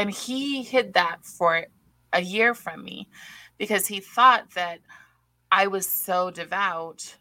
and 0.00 0.10
he 0.10 0.62
hid 0.62 0.94
that 0.94 1.24
for 1.24 1.66
a 2.12 2.20
year 2.20 2.54
from 2.54 2.82
me 2.84 3.08
because 3.58 3.86
he 3.86 4.00
thought 4.00 4.50
that 4.54 4.80
I 5.52 5.66
was 5.66 5.86
so 5.86 6.30
devout 6.30 7.16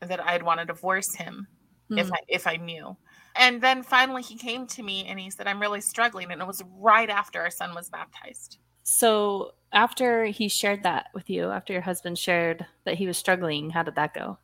that 0.00 0.24
I'd 0.24 0.42
want 0.42 0.60
to 0.60 0.66
divorce 0.66 1.14
him 1.14 1.46
mm. 1.90 1.98
if 1.98 2.12
I 2.12 2.18
if 2.28 2.46
I 2.46 2.56
knew. 2.56 2.96
And 3.36 3.62
then 3.62 3.82
finally 3.84 4.22
he 4.22 4.36
came 4.36 4.66
to 4.68 4.82
me 4.82 5.06
and 5.06 5.18
he 5.18 5.30
said, 5.30 5.46
I'm 5.46 5.60
really 5.60 5.80
struggling. 5.80 6.32
And 6.32 6.42
it 6.42 6.46
was 6.46 6.62
right 6.76 7.08
after 7.08 7.40
our 7.40 7.50
son 7.50 7.74
was 7.74 7.88
baptized. 7.88 8.58
So 8.82 9.52
after 9.72 10.24
he 10.24 10.48
shared 10.48 10.82
that 10.82 11.06
with 11.14 11.30
you, 11.30 11.50
after 11.50 11.72
your 11.72 11.82
husband 11.82 12.18
shared 12.18 12.66
that 12.84 12.94
he 12.94 13.06
was 13.06 13.16
struggling, 13.16 13.70
how 13.70 13.84
did 13.84 13.94
that 13.94 14.14
go? 14.14 14.38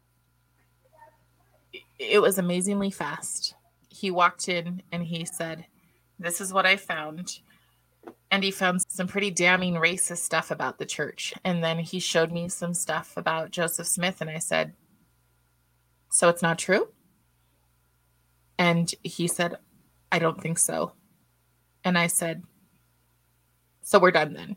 It 1.99 2.23
was 2.23 2.39
amazingly 2.39 2.91
fast. 2.91 3.55
He 3.89 4.13
walked 4.13 4.49
in 4.49 4.83
and 4.93 5.03
he 5.03 5.25
said, 5.25 5.67
This 6.21 6.41
is 6.41 6.53
what 6.53 6.67
I 6.67 6.77
found. 6.77 7.41
And 8.30 8.43
he 8.43 8.50
found 8.50 8.82
some 8.89 9.07
pretty 9.07 9.30
damning 9.30 9.75
racist 9.75 10.18
stuff 10.18 10.50
about 10.50 10.79
the 10.79 10.86
church. 10.86 11.35
And 11.45 11.62
then 11.62 11.79
he 11.79 12.00
showed 12.00 12.32
me 12.32 12.49
some 12.49 12.75
stuff 12.75 13.17
about 13.17 13.50
Joseph 13.50 13.86
Smith. 13.86 14.21
And 14.21 14.29
I 14.29 14.39
said, 14.39 14.75
So 16.11 16.29
it's 16.29 16.43
not 16.43 16.59
true? 16.59 16.89
And 18.59 18.93
he 19.03 19.29
said, 19.29 19.59
I 20.11 20.18
don't 20.18 20.40
think 20.40 20.59
so. 20.59 20.93
And 21.85 21.98
I 21.98 22.09
said, 22.09 22.43
So 23.82 23.98
we're 23.98 24.11
done 24.11 24.32
then. 24.32 24.57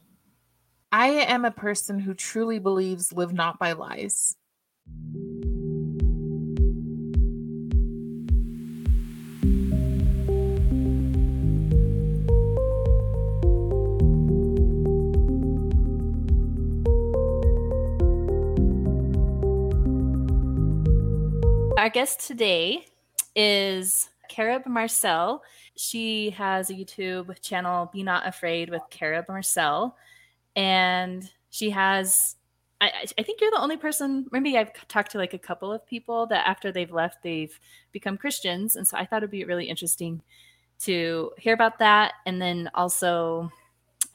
I 0.92 1.08
am 1.08 1.46
a 1.46 1.52
person 1.52 2.00
who 2.00 2.14
truly 2.14 2.60
believes 2.60 3.12
live 3.12 3.34
not 3.34 3.60
by 3.60 3.74
lies. 3.74 4.38
Our 21.78 21.90
guest 21.90 22.26
today 22.26 22.88
is 23.36 24.10
Carob 24.32 24.66
Marcelle. 24.66 25.44
She 25.76 26.32
has 26.32 26.72
a 26.72 26.74
YouTube 26.74 27.40
channel, 27.42 27.92
Be 27.94 28.02
Not 28.02 28.28
Afraid 28.28 28.72
with 28.72 28.82
Carob 28.90 29.28
Marcelle. 29.30 29.96
And 30.56 31.30
she 31.52 31.70
has, 31.70 32.36
I, 32.82 33.06
I 33.16 33.22
think 33.22 33.42
you're 33.42 33.52
the 33.52 33.62
only 33.62 33.78
person, 33.78 34.26
maybe 34.32 34.58
I've 34.58 34.74
talked 34.88 35.12
to 35.12 35.20
like 35.20 35.36
a 35.36 35.38
couple 35.38 35.72
of 35.72 35.86
people 35.86 36.26
that 36.28 36.48
after 36.48 36.72
they've 36.72 36.92
left, 36.92 37.22
they've 37.22 37.58
become 37.92 38.18
Christians. 38.18 38.76
And 38.76 38.88
so 38.88 38.98
I 38.98 39.06
thought 39.06 39.18
it'd 39.18 39.30
be 39.30 39.46
really 39.46 39.70
interesting 39.70 40.24
to 40.80 41.32
hear 41.38 41.54
about 41.54 41.78
that 41.78 42.14
and 42.26 42.42
then 42.42 42.72
also 42.74 43.52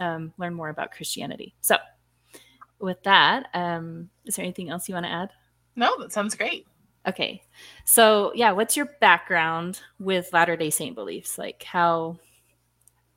um, 0.00 0.32
learn 0.36 0.52
more 0.52 0.70
about 0.70 0.90
Christianity. 0.90 1.54
So, 1.60 1.76
with 2.80 3.00
that, 3.04 3.46
um, 3.54 4.10
is 4.24 4.34
there 4.34 4.44
anything 4.44 4.68
else 4.68 4.88
you 4.88 4.96
want 4.96 5.06
to 5.06 5.12
add? 5.12 5.30
No, 5.76 5.96
that 6.00 6.12
sounds 6.12 6.34
great. 6.34 6.66
Okay. 7.06 7.42
So, 7.84 8.32
yeah, 8.34 8.52
what's 8.52 8.76
your 8.76 8.86
background 9.00 9.80
with 9.98 10.32
Latter-day 10.32 10.70
Saint 10.70 10.94
beliefs? 10.94 11.36
Like 11.38 11.62
how 11.62 12.18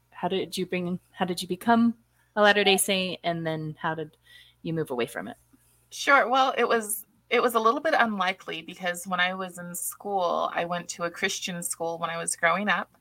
how 0.10 0.28
did 0.28 0.58
you 0.58 0.66
bring 0.66 1.00
how 1.12 1.26
did 1.26 1.42
you 1.42 1.48
become 1.48 1.94
a 2.36 2.42
Latter-day 2.42 2.78
Saint 2.78 3.20
and 3.24 3.46
then 3.46 3.76
how 3.80 3.94
did 3.96 4.18
you 4.64 4.74
move 4.74 4.92
away 4.92 5.06
from 5.06 5.28
it? 5.28 5.38
Sure. 5.92 6.28
Well, 6.28 6.54
it 6.58 6.68
was 6.68 7.06
it 7.30 7.42
was 7.42 7.56
a 7.56 7.60
little 7.60 7.80
bit 7.80 7.94
unlikely 7.98 8.62
because 8.62 9.06
when 9.06 9.20
I 9.20 9.34
was 9.34 9.58
in 9.58 9.74
school, 9.76 10.52
I 10.54 10.66
went 10.66 10.88
to 10.90 11.04
a 11.04 11.12
Christian 11.12 11.62
school 11.64 11.98
when 12.00 12.10
I 12.10 12.18
was 12.18 12.36
growing 12.36 12.70
up 12.70 12.98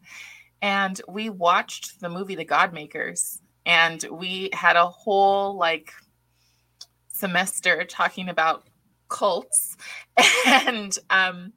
and 0.63 1.01
we 1.09 1.31
watched 1.31 2.01
the 2.01 2.09
movie 2.09 2.35
The 2.35 2.45
Godmakers 2.45 3.41
and 3.67 4.05
we 4.11 4.51
had 4.53 4.77
a 4.77 4.87
whole 4.87 5.57
like 5.57 5.93
semester 7.09 7.85
talking 7.85 8.29
about 8.29 8.67
cults. 9.09 9.77
And 10.47 10.97
um 11.11 11.53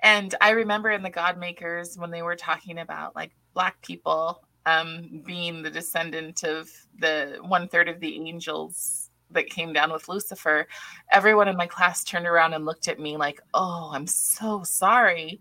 and 0.00 0.34
i 0.40 0.50
remember 0.50 0.90
in 0.90 1.02
the 1.02 1.10
god 1.10 1.38
makers 1.38 1.96
when 1.98 2.10
they 2.10 2.22
were 2.22 2.36
talking 2.36 2.78
about 2.78 3.16
like 3.16 3.32
black 3.54 3.80
people 3.82 4.42
um 4.66 5.22
being 5.26 5.62
the 5.62 5.70
descendant 5.70 6.44
of 6.44 6.68
the 6.98 7.38
one 7.42 7.68
third 7.68 7.88
of 7.88 8.00
the 8.00 8.14
angels 8.28 9.10
that 9.30 9.48
came 9.48 9.72
down 9.72 9.92
with 9.92 10.08
lucifer 10.08 10.66
everyone 11.10 11.48
in 11.48 11.56
my 11.56 11.66
class 11.66 12.04
turned 12.04 12.26
around 12.26 12.54
and 12.54 12.64
looked 12.64 12.88
at 12.88 13.00
me 13.00 13.16
like 13.16 13.40
oh 13.54 13.90
i'm 13.92 14.06
so 14.06 14.62
sorry. 14.62 15.40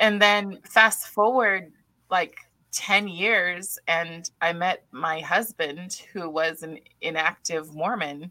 And 0.00 0.22
then 0.22 0.60
fast 0.62 1.08
forward 1.08 1.72
like 2.08 2.36
10 2.72 3.08
years 3.08 3.78
and 3.88 4.30
i 4.40 4.52
met 4.52 4.84
my 4.92 5.20
husband 5.20 6.02
who 6.12 6.28
was 6.30 6.62
an 6.62 6.78
inactive 7.00 7.74
mormon 7.74 8.30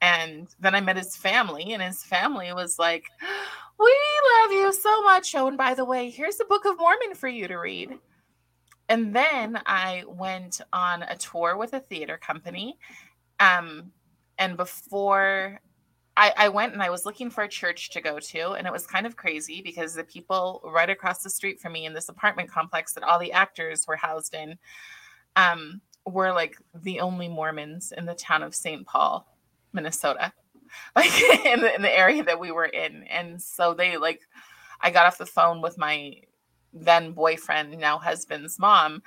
and 0.00 0.48
then 0.60 0.74
I 0.74 0.80
met 0.80 0.96
his 0.96 1.16
family, 1.16 1.72
and 1.72 1.82
his 1.82 2.02
family 2.02 2.52
was 2.52 2.78
like, 2.78 3.04
We 3.78 3.96
love 4.40 4.52
you 4.52 4.72
so 4.72 5.02
much. 5.02 5.34
Oh, 5.36 5.46
and 5.46 5.56
by 5.56 5.74
the 5.74 5.84
way, 5.84 6.10
here's 6.10 6.36
the 6.36 6.44
Book 6.46 6.64
of 6.64 6.78
Mormon 6.78 7.14
for 7.14 7.28
you 7.28 7.46
to 7.46 7.58
read. 7.58 7.96
And 8.88 9.14
then 9.14 9.60
I 9.66 10.02
went 10.08 10.60
on 10.72 11.02
a 11.02 11.16
tour 11.16 11.56
with 11.56 11.74
a 11.74 11.80
theater 11.80 12.18
company. 12.20 12.78
Um, 13.38 13.92
and 14.38 14.56
before 14.56 15.60
I, 16.16 16.32
I, 16.36 16.48
went 16.48 16.72
and 16.72 16.82
I 16.82 16.90
was 16.90 17.06
looking 17.06 17.30
for 17.30 17.44
a 17.44 17.48
church 17.48 17.90
to 17.90 18.00
go 18.00 18.18
to, 18.18 18.52
and 18.52 18.66
it 18.66 18.72
was 18.72 18.86
kind 18.86 19.06
of 19.06 19.14
crazy 19.14 19.62
because 19.62 19.94
the 19.94 20.02
people 20.02 20.60
right 20.64 20.90
across 20.90 21.22
the 21.22 21.30
street 21.30 21.60
from 21.60 21.72
me 21.72 21.86
in 21.86 21.94
this 21.94 22.08
apartment 22.08 22.50
complex 22.50 22.94
that 22.94 23.04
all 23.04 23.20
the 23.20 23.32
actors 23.32 23.86
were 23.86 23.96
housed 23.96 24.34
in 24.34 24.58
um, 25.36 25.80
were 26.04 26.32
like 26.32 26.56
the 26.74 26.98
only 26.98 27.28
Mormons 27.28 27.92
in 27.96 28.06
the 28.06 28.14
town 28.14 28.42
of 28.42 28.54
St. 28.54 28.84
Paul. 28.84 29.26
Minnesota, 29.72 30.32
like 30.96 31.12
in 31.44 31.60
the, 31.60 31.74
in 31.74 31.82
the 31.82 31.96
area 31.96 32.22
that 32.24 32.40
we 32.40 32.50
were 32.50 32.66
in. 32.66 33.04
And 33.04 33.40
so 33.40 33.74
they 33.74 33.96
like, 33.96 34.20
I 34.80 34.90
got 34.90 35.06
off 35.06 35.18
the 35.18 35.26
phone 35.26 35.60
with 35.60 35.78
my 35.78 36.14
then 36.72 37.12
boyfriend, 37.12 37.78
now 37.78 37.98
husband's 37.98 38.58
mom. 38.58 39.02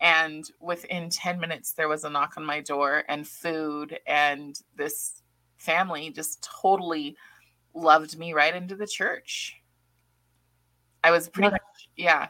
And 0.00 0.50
within 0.60 1.10
10 1.10 1.38
minutes, 1.38 1.72
there 1.72 1.88
was 1.88 2.04
a 2.04 2.10
knock 2.10 2.34
on 2.36 2.44
my 2.44 2.60
door 2.60 3.04
and 3.08 3.26
food. 3.26 3.98
And 4.06 4.58
this 4.76 5.22
family 5.58 6.10
just 6.10 6.48
totally 6.62 7.16
loved 7.74 8.18
me 8.18 8.32
right 8.32 8.54
into 8.54 8.76
the 8.76 8.86
church. 8.86 9.60
I 11.04 11.10
was 11.10 11.28
pretty 11.28 11.50
much, 11.50 11.60
yeah. 11.96 12.28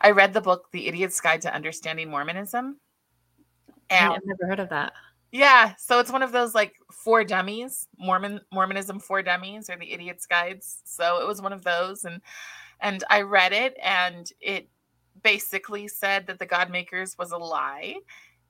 I 0.00 0.10
read 0.10 0.32
the 0.32 0.40
book, 0.40 0.70
The 0.72 0.88
Idiot's 0.88 1.20
Guide 1.20 1.42
to 1.42 1.54
Understanding 1.54 2.10
Mormonism. 2.10 2.78
And 3.90 4.12
I've 4.12 4.24
never 4.24 4.46
heard 4.46 4.60
of 4.60 4.68
that. 4.70 4.92
Yeah, 5.32 5.74
so 5.78 5.98
it's 5.98 6.12
one 6.12 6.22
of 6.22 6.30
those 6.30 6.54
like 6.54 6.74
four 6.92 7.24
dummies, 7.24 7.88
Mormon 7.98 8.40
Mormonism 8.52 9.00
for 9.00 9.22
dummies 9.22 9.70
or 9.70 9.76
the 9.76 9.90
idiot's 9.90 10.26
guides. 10.26 10.82
So 10.84 11.22
it 11.22 11.26
was 11.26 11.40
one 11.40 11.54
of 11.54 11.64
those 11.64 12.04
and 12.04 12.20
and 12.80 13.02
I 13.10 13.22
read 13.22 13.52
it 13.54 13.76
and 13.82 14.30
it 14.40 14.68
basically 15.22 15.88
said 15.88 16.26
that 16.26 16.38
the 16.38 16.46
God 16.46 16.70
makers 16.70 17.16
was 17.18 17.32
a 17.32 17.38
lie 17.38 17.96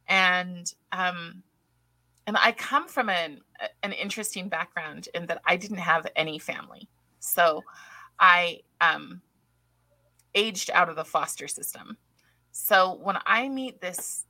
and 0.09 0.73
um 0.93 1.43
and 2.27 2.37
I 2.39 2.53
come 2.53 2.89
from 2.89 3.09
an 3.11 3.41
an 3.83 3.93
interesting 3.93 4.49
background 4.49 5.09
in 5.15 5.27
that 5.27 5.43
I 5.47 5.57
didn't 5.57 5.79
have 5.79 6.07
any 6.17 6.39
family. 6.39 6.89
So 7.21 7.63
I 8.21 8.61
um 8.81 9.23
aged 10.35 10.71
out 10.73 10.89
of 10.89 10.97
the 10.97 11.05
foster 11.05 11.49
system. 11.49 11.97
So 12.53 12.99
when 13.03 13.17
I 13.27 13.49
meet 13.49 13.81
this 13.81 14.27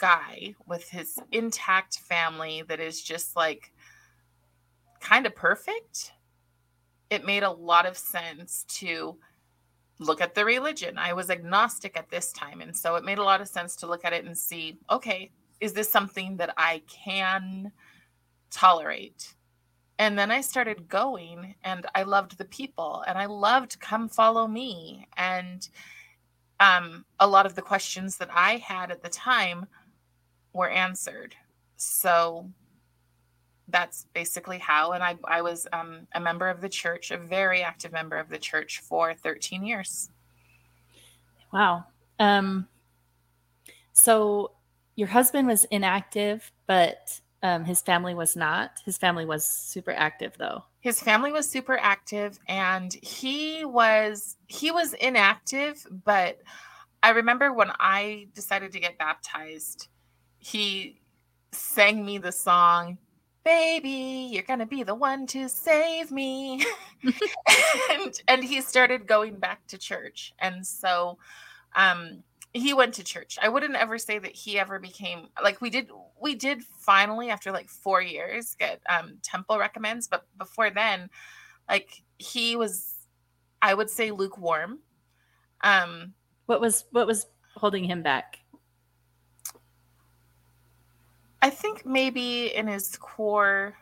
guy 0.00 0.54
with 0.66 0.88
his 0.88 1.18
intact 1.32 1.98
family 1.98 2.62
that 2.68 2.80
is 2.80 3.02
just 3.02 3.36
like 3.36 3.72
kind 5.00 5.26
of 5.26 5.34
perfect, 5.34 6.12
it 7.10 7.24
made 7.24 7.42
a 7.42 7.50
lot 7.50 7.86
of 7.86 7.96
sense 7.96 8.64
to 8.68 9.16
look 9.98 10.20
at 10.20 10.34
the 10.34 10.44
religion. 10.44 10.98
I 10.98 11.12
was 11.12 11.30
agnostic 11.30 11.96
at 11.96 12.10
this 12.10 12.32
time. 12.32 12.60
And 12.60 12.76
so 12.76 12.96
it 12.96 13.04
made 13.04 13.18
a 13.18 13.24
lot 13.24 13.40
of 13.40 13.48
sense 13.48 13.76
to 13.76 13.86
look 13.86 14.04
at 14.04 14.12
it 14.12 14.24
and 14.24 14.36
see 14.36 14.78
okay, 14.90 15.30
is 15.60 15.72
this 15.72 15.90
something 15.90 16.36
that 16.38 16.54
I 16.56 16.82
can 16.88 17.70
tolerate? 18.50 19.34
And 19.98 20.18
then 20.18 20.30
I 20.30 20.40
started 20.40 20.88
going 20.88 21.54
and 21.62 21.86
I 21.94 22.04
loved 22.04 22.38
the 22.38 22.46
people 22.46 23.04
and 23.06 23.18
I 23.18 23.26
loved 23.26 23.78
Come 23.80 24.08
Follow 24.08 24.48
Me. 24.48 25.06
And 25.18 25.68
um, 26.58 27.04
a 27.18 27.26
lot 27.26 27.44
of 27.44 27.54
the 27.54 27.62
questions 27.62 28.16
that 28.16 28.30
I 28.32 28.56
had 28.56 28.90
at 28.90 29.02
the 29.02 29.10
time 29.10 29.66
were 30.52 30.68
answered. 30.68 31.34
So 31.76 32.50
that's 33.68 34.06
basically 34.14 34.58
how. 34.58 34.92
And 34.92 35.02
I, 35.02 35.16
I 35.24 35.42
was 35.42 35.66
um, 35.72 36.06
a 36.14 36.20
member 36.20 36.48
of 36.48 36.60
the 36.60 36.68
church, 36.68 37.10
a 37.10 37.18
very 37.18 37.62
active 37.62 37.92
member 37.92 38.16
of 38.16 38.28
the 38.28 38.38
church 38.38 38.80
for 38.80 39.14
13 39.14 39.64
years. 39.64 40.10
Wow. 41.52 41.84
Um, 42.18 42.68
so 43.92 44.52
your 44.96 45.08
husband 45.08 45.48
was 45.48 45.64
inactive, 45.64 46.50
but 46.66 47.20
um, 47.42 47.64
his 47.64 47.80
family 47.80 48.14
was 48.14 48.36
not. 48.36 48.80
His 48.84 48.98
family 48.98 49.24
was 49.24 49.46
super 49.46 49.92
active, 49.92 50.34
though. 50.38 50.64
His 50.80 51.00
family 51.00 51.32
was 51.32 51.48
super 51.48 51.78
active, 51.78 52.38
and 52.48 52.92
he 53.02 53.64
was 53.64 54.36
he 54.46 54.70
was 54.70 54.94
inactive, 54.94 55.86
but 56.04 56.38
I 57.02 57.10
remember 57.10 57.52
when 57.52 57.70
I 57.78 58.28
decided 58.34 58.72
to 58.72 58.80
get 58.80 58.98
baptized, 58.98 59.88
he 60.40 61.00
sang 61.52 62.04
me 62.04 62.18
the 62.18 62.32
song, 62.32 62.98
Baby, 63.44 64.28
you're 64.30 64.42
to 64.58 64.66
be 64.66 64.82
the 64.82 64.94
one 64.94 65.26
to 65.28 65.48
save 65.48 66.10
me. 66.10 66.64
and, 67.90 68.22
and 68.28 68.44
he 68.44 68.60
started 68.60 69.06
going 69.06 69.36
back 69.36 69.66
to 69.68 69.78
church. 69.78 70.34
And 70.40 70.66
so 70.66 71.16
um, 71.74 72.22
he 72.52 72.74
went 72.74 72.94
to 72.94 73.04
church. 73.04 73.38
I 73.40 73.48
wouldn't 73.48 73.76
ever 73.76 73.96
say 73.96 74.18
that 74.18 74.32
he 74.32 74.58
ever 74.58 74.78
became 74.78 75.28
like 75.42 75.60
we 75.60 75.70
did 75.70 75.88
we 76.20 76.34
did 76.34 76.62
finally 76.62 77.30
after 77.30 77.52
like 77.52 77.68
4 77.68 78.02
years 78.02 78.56
get 78.58 78.80
um 78.90 79.18
temple 79.22 79.58
recommends, 79.58 80.08
but 80.08 80.26
before 80.36 80.70
then 80.70 81.08
like 81.68 82.02
he 82.18 82.56
was 82.56 82.94
I 83.62 83.74
would 83.74 83.88
say 83.88 84.10
lukewarm. 84.10 84.80
Um 85.62 86.14
what 86.46 86.60
was 86.60 86.84
what 86.90 87.06
was 87.06 87.26
holding 87.54 87.84
him 87.84 88.02
back? 88.02 88.39
I 91.42 91.50
think 91.50 91.86
maybe 91.86 92.54
in 92.54 92.66
his 92.66 92.96
core 92.96 93.76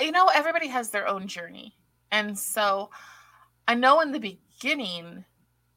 you 0.00 0.12
know 0.12 0.30
everybody 0.32 0.68
has 0.68 0.90
their 0.90 1.06
own 1.08 1.26
journey. 1.26 1.74
And 2.10 2.38
so 2.38 2.90
I 3.66 3.74
know 3.74 4.00
in 4.00 4.12
the 4.12 4.20
beginning 4.20 5.24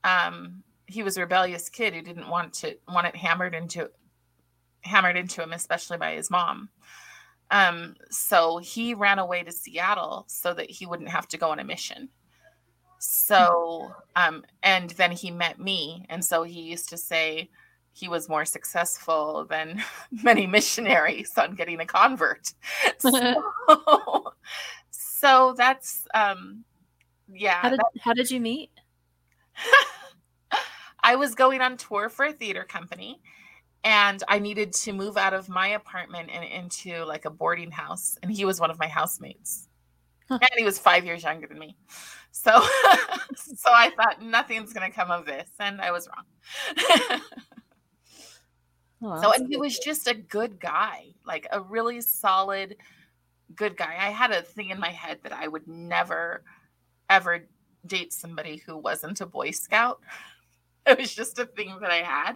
um 0.04 0.64
he 0.88 1.02
was 1.02 1.18
a 1.18 1.22
rebellious 1.22 1.70
kid 1.70 1.94
who 1.94 2.02
didn't 2.02 2.30
want 2.30 2.54
to 2.54 2.78
want 2.88 3.08
it 3.08 3.16
hammered 3.16 3.56
into 3.56 3.90
hammered 4.82 5.18
into 5.18 5.42
him 5.42 5.54
especially 5.54 5.98
by 5.98 6.14
his 6.14 6.30
mom. 6.30 6.70
Um 7.50 7.96
so 8.12 8.60
he 8.60 8.94
ran 8.94 9.20
away 9.20 9.44
to 9.44 9.52
Seattle 9.52 10.26
so 10.28 10.54
that 10.54 10.70
he 10.70 10.86
wouldn't 10.86 11.10
have 11.10 11.28
to 11.30 11.38
go 11.38 11.50
on 11.50 11.60
a 11.60 11.64
mission. 11.64 12.10
So, 12.98 13.92
um, 14.16 14.44
and 14.64 14.90
then 14.92 15.12
he 15.12 15.30
met 15.30 15.60
me. 15.60 16.06
And 16.10 16.24
so 16.24 16.44
he 16.44 16.62
used 16.62 16.90
to 16.90 16.98
say 16.98 17.50
he 17.96 18.10
was 18.10 18.28
more 18.28 18.44
successful 18.44 19.46
than 19.50 19.82
many 20.24 20.46
missionaries 20.46 21.32
on 21.38 21.56
getting 21.56 21.80
a 21.80 21.86
convert. 21.86 22.54
So, 23.00 24.34
so 24.92 25.56
that's, 25.58 26.06
um, 26.14 26.66
yeah. 27.32 27.62
How 27.62 27.70
did, 27.70 27.80
how 28.02 28.14
did 28.14 28.30
you 28.30 28.40
meet? 28.40 28.70
I 31.04 31.16
was 31.16 31.36
going 31.36 31.62
on 31.62 31.78
tour 31.78 32.10
for 32.10 32.26
a 32.26 32.34
theater 32.34 32.64
company 32.64 33.22
and 33.84 34.22
I 34.28 34.40
needed 34.40 34.74
to 34.74 34.92
move 34.92 35.16
out 35.16 35.34
of 35.34 35.48
my 35.48 35.70
apartment 35.70 36.30
and 36.34 36.44
into 36.44 37.06
like 37.06 37.26
a 37.26 37.30
boarding 37.30 37.72
house. 37.72 38.18
And 38.22 38.32
he 38.32 38.44
was 38.44 38.60
one 38.60 38.72
of 38.72 38.78
my 38.78 38.88
housemates. 38.88 39.70
Huh. 40.28 40.40
And 40.42 40.58
he 40.58 40.66
was 40.66 40.80
five 40.80 41.06
years 41.06 41.24
younger 41.24 41.48
than 41.48 41.60
me. 41.60 41.78
So 42.32 42.52
so 43.36 43.70
I 43.70 43.92
thought 43.96 44.22
nothing's 44.22 44.74
gonna 44.74 44.92
come 44.92 45.12
of 45.12 45.26
this, 45.26 45.48
and 45.60 45.80
I 45.80 45.92
was 45.92 46.10
wrong. 46.10 47.22
Oh, 49.02 49.22
so 49.22 49.34
and 49.34 49.48
he 49.48 49.58
was 49.58 49.78
just 49.80 50.08
a 50.08 50.14
good 50.14 50.60
guy, 50.60 51.14
like 51.26 51.48
a 51.52 51.62
really 51.62 52.02
solid 52.02 52.78
good 53.56 53.78
guy. 53.78 53.96
I 54.00 54.10
had 54.10 54.32
a 54.32 54.42
thing 54.42 54.70
in 54.70 54.80
my 54.80 54.90
head 54.90 55.20
that 55.24 55.34
I 55.34 55.48
would 55.48 55.68
never 55.68 56.44
ever 57.10 57.48
date 57.86 58.14
somebody 58.14 58.58
who 58.66 58.78
wasn't 58.78 59.22
a 59.22 59.26
Boy 59.26 59.52
Scout. 59.52 60.00
It 60.88 61.00
was 61.00 61.16
just 61.16 61.40
a 61.40 61.48
thing 61.48 61.80
that 61.82 61.90
I 61.90 62.04
had. 62.04 62.34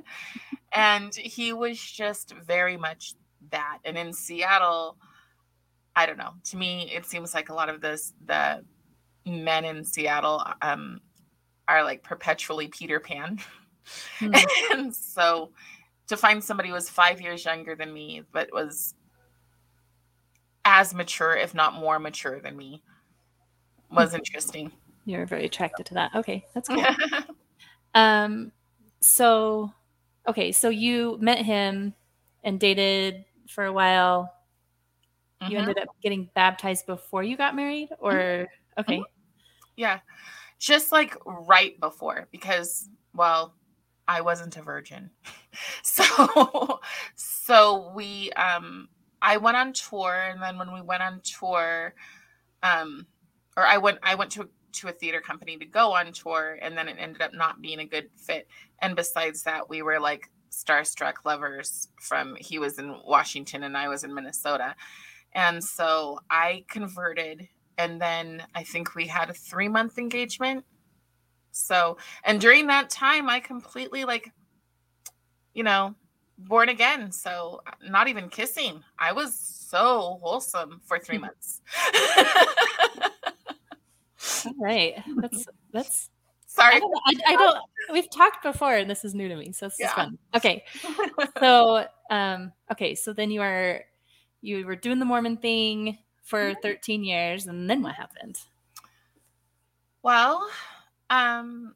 And 0.74 1.14
he 1.16 1.54
was 1.54 1.80
just 1.80 2.34
very 2.34 2.78
much 2.78 3.14
that. 3.52 3.78
And 3.86 3.96
in 3.96 4.12
Seattle, 4.12 4.98
I 5.96 6.08
don't 6.08 6.18
know. 6.18 6.34
To 6.46 6.58
me, 6.58 6.92
it 6.92 7.06
seems 7.06 7.36
like 7.36 7.50
a 7.50 7.54
lot 7.54 7.70
of 7.70 7.80
this 7.80 8.14
the 8.26 8.66
men 9.24 9.66
in 9.66 9.84
Seattle 9.84 10.44
um, 10.64 11.00
are 11.68 11.84
like 11.84 12.02
perpetually 12.02 12.70
Peter 12.70 13.00
Pan. 13.00 13.40
Mm. 14.20 14.44
and 14.72 14.96
so 14.96 15.52
to 16.10 16.18
find 16.18 16.44
somebody 16.44 16.70
who 16.70 16.76
was 16.76 16.90
five 16.90 17.22
years 17.22 17.46
younger 17.46 17.76
than 17.76 17.94
me, 17.94 18.24
but 18.32 18.50
was 18.52 18.96
as 20.66 20.94
mature, 20.94 21.36
if 21.36 21.54
not 21.54 21.74
more 21.76 22.00
mature 22.00 22.40
than 22.40 22.58
me, 22.58 22.84
was 23.92 24.14
interesting. 24.14 24.72
You're 25.06 25.26
very 25.26 25.46
attracted 25.46 25.86
to 25.88 25.94
that. 25.96 26.16
Okay, 26.16 26.46
that's 26.54 26.68
cool. 26.68 26.86
um, 27.96 28.52
so, 29.02 29.72
okay, 30.28 30.52
so 30.52 30.70
you 30.70 31.18
met 31.22 31.46
him 31.46 31.94
and 32.44 32.60
dated 32.60 33.26
for 33.48 33.66
a 33.66 33.74
while. 33.74 34.34
Mm-hmm. 35.42 35.52
You 35.52 35.58
ended 35.60 35.78
up 35.80 35.90
getting 36.02 36.30
baptized 36.36 36.86
before 36.86 37.24
you 37.24 37.38
got 37.38 37.56
married, 37.56 37.90
or 38.00 38.14
mm-hmm. 38.14 38.82
okay? 38.82 39.04
Yeah. 39.76 40.00
Just 40.60 40.92
like 40.92 41.16
right 41.26 41.80
before 41.80 42.28
because 42.32 42.90
well, 43.14 43.54
I 44.10 44.22
wasn't 44.22 44.58
a 44.58 44.64
virgin. 44.64 45.12
so 45.84 46.80
so 47.16 47.92
we 47.96 48.32
um 48.32 48.90
I 49.22 49.38
went 49.38 49.56
on 49.56 49.72
tour 49.74 50.14
and 50.14 50.42
then 50.42 50.58
when 50.58 50.74
we 50.74 50.82
went 50.82 51.04
on 51.04 51.22
tour 51.24 51.94
um 52.64 53.06
or 53.56 53.66
I 53.66 53.78
went 53.78 54.00
I 54.02 54.16
went 54.16 54.32
to 54.32 54.50
to 54.72 54.88
a 54.88 54.92
theater 54.92 55.22
company 55.22 55.58
to 55.58 55.66
go 55.66 55.94
on 55.94 56.12
tour 56.12 56.58
and 56.60 56.76
then 56.76 56.90
it 56.90 56.98
ended 57.00 57.22
up 57.22 57.34
not 57.36 57.62
being 57.62 57.80
a 57.80 57.86
good 57.86 58.10
fit 58.16 58.48
and 58.80 58.96
besides 58.96 59.44
that 59.44 59.70
we 59.70 59.84
were 59.84 60.00
like 60.00 60.30
starstruck 60.52 61.16
lovers 61.24 61.90
from 62.02 62.36
he 62.40 62.58
was 62.58 62.80
in 62.80 62.96
Washington 63.06 63.64
and 63.64 63.78
I 63.78 63.90
was 63.90 64.04
in 64.04 64.14
Minnesota 64.14 64.76
and 65.34 65.64
so 65.64 66.20
I 66.32 66.66
converted 66.68 67.48
and 67.78 68.02
then 68.02 68.44
I 68.56 68.64
think 68.64 68.96
we 68.96 69.06
had 69.06 69.30
a 69.30 69.34
three 69.34 69.70
month 69.70 70.00
engagement. 70.00 70.66
So, 71.60 71.98
and 72.24 72.40
during 72.40 72.68
that 72.68 72.90
time, 72.90 73.30
I 73.30 73.40
completely 73.40 74.06
like, 74.06 74.32
you 75.54 75.64
know, 75.64 75.96
born 76.38 76.70
again. 76.70 77.12
So, 77.12 77.62
not 77.88 78.08
even 78.08 78.30
kissing. 78.30 78.84
I 78.98 79.12
was 79.12 79.36
so 79.36 80.20
wholesome 80.22 80.82
for 80.86 81.00
three 81.00 81.18
months. 81.18 81.62
All 84.46 84.54
right. 84.58 84.96
That's, 85.18 85.48
that's, 85.74 86.10
sorry. 86.48 86.76
I 86.76 86.80
don't, 86.80 87.00
I, 87.08 87.34
I 87.34 87.36
don't, 87.36 87.58
we've 87.92 88.10
talked 88.10 88.44
before 88.44 88.76
and 88.76 88.90
this 88.90 89.04
is 89.04 89.14
new 89.14 89.28
to 89.28 89.36
me. 89.36 89.52
So, 89.52 89.68
this 89.68 89.78
yeah. 89.80 89.88
is 89.88 89.94
fun. 89.94 90.18
Okay. 90.36 90.64
So, 91.40 91.86
um, 92.10 92.54
okay. 92.72 92.96
So 92.96 93.14
then 93.14 93.32
you 93.32 93.42
are, 93.42 93.84
you 94.42 94.66
were 94.66 94.76
doing 94.76 95.00
the 95.00 95.06
Mormon 95.06 95.38
thing 95.38 95.98
for 96.30 96.54
13 96.62 97.04
years 97.04 97.48
and 97.48 97.68
then 97.68 97.82
what 97.82 97.96
happened 97.96 98.38
well 100.04 100.48
um 101.10 101.74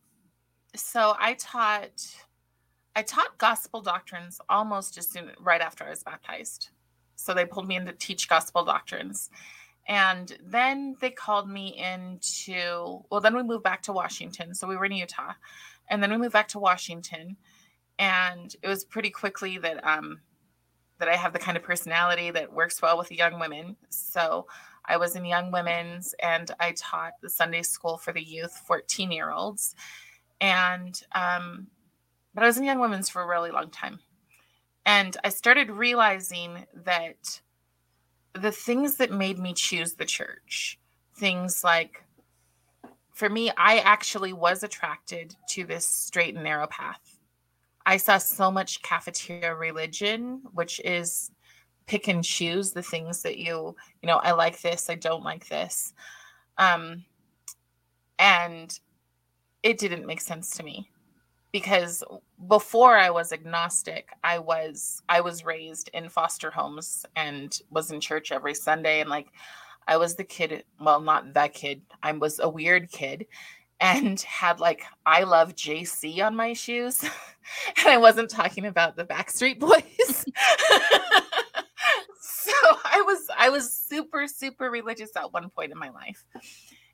so 0.76 1.16
i 1.20 1.34
taught 1.36 2.16
i 2.96 3.02
taught 3.02 3.38
gospel 3.38 3.82
doctrines 3.82 4.40
almost 4.50 4.98
as 4.98 5.08
soon 5.10 5.32
right 5.40 5.62
after 5.62 5.84
i 5.86 5.90
was 5.90 6.04
baptized. 6.04 6.70
So 7.16 7.34
they 7.34 7.46
pulled 7.46 7.68
me 7.68 7.76
in 7.78 7.86
to 7.86 7.94
teach 7.94 8.28
gospel 8.28 8.66
doctrines. 8.66 9.30
And 9.88 10.38
then 10.44 10.96
they 11.02 11.10
called 11.10 11.50
me 11.50 11.78
into 11.78 13.04
well 13.10 13.22
then 13.22 13.36
we 13.36 13.44
moved 13.44 13.64
back 13.64 13.82
to 13.84 13.94
washington. 13.94 14.54
So 14.56 14.68
we 14.68 14.78
were 14.78 14.86
in 14.86 14.94
utah. 14.94 15.34
And 15.90 16.02
then 16.02 16.12
we 16.12 16.18
moved 16.18 16.34
back 16.34 16.48
to 16.50 16.60
washington. 16.60 17.38
And 18.00 18.56
it 18.62 18.68
was 18.68 18.84
pretty 18.86 19.10
quickly 19.10 19.58
that 19.60 19.86
um 19.86 20.22
that 21.00 21.10
I 21.10 21.16
have 21.16 21.34
the 21.34 21.40
kind 21.40 21.58
of 21.58 21.64
personality 21.64 22.32
that 22.32 22.54
works 22.54 22.82
well 22.82 22.98
with 22.98 23.12
young 23.12 23.40
women. 23.40 23.76
So 23.90 24.48
I 24.86 24.98
was 24.98 25.16
in 25.16 25.26
young 25.26 25.52
women's 25.52 26.14
and 26.22 26.52
I 26.60 26.74
taught 26.74 27.14
the 27.22 27.30
Sunday 27.30 27.62
school 27.62 27.98
for 27.98 28.14
the 28.14 28.24
youth, 28.24 28.62
14 28.68 29.12
year 29.12 29.32
olds. 29.32 29.76
And, 30.42 31.00
um, 31.14 31.68
but 32.34 32.44
I 32.44 32.48
was 32.48 32.58
in 32.58 32.64
young 32.64 32.80
women's 32.80 33.10
for 33.10 33.22
a 33.22 33.28
really 33.28 33.52
long 33.52 33.70
time. 33.70 34.00
And 34.86 35.16
I 35.24 35.30
started 35.30 35.72
realizing 35.72 36.66
that 36.74 37.42
the 38.34 38.52
things 38.52 38.98
that 38.98 39.12
made 39.12 39.40
me 39.40 39.54
choose 39.54 39.94
the 39.94 40.06
church, 40.06 40.80
things 41.16 41.64
like, 41.64 42.04
for 43.14 43.30
me, 43.30 43.52
I 43.56 43.78
actually 43.80 44.34
was 44.34 44.64
attracted 44.64 45.36
to 45.50 45.66
this 45.66 45.88
straight 45.88 46.34
and 46.34 46.44
narrow 46.44 46.68
path 46.68 47.20
I 47.86 47.98
saw 47.98 48.18
so 48.18 48.50
much 48.50 48.82
cafeteria 48.82 49.56
religion, 49.56 50.42
which 50.54 50.80
is 50.86 51.32
pick 51.86 52.08
and 52.08 52.24
choose 52.24 52.72
the 52.72 52.84
things 52.84 53.22
that 53.24 53.38
you, 53.38 53.76
you 54.02 54.08
know, 54.08 54.18
I 54.18 54.32
like 54.32 54.62
this, 54.62 54.90
I 54.90 54.96
don't 54.96 55.24
like 55.24 55.48
this. 55.48 55.94
Um, 56.58 57.04
and 58.20 58.78
it 59.64 59.78
didn't 59.78 60.06
make 60.06 60.22
sense 60.22 60.52
to 60.52 60.64
me 60.64 60.90
because 61.54 62.04
before 62.48 62.98
I 62.98 63.10
was 63.12 63.32
agnostic, 63.32 64.10
I 64.24 64.40
was 64.40 65.02
I 65.08 65.22
was 65.22 65.46
raised 65.46 65.90
in 65.94 66.10
foster 66.10 66.52
homes 66.52 67.06
and 67.16 67.58
was 67.70 67.92
in 67.92 68.02
church 68.02 68.32
every 68.32 68.56
Sunday 68.56 69.00
and 69.00 69.10
like 69.10 69.28
I 69.88 69.98
was 69.98 70.16
the 70.16 70.24
kid, 70.24 70.64
well 70.80 71.00
not 71.00 71.34
that 71.34 71.54
kid. 71.54 71.82
I 72.02 72.12
was 72.12 72.40
a 72.40 72.50
weird 72.50 72.92
kid 72.92 73.28
and 73.80 74.20
had 74.22 74.60
like 74.60 74.84
I 75.06 75.24
love 75.24 75.56
JC 75.56 76.26
on 76.26 76.36
my 76.36 76.54
shoes. 76.54 77.04
and 77.78 77.88
I 77.88 77.98
wasn't 77.98 78.30
talking 78.30 78.66
about 78.66 78.96
the 78.96 79.06
Backstreet 79.06 79.60
Boys. 79.60 80.26
so 82.62 82.78
I 82.86 83.02
was 83.02 83.28
I 83.38 83.50
was 83.50 83.72
super 83.72 84.28
super 84.28 84.70
religious 84.70 85.12
at 85.16 85.34
one 85.34 85.50
point 85.50 85.72
in 85.72 85.78
my 85.78 85.90
life. 85.90 86.24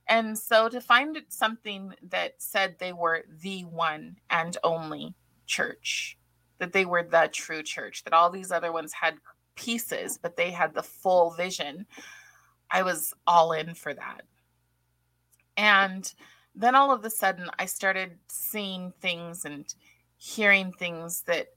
And 0.07 0.37
so 0.37 0.69
to 0.69 0.81
find 0.81 1.21
something 1.29 1.93
that 2.09 2.33
said 2.39 2.75
they 2.79 2.93
were 2.93 3.25
the 3.41 3.61
one 3.61 4.17
and 4.31 4.57
only 4.63 5.13
church, 5.45 6.17
that 6.57 6.73
they 6.73 6.83
were 6.83 7.03
the 7.03 7.29
true 7.31 7.61
church, 7.61 8.03
that 8.03 8.13
all 8.13 8.31
these 8.31 8.51
other 8.51 8.71
ones 8.71 8.91
had 8.91 9.15
pieces, 9.55 10.17
but 10.17 10.35
they 10.35 10.49
had 10.49 10.73
the 10.73 10.81
full 10.81 11.31
vision, 11.31 11.85
I 12.71 12.81
was 12.81 13.13
all 13.27 13.51
in 13.51 13.75
for 13.75 13.93
that. 13.93 14.21
And 15.57 16.11
then 16.55 16.73
all 16.73 16.91
of 16.91 17.05
a 17.05 17.09
sudden, 17.09 17.49
I 17.59 17.65
started 17.65 18.17
seeing 18.27 18.93
things 19.01 19.45
and 19.45 19.71
hearing 20.17 20.71
things 20.71 21.21
that 21.23 21.47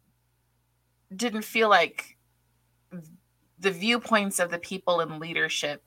didn't 1.17 1.43
feel 1.43 1.69
like 1.69 2.17
the 3.63 3.71
viewpoints 3.71 4.41
of 4.41 4.51
the 4.51 4.59
people 4.59 5.01
in 5.01 5.21
leadership 5.21 5.83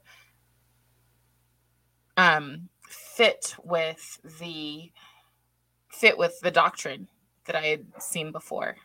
um, 2.18 2.70
fit 2.88 3.54
with 3.64 4.20
the 4.40 4.92
fit 5.90 6.18
with 6.18 6.40
the 6.42 6.52
doctrine 6.52 7.08
that 7.46 7.56
I 7.56 7.66
had 7.66 7.86
seen 8.00 8.32
before. 8.32 8.76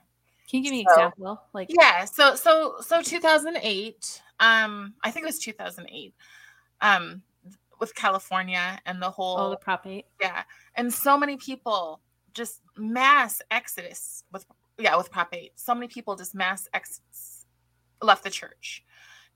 Can 0.49 0.59
you 0.59 0.65
give 0.65 0.73
me 0.73 0.81
an 0.81 0.87
example? 0.91 1.41
Like 1.53 1.69
yeah, 1.71 2.05
so 2.05 2.35
so 2.35 2.77
so 2.81 3.01
2008. 3.01 4.23
Um, 4.41 4.95
I 5.05 5.11
think 5.11 5.25
it 5.25 5.27
was 5.27 5.39
2008. 5.39 6.15
Um, 6.81 7.23
with 7.79 7.95
California 7.95 8.79
and 8.87 9.01
the 9.01 9.11
whole 9.11 9.39
oh 9.39 9.51
the 9.51 9.57
Prop 9.57 9.87
8. 9.87 10.05
Yeah, 10.21 10.43
and 10.75 10.93
so 10.93 11.17
many 11.17 11.37
people 11.37 12.01
just 12.35 12.61
mass 12.77 13.41
exodus 13.51 14.25
with 14.33 14.45
yeah 14.79 14.97
with 14.97 15.13
Prop 15.13 15.33
8. 15.33 15.53
So 15.55 15.75
many 15.75 15.87
people 15.87 16.17
just 16.17 16.35
mass 16.35 16.69
exodus 16.75 17.30
left 18.03 18.25
the 18.25 18.31
church. 18.31 18.85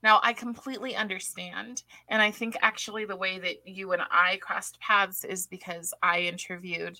Now, 0.03 0.19
I 0.21 0.33
completely 0.33 0.95
understand. 0.95 1.83
And 2.09 2.21
I 2.21 2.31
think 2.31 2.57
actually 2.61 3.05
the 3.05 3.15
way 3.15 3.39
that 3.39 3.67
you 3.67 3.91
and 3.91 4.03
I 4.11 4.37
crossed 4.37 4.79
paths 4.79 5.23
is 5.23 5.47
because 5.47 5.93
I 6.03 6.21
interviewed 6.21 6.99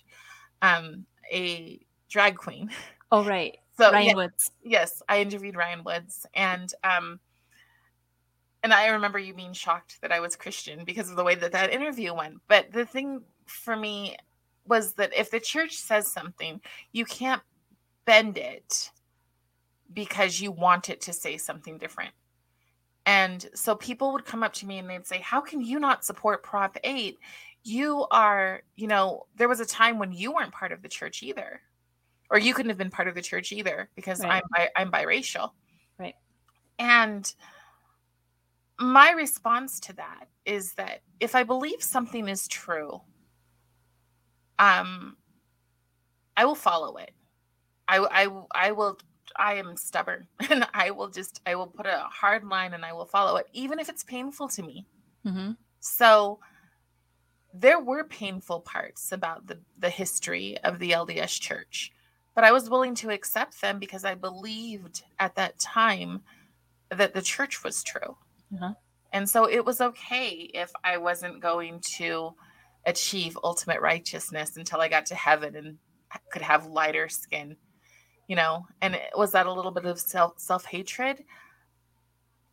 um, 0.62 1.06
a 1.32 1.80
drag 2.08 2.36
queen. 2.36 2.70
Oh, 3.12 3.22
right. 3.22 3.56
So, 3.78 3.92
Ryan 3.92 4.06
yeah, 4.08 4.14
Woods. 4.16 4.50
Yes, 4.64 5.00
I 5.08 5.20
interviewed 5.20 5.54
Ryan 5.54 5.84
Woods. 5.84 6.26
And, 6.34 6.72
um, 6.82 7.20
and 8.64 8.74
I 8.74 8.88
remember 8.88 9.20
you 9.20 9.32
being 9.32 9.52
shocked 9.52 10.00
that 10.02 10.10
I 10.10 10.18
was 10.18 10.34
Christian 10.34 10.84
because 10.84 11.08
of 11.08 11.14
the 11.14 11.22
way 11.22 11.36
that 11.36 11.52
that 11.52 11.72
interview 11.72 12.12
went. 12.12 12.38
But 12.48 12.72
the 12.72 12.84
thing 12.84 13.22
for 13.46 13.76
me 13.76 14.16
was 14.66 14.94
that 14.94 15.14
if 15.14 15.30
the 15.30 15.38
church 15.38 15.76
says 15.76 16.10
something, 16.10 16.60
you 16.90 17.04
can't 17.04 17.42
bend 18.06 18.38
it 18.38 18.90
because 19.92 20.40
you 20.40 20.50
want 20.50 20.88
it 20.90 21.00
to 21.02 21.12
say 21.12 21.36
something 21.36 21.78
different. 21.78 22.12
And 23.06 23.46
so 23.54 23.76
people 23.76 24.12
would 24.12 24.24
come 24.24 24.42
up 24.42 24.52
to 24.54 24.66
me 24.66 24.78
and 24.78 24.90
they'd 24.90 25.06
say, 25.06 25.20
How 25.20 25.40
can 25.40 25.60
you 25.60 25.78
not 25.78 26.04
support 26.04 26.42
Prop 26.42 26.76
8? 26.82 27.16
You 27.62 28.06
are, 28.10 28.62
you 28.74 28.88
know, 28.88 29.26
there 29.36 29.48
was 29.48 29.60
a 29.60 29.66
time 29.66 29.98
when 29.98 30.12
you 30.12 30.32
weren't 30.32 30.52
part 30.52 30.72
of 30.72 30.82
the 30.82 30.88
church 30.88 31.22
either. 31.22 31.60
Or 32.28 32.38
you 32.38 32.54
couldn't 32.54 32.70
have 32.70 32.78
been 32.78 32.90
part 32.90 33.06
of 33.06 33.14
the 33.14 33.22
church 33.22 33.52
either 33.52 33.88
because 33.94 34.20
right. 34.20 34.42
I'm 34.56 34.68
I'm 34.74 34.90
biracial. 34.90 35.52
Right. 35.96 36.16
And 36.80 37.32
my 38.80 39.12
response 39.12 39.78
to 39.80 39.92
that 39.94 40.24
is 40.44 40.74
that 40.74 41.02
if 41.20 41.36
I 41.36 41.44
believe 41.44 41.82
something 41.82 42.28
is 42.28 42.48
true, 42.48 43.00
um, 44.58 45.16
I 46.36 46.44
will 46.44 46.56
follow 46.56 46.96
it. 46.96 47.12
I 47.86 47.98
I 47.98 48.42
I 48.54 48.72
will 48.72 48.98
I 49.36 49.54
am 49.54 49.76
stubborn 49.76 50.28
and 50.50 50.66
I 50.72 50.90
will 50.90 51.08
just, 51.08 51.40
I 51.46 51.54
will 51.54 51.66
put 51.66 51.86
a 51.86 52.06
hard 52.10 52.44
line 52.44 52.74
and 52.74 52.84
I 52.84 52.92
will 52.92 53.06
follow 53.06 53.36
it, 53.36 53.46
even 53.52 53.78
if 53.78 53.88
it's 53.88 54.04
painful 54.04 54.48
to 54.48 54.62
me. 54.62 54.86
Mm-hmm. 55.26 55.52
So 55.80 56.40
there 57.52 57.80
were 57.80 58.04
painful 58.04 58.60
parts 58.60 59.12
about 59.12 59.46
the, 59.46 59.58
the 59.78 59.90
history 59.90 60.58
of 60.58 60.78
the 60.78 60.90
LDS 60.90 61.40
church, 61.40 61.92
but 62.34 62.44
I 62.44 62.52
was 62.52 62.70
willing 62.70 62.94
to 62.96 63.10
accept 63.10 63.60
them 63.60 63.78
because 63.78 64.04
I 64.04 64.14
believed 64.14 65.02
at 65.18 65.36
that 65.36 65.58
time 65.58 66.22
that 66.90 67.14
the 67.14 67.22
church 67.22 67.64
was 67.64 67.82
true. 67.82 68.16
Uh-huh. 68.54 68.74
And 69.12 69.28
so 69.28 69.48
it 69.48 69.64
was 69.64 69.80
okay 69.80 70.50
if 70.52 70.70
I 70.84 70.98
wasn't 70.98 71.40
going 71.40 71.80
to 71.96 72.34
achieve 72.84 73.38
ultimate 73.42 73.80
righteousness 73.80 74.56
until 74.56 74.80
I 74.80 74.88
got 74.88 75.06
to 75.06 75.14
heaven 75.14 75.56
and 75.56 75.78
could 76.30 76.42
have 76.42 76.66
lighter 76.66 77.08
skin 77.08 77.56
you 78.28 78.36
know 78.36 78.66
and 78.82 78.98
was 79.16 79.32
that 79.32 79.46
a 79.46 79.52
little 79.52 79.70
bit 79.70 79.84
of 79.84 79.98
self 79.98 80.38
self-hatred? 80.38 81.24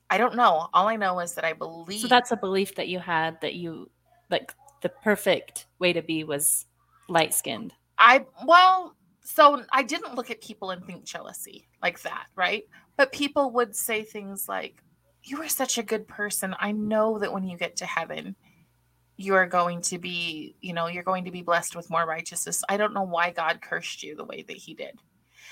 I 0.09 0.17
don't 0.17 0.35
know. 0.35 0.67
All 0.73 0.87
i 0.87 0.95
know 0.95 1.19
is 1.19 1.33
that 1.35 1.45
i 1.45 1.53
believe 1.53 2.01
so 2.01 2.07
that's 2.07 2.31
a 2.31 2.37
belief 2.37 2.75
that 2.75 2.87
you 2.87 2.99
had 2.99 3.39
that 3.41 3.55
you 3.55 3.89
like 4.29 4.53
the 4.81 4.89
perfect 4.89 5.67
way 5.79 5.93
to 5.93 6.01
be 6.01 6.23
was 6.23 6.65
light 7.09 7.33
skinned 7.33 7.73
i 7.97 8.25
well 8.45 8.95
so 9.21 9.63
i 9.71 9.81
didn't 9.83 10.15
look 10.15 10.29
at 10.29 10.41
people 10.41 10.71
and 10.71 10.85
think 10.85 11.03
jealousy 11.03 11.67
like 11.81 12.01
that 12.01 12.27
right? 12.35 12.63
But 12.95 13.11
people 13.11 13.51
would 13.51 13.75
say 13.75 14.03
things 14.03 14.47
like 14.47 14.83
you 15.23 15.41
are 15.41 15.47
such 15.49 15.77
a 15.77 15.83
good 15.83 16.07
person. 16.07 16.55
I 16.59 16.71
know 16.73 17.17
that 17.19 17.33
when 17.33 17.47
you 17.47 17.57
get 17.57 17.75
to 17.77 17.85
heaven 17.85 18.35
you 19.15 19.35
are 19.35 19.45
going 19.45 19.79
to 19.79 19.99
be 19.99 20.55
you 20.61 20.73
know 20.73 20.87
you're 20.87 21.03
going 21.03 21.25
to 21.25 21.31
be 21.31 21.41
blessed 21.43 21.75
with 21.75 21.89
more 21.89 22.05
righteousness. 22.05 22.63
I 22.67 22.77
don't 22.77 22.93
know 22.93 23.03
why 23.03 23.31
god 23.31 23.61
cursed 23.61 24.03
you 24.03 24.15
the 24.15 24.25
way 24.25 24.43
that 24.47 24.57
he 24.57 24.73
did 24.73 24.99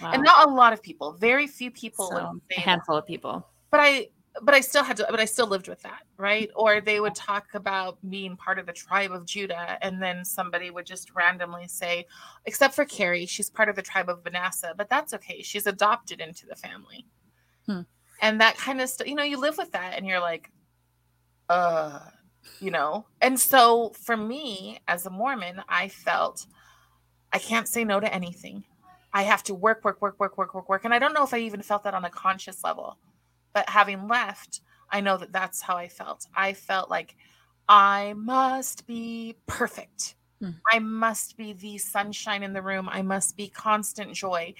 Wow. 0.02 0.12
And 0.14 0.24
not 0.24 0.48
a 0.48 0.52
lot 0.52 0.74
of 0.74 0.82
people, 0.82 1.14
very 1.14 1.48
few 1.48 1.72
people. 1.72 2.10
So, 2.10 2.40
a 2.58 2.60
handful 2.60 2.96
that. 2.96 3.04
of 3.04 3.08
people. 3.08 3.46
But 3.70 3.80
I 3.80 4.08
but 4.42 4.54
I 4.54 4.62
still 4.62 4.84
had 4.84 4.98
to 4.98 5.08
but 5.10 5.20
I 5.20 5.26
still 5.26 5.48
lived 5.48 5.68
with 5.68 5.82
that, 5.82 6.04
right? 6.18 6.50
Or 6.56 6.82
they 6.82 7.00
would 7.00 7.16
talk 7.16 7.48
about 7.54 7.98
being 8.10 8.38
part 8.38 8.60
of 8.60 8.66
the 8.66 8.74
tribe 8.74 9.12
of 9.12 9.26
Judah 9.26 9.78
and 9.82 10.02
then 10.02 10.24
somebody 10.24 10.72
would 10.72 10.86
just 10.86 11.14
randomly 11.14 11.68
say, 11.68 12.06
except 12.46 12.74
for 12.74 12.86
Carrie, 12.86 13.26
she's 13.26 13.50
part 13.50 13.70
of 13.70 13.76
the 13.76 13.82
tribe 13.82 14.10
of 14.10 14.24
Manasseh, 14.24 14.74
but 14.78 14.90
that's 14.90 15.14
okay. 15.14 15.42
She's 15.42 15.68
adopted 15.68 16.22
into 16.22 16.46
the 16.46 16.56
family. 16.56 17.06
Hmm. 17.66 17.82
And 18.22 18.40
that 18.40 18.58
kind 18.58 18.80
of 18.80 18.90
stuff, 18.90 19.08
you 19.08 19.16
know, 19.16 19.24
you 19.24 19.38
live 19.38 19.58
with 19.58 19.72
that 19.72 19.98
and 19.98 20.06
you're 20.06 20.22
like, 20.22 20.52
uh, 21.50 22.00
you 22.60 22.72
know. 22.72 23.06
And 23.22 23.40
so 23.40 23.92
for 24.02 24.16
me 24.16 24.80
as 24.88 25.06
a 25.06 25.10
Mormon, 25.10 25.62
I 25.68 25.90
felt 25.90 26.46
I 27.34 27.40
can't 27.40 27.68
say 27.68 27.84
no 27.84 28.00
to 28.00 28.14
anything. 28.14 28.64
I 29.14 29.24
have 29.24 29.44
to 29.44 29.54
work, 29.54 29.84
work, 29.84 30.02
work, 30.02 30.20
work, 30.20 30.38
work, 30.38 30.54
work, 30.54 30.70
work. 30.70 30.86
And 30.86 30.94
I 30.94 31.00
don't 31.00 31.14
know 31.14 31.24
if 31.24 31.34
I 31.34 31.40
even 31.40 31.62
felt 31.62 31.84
that 31.84 31.94
on 31.94 32.06
a 32.06 32.10
conscious 32.10 32.64
level, 32.64 32.98
but 33.54 33.68
having 33.70 34.08
left, 34.08 34.62
I 34.90 35.02
know 35.02 35.18
that 35.18 35.34
that's 35.34 35.62
how 35.62 35.76
I 35.76 35.88
felt. 35.88 36.26
I 36.36 36.54
felt 36.54 36.90
like 36.90 37.16
I 37.68 38.14
must 38.18 38.88
be 38.88 39.38
perfect. 39.48 40.16
Mm. 40.42 40.56
I 40.72 40.80
must 40.80 41.38
be 41.38 41.54
the 41.54 41.78
sunshine 41.78 42.44
in 42.44 42.54
the 42.54 42.62
room. 42.62 42.90
I 42.90 43.02
must 43.02 43.38
be 43.38 43.48
constant 43.48 44.14
joy. 44.14 44.54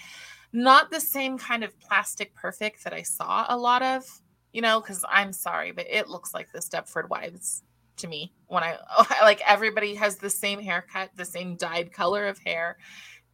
Not 0.52 0.90
the 0.90 1.00
same 1.00 1.38
kind 1.38 1.64
of 1.64 1.78
plastic 1.80 2.34
perfect 2.34 2.84
that 2.84 2.92
I 2.92 3.02
saw 3.02 3.46
a 3.48 3.56
lot 3.56 3.82
of, 3.82 4.04
you 4.52 4.60
know, 4.60 4.80
because 4.80 5.04
I'm 5.08 5.32
sorry, 5.32 5.72
but 5.72 5.86
it 5.88 6.08
looks 6.08 6.34
like 6.34 6.52
the 6.52 6.60
Stepford 6.60 7.08
Wives 7.08 7.62
to 7.96 8.08
me 8.08 8.32
when 8.48 8.62
I 8.62 8.78
like 9.22 9.40
everybody 9.46 9.94
has 9.94 10.16
the 10.16 10.30
same 10.30 10.60
haircut, 10.60 11.10
the 11.16 11.24
same 11.24 11.56
dyed 11.56 11.92
color 11.92 12.26
of 12.26 12.38
hair 12.38 12.76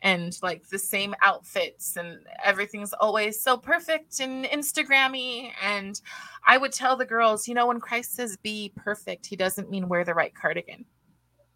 and 0.03 0.39
like 0.43 0.69
the 0.69 0.79
same 0.79 1.15
outfits 1.23 1.97
and 1.97 2.19
everything's 2.45 2.93
always 2.95 3.41
so 3.41 3.57
perfect 3.57 4.21
and 4.21 4.45
instagrammy 4.47 5.51
and 5.63 6.01
i 6.47 6.57
would 6.57 6.73
tell 6.73 6.97
the 6.97 7.05
girls 7.05 7.49
you 7.49 7.55
know 7.55 7.67
when 7.67 7.81
christ 7.81 8.15
says 8.15 8.37
be 8.37 8.73
perfect 8.77 9.27
he 9.27 9.37
doesn't 9.37 9.71
mean 9.71 9.89
wear 9.89 10.05
the 10.05 10.15
right 10.15 10.35
cardigan. 10.35 10.85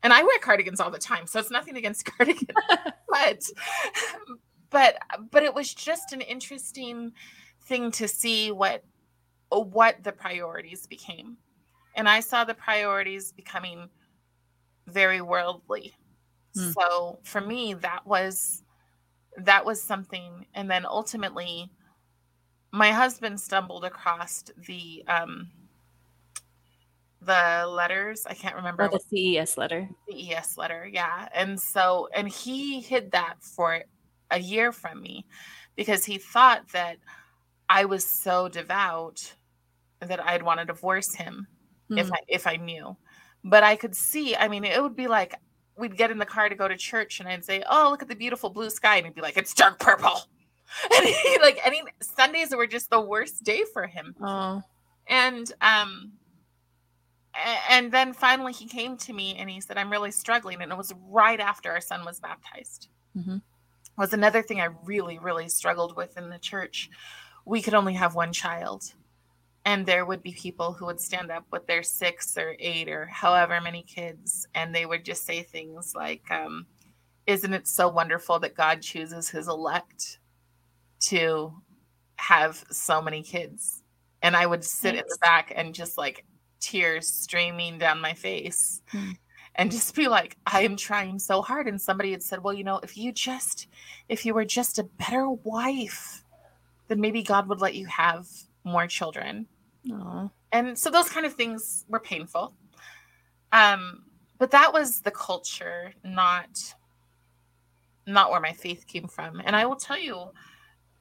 And 0.03 0.13
i 0.13 0.23
wear 0.23 0.39
cardigans 0.41 0.81
all 0.81 0.91
the 0.91 0.99
time 0.99 1.27
so 1.27 1.39
it's 1.39 1.51
nothing 1.51 1.77
against 1.77 2.05
cardigan 2.17 2.49
but 3.09 3.43
but 4.71 4.97
but 5.31 5.43
it 5.43 5.55
was 5.55 5.73
just 5.73 6.13
an 6.13 6.21
interesting 6.21 7.13
thing 7.67 7.93
to 7.93 8.09
see 8.09 8.51
what 8.51 8.83
what 9.51 10.03
the 10.03 10.13
priorities 10.13 10.87
became. 10.87 11.37
And 11.95 12.09
i 12.09 12.21
saw 12.21 12.45
the 12.45 12.55
priorities 12.55 13.33
becoming 13.33 13.89
very 14.89 15.21
worldly 15.21 15.95
Mm. 16.57 16.75
So 16.75 17.19
for 17.23 17.41
me, 17.41 17.75
that 17.75 18.07
was 18.07 18.63
that 19.37 19.65
was 19.65 19.83
something. 19.83 20.47
And 20.55 20.71
then 20.71 20.85
ultimately, 20.87 21.71
my 22.73 22.91
husband 22.91 23.41
stumbled 23.41 23.85
across 23.85 24.45
the 24.67 25.05
um 25.09 25.51
the 27.21 27.67
letters. 27.69 28.27
I 28.27 28.35
can't 28.35 28.57
remember. 28.57 28.89
Oh, 28.93 28.99
the 28.99 29.37
CES 29.37 29.57
letter. 29.57 29.89
The 30.09 30.15
CES 30.15 30.59
letter, 30.59 30.89
yeah. 30.91 31.29
And 31.35 31.61
so, 31.61 32.09
and 32.15 32.29
he 32.29 32.81
hid 32.81 33.13
that 33.13 33.37
for 33.41 33.83
a 34.31 34.39
year 34.39 34.73
from 34.73 35.01
me 35.01 35.27
because 35.77 36.05
he 36.05 36.19
thought 36.19 36.69
that 36.73 36.97
I 37.69 37.85
was 37.85 38.05
so 38.05 38.49
devout 38.49 39.35
that 40.01 40.25
I'd 40.25 40.43
want 40.43 40.61
to 40.61 40.67
divorce 40.67 41.15
him 41.15 41.47
mm. 41.91 41.99
if 41.99 42.13
I 42.13 42.19
if 42.29 42.47
I 42.47 42.57
knew. 42.57 42.97
But 43.45 43.65
I 43.65 43.77
could 43.77 43.97
see, 43.97 44.37
I 44.37 44.49
mean, 44.49 44.65
it 44.65 44.81
would 44.81 44.97
be 44.97 45.09
like 45.09 45.35
we'd 45.77 45.97
get 45.97 46.11
in 46.11 46.19
the 46.19 46.27
car 46.27 46.49
to 46.49 46.55
go 46.55 46.69
to 46.69 46.77
church 46.77 47.21
and 47.21 47.29
I'd 47.29 47.45
say, 47.45 47.63
Oh, 47.69 47.89
look 47.91 48.03
at 48.03 48.09
the 48.09 48.17
beautiful 48.17 48.51
blue 48.51 48.71
sky. 48.71 48.97
And 48.97 49.07
he'd 49.07 49.15
be 49.15 49.23
like, 49.23 49.37
It's 49.37 49.55
dark 49.55 49.79
purple. 49.79 50.21
And 50.97 51.07
he 51.07 51.39
like 51.43 51.61
any 51.67 51.83
Sundays 52.01 52.57
were 52.57 52.67
just 52.67 52.89
the 52.89 52.99
worst 52.99 53.45
day 53.45 53.65
for 53.75 53.87
him. 53.87 54.15
Oh. 54.23 54.63
And 55.07 55.53
um 55.61 56.13
and 57.69 57.93
then 57.93 58.13
finally 58.13 58.53
he 58.53 58.67
came 58.67 58.97
to 58.97 59.13
me 59.13 59.35
and 59.39 59.49
he 59.49 59.61
said 59.61 59.79
i'm 59.79 59.91
really 59.91 60.11
struggling 60.11 60.61
and 60.61 60.71
it 60.71 60.79
was 60.79 60.93
right 61.09 61.41
after 61.41 61.71
our 61.71 61.81
son 61.81 62.05
was 62.05 62.21
baptized 62.21 62.89
mm-hmm. 63.17 63.39
was 63.97 64.13
another 64.13 64.43
thing 64.43 64.61
i 64.61 64.69
really 64.85 65.19
really 65.19 65.49
struggled 65.49 65.97
with 65.97 66.17
in 66.17 66.29
the 66.29 66.39
church 66.39 66.91
we 67.45 67.63
could 67.63 67.75
only 67.75 67.95
have 67.95 68.15
one 68.15 68.33
child 68.33 68.93
and 69.65 69.87
there 69.87 70.05
would 70.05 70.23
be 70.23 70.33
people 70.33 70.73
who 70.73 70.87
would 70.87 71.01
stand 71.01 71.31
up 71.31 71.45
with 71.53 71.67
their 71.67 71.83
six 71.83 72.37
or 72.37 72.57
eight 72.59 72.89
or 72.89 73.07
however 73.07 73.61
many 73.61 73.83
kids 73.83 74.47
and 74.55 74.75
they 74.75 74.87
would 74.87 75.05
just 75.05 75.25
say 75.25 75.43
things 75.43 75.95
like 75.95 76.29
um, 76.31 76.67
isn't 77.27 77.55
it 77.55 77.69
so 77.69 77.89
wonderful 77.89 78.39
that 78.39 78.55
god 78.55 78.83
chooses 78.83 79.29
his 79.29 79.49
elect 79.49 80.19
to 81.01 81.53
have 82.17 82.65
so 82.71 83.01
many 83.01 83.23
kids 83.23 83.83
and 84.23 84.37
i 84.37 84.47
would 84.47 84.65
sit 84.65 84.95
Thanks. 84.95 85.03
in 85.03 85.09
the 85.09 85.19
back 85.21 85.53
and 85.55 85.75
just 85.75 85.99
like 85.99 86.25
tears 86.61 87.09
streaming 87.09 87.79
down 87.79 88.01
my 88.01 88.15
face 88.15 88.83
mm. 88.93 89.17
and 89.57 89.71
just 89.71 89.95
be 89.97 90.09
like 90.09 90.37
i 90.47 90.63
am 90.63 90.77
trying 90.77 91.19
so 91.19 91.43
hard 91.43 91.67
and 91.67 91.81
somebody 91.81 92.13
had 92.13 92.23
said 92.23 92.43
well 92.43 92.55
you 92.55 92.65
know 92.65 92.79
if 92.83 92.97
you 92.97 93.13
just 93.13 93.67
if 94.09 94.25
you 94.25 94.35
were 94.35 94.45
just 94.45 94.79
a 94.79 94.85
better 94.85 95.29
wife 95.29 96.25
then 96.87 97.01
maybe 97.01 97.23
god 97.23 97.49
would 97.49 97.61
let 97.61 97.75
you 97.75 97.87
have 97.87 98.29
more 98.65 98.87
children. 98.87 99.47
Aww. 99.89 100.31
and 100.53 100.79
so 100.79 100.91
those 100.91 101.09
kind 101.09 101.27
of 101.27 101.35
things 101.35 101.85
were 101.89 102.01
painful. 102.01 102.55
Um 103.53 104.05
but 104.39 104.51
that 104.51 104.73
was 104.73 105.01
the 105.01 105.11
culture 105.11 105.93
not 106.05 106.75
not 108.07 108.31
where 108.31 108.41
my 108.41 108.53
faith 108.53 108.87
came 108.87 109.09
from. 109.09 109.41
And 109.45 109.55
i 109.57 109.67
will 109.67 109.77
tell 109.77 109.99
you 109.99 110.31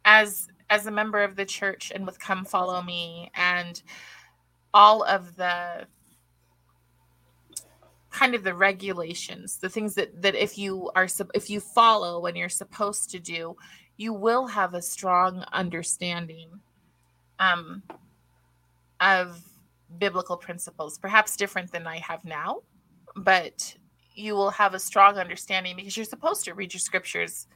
as 0.06 0.48
as 0.70 0.88
a 0.88 0.92
member 0.92 1.22
of 1.22 1.36
the 1.36 1.46
church 1.46 1.92
and 1.94 2.06
with 2.06 2.20
come 2.20 2.46
follow 2.46 2.82
me 2.82 3.30
and 3.36 3.84
all 4.74 5.04
of 5.04 5.36
the 5.36 5.86
kind 8.10 8.36
of 8.36 8.44
the 8.44 8.54
regulations 8.54 9.58
the 9.58 9.70
things 9.70 9.96
that 9.96 10.22
that 10.22 10.36
if 10.36 10.58
you 10.58 10.90
are 10.96 11.08
if 11.34 11.50
you 11.50 11.60
follow 11.60 12.20
when 12.20 12.36
you're 12.36 12.50
supposed 12.50 13.10
to 13.10 13.20
do 13.20 13.56
you 13.98 14.14
will 14.14 14.48
have 14.48 14.74
a 14.74 14.82
strong 14.82 15.44
understanding 15.54 16.50
um, 17.42 17.84
of 19.02 19.42
biblical 20.00 20.38
principles 20.38 20.98
perhaps 20.98 21.36
different 21.36 21.70
than 21.72 21.86
i 21.86 21.98
have 21.98 22.24
now 22.24 22.62
but 23.18 23.76
you 24.16 24.36
will 24.36 24.52
have 24.52 24.74
a 24.74 24.80
strong 24.80 25.18
understanding 25.18 25.76
because 25.76 25.98
you're 25.98 26.06
supposed 26.06 26.46
to 26.46 26.54
read 26.54 26.74
your 26.74 26.80
scriptures 26.80 27.48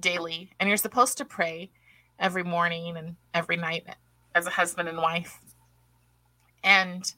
daily 0.00 0.50
and 0.58 0.68
you're 0.68 0.76
supposed 0.76 1.18
to 1.18 1.24
pray 1.24 1.70
every 2.18 2.42
morning 2.42 2.96
and 2.96 3.16
every 3.34 3.56
night 3.56 3.84
as 4.34 4.46
a 4.46 4.50
husband 4.50 4.88
and 4.88 4.98
wife. 4.98 5.40
And 6.62 7.10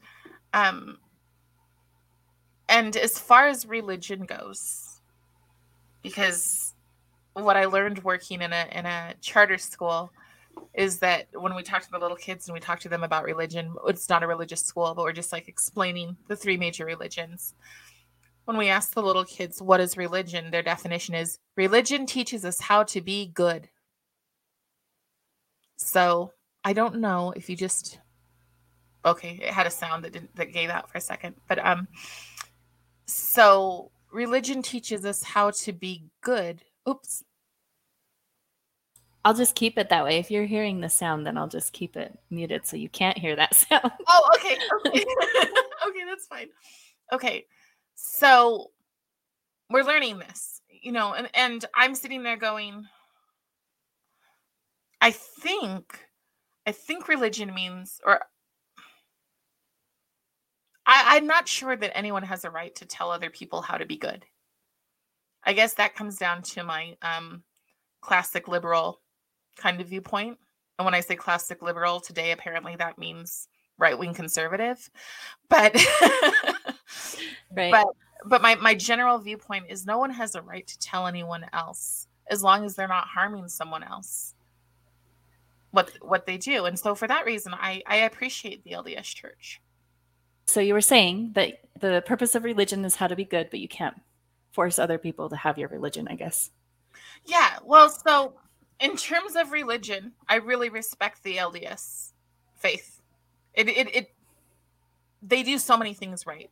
um 0.53 0.99
and 2.69 2.97
as 2.97 3.19
far 3.19 3.49
as 3.49 3.67
religion 3.67 4.25
goes 4.25 5.01
because 6.03 6.75
what 7.35 7.57
i 7.57 7.65
learned 7.65 8.03
working 8.03 8.43
in 8.43 8.53
a 8.53 8.67
in 8.73 8.87
a 8.87 9.15
charter 9.21 9.59
school 9.59 10.13
is 10.75 10.99
that 10.99 11.27
when 11.33 11.55
we 11.55 11.63
talk 11.63 11.83
to 11.83 11.91
the 11.91 11.99
little 11.99 12.17
kids 12.17 12.47
and 12.47 12.55
we 12.55 12.61
talk 12.61 12.79
to 12.81 12.89
them 12.89 13.03
about 13.03 13.25
religion 13.25 13.75
it's 13.87 14.09
not 14.09 14.23
a 14.23 14.27
religious 14.27 14.61
school 14.61 14.95
but 14.95 15.03
we're 15.03 15.13
just 15.13 15.33
like 15.33 15.49
explaining 15.49 16.17
the 16.29 16.37
three 16.37 16.57
major 16.57 16.85
religions. 16.85 17.55
When 18.45 18.57
we 18.57 18.69
ask 18.69 18.95
the 18.95 19.03
little 19.03 19.25
kids 19.25 19.61
what 19.61 19.81
is 19.81 19.97
religion? 19.97 20.51
their 20.51 20.63
definition 20.63 21.15
is 21.15 21.39
religion 21.57 22.07
teaches 22.07 22.45
us 22.45 22.61
how 22.61 22.83
to 22.85 23.01
be 23.01 23.27
good. 23.35 23.69
So 25.77 26.33
i 26.65 26.73
don't 26.73 27.01
know 27.01 27.33
if 27.37 27.49
you 27.49 27.57
just 27.57 27.99
okay 29.05 29.41
it 29.43 29.53
had 29.53 29.67
a 29.67 29.71
sound 29.71 30.05
that 30.05 30.13
didn't 30.13 30.35
that 30.37 30.53
gave 30.53 30.69
out 30.69 30.91
for 30.91 30.99
a 30.99 31.01
second 31.01 31.35
but 31.49 31.59
um 31.65 31.89
so 33.07 33.91
religion 34.13 34.63
teaches 34.63 35.05
us 35.05 35.23
how 35.23 35.51
to 35.51 35.73
be 35.73 36.05
good. 36.21 36.63
Oops 36.89 37.25
I'll 39.25 39.35
just 39.35 39.55
keep 39.55 39.77
it 39.77 39.91
that 39.91 40.05
way. 40.05 40.19
If 40.19 40.31
you're 40.31 40.47
hearing 40.47 40.81
the 40.81 40.89
sound, 40.89 41.27
then 41.27 41.37
I'll 41.37 41.49
just 41.49 41.73
keep 41.73 41.97
it 41.97 42.19
muted 42.31 42.67
so 42.67 42.77
you 42.77 42.89
can't 42.89 43.19
hear 43.19 43.37
that 43.37 43.55
sound. 43.55 43.93
Oh, 44.09 44.31
okay. 44.37 44.57
Okay, 44.87 45.05
okay 45.89 46.05
that's 46.07 46.27
fine. 46.27 46.49
Okay. 47.13 47.47
So 47.97 48.71
we're 49.69 49.85
learning 49.85 50.19
this, 50.19 50.63
you 50.69 50.93
know, 50.93 51.13
and, 51.13 51.29
and 51.35 51.65
I'm 51.75 51.95
sitting 51.95 52.23
there 52.23 52.37
going, 52.39 52.87
I 55.03 55.11
think, 55.11 55.99
I 56.67 56.73
think 56.73 57.09
religion 57.09 57.55
means, 57.55 58.01
or 58.05 58.21
I, 60.87 61.17
I'm 61.17 61.27
not 61.27 61.47
sure 61.47 61.77
that 61.77 61.97
anyone 61.97 62.23
has 62.23 62.45
a 62.45 62.51
right 62.51 62.75
to 62.77 62.87
tell 62.87 63.11
other 63.11 63.31
people 63.31 63.61
how 63.61 63.77
to 63.77 63.85
be 63.85 63.97
good. 63.97 64.25
I 65.45 65.53
guess 65.53 65.75
that 65.75 65.95
comes 65.95 66.17
down 66.17 66.43
to 66.43 66.65
my 66.65 66.97
um, 67.03 67.43
classic 68.01 68.49
liberal 68.49 69.01
kind 69.57 69.81
of 69.81 69.89
viewpoint. 69.89 70.39
And 70.79 70.85
when 70.85 70.95
I 70.95 71.01
say 71.01 71.17
classic 71.17 71.63
liberal 71.63 72.01
today, 72.01 72.33
apparently 72.33 72.77
that 72.77 72.99
means 72.99 73.49
right 73.79 73.99
wing 73.99 74.15
conservative. 74.15 74.91
But 75.49 75.75
right. 77.53 77.71
but 77.71 77.87
but 78.25 78.43
my, 78.43 78.55
my 78.57 78.75
general 78.75 79.19
viewpoint 79.19 79.67
is 79.69 79.87
no 79.87 79.99
one 79.99 80.11
has 80.11 80.35
a 80.35 80.43
right 80.43 80.67
to 80.67 80.79
tell 80.79 81.07
anyone 81.07 81.47
else 81.53 82.07
as 82.29 82.43
long 82.43 82.65
as 82.65 82.75
they're 82.75 82.89
not 82.89 83.09
harming 83.09 83.49
someone 83.49 83.83
else 83.83 84.35
what 85.71 85.91
what 86.03 86.27
they 86.27 86.37
do. 86.37 86.65
And 86.65 86.79
so 86.79 86.95
for 86.95 87.09
that 87.09 87.27
reason 87.27 87.55
I, 87.55 87.83
I 87.87 87.97
appreciate 87.97 88.65
the 88.65 88.73
LDS 88.73 89.15
church. 89.15 89.61
So 90.47 90.61
you 90.61 90.75
were 90.75 90.81
saying 90.81 91.33
that 91.35 91.61
the 91.79 92.03
purpose 92.07 92.35
of 92.35 92.45
religion 92.45 92.85
is 92.85 92.97
how 92.97 93.07
to 93.07 93.17
be 93.17 93.25
good, 93.25 93.51
but 93.51 93.61
you 93.61 93.69
can't 93.69 93.95
force 94.53 94.79
other 94.79 94.99
people 94.99 95.29
to 95.29 95.37
have 95.37 95.59
your 95.59 95.69
religion, 95.69 96.09
I 96.11 96.17
guess. 96.17 96.51
Yeah. 97.25 97.59
Well, 97.65 97.89
so 97.89 98.35
in 98.81 98.97
terms 98.97 99.37
of 99.37 99.53
religion, 99.53 100.13
I 100.29 100.37
really 100.37 100.69
respect 100.69 101.23
the 101.23 101.37
LDS 101.37 102.13
faith. 102.57 103.01
It 103.55 103.69
it, 103.69 103.95
it 103.95 104.15
they 105.23 105.43
do 105.43 105.59
so 105.59 105.77
many 105.77 105.95
things 105.95 106.27
right. 106.27 106.51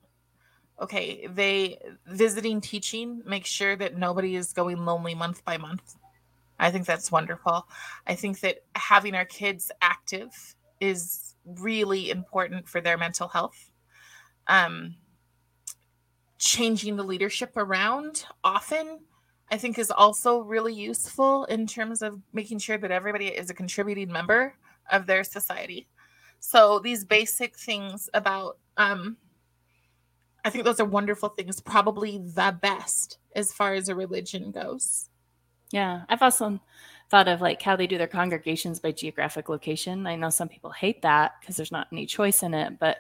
Okay, 0.80 1.26
they 1.26 1.78
visiting 2.06 2.60
teaching 2.60 3.22
make 3.26 3.46
sure 3.46 3.74
that 3.76 3.96
nobody 3.96 4.36
is 4.36 4.52
going 4.52 4.84
lonely 4.84 5.14
month 5.14 5.44
by 5.44 5.56
month. 5.56 5.96
I 6.60 6.70
think 6.70 6.86
that's 6.86 7.10
wonderful. 7.10 7.66
I 8.06 8.14
think 8.14 8.40
that 8.40 8.64
having 8.74 9.14
our 9.14 9.24
kids 9.24 9.70
active 9.80 10.54
is 10.80 11.34
really 11.44 12.10
important 12.10 12.68
for 12.68 12.80
their 12.80 12.98
mental 12.98 13.28
health 13.28 13.70
um, 14.48 14.96
changing 16.38 16.96
the 16.96 17.02
leadership 17.02 17.56
around 17.56 18.24
often 18.42 19.00
i 19.50 19.56
think 19.56 19.78
is 19.78 19.90
also 19.90 20.40
really 20.40 20.74
useful 20.74 21.44
in 21.44 21.66
terms 21.66 22.02
of 22.02 22.20
making 22.32 22.58
sure 22.58 22.78
that 22.78 22.90
everybody 22.90 23.26
is 23.26 23.50
a 23.50 23.54
contributing 23.54 24.10
member 24.10 24.54
of 24.90 25.06
their 25.06 25.24
society 25.24 25.88
so 26.40 26.78
these 26.78 27.04
basic 27.04 27.56
things 27.56 28.08
about 28.14 28.58
um, 28.76 29.16
i 30.44 30.50
think 30.50 30.64
those 30.64 30.80
are 30.80 30.84
wonderful 30.84 31.28
things 31.28 31.60
probably 31.60 32.18
the 32.18 32.56
best 32.62 33.18
as 33.34 33.52
far 33.52 33.74
as 33.74 33.88
a 33.88 33.94
religion 33.94 34.50
goes 34.50 35.10
yeah 35.70 36.02
i've 36.08 36.22
also 36.22 36.60
thought 37.10 37.28
of 37.28 37.40
like 37.40 37.60
how 37.62 37.74
they 37.74 37.86
do 37.86 37.98
their 37.98 38.06
congregations 38.06 38.80
by 38.80 38.92
geographic 38.92 39.48
location 39.48 40.06
i 40.06 40.14
know 40.14 40.30
some 40.30 40.48
people 40.48 40.70
hate 40.70 41.02
that 41.02 41.32
because 41.40 41.56
there's 41.56 41.72
not 41.72 41.88
any 41.92 42.06
choice 42.06 42.42
in 42.42 42.54
it 42.54 42.78
but 42.78 42.98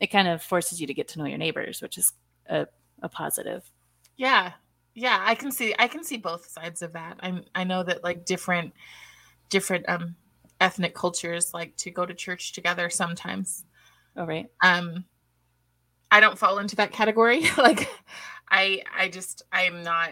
it 0.00 0.08
kind 0.08 0.28
of 0.28 0.42
forces 0.42 0.80
you 0.80 0.86
to 0.86 0.94
get 0.94 1.08
to 1.08 1.18
know 1.18 1.24
your 1.24 1.38
neighbors, 1.38 1.80
which 1.80 1.98
is 1.98 2.12
a, 2.48 2.66
a 3.02 3.08
positive. 3.08 3.70
Yeah. 4.16 4.52
Yeah, 4.94 5.20
I 5.24 5.34
can 5.34 5.50
see 5.50 5.74
I 5.78 5.88
can 5.88 6.04
see 6.04 6.16
both 6.16 6.46
sides 6.48 6.80
of 6.82 6.92
that. 6.92 7.16
i'm 7.20 7.44
I 7.54 7.64
know 7.64 7.82
that 7.82 8.04
like 8.04 8.24
different 8.24 8.72
different 9.50 9.88
um 9.88 10.14
ethnic 10.60 10.94
cultures 10.94 11.52
like 11.52 11.76
to 11.78 11.90
go 11.90 12.06
to 12.06 12.14
church 12.14 12.52
together 12.52 12.88
sometimes. 12.90 13.64
Oh 14.16 14.24
right. 14.24 14.46
Um 14.62 15.04
I 16.10 16.20
don't 16.20 16.38
fall 16.38 16.58
into 16.58 16.76
that 16.76 16.92
category. 16.92 17.44
like 17.58 17.88
I 18.50 18.82
I 18.96 19.08
just 19.08 19.42
I'm 19.52 19.82
not 19.82 20.10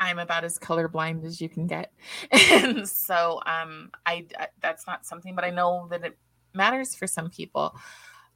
I'm 0.00 0.18
about 0.18 0.44
as 0.44 0.58
colorblind 0.58 1.24
as 1.24 1.40
you 1.40 1.48
can 1.48 1.66
get. 1.66 1.92
and 2.32 2.88
so 3.08 3.40
um 3.46 3.90
I, 4.04 4.26
I 4.38 4.48
that's 4.60 4.86
not 4.86 5.06
something 5.06 5.34
but 5.36 5.44
I 5.44 5.50
know 5.50 5.86
that 5.90 6.04
it 6.04 6.18
matters 6.52 6.94
for 6.96 7.06
some 7.06 7.30
people 7.30 7.76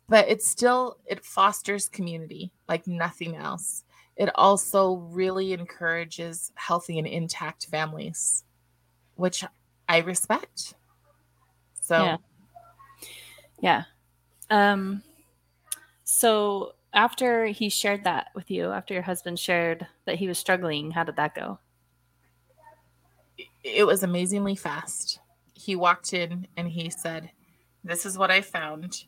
but 0.09 0.29
it 0.29 0.43
still 0.43 0.99
it 1.07 1.25
fosters 1.25 1.89
community 1.89 2.53
like 2.69 2.87
nothing 2.87 3.35
else 3.37 3.85
it 4.21 4.29
also 4.35 4.97
really 5.11 5.55
encourages 5.55 6.53
healthy 6.55 6.99
and 6.99 7.09
intact 7.09 7.65
families 7.67 8.45
which 9.17 9.45
i 9.89 9.99
respect. 9.99 10.75
So 11.81 12.05
yeah. 12.05 12.17
Yeah. 13.61 13.83
Um 14.51 15.03
so 16.05 16.73
after 16.93 17.47
he 17.47 17.69
shared 17.71 18.05
that 18.05 18.29
with 18.35 18.51
you 18.51 18.71
after 18.71 18.93
your 18.95 19.03
husband 19.03 19.39
shared 19.39 19.87
that 20.05 20.17
he 20.17 20.29
was 20.29 20.39
struggling 20.39 20.91
how 20.91 21.05
did 21.05 21.17
that 21.17 21.35
go? 21.35 21.59
It 23.65 23.87
was 23.87 24.03
amazingly 24.03 24.55
fast. 24.55 25.19
He 25.55 25.77
walked 25.77 26.13
in 26.13 26.47
and 26.59 26.69
he 26.69 26.91
said 26.91 27.31
this 27.83 28.05
is 28.05 28.19
what 28.19 28.31
i 28.31 28.43
found. 28.43 29.05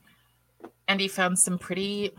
And 0.88 1.01
he 1.01 1.09
found 1.09 1.38
some 1.38 1.59
pretty 1.59 2.12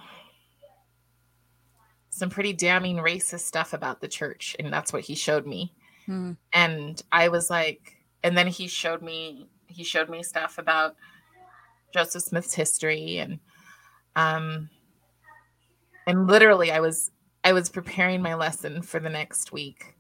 some 2.14 2.30
pretty 2.30 2.54
damning 2.54 2.98
racist 2.98 3.40
stuff 3.40 3.74
about 3.74 4.00
the 4.00 4.08
church 4.08 4.56
and 4.60 4.72
that's 4.72 4.94
what 4.94 5.02
he 5.02 5.16
showed 5.16 5.48
me 5.48 5.74
hmm. 6.06 6.34
and 6.54 7.02
i 7.12 7.28
was 7.28 7.50
like 7.50 7.98
and 8.24 8.38
then 8.38 8.48
he 8.48 8.68
showed 8.68 9.02
me 9.02 9.48
he 9.68 9.84
showed 9.84 10.10
me 10.10 10.22
stuff 10.22 10.60
about 10.60 10.96
joseph 11.92 12.22
smith's 12.22 12.54
history 12.54 13.18
and 13.18 13.40
um 14.16 14.70
and 16.06 16.28
literally 16.28 16.72
i 16.72 16.80
was 16.80 17.10
i 17.44 17.52
was 17.52 17.68
preparing 17.68 18.22
my 18.22 18.36
lesson 18.36 18.82
for 18.84 19.00
the 19.00 19.10
next 19.10 19.52
week 19.52 19.96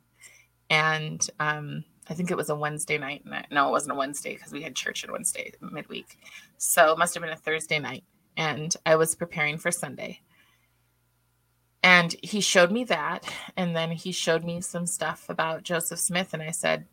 and 0.69 1.29
um 1.39 1.83
I 2.09 2.13
think 2.13 2.31
it 2.31 2.35
was 2.35 2.49
a 2.49 2.55
Wednesday 2.55 2.97
night. 2.97 3.23
No, 3.49 3.69
it 3.69 3.71
wasn't 3.71 3.93
a 3.93 3.95
Wednesday 3.97 4.35
because 4.35 4.51
we 4.51 4.61
had 4.61 4.75
church 4.75 5.05
on 5.05 5.11
Wednesday 5.13 5.53
midweek. 5.61 6.17
So 6.57 6.91
it 6.91 6.97
must 6.97 7.13
have 7.13 7.23
been 7.23 7.31
a 7.31 7.37
Thursday 7.37 7.79
night. 7.79 8.03
And 8.35 8.75
I 8.85 8.97
was 8.97 9.15
preparing 9.15 9.57
for 9.57 9.71
Sunday. 9.71 10.19
And 11.83 12.15
he 12.23 12.39
showed 12.39 12.71
me 12.71 12.85
that. 12.85 13.25
And 13.57 13.75
then 13.75 13.91
he 13.91 14.13
showed 14.13 14.45
me 14.45 14.61
some 14.61 14.87
stuff 14.87 15.25
about 15.27 15.63
Joseph 15.63 15.99
Smith. 15.99 16.33
And 16.33 16.41
I 16.41 16.51
said, 16.51 16.87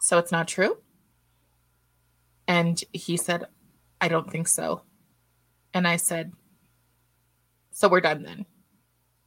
So 0.00 0.16
it's 0.16 0.32
not 0.32 0.48
true? 0.48 0.78
And 2.48 2.82
he 2.92 3.18
said, 3.18 3.44
I 4.00 4.08
don't 4.08 4.30
think 4.30 4.48
so. 4.48 4.82
And 5.74 5.86
I 5.86 5.96
said, 5.96 6.32
So 7.70 7.88
we're 7.88 8.00
done 8.00 8.22
then. 8.22 8.46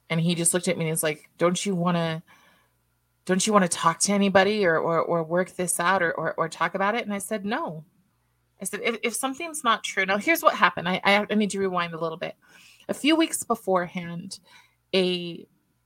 And 0.10 0.20
he 0.20 0.36
just 0.36 0.54
looked 0.54 0.68
at 0.68 0.78
me 0.78 0.86
and 0.86 0.92
he's 0.92 1.04
like, 1.04 1.30
Don't 1.38 1.64
you 1.64 1.76
want 1.76 1.98
to? 1.98 2.24
Don't 3.26 3.46
you 3.46 3.54
want 3.54 3.64
to 3.64 3.70
talk 3.70 4.00
to 4.00 4.12
anybody 4.12 4.66
or, 4.66 4.78
or, 4.78 5.00
or 5.00 5.24
work 5.24 5.52
this 5.52 5.80
out 5.80 6.02
or, 6.02 6.12
or, 6.12 6.34
or 6.34 6.50
talk 6.50 6.74
about 6.76 6.96
it? 6.96 7.06
And 7.06 7.14
I 7.14 7.20
said, 7.20 7.46
No. 7.46 7.86
I 8.62 8.66
said, 8.66 8.80
if, 8.84 8.98
if 9.04 9.14
something's 9.14 9.64
not 9.64 9.84
true, 9.84 10.06
now 10.06 10.18
here's 10.18 10.42
what 10.42 10.56
happened. 10.56 10.88
I, 10.88 11.02
I 11.04 11.36
need 11.36 11.50
to 11.50 11.60
rewind 11.60 11.94
a 11.94 12.00
little 12.00 12.18
bit 12.18 12.36
a 12.90 12.94
few 12.94 13.16
weeks 13.16 13.44
beforehand, 13.44 14.40
a 14.94 15.46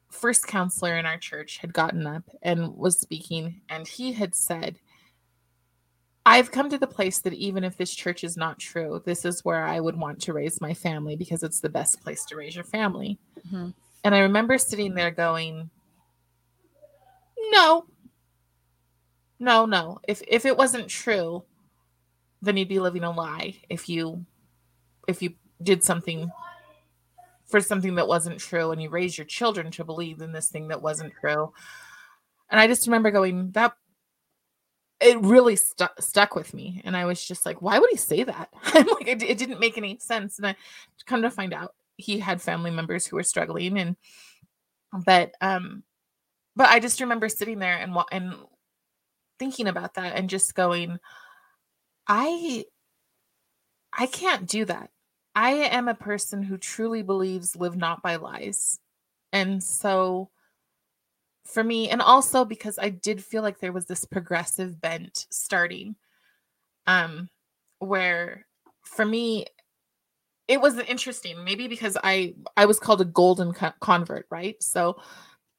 first 0.10 0.47
counselor 0.47 0.97
in 0.97 1.05
our 1.05 1.17
church 1.17 1.57
had 1.57 1.73
gotten 1.73 2.07
up 2.07 2.23
and 2.41 2.75
was 2.75 2.99
speaking, 2.99 3.62
and 3.69 3.88
he 3.88 4.13
had 4.13 4.36
said, 4.36 4.79
I've 6.25 6.51
come 6.51 6.69
to 6.69 6.77
the 6.77 6.88
place 6.88 7.19
that 7.19 7.33
even 7.33 7.63
if 7.63 7.77
this 7.77 7.93
church 7.95 8.25
is 8.25 8.36
not 8.36 8.60
true, 8.60 9.01
this 9.05 9.23
is 9.23 9.45
where 9.45 9.63
I 9.63 9.79
would 9.79 9.97
want 9.97 10.21
to 10.23 10.33
raise 10.33 10.60
my 10.60 10.73
family 10.73 11.15
because 11.15 11.41
it's 11.41 11.62
the 11.62 11.69
best 11.69 12.01
place 12.01 12.25
to 12.25 12.36
raise 12.36 12.53
your 12.53 12.65
family. 12.65 13.17
Mm-hmm. 13.47 13.69
And 14.03 14.15
I 14.15 14.19
remember 14.19 14.57
sitting 14.57 14.93
there 14.93 15.10
going, 15.10 15.69
No, 17.51 17.86
no, 19.39 19.65
no. 19.65 19.99
If 20.05 20.21
if 20.27 20.45
it 20.45 20.57
wasn't 20.57 20.89
true, 20.89 21.43
then 22.41 22.57
you'd 22.57 22.67
be 22.67 22.79
living 22.79 23.03
a 23.03 23.12
lie 23.12 23.55
if 23.69 23.88
you 23.88 24.25
if 25.07 25.21
you 25.21 25.33
did 25.63 25.83
something 25.83 26.29
for 27.47 27.62
something 27.62 27.95
that 27.95 28.07
wasn't 28.07 28.39
true 28.39 28.71
and 28.71 28.81
you 28.81 28.89
raise 28.89 29.17
your 29.17 29.25
children 29.25 29.71
to 29.71 29.83
believe 29.86 30.21
in 30.21 30.31
this 30.31 30.49
thing 30.49 30.67
that 30.67 30.81
wasn't 30.81 31.13
true. 31.19 31.53
And 32.49 32.60
I 32.60 32.67
just 32.67 32.88
remember 32.88 33.12
going, 33.12 33.51
that 33.51 33.73
it 34.99 35.19
really 35.21 35.55
stuck 35.55 36.01
stuck 36.01 36.36
with 36.36 36.53
me. 36.53 36.81
And 36.83 36.97
I 36.97 37.05
was 37.05 37.23
just 37.23 37.45
like, 37.45 37.62
why 37.62 37.79
would 37.79 37.89
he 37.89 37.97
say 37.97 38.23
that? 38.23 38.49
I'm 38.63 38.88
like, 38.88 39.07
it, 39.07 39.23
it 39.23 39.38
didn't 39.38 39.60
make 39.60 39.77
any 39.77 39.97
sense. 39.99 40.38
And 40.38 40.47
I 40.47 40.55
come 41.05 41.21
to 41.21 41.31
find 41.31 41.53
out 41.53 41.75
he 41.97 42.19
had 42.19 42.41
family 42.41 42.71
members 42.71 43.05
who 43.05 43.15
were 43.15 43.23
struggling 43.23 43.77
and 43.79 43.95
but 45.05 45.31
um 45.41 45.83
but 46.55 46.69
I 46.69 46.79
just 46.79 47.01
remember 47.01 47.27
sitting 47.27 47.60
there 47.60 47.77
and 47.77 47.95
and 48.12 48.36
thinking 49.39 49.67
about 49.67 49.95
that 49.95 50.15
and 50.15 50.29
just 50.29 50.55
going 50.55 50.99
I 52.07 52.65
I 53.93 54.05
can't 54.05 54.47
do 54.47 54.65
that. 54.65 54.91
I 55.38 55.52
am 55.52 55.88
a 55.88 55.93
person 55.93 56.41
who 56.41 56.58
truly 56.58 57.04
believes 57.04 57.56
live 57.56 57.78
not 57.78 58.02
by 58.02 58.15
lies. 58.15 58.80
And 59.32 59.63
so 59.63 60.32
for 61.45 61.63
me, 61.63 61.91
and 61.91 62.02
also 62.02 62.43
because 62.43 62.80
I 62.80 62.89
did 62.89 63.23
feel 63.23 63.43
like 63.43 63.60
there 63.60 63.71
was 63.71 63.86
this 63.86 64.04
progressive 64.04 64.82
bent 64.82 65.28
starting, 65.30 65.95
um, 66.88 67.30
where 67.78 68.47
for 68.82 69.06
me, 69.06 69.45
it 70.47 70.60
was 70.60 70.80
interesting. 70.80 71.43
Maybe 71.43 71.67
because 71.67 71.97
I 72.04 72.34
I 72.58 72.65
was 72.65 72.80
called 72.80 73.02
a 73.02 73.06
golden 73.06 73.54
co- 73.54 73.73
convert, 73.80 74.26
right? 74.32 74.56
So 74.63 75.00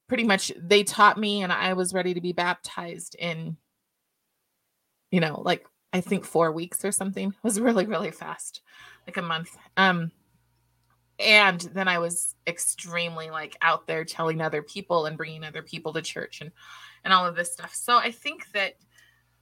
pretty 0.09 0.25
much 0.25 0.51
they 0.57 0.83
taught 0.83 1.17
me, 1.17 1.41
and 1.41 1.53
I 1.53 1.71
was 1.71 1.93
ready 1.93 2.13
to 2.15 2.21
be 2.21 2.33
baptized 2.33 3.15
in, 3.15 3.55
you 5.09 5.21
know, 5.21 5.39
like 5.39 5.65
I 5.93 6.01
think 6.01 6.25
four 6.25 6.51
weeks 6.51 6.83
or 6.83 6.91
something. 6.91 7.29
It 7.29 7.43
was 7.43 7.61
really 7.61 7.85
really 7.85 8.11
fast 8.11 8.61
like 9.09 9.17
a 9.17 9.27
month. 9.27 9.57
Um, 9.75 10.11
and 11.17 11.59
then 11.73 11.87
I 11.87 11.97
was 11.97 12.35
extremely 12.45 13.31
like 13.31 13.57
out 13.61 13.87
there 13.87 14.05
telling 14.05 14.39
other 14.39 14.61
people 14.61 15.07
and 15.07 15.17
bringing 15.17 15.43
other 15.43 15.63
people 15.63 15.93
to 15.93 16.01
church 16.01 16.41
and 16.41 16.51
and 17.03 17.11
all 17.11 17.25
of 17.25 17.35
this 17.35 17.51
stuff. 17.51 17.73
So 17.73 17.97
I 17.97 18.11
think 18.11 18.51
that 18.53 18.75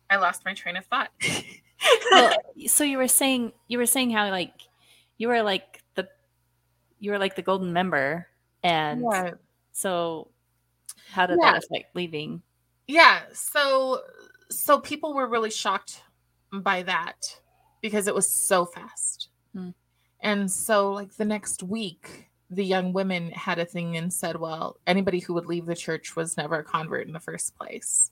I 0.10 0.16
lost 0.16 0.46
my 0.46 0.54
train 0.54 0.78
of 0.78 0.86
thought. 0.86 1.10
well, 2.12 2.38
so 2.68 2.86
you 2.86 2.98
were 2.98 3.10
saying 3.10 3.52
you 3.68 3.78
were 3.78 3.86
saying 3.86 4.12
how 4.12 4.30
like 4.30 4.54
you 5.18 5.28
were 5.28 5.44
like 5.44 5.84
the 5.96 6.08
you 7.00 7.12
were 7.12 7.20
like 7.20 7.36
the 7.36 7.42
golden 7.42 7.74
member 7.74 8.28
and 8.64 9.04
yeah. 9.12 9.32
so 9.74 10.30
how 11.12 11.26
did 11.26 11.40
yeah. 11.42 11.52
that 11.52 11.64
affect 11.64 11.94
leaving? 11.94 12.42
Yeah, 12.88 13.20
so 13.34 14.02
so 14.50 14.80
people 14.80 15.14
were 15.14 15.28
really 15.28 15.52
shocked 15.52 16.04
by 16.54 16.84
that 16.84 17.38
because 17.82 18.08
it 18.08 18.16
was 18.16 18.30
so 18.30 18.66
fast. 18.66 19.30
And 20.20 20.52
so, 20.52 20.92
like 20.92 21.16
the 21.16 21.26
next 21.26 21.64
week, 21.64 22.30
the 22.50 22.66
young 22.66 22.94
women 22.94 23.32
had 23.32 23.60
a 23.60 23.66
thing 23.66 23.98
and 23.98 24.12
said, 24.12 24.38
well, 24.38 24.78
anybody 24.88 25.20
who 25.20 25.34
would 25.34 25.46
leave 25.46 25.66
the 25.66 25.76
church 25.76 26.16
was 26.16 26.38
never 26.38 26.60
a 26.60 26.64
convert 26.64 27.08
in 27.08 27.14
the 27.14 27.20
first 27.20 27.56
place. 27.56 28.12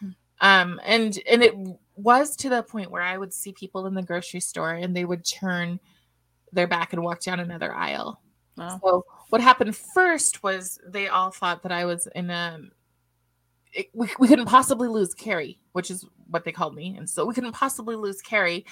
Hmm. 0.00 0.10
Um, 0.40 0.80
and 0.84 1.18
and 1.30 1.42
it 1.42 1.54
was 1.94 2.36
to 2.36 2.48
the 2.48 2.62
point 2.62 2.90
where 2.90 3.02
I 3.02 3.16
would 3.16 3.32
see 3.32 3.52
people 3.52 3.86
in 3.86 3.94
the 3.94 4.02
grocery 4.02 4.40
store 4.40 4.74
and 4.74 4.94
they 4.94 5.04
would 5.04 5.24
turn 5.24 5.80
their 6.52 6.66
back 6.66 6.92
and 6.92 7.02
walk 7.02 7.22
down 7.22 7.40
another 7.40 7.72
aisle. 7.72 8.20
Wow. 8.56 8.80
So 8.82 9.04
what 9.30 9.40
happened 9.40 9.76
first 9.76 10.42
was 10.42 10.78
they 10.86 11.08
all 11.08 11.30
thought 11.30 11.62
that 11.62 11.72
I 11.72 11.84
was 11.84 12.08
in 12.14 12.30
a 12.30 12.60
it, 13.72 13.88
we, 13.92 14.08
we 14.18 14.28
couldn't 14.28 14.46
possibly 14.46 14.88
lose 14.88 15.14
Carrie, 15.14 15.58
which 15.72 15.90
is 15.90 16.04
what 16.30 16.44
they 16.44 16.52
called 16.52 16.74
me. 16.74 16.96
And 16.96 17.08
so 17.08 17.24
we 17.26 17.34
couldn't 17.34 17.52
possibly 17.52 17.94
lose 17.94 18.22
Carrie. 18.22 18.64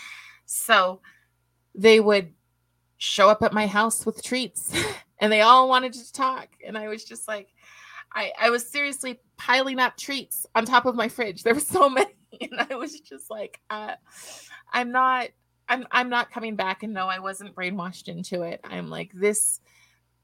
So 0.47 1.01
they 1.75 2.01
would 2.01 2.33
show 2.99 3.29
up 3.29 3.43
at 3.43 3.53
my 3.53 3.67
house 3.67 4.07
with 4.07 4.23
treats 4.23 4.73
and 5.19 5.33
they 5.33 5.43
all 5.43 5.69
wanted 5.69 5.93
to 5.93 6.13
talk. 6.13 6.49
And 6.67 6.79
I 6.79 6.89
was 6.89 7.05
just 7.05 7.29
like, 7.29 7.49
I, 8.13 8.33
I 8.41 8.51
was 8.51 8.67
seriously 8.67 9.21
piling 9.37 9.79
up 9.79 9.97
treats 9.97 10.47
on 10.55 10.65
top 10.65 10.87
of 10.87 10.95
my 10.95 11.09
fridge. 11.09 11.43
There 11.43 11.55
were 11.55 11.61
so 11.61 11.89
many. 11.91 12.11
And 12.41 12.67
I 12.71 12.75
was 12.75 12.99
just 13.01 13.31
like, 13.31 13.61
uh, 13.71 13.95
I'm 14.73 14.91
not, 14.91 15.29
I'm, 15.69 15.87
I'm 15.91 16.09
not 16.09 16.31
coming 16.31 16.57
back. 16.57 16.83
And 16.83 16.93
no, 16.93 17.07
I 17.07 17.19
wasn't 17.19 17.55
brainwashed 17.55 18.09
into 18.09 18.43
it. 18.43 18.61
I'm 18.65 18.89
like, 18.89 19.13
this, 19.15 19.61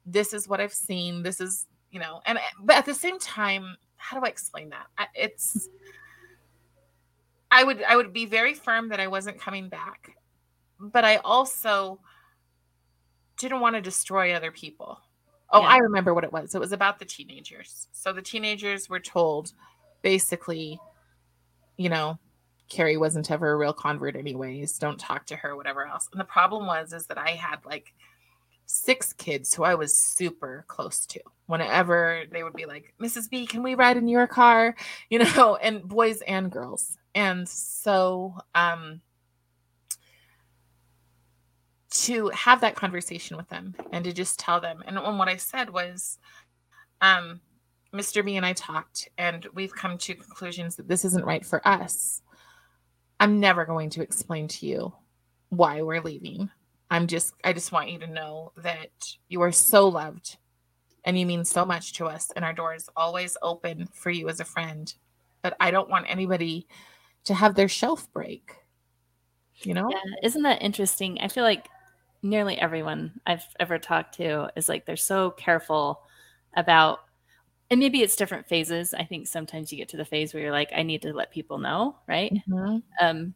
this 0.07 0.33
is 0.33 0.49
what 0.49 0.61
I've 0.61 0.73
seen. 0.73 1.23
This 1.23 1.41
is, 1.41 1.67
you 1.91 2.01
know, 2.01 2.21
and, 2.27 2.39
but 2.63 2.77
at 2.77 2.87
the 2.87 2.95
same 2.95 3.19
time, 3.19 3.77
how 3.97 4.19
do 4.19 4.25
I 4.25 4.29
explain 4.29 4.71
that? 4.71 4.87
It's, 5.15 5.69
I 7.51 7.65
would, 7.65 7.83
I 7.83 7.97
would 7.97 8.13
be 8.13 8.27
very 8.27 8.55
firm 8.55 8.89
that 8.89 9.01
I 9.01 9.09
wasn't 9.09 9.41
coming 9.41 9.69
back 9.69 10.17
but 10.81 11.05
I 11.05 11.17
also 11.17 12.01
didn't 13.39 13.61
want 13.61 13.77
to 13.77 13.81
destroy 13.81 14.33
other 14.33 14.51
people. 14.51 15.01
Oh, 15.53 15.63
yeah. 15.63 15.69
I 15.69 15.77
remember 15.79 16.15
what 16.15 16.25
it 16.25 16.33
was. 16.33 16.55
It 16.55 16.61
was 16.61 16.73
about 16.73 16.99
the 16.99 17.05
teenagers. 17.05 17.89
So 17.93 18.13
the 18.13 18.23
teenagers 18.23 18.89
were 18.89 19.01
told 19.01 19.53
basically, 20.03 20.79
you 21.77 21.89
know, 21.89 22.19
Carrie 22.69 22.97
wasn't 22.97 23.31
ever 23.31 23.51
a 23.51 23.57
real 23.57 23.73
convert 23.73 24.15
anyways. 24.15 24.79
Don't 24.79 24.99
talk 24.99 25.27
to 25.27 25.37
her, 25.37 25.57
whatever 25.57 25.87
else. 25.87 26.09
And 26.13 26.21
the 26.21 26.25
problem 26.25 26.67
was 26.67 26.93
is 26.93 27.07
that 27.07 27.19
I 27.19 27.31
had 27.31 27.65
like 27.65 27.93
six 28.67 29.13
kids 29.13 29.53
who 29.53 29.65
I 29.65 29.75
was 29.75 29.95
super 29.97 30.65
close 30.69 31.05
to. 31.07 31.21
Whenever 31.47 32.23
they 32.31 32.45
would 32.45 32.55
be 32.55 32.67
like, 32.67 32.95
Mrs. 33.03 33.29
B, 33.29 33.45
can 33.45 33.65
we 33.65 33.75
ride 33.75 33.97
in 33.97 34.07
your 34.07 34.29
car? 34.29 34.77
You 35.09 35.19
know, 35.19 35.57
and 35.63 35.83
boys 35.83 36.23
and 36.23 36.51
girls. 36.51 36.97
And 37.15 37.49
so 37.49 38.37
um 38.55 39.01
to 41.91 42.29
have 42.29 42.61
that 42.61 42.77
conversation 42.77 43.37
with 43.37 43.49
them 43.49 43.75
and 43.93 44.05
to 44.05 44.13
just 44.13 44.39
tell 44.39 44.61
them. 44.61 44.83
And, 44.87 44.97
what 45.19 45.29
I 45.29 45.37
said 45.37 45.71
was, 45.71 46.19
um, 47.01 47.41
Mr. 47.93 48.25
B 48.25 48.37
and 48.37 48.47
I 48.47 48.53
talked, 48.53 49.09
and 49.19 49.47
we've 49.55 49.75
come 49.75 49.99
to 49.99 50.15
conclusions 50.15 50.77
that 50.77 50.87
this 50.87 51.05
isn't 51.05 51.25
right 51.25 51.45
for 51.45 51.67
us. 51.67 52.23
I'm 53.19 53.41
never 53.41 53.65
going 53.65 53.91
to 53.91 54.03
explain 54.03 54.47
to 54.49 54.67
you 54.67 54.93
why 55.49 55.83
we're 55.83 56.01
leaving. 56.01 56.49
I'm 56.91 57.07
just, 57.07 57.35
I 57.45 57.53
just 57.53 57.73
want 57.73 57.91
you 57.91 57.99
to 57.99 58.07
know 58.07 58.53
that 58.59 58.91
you 59.29 59.41
are 59.43 59.53
so 59.53 59.89
loved 59.89 60.39
and 61.05 61.19
you 61.19 61.27
mean 61.27 61.45
so 61.45 61.65
much 61.65 61.95
to 61.95 62.07
us, 62.07 62.31
and 62.37 62.45
our 62.45 62.53
door 62.53 62.75
is 62.75 62.89
always 62.97 63.37
open 63.43 63.89
for 63.93 64.11
you 64.11 64.29
as 64.29 64.39
a 64.39 64.45
friend. 64.45 64.93
But 65.43 65.57
I 65.59 65.71
don't 65.71 65.89
want 65.89 66.07
anybody 66.09 66.67
to 67.25 67.35
have 67.35 67.55
their 67.55 67.69
shelf 67.69 68.11
break. 68.13 68.53
You 69.63 69.75
know? 69.75 69.91
Yeah, 69.91 69.99
isn't 70.23 70.43
that 70.43 70.63
interesting? 70.63 71.19
I 71.21 71.29
feel 71.29 71.45
like 71.45 71.69
nearly 72.23 72.59
everyone 72.59 73.21
I've 73.27 73.47
ever 73.59 73.79
talked 73.79 74.17
to 74.17 74.51
is 74.57 74.69
like 74.69 74.87
they're 74.87 74.97
so 74.97 75.31
careful 75.31 76.03
about 76.57 77.01
and 77.71 77.79
maybe 77.79 78.03
it's 78.03 78.17
different 78.17 78.49
phases. 78.49 78.95
I 78.95 79.05
think 79.05 79.29
sometimes 79.29 79.71
you 79.71 79.79
get 79.79 79.91
to 79.91 79.97
the 79.97 80.05
phase 80.05 80.35
where 80.35 80.43
you're 80.43 80.53
like, 80.53 80.73
I 80.75 80.83
need 80.83 81.03
to 81.03 81.13
let 81.13 81.31
people 81.31 81.59
know, 81.59 81.97
right? 82.09 82.33
Mm-hmm. 82.33 82.79
Um, 83.01 83.35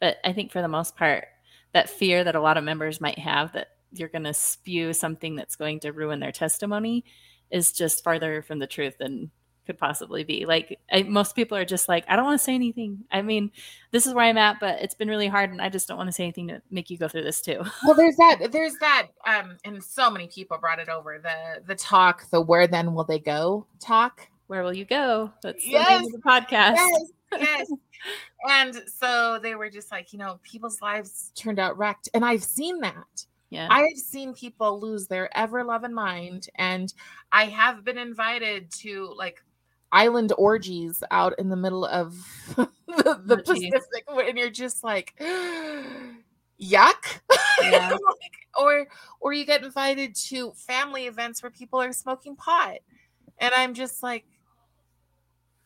but 0.00 0.18
I 0.22 0.34
think 0.34 0.52
for 0.52 0.60
the 0.60 0.68
most 0.68 0.96
part, 0.96 1.24
that 1.72 1.88
fear 1.88 2.22
that 2.24 2.34
a 2.34 2.40
lot 2.40 2.58
of 2.58 2.64
members 2.64 3.00
might 3.00 3.18
have 3.18 3.52
that 3.54 3.68
you're 3.92 4.10
going 4.10 4.24
to 4.24 4.34
spew 4.34 4.92
something 4.92 5.34
that's 5.34 5.56
going 5.56 5.80
to 5.80 5.92
ruin 5.92 6.20
their 6.20 6.32
testimony 6.32 7.04
is 7.50 7.72
just 7.72 8.04
farther 8.04 8.42
from 8.42 8.58
the 8.58 8.66
truth 8.66 8.98
than 8.98 9.30
could 9.66 9.78
possibly 9.78 10.24
be. 10.24 10.46
Like 10.46 10.78
I, 10.90 11.02
most 11.02 11.34
people 11.34 11.56
are 11.56 11.64
just 11.64 11.88
like, 11.88 12.04
I 12.08 12.16
don't 12.16 12.24
want 12.24 12.38
to 12.38 12.44
say 12.44 12.54
anything. 12.54 13.04
I 13.10 13.22
mean, 13.22 13.50
this 13.90 14.06
is 14.06 14.14
where 14.14 14.24
I'm 14.24 14.38
at, 14.38 14.60
but 14.60 14.80
it's 14.82 14.94
been 14.94 15.08
really 15.08 15.28
hard, 15.28 15.50
and 15.50 15.60
I 15.60 15.68
just 15.68 15.88
don't 15.88 15.96
want 15.96 16.08
to 16.08 16.12
say 16.12 16.24
anything 16.24 16.48
to 16.48 16.62
make 16.70 16.90
you 16.90 16.98
go 16.98 17.08
through 17.08 17.24
this 17.24 17.40
too. 17.40 17.62
Well, 17.84 17.94
there's 17.94 18.16
that. 18.16 18.48
There's 18.50 18.76
that. 18.80 19.08
Um, 19.26 19.58
and 19.64 19.82
so 19.82 20.10
many 20.10 20.26
people 20.26 20.56
brought 20.58 20.78
it 20.78 20.88
over 20.88 21.18
the 21.18 21.62
the 21.66 21.74
talk, 21.74 22.28
the 22.30 22.40
where 22.40 22.66
then 22.66 22.94
will 22.94 23.04
they 23.04 23.18
go 23.18 23.66
talk. 23.78 24.28
Where 24.46 24.62
will 24.62 24.74
you 24.74 24.84
go? 24.84 25.32
That's 25.42 25.66
yes. 25.66 25.86
the 25.86 25.98
name 25.98 26.06
of 26.06 26.12
the 26.12 26.18
podcast. 26.18 26.76
Yes. 26.76 27.12
Yes. 27.38 27.72
and 28.50 28.82
so 28.86 29.38
they 29.42 29.54
were 29.54 29.70
just 29.70 29.90
like, 29.90 30.12
you 30.12 30.18
know, 30.18 30.38
people's 30.42 30.80
lives 30.80 31.32
turned 31.34 31.58
out 31.58 31.76
wrecked, 31.76 32.08
and 32.14 32.24
I've 32.24 32.44
seen 32.44 32.80
that. 32.80 33.26
Yeah. 33.50 33.68
I've 33.70 33.96
seen 33.96 34.34
people 34.34 34.80
lose 34.80 35.06
their 35.06 35.36
ever 35.36 35.62
loving 35.62 35.94
mind, 35.94 36.48
and 36.56 36.92
I 37.30 37.46
have 37.46 37.84
been 37.84 37.98
invited 37.98 38.70
to 38.80 39.14
like 39.16 39.42
island 39.94 40.32
orgies 40.36 41.02
out 41.10 41.38
in 41.38 41.48
the 41.48 41.56
middle 41.56 41.86
of 41.86 42.14
the, 42.56 43.20
the 43.24 43.38
Pacific, 43.38 44.04
and 44.08 44.36
you're 44.36 44.50
just 44.50 44.82
like, 44.82 45.14
yuck. 46.60 47.20
Yeah. 47.62 47.90
like, 47.90 48.32
or 48.58 48.86
or 49.20 49.32
you 49.32 49.46
get 49.46 49.64
invited 49.64 50.14
to 50.16 50.52
family 50.52 51.06
events 51.06 51.42
where 51.42 51.50
people 51.50 51.80
are 51.80 51.92
smoking 51.92 52.36
pot, 52.36 52.78
and 53.38 53.54
I'm 53.54 53.74
just 53.74 54.02
like, 54.02 54.24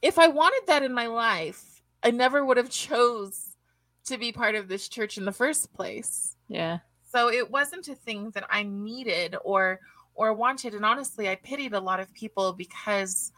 if 0.02 0.18
I 0.18 0.28
wanted 0.28 0.62
that 0.66 0.82
in 0.82 0.92
my 0.92 1.06
life, 1.06 1.82
I 2.02 2.10
never 2.10 2.44
would 2.44 2.58
have 2.58 2.70
chose 2.70 3.56
to 4.04 4.18
be 4.18 4.30
part 4.30 4.54
of 4.54 4.68
this 4.68 4.88
church 4.88 5.18
in 5.18 5.24
the 5.24 5.32
first 5.32 5.72
place. 5.72 6.36
Yeah. 6.48 6.78
So 7.10 7.30
it 7.30 7.50
wasn't 7.50 7.88
a 7.88 7.94
thing 7.94 8.30
that 8.30 8.44
I 8.50 8.62
needed 8.62 9.36
or 9.42 9.80
or 10.14 10.34
wanted, 10.34 10.74
and 10.74 10.84
honestly, 10.84 11.28
I 11.28 11.36
pitied 11.36 11.72
a 11.72 11.80
lot 11.80 12.00
of 12.00 12.12
people 12.12 12.52
because 12.52 13.32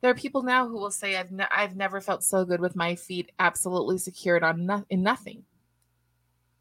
there 0.00 0.10
are 0.10 0.14
people 0.14 0.42
now 0.42 0.68
who 0.68 0.74
will 0.74 0.90
say 0.90 1.16
I've 1.16 1.32
ne- 1.32 1.46
I've 1.50 1.76
never 1.76 2.00
felt 2.00 2.22
so 2.22 2.44
good 2.44 2.60
with 2.60 2.76
my 2.76 2.94
feet 2.94 3.32
absolutely 3.38 3.98
secured 3.98 4.42
on 4.42 4.66
no- 4.66 4.84
in 4.90 5.02
nothing. 5.02 5.44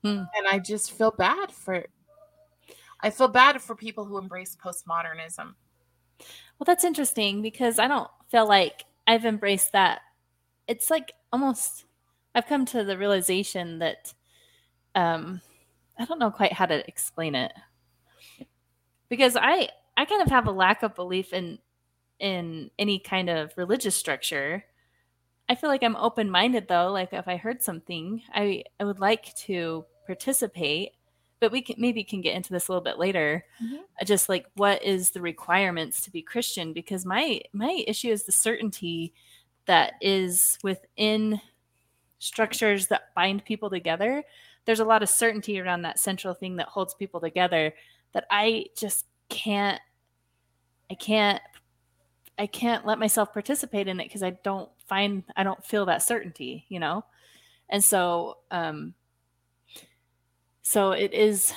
Hmm. 0.04 0.24
And 0.38 0.48
I 0.48 0.60
just 0.60 0.92
feel 0.92 1.12
bad 1.12 1.52
for 1.52 1.86
I 3.02 3.10
feel 3.10 3.28
bad 3.28 3.62
for 3.62 3.76
people 3.76 4.06
who 4.06 4.18
embrace 4.18 4.56
postmodernism. 4.56 5.54
Well, 6.58 6.66
that's 6.66 6.86
interesting 6.86 7.42
because 7.42 7.78
I 7.78 7.88
don't 7.88 8.10
feel 8.30 8.48
like 8.48 8.86
I've 9.06 9.26
embraced 9.26 9.74
that. 9.74 10.02
It's 10.68 10.90
like 10.90 11.14
almost 11.34 11.86
I've 12.34 12.48
come 12.48 12.66
to 12.68 12.84
the 12.84 12.98
realization 12.98 13.80
that 13.80 14.14
um 14.96 15.42
I 16.00 16.06
don't 16.06 16.20
know 16.20 16.32
quite 16.32 16.54
how 16.54 16.66
to 16.66 16.88
explain 16.88 17.36
it. 17.36 17.54
Because 19.10 19.36
I 19.36 19.70
I 19.98 20.06
kind 20.06 20.22
of 20.22 20.30
have 20.30 20.48
a 20.48 20.52
lack 20.52 20.84
of 20.84 20.96
belief 20.96 21.34
in 21.34 21.60
in 22.20 22.72
any 22.80 23.00
kind 23.00 23.30
of 23.30 23.52
religious 23.58 23.96
structure. 23.96 24.64
I 25.48 25.56
feel 25.56 25.70
like 25.70 25.84
I'm 25.84 25.96
open 25.96 26.30
minded 26.30 26.68
though. 26.68 26.92
Like 26.92 27.14
if 27.14 27.28
I 27.28 27.38
heard 27.38 27.62
something, 27.62 28.22
I 28.34 28.64
I 28.80 28.84
would 28.84 29.00
like 29.00 29.34
to 29.36 29.86
participate, 30.06 30.92
but 31.40 31.52
we 31.52 31.62
can 31.62 31.76
maybe 31.78 32.04
can 32.04 32.22
get 32.22 32.36
into 32.36 32.52
this 32.52 32.68
a 32.68 32.72
little 32.72 32.84
bit 32.84 32.98
later. 32.98 33.46
Mm-hmm. 33.64 34.06
Just 34.06 34.30
like 34.30 34.48
what 34.56 34.84
is 34.84 35.12
the 35.12 35.22
requirements 35.22 36.02
to 36.02 36.12
be 36.12 36.22
Christian? 36.22 36.74
Because 36.74 37.06
my 37.06 37.42
my 37.54 37.84
issue 37.88 38.10
is 38.10 38.24
the 38.24 38.32
certainty 38.32 39.14
that 39.66 39.94
is 40.02 40.58
within 40.64 41.42
structures 42.20 42.88
that 42.88 43.14
bind 43.16 43.46
people 43.46 43.70
together. 43.70 44.24
There's 44.66 44.80
a 44.80 44.86
lot 44.86 45.04
of 45.04 45.10
certainty 45.10 45.60
around 45.60 45.84
that 45.84 46.00
central 46.00 46.34
thing 46.34 46.56
that 46.56 46.68
holds 46.68 46.94
people 46.96 47.20
together 47.20 47.74
that 48.14 48.26
I 48.32 48.68
just 48.76 49.06
can't 49.30 49.82
I 50.90 50.94
can't 50.96 51.42
I 52.38 52.48
can't 52.48 52.86
let 52.86 53.00
myself 53.00 53.34
participate 53.34 53.88
in 53.88 54.00
it 54.00 54.06
because 54.06 54.24
I 54.24 54.32
don't 54.32 54.70
find 54.88 55.24
I 55.36 55.44
don't 55.44 55.64
feel 55.66 55.86
that 55.86 56.04
certainty, 56.04 56.66
you 56.70 56.80
know? 56.80 57.06
And 57.70 57.84
so 57.84 58.38
um 58.52 58.94
so 60.62 60.92
it 60.92 61.14
is 61.14 61.54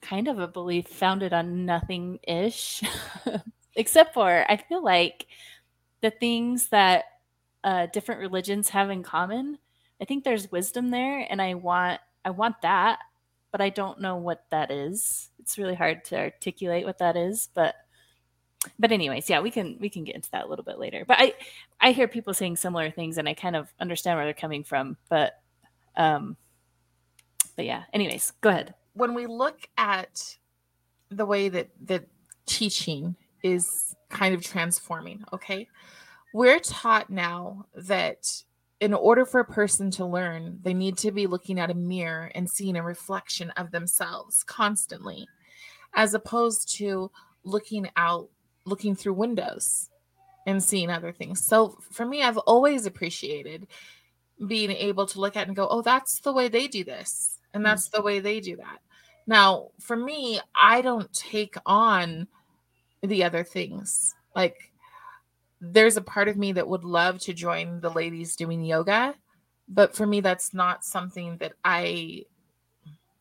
kind 0.00 0.28
of 0.28 0.38
a 0.38 0.48
belief 0.48 0.88
founded 0.88 1.32
on 1.32 1.64
nothing 1.64 2.18
ish 2.26 2.82
except 3.76 4.14
for 4.14 4.44
I 4.48 4.56
feel 4.56 4.82
like 4.82 5.26
the 6.00 6.10
things 6.10 6.68
that 6.68 7.04
uh, 7.64 7.86
different 7.86 8.20
religions 8.20 8.68
have 8.68 8.90
in 8.90 9.02
common. 9.02 9.58
I 10.00 10.04
think 10.04 10.24
there's 10.24 10.50
wisdom 10.50 10.90
there, 10.90 11.26
and 11.30 11.40
I 11.40 11.54
want 11.54 12.00
I 12.24 12.30
want 12.30 12.60
that, 12.62 12.98
but 13.50 13.60
I 13.60 13.70
don't 13.70 14.00
know 14.00 14.16
what 14.16 14.44
that 14.50 14.70
is. 14.70 15.30
It's 15.38 15.58
really 15.58 15.74
hard 15.74 16.04
to 16.06 16.18
articulate 16.18 16.84
what 16.84 16.98
that 16.98 17.16
is, 17.16 17.48
but 17.54 17.76
but 18.78 18.92
anyways, 18.92 19.28
yeah, 19.28 19.40
we 19.40 19.50
can 19.50 19.76
we 19.80 19.88
can 19.88 20.04
get 20.04 20.14
into 20.14 20.30
that 20.30 20.44
a 20.44 20.48
little 20.48 20.64
bit 20.64 20.78
later. 20.78 21.04
But 21.06 21.18
I 21.20 21.34
I 21.80 21.92
hear 21.92 22.08
people 22.08 22.34
saying 22.34 22.56
similar 22.56 22.90
things 22.90 23.18
and 23.18 23.28
I 23.28 23.34
kind 23.34 23.56
of 23.56 23.72
understand 23.80 24.16
where 24.16 24.24
they're 24.24 24.34
coming 24.34 24.64
from, 24.64 24.96
but 25.08 25.40
um 25.96 26.36
but 27.56 27.64
yeah, 27.64 27.84
anyways, 27.92 28.32
go 28.40 28.50
ahead. 28.50 28.74
When 28.94 29.14
we 29.14 29.26
look 29.26 29.68
at 29.76 30.36
the 31.10 31.26
way 31.26 31.48
that 31.48 31.70
that 31.86 32.06
teaching 32.46 33.16
is 33.42 33.94
kind 34.08 34.34
of 34.34 34.42
transforming, 34.42 35.24
okay? 35.32 35.68
We're 36.32 36.60
taught 36.60 37.10
now 37.10 37.66
that 37.74 38.44
in 38.80 38.94
order 38.94 39.24
for 39.24 39.40
a 39.40 39.44
person 39.44 39.90
to 39.92 40.04
learn, 40.04 40.58
they 40.62 40.74
need 40.74 40.96
to 40.98 41.12
be 41.12 41.26
looking 41.26 41.60
at 41.60 41.70
a 41.70 41.74
mirror 41.74 42.32
and 42.34 42.50
seeing 42.50 42.76
a 42.76 42.82
reflection 42.82 43.50
of 43.50 43.70
themselves 43.70 44.42
constantly, 44.42 45.28
as 45.94 46.14
opposed 46.14 46.74
to 46.76 47.10
looking 47.44 47.88
out 47.96 48.28
looking 48.64 48.94
through 48.94 49.14
windows 49.14 49.90
and 50.46 50.62
seeing 50.62 50.90
other 50.90 51.12
things. 51.12 51.44
So 51.44 51.78
for 51.90 52.04
me, 52.04 52.22
I've 52.22 52.38
always 52.38 52.86
appreciated 52.86 53.66
being 54.46 54.70
able 54.70 55.06
to 55.06 55.20
look 55.20 55.36
at 55.36 55.46
and 55.46 55.56
go, 55.56 55.68
oh, 55.68 55.82
that's 55.82 56.20
the 56.20 56.32
way 56.32 56.48
they 56.48 56.66
do 56.66 56.84
this. 56.84 57.38
And 57.54 57.64
that's 57.64 57.88
the 57.88 58.02
way 58.02 58.20
they 58.20 58.40
do 58.40 58.56
that. 58.56 58.78
Now, 59.26 59.68
for 59.78 59.96
me, 59.96 60.40
I 60.54 60.80
don't 60.80 61.12
take 61.12 61.54
on 61.64 62.26
the 63.02 63.24
other 63.24 63.44
things. 63.44 64.14
Like, 64.34 64.72
there's 65.60 65.96
a 65.96 66.02
part 66.02 66.28
of 66.28 66.36
me 66.36 66.52
that 66.52 66.66
would 66.66 66.82
love 66.82 67.20
to 67.20 67.32
join 67.32 67.80
the 67.80 67.90
ladies 67.90 68.34
doing 68.34 68.64
yoga, 68.64 69.14
but 69.68 69.94
for 69.94 70.06
me, 70.06 70.20
that's 70.20 70.52
not 70.52 70.84
something 70.84 71.36
that 71.36 71.52
I, 71.64 72.24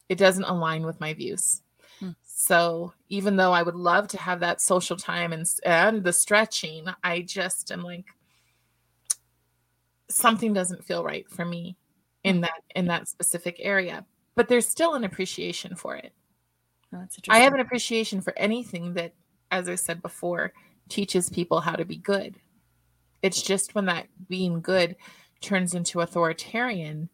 it 0.09 0.17
doesn't 0.17 0.45
align 0.45 0.83
with 0.83 0.99
my 0.99 1.13
views. 1.13 1.61
So 2.41 2.91
even 3.07 3.35
though 3.35 3.51
I 3.51 3.61
would 3.61 3.75
love 3.75 4.07
to 4.07 4.17
have 4.17 4.39
that 4.39 4.61
social 4.61 4.97
time 4.97 5.31
and 5.31 5.45
and 5.63 6.03
the 6.03 6.11
stretching, 6.11 6.87
I 7.03 7.21
just 7.21 7.71
am 7.71 7.83
like 7.83 8.07
something 10.09 10.51
doesn't 10.51 10.83
feel 10.83 11.03
right 11.03 11.29
for 11.29 11.45
me 11.45 11.77
in 12.23 12.39
mm. 12.39 12.41
that 12.41 12.63
in 12.75 12.87
that 12.87 13.07
specific 13.07 13.57
area. 13.59 14.07
But 14.33 14.47
there's 14.47 14.67
still 14.67 14.95
an 14.95 15.03
appreciation 15.03 15.75
for 15.75 15.95
it. 15.95 16.13
Oh, 16.95 17.05
I 17.29 17.41
have 17.41 17.53
an 17.53 17.59
appreciation 17.59 18.21
for 18.21 18.35
anything 18.35 18.95
that, 18.95 19.13
as 19.51 19.69
I 19.69 19.75
said 19.75 20.01
before, 20.01 20.51
teaches 20.89 21.29
people 21.29 21.59
how 21.59 21.75
to 21.75 21.85
be 21.85 21.97
good. 21.97 22.37
It's 23.21 23.43
just 23.43 23.75
when 23.75 23.85
that 23.85 24.07
being 24.29 24.61
good 24.61 24.95
turns 25.41 25.75
into 25.75 26.01
authoritarian 26.01 27.07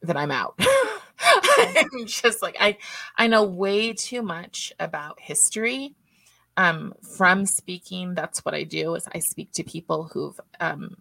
that 0.00 0.16
I'm 0.16 0.30
out. 0.30 0.58
I'm 1.58 2.06
just 2.06 2.42
like 2.42 2.56
I 2.60 2.78
I 3.16 3.26
know 3.26 3.44
way 3.44 3.92
too 3.92 4.22
much 4.22 4.72
about 4.78 5.20
history 5.20 5.94
um, 6.56 6.92
from 7.16 7.46
speaking. 7.46 8.14
That's 8.14 8.44
what 8.44 8.54
I 8.54 8.64
do 8.64 8.94
is 8.94 9.08
I 9.14 9.20
speak 9.20 9.52
to 9.52 9.64
people 9.64 10.10
who've 10.12 10.38
um, 10.60 10.96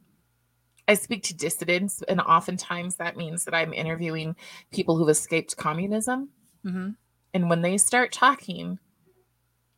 I 0.87 0.93
speak 0.93 1.23
to 1.23 1.35
dissidents, 1.35 2.01
and 2.07 2.21
oftentimes 2.21 2.95
that 2.95 3.17
means 3.17 3.43
that 3.45 3.53
I'm 3.53 3.73
interviewing 3.73 4.35
people 4.71 4.97
who've 4.97 5.09
escaped 5.09 5.57
communism. 5.57 6.29
Mm-hmm. 6.65 6.91
And 7.33 7.49
when 7.49 7.61
they 7.61 7.77
start 7.77 8.11
talking, 8.13 8.79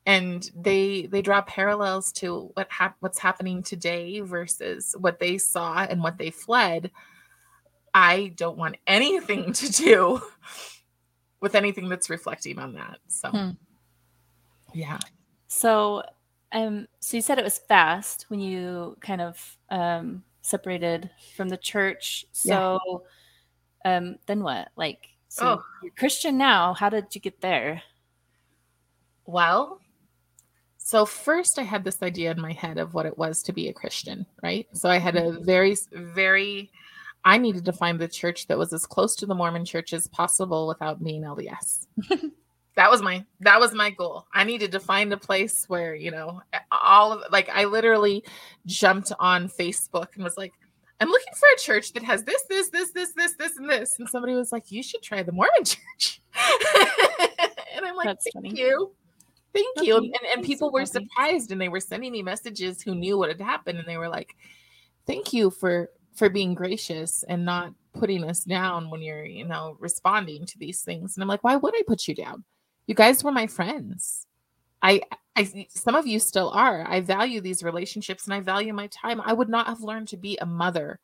and 0.05 0.49
they 0.55 1.07
they 1.07 1.21
draw 1.21 1.41
parallels 1.41 2.11
to 2.13 2.51
what 2.53 2.67
hap- 2.69 2.97
what's 2.99 3.19
happening 3.19 3.63
today 3.63 4.19
versus 4.19 4.95
what 4.99 5.19
they 5.19 5.37
saw 5.37 5.79
and 5.83 6.03
what 6.03 6.17
they 6.17 6.29
fled, 6.29 6.91
I 7.93 8.33
don't 8.35 8.57
want 8.57 8.77
anything 8.87 9.53
to 9.53 9.71
do 9.71 10.21
with 11.39 11.55
anything 11.55 11.89
that's 11.89 12.09
reflecting 12.09 12.59
on 12.59 12.73
that. 12.73 12.99
So, 13.07 13.29
hmm. 13.29 13.49
yeah. 14.73 14.99
So, 15.47 16.03
um, 16.51 16.87
so 16.99 17.17
you 17.17 17.21
said 17.21 17.39
it 17.39 17.43
was 17.43 17.59
fast 17.59 18.25
when 18.29 18.39
you 18.39 18.97
kind 19.01 19.21
of 19.21 19.57
um 19.69 20.23
separated 20.41 21.09
from 21.35 21.49
the 21.49 21.57
church. 21.57 22.25
So, 22.31 23.03
yeah. 23.85 23.97
um, 23.97 24.15
then 24.25 24.43
what? 24.43 24.69
Like, 24.75 25.09
So 25.27 25.59
Oh. 25.59 25.63
you're 25.83 25.91
Christian 25.91 26.37
now. 26.37 26.73
How 26.73 26.89
did 26.89 27.13
you 27.13 27.21
get 27.21 27.41
there? 27.41 27.83
Well, 29.25 29.79
so 30.77 31.05
first 31.05 31.59
I 31.59 31.63
had 31.63 31.83
this 31.83 32.01
idea 32.01 32.31
in 32.31 32.41
my 32.41 32.53
head 32.53 32.79
of 32.79 32.95
what 32.95 33.05
it 33.05 33.15
was 33.15 33.43
to 33.43 33.53
be 33.53 33.67
a 33.67 33.73
Christian, 33.73 34.25
right? 34.41 34.67
So 34.73 34.89
I 34.89 34.97
had 34.97 35.15
a 35.15 35.39
very, 35.41 35.77
very, 35.91 36.71
I 37.25 37.37
needed 37.37 37.65
to 37.65 37.73
find 37.73 37.99
the 37.99 38.07
church 38.07 38.47
that 38.47 38.57
was 38.57 38.71
as 38.73 38.85
close 38.85 39.15
to 39.17 39.25
the 39.25 39.35
Mormon 39.35 39.65
church 39.65 39.93
as 39.93 40.07
possible 40.07 40.67
without 40.67 41.03
being 41.03 41.21
LDS. 41.23 41.85
that 42.75 42.89
was 42.89 43.01
my 43.01 43.25
that 43.41 43.59
was 43.59 43.73
my 43.73 43.89
goal. 43.89 44.25
I 44.33 44.43
needed 44.45 44.71
to 44.71 44.79
find 44.79 45.11
a 45.11 45.17
place 45.17 45.65
where, 45.67 45.93
you 45.95 46.11
know, 46.11 46.41
all 46.71 47.11
of 47.11 47.23
like 47.31 47.49
I 47.49 47.65
literally 47.65 48.23
jumped 48.65 49.11
on 49.19 49.49
Facebook 49.49 50.07
and 50.15 50.23
was 50.23 50.37
like, 50.37 50.53
I'm 51.01 51.09
looking 51.09 51.33
for 51.33 51.47
a 51.55 51.59
church 51.59 51.93
that 51.93 52.03
has 52.03 52.23
this, 52.23 52.43
this, 52.49 52.69
this, 52.69 52.91
this, 52.91 53.11
this, 53.13 53.33
this, 53.35 53.57
and 53.57 53.69
this. 53.69 53.97
And 53.99 54.09
somebody 54.09 54.33
was 54.33 54.51
like, 54.51 54.71
You 54.71 54.83
should 54.83 55.01
try 55.01 55.23
the 55.23 55.31
Mormon 55.31 55.49
church. 55.63 56.21
and 57.75 57.85
I'm 57.85 57.95
like, 57.95 58.07
That's 58.07 58.25
Thank 58.33 58.47
funny. 58.47 58.59
you. 58.59 58.91
Thank 59.53 59.75
That's 59.75 59.87
you. 59.87 60.01
neat. 60.01 60.15
And, 60.21 60.37
and 60.37 60.45
people 60.45 60.69
so 60.69 60.73
were 60.73 60.81
happy. 60.81 60.91
surprised 60.91 61.51
and 61.51 61.59
they 61.59 61.69
were 61.69 61.79
sending 61.79 62.11
me 62.11 62.21
messages 62.21 62.81
who 62.81 62.95
knew 62.95 63.17
what 63.17 63.29
had 63.29 63.41
happened. 63.41 63.79
And 63.79 63.87
they 63.87 63.97
were 63.97 64.09
like, 64.09 64.35
Thank 65.07 65.33
you 65.33 65.49
for 65.49 65.89
for 66.19 66.29
being 66.29 66.53
gracious 66.53 67.23
and 67.23 67.45
not 67.45 67.73
putting 67.93 68.23
us 68.25 68.43
down 68.43 68.89
when 68.89 69.01
you're, 69.01 69.25
you 69.25 69.45
know, 69.45 69.77
responding 69.79 70.45
to 70.45 70.59
these 70.59 70.81
things. 70.81 71.15
And 71.15 71.23
I'm 71.23 71.29
like, 71.29 71.43
why 71.43 71.55
would 71.55 71.73
I 71.75 71.81
put 71.87 72.07
you 72.07 72.13
down? 72.13 72.43
You 72.85 72.93
guys 72.93 73.23
were 73.23 73.31
my 73.31 73.47
friends. 73.47 74.27
I 74.81 75.01
I 75.35 75.67
some 75.69 75.95
of 75.95 76.05
you 76.05 76.19
still 76.19 76.49
are. 76.49 76.85
I 76.87 76.99
value 76.99 77.41
these 77.41 77.63
relationships 77.63 78.25
and 78.25 78.33
I 78.33 78.41
value 78.41 78.73
my 78.73 78.87
time. 78.87 79.21
I 79.21 79.33
would 79.33 79.49
not 79.49 79.67
have 79.67 79.81
learned 79.81 80.09
to 80.09 80.17
be 80.17 80.37
a 80.37 80.45
mother 80.45 80.99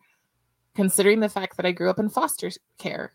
considering 0.75 1.21
the 1.21 1.29
fact 1.29 1.55
that 1.57 1.65
I 1.65 1.71
grew 1.71 1.89
up 1.89 1.99
in 1.99 2.09
foster 2.09 2.51
care. 2.77 3.13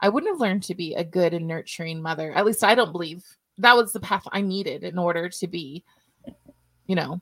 I 0.00 0.08
wouldn't 0.08 0.32
have 0.32 0.40
learned 0.40 0.64
to 0.64 0.74
be 0.74 0.94
a 0.94 1.04
good 1.04 1.32
and 1.32 1.46
nurturing 1.46 2.02
mother. 2.02 2.32
At 2.32 2.44
least 2.44 2.64
I 2.64 2.74
don't 2.74 2.92
believe 2.92 3.24
that 3.58 3.76
was 3.76 3.92
the 3.92 4.00
path 4.00 4.24
I 4.32 4.40
needed 4.40 4.82
in 4.82 4.98
order 4.98 5.28
to 5.28 5.46
be, 5.46 5.84
you 6.86 6.96
know, 6.96 7.20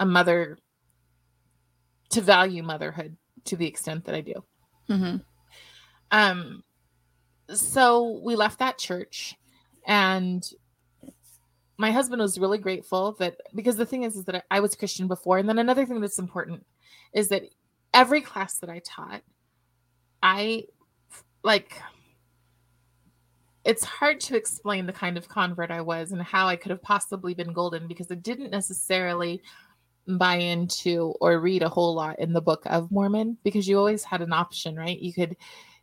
a 0.00 0.06
mother 0.06 0.58
to 2.10 2.20
value 2.20 2.62
motherhood 2.62 3.16
to 3.44 3.56
the 3.56 3.66
extent 3.66 4.04
that 4.04 4.14
I 4.14 4.20
do. 4.20 4.44
Mm-hmm. 4.88 5.16
Um, 6.10 6.64
so 7.48 8.20
we 8.24 8.36
left 8.36 8.58
that 8.58 8.78
church, 8.78 9.36
and 9.86 10.48
my 11.76 11.90
husband 11.90 12.20
was 12.20 12.38
really 12.38 12.58
grateful 12.58 13.12
that 13.18 13.36
because 13.54 13.76
the 13.76 13.86
thing 13.86 14.02
is, 14.02 14.16
is 14.16 14.24
that 14.24 14.44
I, 14.50 14.60
was 14.60 14.74
Christian 14.74 15.08
before, 15.08 15.38
and 15.38 15.48
then 15.48 15.58
another 15.58 15.86
thing 15.86 16.00
that's 16.00 16.18
important 16.18 16.64
is 17.14 17.28
that 17.28 17.44
every 17.94 18.20
class 18.20 18.58
that 18.58 18.70
I 18.70 18.80
taught, 18.84 19.22
I 20.22 20.64
like. 21.42 21.80
It's 23.62 23.84
hard 23.84 24.20
to 24.20 24.36
explain 24.36 24.86
the 24.86 24.92
kind 24.92 25.18
of 25.18 25.28
convert 25.28 25.70
I 25.70 25.82
was 25.82 26.12
and 26.12 26.22
how 26.22 26.46
I 26.48 26.56
could 26.56 26.70
have 26.70 26.82
possibly 26.82 27.34
been 27.34 27.52
golden 27.52 27.86
because 27.86 28.10
I 28.10 28.14
didn't 28.14 28.50
necessarily 28.50 29.42
buy 30.18 30.36
into 30.36 31.14
or 31.20 31.40
read 31.40 31.62
a 31.62 31.68
whole 31.68 31.94
lot 31.94 32.18
in 32.18 32.32
the 32.32 32.40
book 32.40 32.62
of 32.66 32.90
Mormon 32.90 33.36
because 33.44 33.66
you 33.68 33.78
always 33.78 34.04
had 34.04 34.22
an 34.22 34.32
option, 34.32 34.76
right? 34.76 34.98
You 34.98 35.12
could 35.12 35.36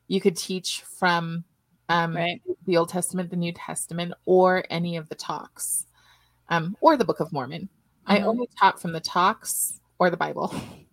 you 0.07 0.21
could 0.21 0.37
teach 0.37 0.81
from 0.81 1.43
um, 1.89 2.15
Right. 2.15 2.41
the 2.65 2.77
Old 2.77 2.89
Testament, 2.89 3.29
the 3.29 3.35
New 3.37 3.53
Testament, 3.53 4.13
or 4.25 4.63
any 4.69 4.97
of 4.97 5.07
the 5.09 5.15
talks, 5.15 5.85
um, 6.49 6.75
or 6.81 6.97
the 6.97 7.05
Book 7.05 7.19
of 7.21 7.31
Mormon. 7.31 7.69
I 8.05 8.19
Mhm. 8.19 8.23
only 8.25 8.49
taught 8.59 8.81
from 8.81 8.91
the 8.93 8.99
talks 8.99 9.79
or 9.99 10.09
the 10.09 10.17
Bible. 10.17 10.53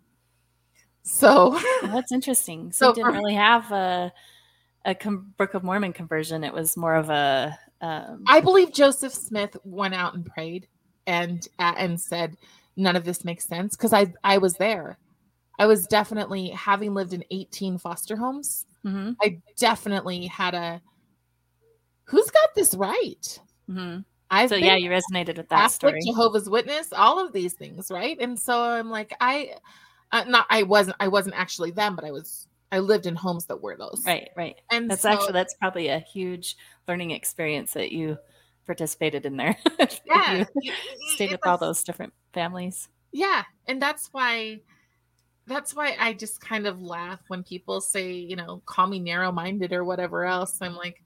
So 1.07 1.51
Well, 1.51 1.93
that's 1.93 2.13
interesting. 2.13 2.71
So, 2.73 2.87
So 2.91 2.95
didn't 2.95 3.13
really 3.13 3.35
have 3.35 3.71
a 3.73 4.13
a 4.87 4.95
com- 4.95 5.35
Book 5.39 5.55
of 5.55 5.63
Mormon 5.65 5.93
conversion. 5.93 6.45
It 6.45 6.53
was 6.53 6.77
more 6.77 6.95
of 6.95 7.11
a 7.11 7.59
um, 7.81 8.23
I 8.27 8.41
believe 8.41 8.73
Joseph 8.73 9.13
Smith 9.13 9.57
went 9.65 9.95
out 9.95 10.15
and 10.15 10.25
prayed 10.25 10.67
and 11.07 11.47
uh, 11.59 11.75
and 11.77 12.01
said 12.01 12.37
none 12.77 12.97
of 12.97 13.05
this 13.05 13.25
makes 13.25 13.45
sense 13.47 13.77
because 13.77 13.93
I 13.93 14.13
I 14.23 14.39
was 14.39 14.55
there. 14.55 14.99
I 15.59 15.67
was 15.67 15.87
definitely 15.87 16.51
having 16.51 16.95
lived 16.95 17.13
in 17.13 17.25
18 17.31 17.79
foster 17.79 18.17
homes. 18.17 18.67
mhm, 18.85 19.17
I 19.23 19.41
definitely 19.59 20.27
had 20.27 20.55
a 20.55 20.83
who's 22.07 22.31
got 22.31 22.55
this 22.55 22.75
right? 22.75 23.41
mhm. 23.71 24.05
I've 24.31 24.49
So 24.49 24.57
yeah, 24.57 24.77
you 24.77 24.91
resonated 24.91 25.37
with 25.37 25.49
that 25.51 25.71
Catholic, 25.71 25.71
story. 25.71 26.01
Jehovah's 26.07 26.49
Witness, 26.51 26.93
all 26.93 27.25
of 27.25 27.33
these 27.33 27.55
things, 27.55 27.91
right? 27.91 28.17
And 28.21 28.39
so 28.39 28.61
I'm 28.61 28.91
like, 28.91 29.15
I, 29.21 29.55
uh, 30.13 30.25
not, 30.25 30.47
I 30.51 30.63
wasn't, 30.65 30.97
I 30.99 31.09
wasn't 31.09 31.37
actually 31.37 31.71
them, 31.71 31.95
but 31.95 32.05
I 32.05 32.11
was, 32.11 32.49
I 32.73 32.81
lived 32.81 33.07
in 33.07 33.15
homes 33.15 33.47
that 33.47 33.63
were 33.63 33.77
those, 33.77 34.03
Right, 34.05 34.29
right. 34.37 34.57
And 34.71 34.91
That's 34.91 35.03
so, 35.03 35.09
actually 35.11 35.33
that's 35.35 35.55
probably 35.55 35.89
a 35.89 35.99
huge 36.01 36.57
learning 36.89 37.13
experience 37.13 37.73
that 37.75 37.93
you 37.93 38.19
participated 38.67 39.25
in 39.27 39.37
there. 39.37 39.57
Yeah, 40.05 40.45
you 40.61 40.73
stayed 41.15 41.31
it 41.31 41.33
with 41.33 41.47
all 41.47 41.59
those 41.59 41.83
different 41.85 42.13
families. 42.35 42.89
yeah, 43.13 43.45
and 43.67 43.81
that's 43.81 44.09
why, 44.13 44.61
that's 45.47 45.75
why 45.75 45.97
I 45.99 46.13
just 46.13 46.41
kind 46.41 46.67
of 46.67 46.83
laugh 46.83 47.21
when 47.29 47.43
people 47.43 47.81
say, 47.81 48.13
you 48.13 48.37
know, 48.37 48.63
call 48.67 48.87
me 48.87 48.99
narrow-minded 48.99 49.73
or 49.73 49.85
whatever 49.85 50.25
else. 50.25 50.61
I'm 50.61 50.75
like, 50.75 51.03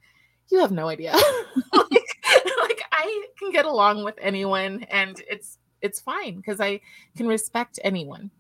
you 0.51 0.59
have 0.61 0.73
no 0.73 0.89
idea. 0.89 1.13
like, 1.73 2.17
like 2.61 2.83
I 2.93 3.27
can 3.39 3.51
get 3.53 3.67
along 3.67 4.05
with 4.05 4.15
anyone, 4.21 4.85
and 4.91 5.21
it's 5.29 5.59
it's 5.83 6.01
fine 6.01 6.37
because 6.37 6.61
I 6.61 6.81
can 7.17 7.27
respect 7.27 7.79
anyone, 7.85 8.31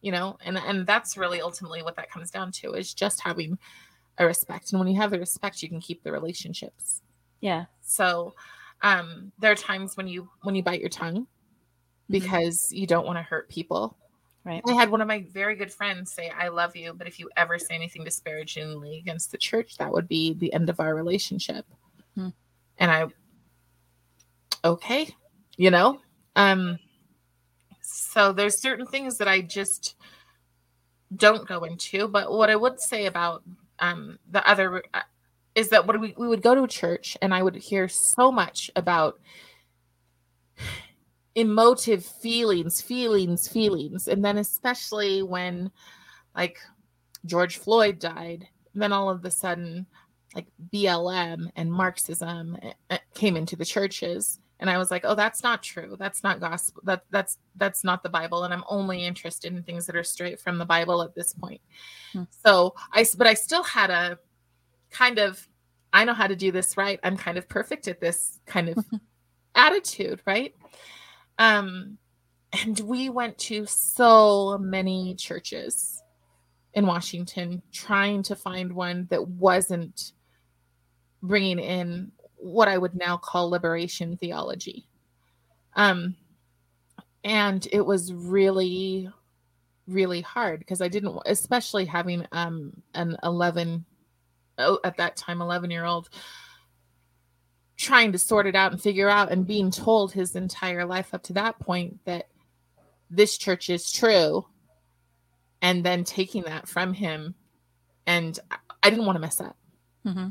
you 0.00 0.12
know, 0.12 0.36
and 0.44 0.56
and 0.58 0.86
that's 0.86 1.16
really 1.16 1.40
ultimately 1.40 1.82
what 1.82 1.96
that 1.96 2.10
comes 2.10 2.30
down 2.30 2.52
to 2.52 2.72
is 2.72 2.94
just 2.94 3.20
having 3.20 3.58
a 4.18 4.26
respect. 4.26 4.72
And 4.72 4.78
when 4.78 4.88
you 4.88 4.96
have 5.00 5.10
the 5.10 5.18
respect, 5.18 5.62
you 5.62 5.68
can 5.68 5.80
keep 5.80 6.02
the 6.02 6.12
relationships. 6.12 7.02
Yeah. 7.40 7.66
So 7.82 8.34
um 8.82 9.32
there 9.38 9.52
are 9.52 9.56
times 9.56 9.96
when 9.96 10.08
you 10.08 10.28
when 10.42 10.54
you 10.54 10.62
bite 10.62 10.80
your 10.80 10.88
tongue. 10.88 11.26
Because 12.10 12.68
you 12.72 12.86
don't 12.86 13.06
want 13.06 13.18
to 13.18 13.22
hurt 13.22 13.48
people. 13.48 13.96
Right. 14.44 14.62
I 14.66 14.72
had 14.72 14.90
one 14.90 15.02
of 15.02 15.08
my 15.08 15.26
very 15.32 15.54
good 15.54 15.72
friends 15.72 16.12
say, 16.12 16.30
I 16.30 16.48
love 16.48 16.74
you, 16.74 16.94
but 16.94 17.06
if 17.06 17.18
you 17.18 17.28
ever 17.36 17.58
say 17.58 17.74
anything 17.74 18.04
disparagingly 18.04 18.98
against 18.98 19.30
the 19.30 19.38
church, 19.38 19.76
that 19.76 19.92
would 19.92 20.08
be 20.08 20.32
the 20.32 20.52
end 20.54 20.70
of 20.70 20.80
our 20.80 20.94
relationship. 20.94 21.66
Hmm. 22.14 22.28
And 22.78 22.90
I, 22.90 23.06
okay, 24.64 25.14
you 25.58 25.70
know? 25.70 26.00
Um, 26.36 26.78
so 27.82 28.32
there's 28.32 28.60
certain 28.60 28.86
things 28.86 29.18
that 29.18 29.28
I 29.28 29.42
just 29.42 29.94
don't 31.14 31.46
go 31.46 31.64
into. 31.64 32.08
But 32.08 32.32
what 32.32 32.48
I 32.48 32.56
would 32.56 32.80
say 32.80 33.06
about 33.06 33.42
um, 33.78 34.18
the 34.30 34.48
other 34.48 34.82
uh, 34.94 35.02
is 35.54 35.68
that 35.68 35.86
what 35.86 36.00
we, 36.00 36.14
we 36.16 36.28
would 36.28 36.42
go 36.42 36.54
to 36.54 36.62
a 36.62 36.68
church 36.68 37.16
and 37.20 37.34
I 37.34 37.42
would 37.42 37.56
hear 37.56 37.88
so 37.88 38.32
much 38.32 38.70
about 38.74 39.20
emotive 41.34 42.04
feelings, 42.04 42.80
feelings, 42.80 43.48
feelings. 43.48 44.08
And 44.08 44.24
then, 44.24 44.38
especially 44.38 45.22
when 45.22 45.70
like 46.34 46.58
George 47.26 47.58
Floyd 47.58 47.98
died, 47.98 48.46
then 48.74 48.92
all 48.92 49.10
of 49.10 49.24
a 49.24 49.30
sudden, 49.30 49.86
like 50.34 50.46
BLM 50.72 51.50
and 51.56 51.72
Marxism 51.72 52.56
eh, 52.62 52.72
eh, 52.90 52.98
came 53.14 53.36
into 53.36 53.56
the 53.56 53.64
churches. 53.64 54.38
And 54.60 54.68
I 54.68 54.76
was 54.76 54.90
like, 54.90 55.04
oh, 55.04 55.14
that's 55.14 55.42
not 55.42 55.62
true. 55.62 55.96
That's 55.98 56.22
not 56.22 56.38
gospel. 56.38 56.82
That 56.84 57.04
that's 57.10 57.38
that's 57.56 57.82
not 57.82 58.02
the 58.02 58.10
Bible. 58.10 58.44
And 58.44 58.52
I'm 58.52 58.64
only 58.68 59.04
interested 59.04 59.52
in 59.52 59.62
things 59.62 59.86
that 59.86 59.96
are 59.96 60.04
straight 60.04 60.38
from 60.38 60.58
the 60.58 60.66
Bible 60.66 61.02
at 61.02 61.14
this 61.14 61.32
point. 61.32 61.60
Hmm. 62.12 62.24
So 62.44 62.74
I, 62.92 63.06
but 63.16 63.26
I 63.26 63.34
still 63.34 63.62
had 63.62 63.90
a 63.90 64.18
kind 64.90 65.18
of, 65.18 65.48
I 65.92 66.04
know 66.04 66.12
how 66.12 66.26
to 66.26 66.36
do 66.36 66.52
this 66.52 66.76
right. 66.76 67.00
I'm 67.02 67.16
kind 67.16 67.38
of 67.38 67.48
perfect 67.48 67.88
at 67.88 68.00
this 68.00 68.38
kind 68.46 68.68
of 68.68 68.84
attitude, 69.54 70.20
right? 70.26 70.54
Um, 71.40 71.96
and 72.62 72.78
we 72.80 73.08
went 73.08 73.38
to 73.38 73.64
so 73.66 74.58
many 74.58 75.14
churches 75.16 76.02
in 76.74 76.86
Washington 76.86 77.62
trying 77.72 78.22
to 78.24 78.36
find 78.36 78.72
one 78.72 79.08
that 79.10 79.26
wasn't 79.26 80.12
bringing 81.22 81.58
in 81.58 82.12
what 82.36 82.68
I 82.68 82.78
would 82.78 82.94
now 82.94 83.16
call 83.16 83.50
liberation 83.50 84.16
theology. 84.18 84.86
Um, 85.76 86.14
and 87.24 87.66
it 87.72 87.84
was 87.84 88.12
really, 88.12 89.08
really 89.86 90.20
hard 90.20 90.60
because 90.60 90.82
I 90.82 90.88
didn't, 90.88 91.18
especially 91.24 91.86
having 91.86 92.26
um, 92.32 92.82
an 92.94 93.16
11, 93.22 93.84
oh, 94.58 94.78
at 94.84 94.98
that 94.98 95.16
time, 95.16 95.40
11 95.40 95.70
year 95.70 95.86
old 95.86 96.10
trying 97.80 98.12
to 98.12 98.18
sort 98.18 98.46
it 98.46 98.54
out 98.54 98.72
and 98.72 98.80
figure 98.80 99.08
out 99.08 99.32
and 99.32 99.46
being 99.46 99.70
told 99.70 100.12
his 100.12 100.36
entire 100.36 100.84
life 100.84 101.14
up 101.14 101.22
to 101.22 101.32
that 101.32 101.58
point 101.58 101.98
that 102.04 102.28
this 103.10 103.38
church 103.38 103.70
is 103.70 103.90
true 103.90 104.44
and 105.62 105.82
then 105.82 106.04
taking 106.04 106.42
that 106.42 106.68
from 106.68 106.92
him 106.92 107.34
and 108.06 108.38
I- 108.82 108.90
didn't 108.90 109.06
want 109.06 109.16
to 109.16 109.20
mess 109.20 109.40
up 109.40 109.56
hmm 110.04 110.28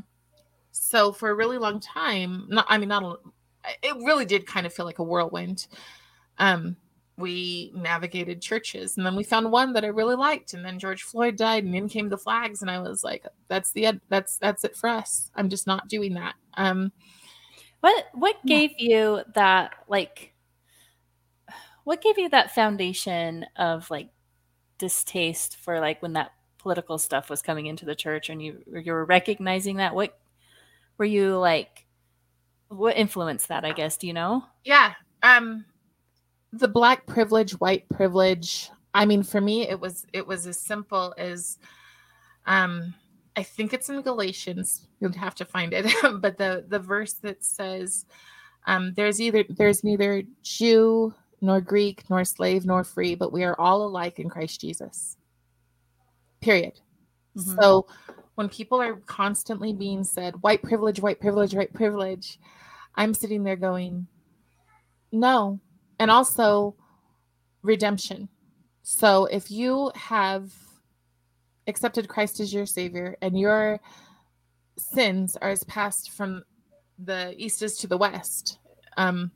so 0.70 1.10
for 1.10 1.30
a 1.30 1.34
really 1.34 1.58
long 1.58 1.80
time 1.80 2.46
not 2.48 2.66
i 2.68 2.78
mean 2.78 2.88
not 2.88 3.02
a, 3.02 3.16
it 3.82 3.96
really 4.04 4.24
did 4.24 4.46
kind 4.46 4.64
of 4.64 4.72
feel 4.72 4.86
like 4.86 5.00
a 5.00 5.04
whirlwind 5.04 5.66
um 6.38 6.76
we 7.16 7.72
navigated 7.74 8.40
churches 8.40 8.96
and 8.96 9.04
then 9.04 9.14
we 9.14 9.22
found 9.22 9.50
one 9.50 9.74
that 9.74 9.84
I 9.84 9.88
really 9.88 10.16
liked 10.16 10.54
and 10.54 10.64
then 10.64 10.78
George 10.78 11.02
Floyd 11.02 11.36
died 11.36 11.64
and 11.64 11.74
in 11.74 11.88
came 11.88 12.08
the 12.08 12.16
flags 12.16 12.62
and 12.62 12.70
I 12.70 12.78
was 12.78 13.04
like 13.04 13.26
that's 13.48 13.72
the 13.72 13.86
end 13.86 14.00
that's 14.08 14.38
that's 14.38 14.64
it 14.64 14.74
for 14.74 14.88
us. 14.88 15.30
I'm 15.34 15.50
just 15.50 15.66
not 15.66 15.86
doing 15.88 16.14
that. 16.14 16.34
Um 16.54 16.92
what 17.80 18.06
what 18.14 18.36
gave 18.46 18.72
you 18.78 19.22
that 19.34 19.72
like 19.88 20.32
what 21.84 22.02
gave 22.02 22.18
you 22.18 22.28
that 22.28 22.54
foundation 22.54 23.46
of 23.56 23.90
like 23.90 24.10
distaste 24.78 25.56
for 25.56 25.80
like 25.80 26.00
when 26.02 26.12
that 26.14 26.32
political 26.58 26.98
stuff 26.98 27.30
was 27.30 27.42
coming 27.42 27.66
into 27.66 27.84
the 27.86 27.94
church 27.94 28.28
and 28.28 28.42
you 28.42 28.62
you 28.66 28.92
were 28.92 29.04
recognizing 29.04 29.76
that? 29.76 29.94
What 29.94 30.18
were 30.98 31.04
you 31.04 31.36
like 31.36 31.86
what 32.68 32.96
influenced 32.96 33.48
that 33.48 33.64
i 33.64 33.72
guess? 33.72 33.96
Do 33.96 34.06
you 34.06 34.12
know? 34.12 34.44
Yeah 34.64 34.94
um 35.22 35.64
the 36.52 36.68
black 36.68 37.06
privilege 37.06 37.52
white 37.52 37.88
privilege 37.88 38.70
i 38.94 39.04
mean 39.04 39.22
for 39.22 39.40
me 39.40 39.68
it 39.68 39.78
was 39.78 40.06
it 40.12 40.26
was 40.26 40.46
as 40.46 40.58
simple 40.58 41.14
as 41.16 41.58
um 42.46 42.94
i 43.40 43.42
think 43.42 43.72
it's 43.72 43.88
in 43.88 44.02
galatians. 44.02 44.86
You'd 45.00 45.16
have 45.16 45.34
to 45.36 45.44
find 45.44 45.72
it. 45.72 45.86
But 46.20 46.36
the 46.36 46.64
the 46.68 46.78
verse 46.78 47.14
that 47.24 47.44
says 47.44 48.04
um 48.66 48.92
there's 48.94 49.20
either 49.20 49.44
there's 49.48 49.82
neither 49.82 50.22
jew 50.42 51.14
nor 51.40 51.60
greek 51.60 51.98
nor 52.10 52.24
slave 52.24 52.66
nor 52.66 52.84
free 52.84 53.14
but 53.14 53.32
we 53.32 53.42
are 53.44 53.58
all 53.58 53.80
alike 53.88 54.18
in 54.18 54.28
christ 54.28 54.60
jesus. 54.60 55.16
Period. 56.40 56.80
Mm-hmm. 57.36 57.60
so 57.60 57.86
when 58.34 58.48
people 58.48 58.82
are 58.82 58.96
constantly 59.06 59.72
being 59.72 60.02
said 60.02 60.42
white 60.42 60.62
privilege 60.62 61.00
white 61.00 61.20
privilege 61.20 61.54
white 61.54 61.72
privilege 61.72 62.40
i'm 62.96 63.14
sitting 63.14 63.44
there 63.44 63.60
going 63.68 64.08
no. 65.12 65.60
And 65.98 66.10
also 66.10 66.76
redemption. 67.62 68.28
So 68.82 69.26
if 69.26 69.50
you 69.50 69.92
have 69.94 70.52
accepted 71.66 72.08
Christ 72.08 72.40
as 72.40 72.52
your 72.52 72.66
savior 72.66 73.16
and 73.22 73.38
your 73.38 73.80
sins 74.76 75.36
are 75.40 75.50
as 75.50 75.64
passed 75.64 76.10
from 76.10 76.42
the 76.98 77.34
east 77.36 77.62
is 77.62 77.76
to 77.78 77.86
the 77.86 77.98
west, 77.98 78.58
um, 78.96 79.30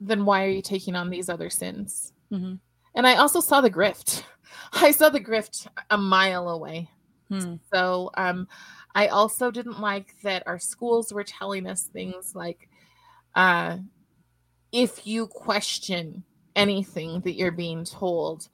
then 0.00 0.24
why 0.24 0.44
are 0.44 0.50
you 0.50 0.62
taking 0.62 0.96
on 0.96 1.10
these 1.10 1.28
other 1.28 1.50
sins? 1.50 2.12
Mm-hmm. 2.32 2.54
And 2.94 3.06
I 3.06 3.16
also 3.16 3.40
saw 3.40 3.60
the 3.60 3.70
grift. 3.70 4.22
I 4.72 4.90
saw 4.90 5.08
the 5.08 5.20
grift 5.20 5.66
a 5.90 5.98
mile 5.98 6.48
away. 6.48 6.88
Hmm. 7.28 7.56
So 7.72 8.10
um, 8.16 8.48
I 8.94 9.08
also 9.08 9.50
didn't 9.50 9.80
like 9.80 10.16
that 10.22 10.42
our 10.46 10.58
schools 10.58 11.12
were 11.12 11.24
telling 11.24 11.66
us 11.66 11.84
things 11.84 12.34
like, 12.34 12.68
uh, 13.34 13.78
if 14.72 15.06
you 15.06 15.26
question 15.28 16.24
anything 16.56 17.20
that 17.20 17.34
you're 17.34 17.52
being 17.52 17.84
told 17.84 18.48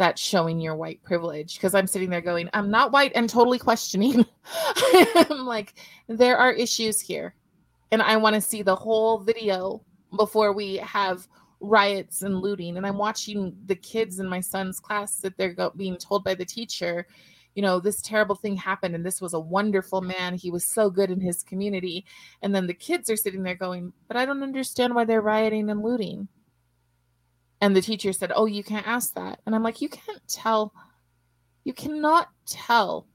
that's 0.00 0.20
showing 0.22 0.58
your 0.58 0.74
white 0.74 1.02
privilege 1.02 1.56
because 1.56 1.74
i'm 1.74 1.86
sitting 1.86 2.08
there 2.08 2.22
going 2.22 2.48
i'm 2.54 2.70
not 2.70 2.90
white 2.90 3.12
and 3.14 3.28
totally 3.28 3.58
questioning 3.58 4.24
i'm 4.94 5.44
like 5.44 5.74
there 6.08 6.38
are 6.38 6.52
issues 6.52 6.98
here 6.98 7.34
and 7.92 8.00
i 8.00 8.16
want 8.16 8.34
to 8.34 8.40
see 8.40 8.62
the 8.62 8.74
whole 8.74 9.18
video 9.18 9.84
before 10.16 10.54
we 10.54 10.76
have 10.76 11.28
riots 11.60 12.22
and 12.22 12.40
looting 12.40 12.78
and 12.78 12.86
i'm 12.86 12.96
watching 12.96 13.54
the 13.66 13.76
kids 13.76 14.20
in 14.20 14.26
my 14.26 14.40
son's 14.40 14.80
class 14.80 15.16
that 15.16 15.36
they're 15.36 15.52
go- 15.52 15.72
being 15.76 15.98
told 15.98 16.24
by 16.24 16.34
the 16.34 16.46
teacher 16.46 17.06
you 17.56 17.62
know, 17.62 17.80
this 17.80 18.00
terrible 18.00 18.36
thing 18.36 18.56
happened 18.56 18.94
and 18.94 19.04
this 19.04 19.20
was 19.20 19.34
a 19.34 19.40
wonderful 19.40 20.00
man. 20.00 20.36
He 20.36 20.52
was 20.52 20.64
so 20.64 20.88
good 20.88 21.10
in 21.10 21.20
his 21.20 21.42
community. 21.42 22.06
And 22.42 22.54
then 22.54 22.68
the 22.68 22.72
kids 22.74 23.10
are 23.10 23.16
sitting 23.16 23.42
there 23.42 23.56
going, 23.56 23.92
But 24.06 24.16
I 24.16 24.24
don't 24.24 24.44
understand 24.44 24.94
why 24.94 25.04
they're 25.04 25.20
rioting 25.20 25.68
and 25.68 25.82
looting. 25.82 26.28
And 27.60 27.76
the 27.76 27.82
teacher 27.82 28.12
said, 28.12 28.32
Oh, 28.34 28.46
you 28.46 28.64
can't 28.64 28.86
ask 28.86 29.14
that. 29.14 29.40
And 29.46 29.54
I'm 29.54 29.62
like, 29.62 29.80
You 29.80 29.88
can't 29.88 30.26
tell, 30.28 30.72
you 31.64 31.72
cannot 31.72 32.28
tell 32.46 33.06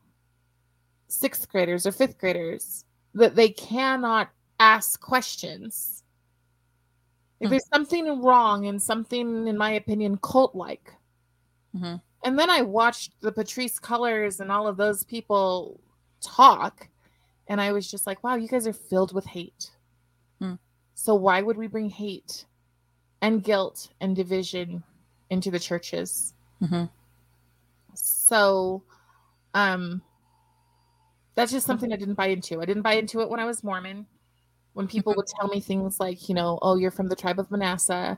sixth 1.08 1.50
graders 1.50 1.86
or 1.86 1.92
fifth 1.92 2.18
graders 2.18 2.86
that 3.14 3.36
they 3.36 3.50
cannot 3.50 4.30
ask 4.60 5.00
questions. 5.00 6.04
If 7.40 7.48
hmm. 7.48 7.52
there's 7.52 7.68
something 7.68 8.22
wrong 8.22 8.68
and 8.68 8.82
something, 8.82 9.48
in 9.48 9.58
my 9.58 9.72
opinion, 9.72 10.18
cult 10.18 10.56
like, 10.56 10.92
mm-hmm 11.76 11.96
and 12.26 12.40
then 12.40 12.50
I 12.50 12.64
watched 12.64 13.14
the 13.22 13.32
Patrisse 13.32 13.80
Cullors 13.80 14.40
and 14.40 14.52
all 14.52 14.68
of 14.68 14.78
those 14.78 15.04
people 15.04 15.80
talk, 16.22 16.90
and 17.48 17.62
I 17.62 17.72
was 17.72 17.90
just 17.90 18.08
like, 18.08 18.24
wow, 18.24 18.36
you 18.36 18.48
guys 18.48 18.66
are 18.66 18.74
filled 18.74 19.14
with 19.14 19.26
hate. 19.26 19.70
Hmm. 20.42 20.56
So 20.96 21.14
why 21.14 21.44
would 21.44 21.56
we 21.56 21.68
bring 21.68 21.88
hate 21.88 22.46
and 23.26 23.44
guilt 23.44 23.90
and 24.02 24.16
division 24.16 24.84
into 25.32 25.50
the 25.50 25.58
churches? 25.58 26.36
Mm-hmm. 26.62 26.86
So, 27.96 28.84
um, 29.56 30.04
that's 31.34 31.52
just 31.52 31.66
something 31.66 31.92
I 31.92 31.96
didn't 31.96 32.14
buy 32.14 32.28
into. 32.28 32.62
I 32.62 32.66
didn't 32.66 32.84
buy 32.84 32.94
into 32.94 33.22
it 33.22 33.30
when 33.30 33.40
I 33.40 33.46
was 33.46 33.64
Mormon. 33.64 34.06
When 34.74 34.88
people 34.88 35.14
would 35.18 35.26
tell 35.26 35.48
me 35.48 35.60
things 35.60 36.00
like, 36.00 36.30
you 36.30 36.36
know, 36.36 36.60
oh, 36.62 36.76
you're 36.76 36.92
from 36.92 37.08
the 37.08 37.16
tribe 37.16 37.40
of 37.40 37.50
Manasseh. 37.50 38.18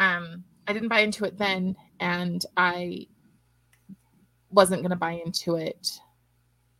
Um, 0.00 0.42
I 0.66 0.72
didn't 0.72 0.88
buy 0.88 1.00
into 1.00 1.24
it 1.24 1.38
then, 1.38 1.76
and 2.00 2.44
I 2.56 3.06
wasn't 4.50 4.82
going 4.82 4.90
to 4.90 4.96
buy 4.96 5.22
into 5.24 5.54
it 5.54 6.00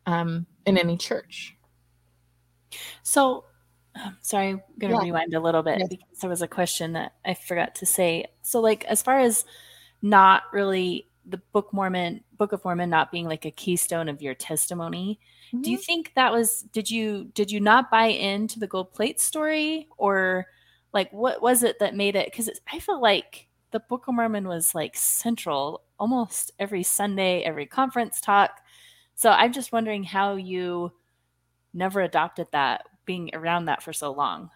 um, 0.06 0.46
in 0.64 0.78
any 0.78 0.96
church. 0.96 1.54
So, 3.04 3.44
sorry, 4.22 4.48
I'm 4.48 4.62
going 4.78 4.92
to 4.92 4.98
yeah. 4.98 5.04
rewind 5.04 5.34
a 5.34 5.40
little 5.40 5.62
bit 5.62 5.78
yes. 5.78 5.88
because 5.88 6.20
there 6.20 6.30
was 6.30 6.42
a 6.42 6.48
question 6.48 6.92
that 6.92 7.14
I 7.24 7.34
forgot 7.34 7.74
to 7.76 7.86
say. 7.86 8.26
So, 8.42 8.60
like, 8.60 8.84
as 8.84 9.02
far 9.02 9.18
as 9.18 9.44
not 10.02 10.44
really 10.52 11.08
the 11.24 11.38
Book 11.52 11.72
Mormon, 11.72 12.22
Book 12.36 12.52
of 12.52 12.64
Mormon, 12.64 12.90
not 12.90 13.10
being 13.10 13.26
like 13.26 13.44
a 13.44 13.50
keystone 13.50 14.08
of 14.08 14.22
your 14.22 14.34
testimony, 14.34 15.18
mm-hmm. 15.48 15.62
do 15.62 15.70
you 15.70 15.78
mm-hmm. 15.78 15.84
think 15.84 16.12
that 16.14 16.32
was? 16.32 16.62
Did 16.72 16.90
you 16.90 17.30
did 17.34 17.50
you 17.50 17.60
not 17.60 17.90
buy 17.90 18.06
into 18.06 18.58
the 18.58 18.66
gold 18.66 18.92
plate 18.92 19.20
story, 19.20 19.88
or 19.96 20.46
like 20.92 21.12
what 21.12 21.42
was 21.42 21.62
it 21.62 21.78
that 21.80 21.94
made 21.94 22.16
it? 22.16 22.26
Because 22.26 22.50
I 22.72 22.78
feel 22.78 23.00
like 23.00 23.48
the 23.70 23.80
Book 23.80 24.08
of 24.08 24.14
Mormon 24.14 24.48
was 24.48 24.74
like 24.74 24.96
central 24.96 25.82
almost 25.98 26.52
every 26.58 26.82
Sunday, 26.82 27.42
every 27.42 27.66
conference 27.66 28.20
talk. 28.20 28.60
So 29.14 29.30
I'm 29.30 29.52
just 29.52 29.72
wondering 29.72 30.04
how 30.04 30.36
you 30.36 30.92
never 31.74 32.00
adopted 32.00 32.46
that, 32.52 32.86
being 33.06 33.30
around 33.32 33.66
that 33.66 33.82
for 33.82 33.92
so 33.92 34.12
long. 34.12 34.50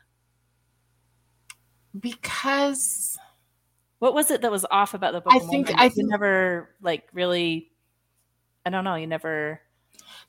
Because 1.99 3.19
what 3.99 4.15
was 4.15 4.31
it 4.31 4.43
that 4.43 4.51
was 4.51 4.67
off 4.71 4.95
about 4.95 5.13
the 5.13 5.21
book? 5.21 5.33
I 5.33 5.39
think 5.39 5.71
I 5.75 5.89
think, 5.89 6.11
never 6.11 6.71
like 6.83 7.09
really. 7.13 7.71
I 8.67 8.71
don't 8.71 8.85
know. 8.85 8.95
You 8.95 9.07
never 9.07 9.61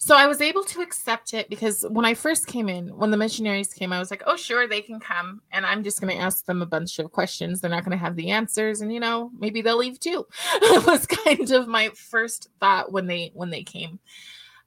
so 0.03 0.15
I 0.15 0.25
was 0.25 0.41
able 0.41 0.63
to 0.63 0.81
accept 0.81 1.35
it 1.35 1.47
because 1.47 1.85
when 1.89 2.05
I 2.05 2.15
first 2.15 2.47
came 2.47 2.69
in, 2.69 2.87
when 2.97 3.11
the 3.11 3.17
missionaries 3.17 3.71
came, 3.71 3.93
I 3.93 3.99
was 3.99 4.09
like, 4.09 4.23
oh, 4.25 4.35
sure, 4.35 4.67
they 4.67 4.81
can 4.81 4.99
come. 4.99 5.43
And 5.51 5.63
I'm 5.63 5.83
just 5.83 6.01
going 6.01 6.11
to 6.11 6.19
ask 6.19 6.43
them 6.45 6.63
a 6.63 6.65
bunch 6.65 6.97
of 6.97 7.11
questions. 7.11 7.61
They're 7.61 7.69
not 7.69 7.85
going 7.85 7.95
to 7.97 8.03
have 8.03 8.15
the 8.15 8.31
answers. 8.31 8.81
And, 8.81 8.91
you 8.91 8.99
know, 8.99 9.29
maybe 9.37 9.61
they'll 9.61 9.77
leave 9.77 9.99
too. 9.99 10.25
it 10.55 10.85
was 10.87 11.05
kind 11.05 11.51
of 11.51 11.67
my 11.67 11.89
first 11.89 12.49
thought 12.59 12.91
when 12.91 13.05
they, 13.05 13.31
when 13.35 13.51
they 13.51 13.61
came. 13.61 13.99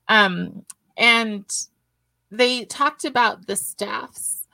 Um, 0.06 0.64
and 0.96 1.44
they 2.36 2.64
talked 2.64 3.04
about 3.04 3.46
the 3.46 3.56
staffs, 3.56 4.46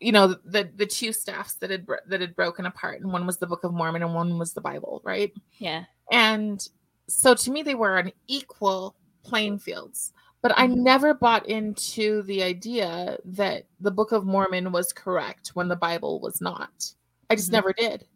you 0.00 0.12
know, 0.12 0.36
the, 0.44 0.70
the 0.74 0.86
two 0.86 1.12
staffs 1.12 1.54
that 1.54 1.70
had, 1.70 1.86
that 2.06 2.20
had 2.20 2.36
broken 2.36 2.66
apart. 2.66 3.00
And 3.00 3.12
one 3.12 3.26
was 3.26 3.38
the 3.38 3.46
book 3.46 3.64
of 3.64 3.72
Mormon 3.72 4.02
and 4.02 4.14
one 4.14 4.38
was 4.38 4.52
the 4.52 4.60
Bible. 4.60 5.02
Right. 5.04 5.32
Yeah. 5.58 5.84
And 6.10 6.66
so 7.08 7.34
to 7.34 7.50
me, 7.50 7.62
they 7.62 7.74
were 7.74 7.98
an 7.98 8.12
equal 8.26 8.96
playing 9.22 9.58
fields. 9.58 10.12
But 10.42 10.56
I 10.56 10.68
mm-hmm. 10.68 10.84
never 10.84 11.14
bought 11.14 11.46
into 11.46 12.22
the 12.22 12.42
idea 12.42 13.18
that 13.24 13.64
the 13.80 13.90
Book 13.90 14.12
of 14.12 14.24
Mormon 14.24 14.70
was 14.70 14.92
correct 14.92 15.48
when 15.54 15.66
the 15.66 15.76
Bible 15.76 16.20
was 16.20 16.40
not. 16.40 16.92
I 17.30 17.34
just 17.34 17.48
mm-hmm. 17.48 17.56
never 17.56 17.72
did. 17.72 18.06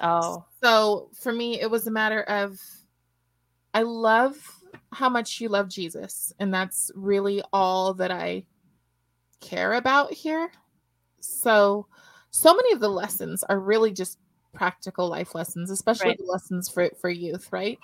Oh. 0.00 0.44
So 0.62 1.08
for 1.14 1.32
me, 1.32 1.60
it 1.60 1.70
was 1.70 1.86
a 1.86 1.90
matter 1.90 2.22
of 2.24 2.60
I 3.74 3.82
love 3.82 4.36
how 4.92 5.08
much 5.08 5.40
you 5.40 5.48
love 5.48 5.68
Jesus. 5.68 6.32
And 6.38 6.52
that's 6.52 6.90
really 6.94 7.42
all 7.52 7.94
that 7.94 8.10
I 8.10 8.44
care 9.40 9.74
about 9.74 10.12
here. 10.12 10.50
So, 11.20 11.86
so 12.30 12.54
many 12.54 12.72
of 12.72 12.80
the 12.80 12.88
lessons 12.88 13.44
are 13.44 13.58
really 13.58 13.92
just 13.92 14.18
practical 14.52 15.08
life 15.08 15.34
lessons, 15.34 15.70
especially 15.70 16.10
right. 16.10 16.18
the 16.18 16.24
lessons 16.24 16.68
for, 16.68 16.90
for 17.00 17.10
youth, 17.10 17.52
right? 17.52 17.78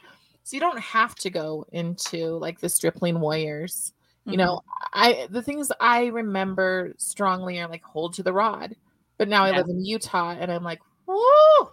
So 0.45 0.57
you 0.57 0.61
don't 0.61 0.79
have 0.79 1.15
to 1.17 1.31
go 1.31 1.67
into 1.73 2.37
like 2.37 2.61
the 2.61 2.69
stripling 2.69 3.21
warriors. 3.21 3.93
Mm-hmm. 4.21 4.33
You 4.33 4.37
know, 4.39 4.61
I 4.93 5.27
the 5.31 5.43
things 5.43 5.73
I 5.81 6.07
remember 6.07 6.95
strongly 6.99 7.61
are 7.61 7.69
like 7.69 7.83
hold 7.83 8.15
to 8.15 8.23
the 8.23 8.33
rod. 8.33 8.77
But 9.17 9.29
now 9.29 9.47
yeah. 9.47 9.53
I 9.53 9.57
live 9.57 9.69
in 9.69 9.85
Utah 9.85 10.37
and 10.39 10.51
I'm 10.53 10.65
like, 10.65 10.81
whoa, 11.07 11.71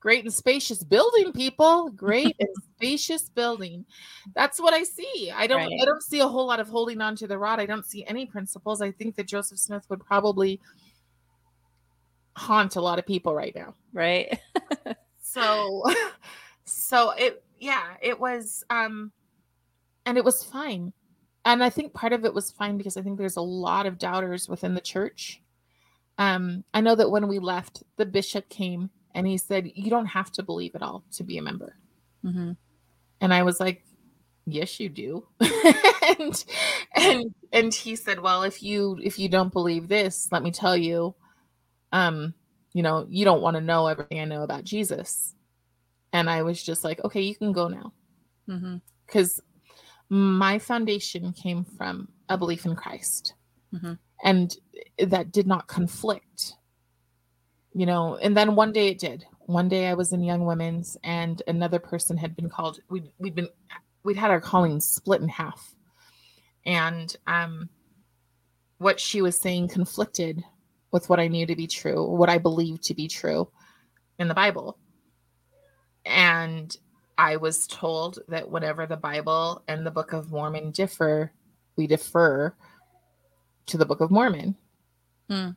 great 0.00 0.24
and 0.24 0.32
spacious 0.32 0.82
building, 0.82 1.32
people. 1.32 1.90
Great 1.90 2.34
and 2.40 2.48
spacious 2.74 3.28
building. 3.28 3.84
That's 4.34 4.60
what 4.60 4.74
I 4.74 4.82
see. 4.82 5.30
I 5.34 5.46
don't 5.46 5.58
right. 5.58 5.78
I 5.80 5.84
don't 5.84 6.02
see 6.02 6.20
a 6.20 6.26
whole 6.26 6.46
lot 6.46 6.58
of 6.58 6.68
holding 6.68 7.00
on 7.00 7.14
to 7.16 7.26
the 7.26 7.38
rod. 7.38 7.60
I 7.60 7.66
don't 7.66 7.86
see 7.86 8.04
any 8.06 8.26
principles. 8.26 8.82
I 8.82 8.90
think 8.90 9.14
that 9.16 9.26
Joseph 9.26 9.58
Smith 9.58 9.84
would 9.88 10.04
probably 10.04 10.60
haunt 12.36 12.76
a 12.76 12.80
lot 12.80 12.98
of 12.98 13.06
people 13.06 13.34
right 13.34 13.54
now. 13.54 13.74
Right. 13.92 14.40
so 15.20 15.84
so 16.64 17.10
it 17.10 17.44
yeah, 17.58 17.94
it 18.02 18.18
was 18.18 18.64
um 18.70 19.12
and 20.06 20.16
it 20.16 20.24
was 20.24 20.42
fine. 20.42 20.92
And 21.44 21.64
I 21.64 21.70
think 21.70 21.94
part 21.94 22.12
of 22.12 22.24
it 22.24 22.34
was 22.34 22.50
fine 22.50 22.76
because 22.76 22.96
I 22.96 23.02
think 23.02 23.18
there's 23.18 23.36
a 23.36 23.42
lot 23.42 23.86
of 23.86 23.98
doubters 23.98 24.48
within 24.48 24.74
the 24.74 24.80
church. 24.80 25.42
Um, 26.18 26.64
I 26.74 26.82
know 26.82 26.94
that 26.94 27.10
when 27.10 27.28
we 27.28 27.38
left, 27.38 27.82
the 27.96 28.04
bishop 28.04 28.50
came 28.50 28.90
and 29.14 29.26
he 29.26 29.38
said, 29.38 29.70
You 29.74 29.90
don't 29.90 30.06
have 30.06 30.30
to 30.32 30.42
believe 30.42 30.74
it 30.74 30.82
all 30.82 31.04
to 31.12 31.24
be 31.24 31.38
a 31.38 31.42
member. 31.42 31.76
Mm-hmm. 32.24 32.52
And 33.20 33.34
I 33.34 33.42
was 33.42 33.60
like, 33.60 33.84
Yes, 34.46 34.80
you 34.80 34.88
do. 34.88 35.26
and 35.40 36.44
and 36.94 37.34
and 37.52 37.74
he 37.74 37.96
said, 37.96 38.20
Well, 38.20 38.42
if 38.42 38.62
you 38.62 38.98
if 39.02 39.18
you 39.18 39.28
don't 39.28 39.52
believe 39.52 39.88
this, 39.88 40.28
let 40.32 40.42
me 40.42 40.50
tell 40.50 40.76
you, 40.76 41.14
um, 41.92 42.34
you 42.72 42.82
know, 42.82 43.06
you 43.08 43.24
don't 43.24 43.42
want 43.42 43.56
to 43.56 43.60
know 43.60 43.86
everything 43.86 44.20
I 44.20 44.24
know 44.24 44.42
about 44.42 44.64
Jesus. 44.64 45.34
And 46.12 46.28
I 46.28 46.42
was 46.42 46.62
just 46.62 46.84
like, 46.84 47.04
Okay, 47.04 47.20
you 47.20 47.34
can 47.34 47.52
go 47.52 47.68
now. 47.68 47.92
Because 49.06 49.40
mm-hmm. 50.10 50.38
my 50.38 50.58
foundation 50.58 51.32
came 51.32 51.64
from 51.64 52.08
a 52.28 52.36
belief 52.36 52.66
in 52.66 52.74
Christ. 52.74 53.34
Mm-hmm. 53.74 53.92
And 54.24 54.56
that 54.98 55.32
did 55.32 55.46
not 55.46 55.66
conflict 55.66 56.54
you 57.72 57.86
know 57.86 58.16
and 58.16 58.36
then 58.36 58.56
one 58.56 58.72
day 58.72 58.88
it 58.88 58.98
did. 58.98 59.24
One 59.46 59.68
day 59.68 59.88
i 59.88 59.94
was 59.94 60.12
in 60.12 60.22
young 60.22 60.44
women's 60.44 60.96
and 61.02 61.42
another 61.46 61.78
person 61.78 62.16
had 62.16 62.36
been 62.36 62.48
called 62.48 62.80
we'd, 62.88 63.10
we'd 63.18 63.34
been 63.34 63.48
we'd 64.04 64.16
had 64.16 64.30
our 64.30 64.40
calling 64.40 64.80
split 64.80 65.20
in 65.20 65.28
half. 65.28 65.74
And 66.64 67.14
um 67.26 67.68
what 68.78 68.98
she 68.98 69.22
was 69.22 69.38
saying 69.38 69.68
conflicted 69.68 70.42
with 70.92 71.08
what 71.08 71.20
i 71.20 71.28
knew 71.28 71.46
to 71.46 71.56
be 71.56 71.66
true 71.66 72.04
what 72.04 72.28
i 72.28 72.38
believed 72.38 72.82
to 72.84 72.94
be 72.94 73.08
true 73.08 73.48
in 74.18 74.28
the 74.28 74.34
bible. 74.34 74.78
And 76.04 76.76
i 77.18 77.36
was 77.36 77.66
told 77.66 78.20
that 78.28 78.50
whenever 78.50 78.86
the 78.86 78.96
bible 78.96 79.62
and 79.68 79.86
the 79.86 79.90
book 79.90 80.12
of 80.12 80.30
mormon 80.30 80.70
differ 80.70 81.32
we 81.76 81.86
defer 81.86 82.54
to 83.66 83.78
the 83.78 83.86
book 83.86 84.00
of 84.00 84.10
mormon. 84.10 84.56
Hmm. 85.28 85.50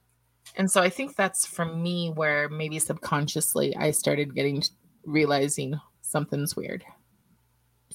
And 0.55 0.69
so 0.69 0.81
I 0.81 0.89
think 0.89 1.15
that's 1.15 1.45
for 1.45 1.65
me 1.65 2.11
where 2.13 2.49
maybe 2.49 2.79
subconsciously 2.79 3.75
I 3.75 3.91
started 3.91 4.35
getting 4.35 4.63
realizing 5.05 5.79
something's 6.01 6.55
weird. 6.55 6.83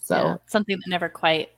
So 0.02 0.16
Yeah, 0.16 0.36
something 0.46 0.76
that 0.76 0.90
never 0.90 1.08
quite, 1.08 1.50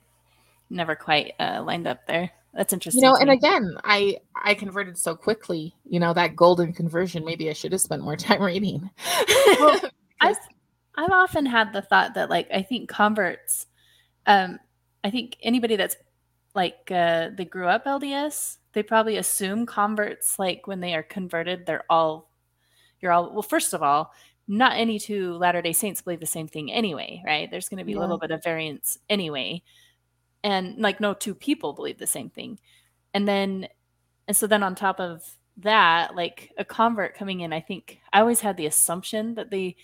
never 0.69 0.95
quite 0.95 1.33
uh, 1.39 1.63
lined 1.65 1.87
up 1.87 2.05
there. 2.07 2.31
That's 2.53 2.73
interesting. 2.73 3.03
you 3.03 3.09
know, 3.09 3.15
and 3.15 3.29
again, 3.29 3.77
I 3.83 4.17
I 4.35 4.55
converted 4.55 4.97
so 4.97 5.15
quickly. 5.15 5.73
You 5.85 5.99
know 5.99 6.13
that 6.13 6.35
golden 6.35 6.73
conversion. 6.73 7.23
Maybe 7.23 7.49
I 7.49 7.53
should 7.53 7.71
have 7.71 7.81
spent 7.81 8.03
more 8.03 8.15
time 8.17 8.41
reading. 8.41 8.89
Well, 9.59 9.79
I've 10.21 10.37
I've 10.95 11.11
often 11.11 11.45
had 11.45 11.71
the 11.73 11.81
thought 11.81 12.15
that 12.15 12.29
like 12.29 12.49
I 12.53 12.61
think 12.61 12.89
converts, 12.89 13.67
um, 14.25 14.59
I 15.03 15.09
think 15.09 15.37
anybody 15.41 15.77
that's 15.77 15.95
like 16.55 16.91
uh, 16.91 17.29
they 17.35 17.45
grew 17.45 17.67
up 17.67 17.85
LDS, 17.85 18.57
they 18.73 18.83
probably 18.83 19.17
assume 19.17 19.65
converts 19.65 20.39
like 20.39 20.67
when 20.67 20.79
they 20.79 20.93
are 20.93 21.03
converted, 21.03 21.65
they're 21.65 21.85
all 21.89 22.29
you're 23.01 23.11
all 23.11 23.31
well. 23.33 23.41
First 23.41 23.73
of 23.73 23.81
all, 23.81 24.13
not 24.47 24.77
any 24.77 24.99
two 24.99 25.33
Latter 25.33 25.61
Day 25.61 25.73
Saints 25.73 26.01
believe 26.01 26.19
the 26.19 26.25
same 26.25 26.47
thing 26.47 26.71
anyway, 26.71 27.21
right? 27.25 27.49
There's 27.49 27.69
going 27.69 27.79
to 27.79 27.85
be 27.85 27.93
a 27.93 27.99
little 27.99 28.17
bit 28.17 28.31
of 28.31 28.43
variance 28.43 28.97
anyway, 29.09 29.63
and 30.43 30.77
like 30.77 30.99
no 30.99 31.13
two 31.13 31.33
people 31.33 31.73
believe 31.73 31.97
the 31.97 32.07
same 32.07 32.29
thing, 32.29 32.59
and 33.13 33.27
then 33.27 33.67
and 34.27 34.37
so 34.37 34.47
then 34.47 34.63
on 34.63 34.75
top 34.75 34.99
of 34.99 35.23
that, 35.57 36.15
like 36.15 36.51
a 36.57 36.65
convert 36.65 37.15
coming 37.15 37.41
in, 37.41 37.53
I 37.53 37.59
think 37.59 37.99
I 38.13 38.21
always 38.21 38.41
had 38.41 38.57
the 38.57 38.65
assumption 38.65 39.35
that 39.35 39.49
they 39.51 39.75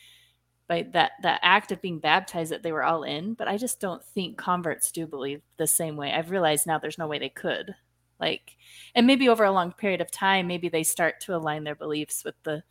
by 0.68 0.86
that 0.92 1.12
that 1.22 1.40
act 1.44 1.72
of 1.72 1.82
being 1.82 2.00
baptized 2.00 2.52
that 2.52 2.64
they 2.64 2.72
were 2.72 2.84
all 2.84 3.04
in 3.04 3.34
but 3.34 3.48
i 3.48 3.58
just 3.58 3.80
don't 3.80 4.04
think 4.04 4.38
converts 4.38 4.92
do 4.92 5.08
believe 5.08 5.42
the 5.58 5.68
same 5.68 5.96
way. 5.96 6.12
I've 6.12 6.32
realized 6.32 6.68
now 6.68 6.78
there's 6.78 6.98
no 6.98 7.08
way 7.08 7.20
they 7.20 7.30
could 7.30 7.76
like 8.20 8.58
and 8.96 9.08
maybe 9.08 9.30
over 9.30 9.44
a 9.44 9.52
long 9.52 9.72
period 9.72 10.02
of 10.02 10.12
time 10.12 10.48
maybe 10.48 10.70
they 10.70 10.84
start 10.84 11.20
to 11.22 11.36
align 11.36 11.64
their 11.64 11.76
beliefs 11.76 12.24
with 12.24 12.36
the 12.44 12.64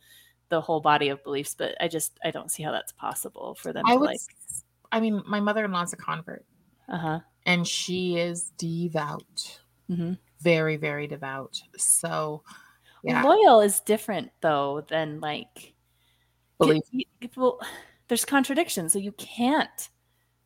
the 0.49 0.61
whole 0.61 0.79
body 0.79 1.09
of 1.09 1.23
beliefs 1.23 1.55
but 1.57 1.75
i 1.81 1.87
just 1.87 2.19
i 2.23 2.31
don't 2.31 2.51
see 2.51 2.63
how 2.63 2.71
that's 2.71 2.91
possible 2.93 3.55
for 3.55 3.73
them 3.73 3.85
I 3.85 3.93
to 3.93 3.99
would. 3.99 4.05
like 4.05 4.21
I 4.89 5.01
mean, 5.01 5.21
my 5.27 5.41
mother-in-law's 5.41 5.91
a 5.91 5.97
convert, 5.97 6.45
uh-huh. 6.87 7.19
And 7.45 7.67
she 7.67 8.17
is 8.17 8.51
devout, 8.57 9.59
hmm 9.87 10.13
very 10.39 10.77
very 10.77 11.07
devout. 11.07 11.61
So 11.77 12.43
yeah, 13.03 13.23
loyal 13.23 13.61
is 13.61 13.79
different 13.79 14.31
though 14.41 14.85
than 14.87 15.19
like 15.19 15.73
believe. 16.59 16.81
well, 17.35 17.59
there's 18.07 18.25
contradictions 18.25 18.93
so 18.93 18.99
you 18.99 19.11
can't 19.13 19.89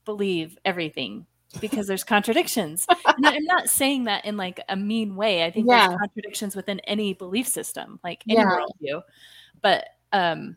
believe 0.05 0.57
everything 0.65 1.25
because 1.59 1.85
there's 1.85 2.03
contradictions 2.03 2.87
and 3.05 3.25
i'm 3.25 3.43
not 3.43 3.69
saying 3.69 4.05
that 4.05 4.23
in 4.25 4.37
like 4.37 4.59
a 4.69 4.75
mean 4.75 5.15
way 5.15 5.43
i 5.43 5.51
think 5.51 5.67
Yeah. 5.69 5.87
there's 5.87 5.99
contradictions 5.99 6.55
within 6.55 6.79
any 6.81 7.13
belief 7.13 7.47
system 7.47 7.99
like 8.03 8.23
any 8.29 8.39
Yeah. 8.39 8.45
worldview 8.57 9.01
but 9.61 9.85
um 10.13 10.55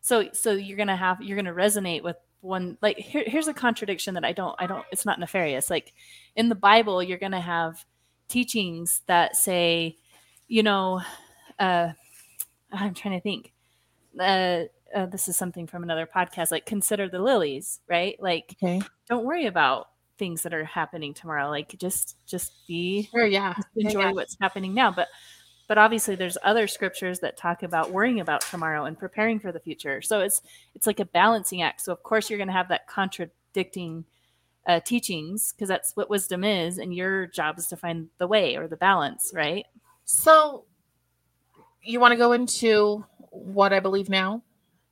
so 0.00 0.28
so 0.32 0.52
you're 0.52 0.76
gonna 0.76 0.96
have 0.96 1.20
you're 1.22 1.36
gonna 1.36 1.54
resonate 1.54 2.02
with 2.02 2.16
one 2.42 2.76
like 2.82 2.98
here, 2.98 3.24
here's 3.26 3.48
a 3.48 3.54
contradiction 3.54 4.14
that 4.14 4.24
i 4.24 4.32
don't 4.32 4.54
i 4.58 4.66
don't 4.66 4.84
it's 4.92 5.06
not 5.06 5.18
nefarious 5.18 5.70
like 5.70 5.94
in 6.36 6.50
the 6.50 6.54
bible 6.54 7.02
you're 7.02 7.16
gonna 7.18 7.40
have 7.40 7.84
teachings 8.28 9.00
that 9.06 9.34
say 9.36 9.96
you 10.46 10.62
know 10.62 11.00
uh 11.58 11.88
i'm 12.70 12.92
trying 12.92 13.14
to 13.14 13.20
think 13.22 13.52
uh, 14.20 14.64
uh 14.94 15.06
this 15.06 15.28
is 15.28 15.36
something 15.36 15.66
from 15.66 15.82
another 15.82 16.06
podcast 16.06 16.50
like 16.50 16.66
consider 16.66 17.08
the 17.08 17.18
lilies 17.18 17.80
right 17.88 18.16
like 18.20 18.56
Okay. 18.62 18.80
don't 19.08 19.24
worry 19.24 19.46
about 19.46 19.88
things 20.18 20.42
that 20.42 20.54
are 20.54 20.64
happening 20.64 21.12
tomorrow 21.14 21.48
like 21.50 21.74
just 21.78 22.16
just 22.26 22.52
be 22.68 23.08
Sure. 23.10 23.26
Yeah. 23.26 23.54
Yeah, 23.74 23.88
enjoy 23.88 24.00
yeah. 24.00 24.12
what's 24.12 24.36
happening 24.40 24.72
now 24.74 24.90
but 24.90 25.08
but 25.66 25.78
obviously 25.78 26.14
there's 26.14 26.36
other 26.44 26.66
scriptures 26.66 27.20
that 27.20 27.36
talk 27.36 27.62
about 27.62 27.90
worrying 27.90 28.20
about 28.20 28.42
tomorrow 28.42 28.84
and 28.84 28.98
preparing 28.98 29.40
for 29.40 29.50
the 29.50 29.60
future 29.60 30.00
so 30.02 30.20
it's 30.20 30.40
it's 30.74 30.86
like 30.86 31.00
a 31.00 31.04
balancing 31.04 31.62
act 31.62 31.80
so 31.80 31.92
of 31.92 32.02
course 32.02 32.30
you're 32.30 32.38
going 32.38 32.48
to 32.48 32.52
have 32.52 32.68
that 32.68 32.86
contradicting 32.86 34.04
uh, 34.66 34.80
teachings 34.80 35.52
because 35.52 35.68
that's 35.68 35.94
what 35.96 36.08
wisdom 36.08 36.42
is 36.44 36.78
and 36.78 36.94
your 36.94 37.26
job 37.26 37.58
is 37.58 37.66
to 37.66 37.76
find 37.76 38.08
the 38.18 38.26
way 38.26 38.56
or 38.56 38.66
the 38.68 38.76
balance 38.76 39.30
right 39.34 39.66
So, 40.06 40.64
you 41.82 42.00
want 42.00 42.12
to 42.12 42.16
go 42.16 42.32
into 42.32 43.04
what 43.30 43.72
I 43.74 43.80
believe 43.80 44.08
now? 44.08 44.42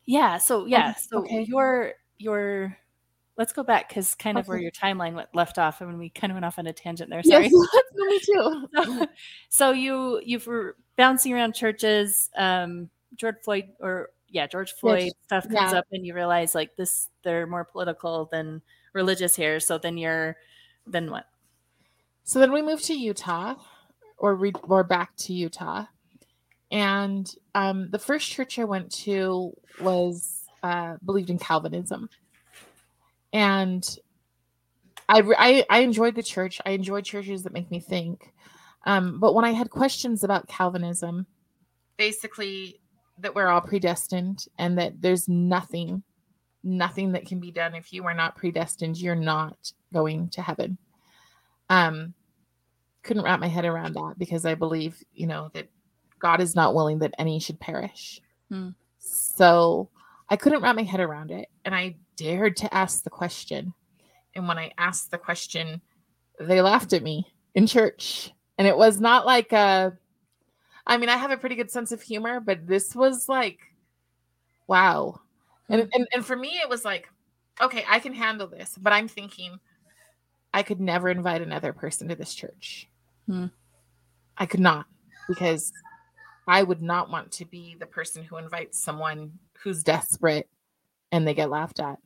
Yeah 0.06 0.38
so 0.38 0.66
yeah 0.66 0.94
so 0.94 1.18
okay. 1.18 1.44
your 1.48 1.94
your 2.18 2.76
let's 3.38 3.52
go 3.52 3.62
back 3.62 3.88
because 3.88 4.14
kind 4.14 4.38
of 4.38 4.46
where 4.46 4.58
your 4.58 4.70
timeline 4.70 5.14
went 5.14 5.28
left 5.34 5.58
off 5.58 5.80
and 5.80 5.98
we 5.98 6.10
kind 6.10 6.30
of 6.30 6.34
went 6.34 6.44
off 6.44 6.58
on 6.58 6.66
a 6.66 6.72
tangent 6.72 7.10
there 7.10 7.22
sorry 7.22 7.50
Yes, 7.50 7.84
me 7.94 8.18
too. 8.20 8.68
so, 8.74 9.06
so 9.48 9.70
you 9.70 10.20
you 10.24 10.40
were 10.46 10.76
bouncing 10.96 11.32
around 11.32 11.54
churches 11.54 12.30
um 12.36 12.90
george 13.16 13.36
floyd 13.44 13.64
or 13.80 14.10
yeah 14.28 14.46
george 14.46 14.72
floyd 14.72 15.12
stuff 15.24 15.44
comes 15.44 15.72
yeah. 15.72 15.78
up 15.78 15.86
and 15.92 16.06
you 16.06 16.14
realize 16.14 16.54
like 16.54 16.76
this 16.76 17.08
they're 17.22 17.46
more 17.46 17.64
political 17.64 18.28
than 18.30 18.62
religious 18.92 19.34
here 19.36 19.60
so 19.60 19.78
then 19.78 19.96
you're 19.96 20.36
then 20.86 21.10
what 21.10 21.26
So 22.24 22.38
then 22.38 22.52
we 22.52 22.62
moved 22.62 22.84
to 22.84 22.94
Utah, 22.94 23.54
or 24.18 24.34
re- 24.36 24.52
or 24.62 24.84
back 24.84 25.16
to 25.16 25.32
Utah, 25.32 25.86
and 26.72 27.32
um, 27.54 27.88
the 27.90 27.98
first 27.98 28.28
church 28.28 28.58
I 28.58 28.64
went 28.64 28.90
to 29.04 29.52
was 29.80 30.44
uh, 30.62 30.96
believed 31.04 31.30
in 31.30 31.38
Calvinism, 31.38 32.08
and 33.32 33.98
I, 35.08 35.22
I 35.38 35.66
I 35.70 35.78
enjoyed 35.80 36.16
the 36.16 36.22
church. 36.22 36.60
I 36.66 36.70
enjoyed 36.70 37.04
churches 37.04 37.44
that 37.44 37.52
make 37.52 37.70
me 37.70 37.78
think, 37.78 38.32
um, 38.84 39.20
but 39.20 39.34
when 39.34 39.44
I 39.44 39.52
had 39.52 39.70
questions 39.70 40.24
about 40.24 40.48
Calvinism, 40.48 41.26
basically 41.96 42.80
that 43.18 43.34
we're 43.34 43.48
all 43.48 43.60
predestined 43.60 44.46
and 44.58 44.76
that 44.78 45.00
there's 45.00 45.28
nothing, 45.28 46.02
nothing 46.64 47.12
that 47.12 47.26
can 47.26 47.38
be 47.38 47.52
done 47.52 47.74
if 47.76 47.92
you 47.92 48.04
are 48.06 48.14
not 48.14 48.34
predestined. 48.34 48.96
You're 48.96 49.14
not 49.14 49.72
going 49.92 50.28
to 50.30 50.42
heaven 50.42 50.78
um 51.72 52.12
couldn't 53.02 53.24
wrap 53.24 53.40
my 53.40 53.48
head 53.48 53.64
around 53.64 53.94
that 53.94 54.14
because 54.18 54.44
i 54.44 54.54
believe 54.54 55.02
you 55.14 55.26
know 55.26 55.50
that 55.54 55.68
god 56.22 56.40
is 56.40 56.54
not 56.54 56.74
willing 56.74 57.00
that 57.00 57.14
any 57.18 57.38
should 57.38 57.60
perish. 57.60 58.20
Hmm. 58.48 58.70
so 58.98 59.90
i 60.28 60.36
couldn't 60.36 60.62
wrap 60.62 60.76
my 60.76 60.82
head 60.82 61.00
around 61.00 61.30
it 61.30 61.48
and 61.64 61.74
i 61.74 61.96
dared 62.16 62.56
to 62.58 62.72
ask 62.74 63.02
the 63.02 63.10
question. 63.10 63.74
And 64.34 64.48
when 64.48 64.58
i 64.58 64.72
asked 64.78 65.10
the 65.10 65.18
question 65.18 65.82
they 66.40 66.60
laughed 66.62 66.92
at 66.92 67.02
me 67.02 67.26
in 67.54 67.66
church. 67.66 68.32
And 68.58 68.66
it 68.66 68.76
was 68.76 69.00
not 69.00 69.26
like 69.26 69.52
a 69.52 69.96
i 70.86 70.96
mean 70.96 71.08
i 71.08 71.16
have 71.16 71.30
a 71.30 71.36
pretty 71.36 71.54
good 71.56 71.70
sense 71.70 71.92
of 71.92 72.02
humor 72.02 72.40
but 72.40 72.66
this 72.66 72.94
was 72.94 73.28
like 73.28 73.58
wow. 74.66 75.20
And, 75.68 75.88
and 75.92 76.06
and 76.12 76.24
for 76.24 76.36
me 76.36 76.48
it 76.62 76.68
was 76.68 76.84
like 76.84 77.08
okay 77.60 77.84
i 77.88 77.98
can 77.98 78.14
handle 78.14 78.46
this 78.46 78.76
but 78.80 78.92
i'm 78.92 79.08
thinking 79.08 79.58
i 80.52 80.62
could 80.62 80.80
never 80.80 81.08
invite 81.08 81.42
another 81.42 81.72
person 81.72 82.08
to 82.08 82.14
this 82.14 82.34
church. 82.34 82.88
Hmm. 83.26 83.46
i 84.36 84.46
could 84.46 84.60
not 84.60 84.86
because 85.28 85.72
I 86.46 86.62
would 86.62 86.82
not 86.82 87.10
want 87.10 87.32
to 87.32 87.44
be 87.44 87.76
the 87.78 87.86
person 87.86 88.24
who 88.24 88.36
invites 88.36 88.78
someone 88.78 89.38
who's 89.62 89.82
desperate 89.82 90.48
and 91.10 91.26
they 91.26 91.34
get 91.34 91.50
laughed 91.50 91.80
at. 91.80 91.98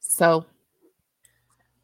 So 0.00 0.46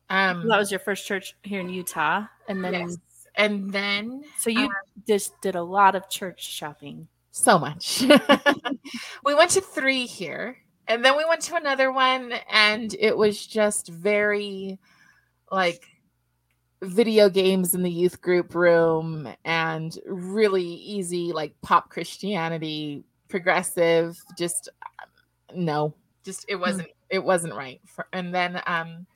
um 0.09 0.49
that 0.49 0.59
was 0.59 0.71
your 0.71 0.81
first 0.81 1.07
church 1.07 1.35
here 1.43 1.61
in 1.61 1.69
Utah 1.69 2.25
and 2.49 2.65
then 2.65 2.75
yes. 2.75 2.97
and 3.35 3.71
then 3.71 4.23
so 4.39 4.51
you 4.51 4.67
uh, 4.67 5.01
just 5.07 5.39
did 5.41 5.57
a 5.57 5.63
lot 5.63 5.95
of 5.95 6.09
church 6.09 6.45
shopping. 6.45 7.09
So 7.33 7.59
much. 7.59 8.03
we 9.25 9.35
went 9.35 9.51
to 9.53 9.61
3 9.61 10.07
here 10.07 10.57
and 10.89 11.05
then 11.05 11.17
we 11.17 11.25
went 11.27 11.43
to 11.43 11.57
another 11.57 11.93
one 11.93 12.33
and 12.51 12.95
it 12.99 13.17
was 13.17 13.47
just 13.47 13.89
very 13.89 14.79
like 15.51 15.85
video 16.87 17.29
games 17.29 17.75
in 17.75 17.83
the 17.83 17.91
youth 17.91 18.21
group 18.21 18.55
room 18.55 19.29
and 19.45 19.99
really 20.07 20.65
easy 20.65 21.33
like 21.33 21.55
pop 21.63 21.91
christianity 21.91 23.05
progressive 23.29 24.19
just 24.39 24.69
no 25.55 25.95
just 26.25 26.45
it 26.49 26.55
hmm. 26.57 26.61
wasn't 26.61 26.89
it 27.11 27.23
wasn't 27.23 27.55
right 27.55 27.81
for, 27.87 28.07
and 28.13 28.35
then 28.35 28.61
um 28.67 29.07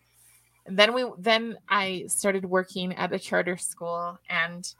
and 0.67 0.79
then 0.79 0.95
we 0.95 1.05
then 1.19 1.57
i 1.69 2.05
started 2.09 2.45
working 2.45 2.95
at 2.95 3.13
a 3.13 3.19
charter 3.19 3.57
school 3.57 4.19
and 4.29 4.75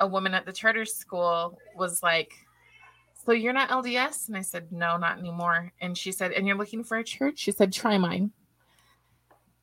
a 0.00 0.06
woman 0.06 0.34
at 0.34 0.46
the 0.46 0.52
charter 0.52 0.84
school 0.84 1.58
was 1.76 2.02
like 2.02 2.32
so 3.24 3.32
you're 3.32 3.52
not 3.52 3.68
lds 3.68 4.28
and 4.28 4.36
i 4.36 4.40
said 4.40 4.72
no 4.72 4.96
not 4.96 5.18
anymore. 5.18 5.70
And 5.82 5.96
she 5.96 6.12
said 6.12 6.32
and 6.32 6.46
you're 6.46 6.56
looking 6.56 6.82
for 6.82 6.96
a 6.96 7.04
church? 7.04 7.38
She 7.38 7.52
said 7.52 7.72
try 7.72 7.98
mine. 7.98 8.32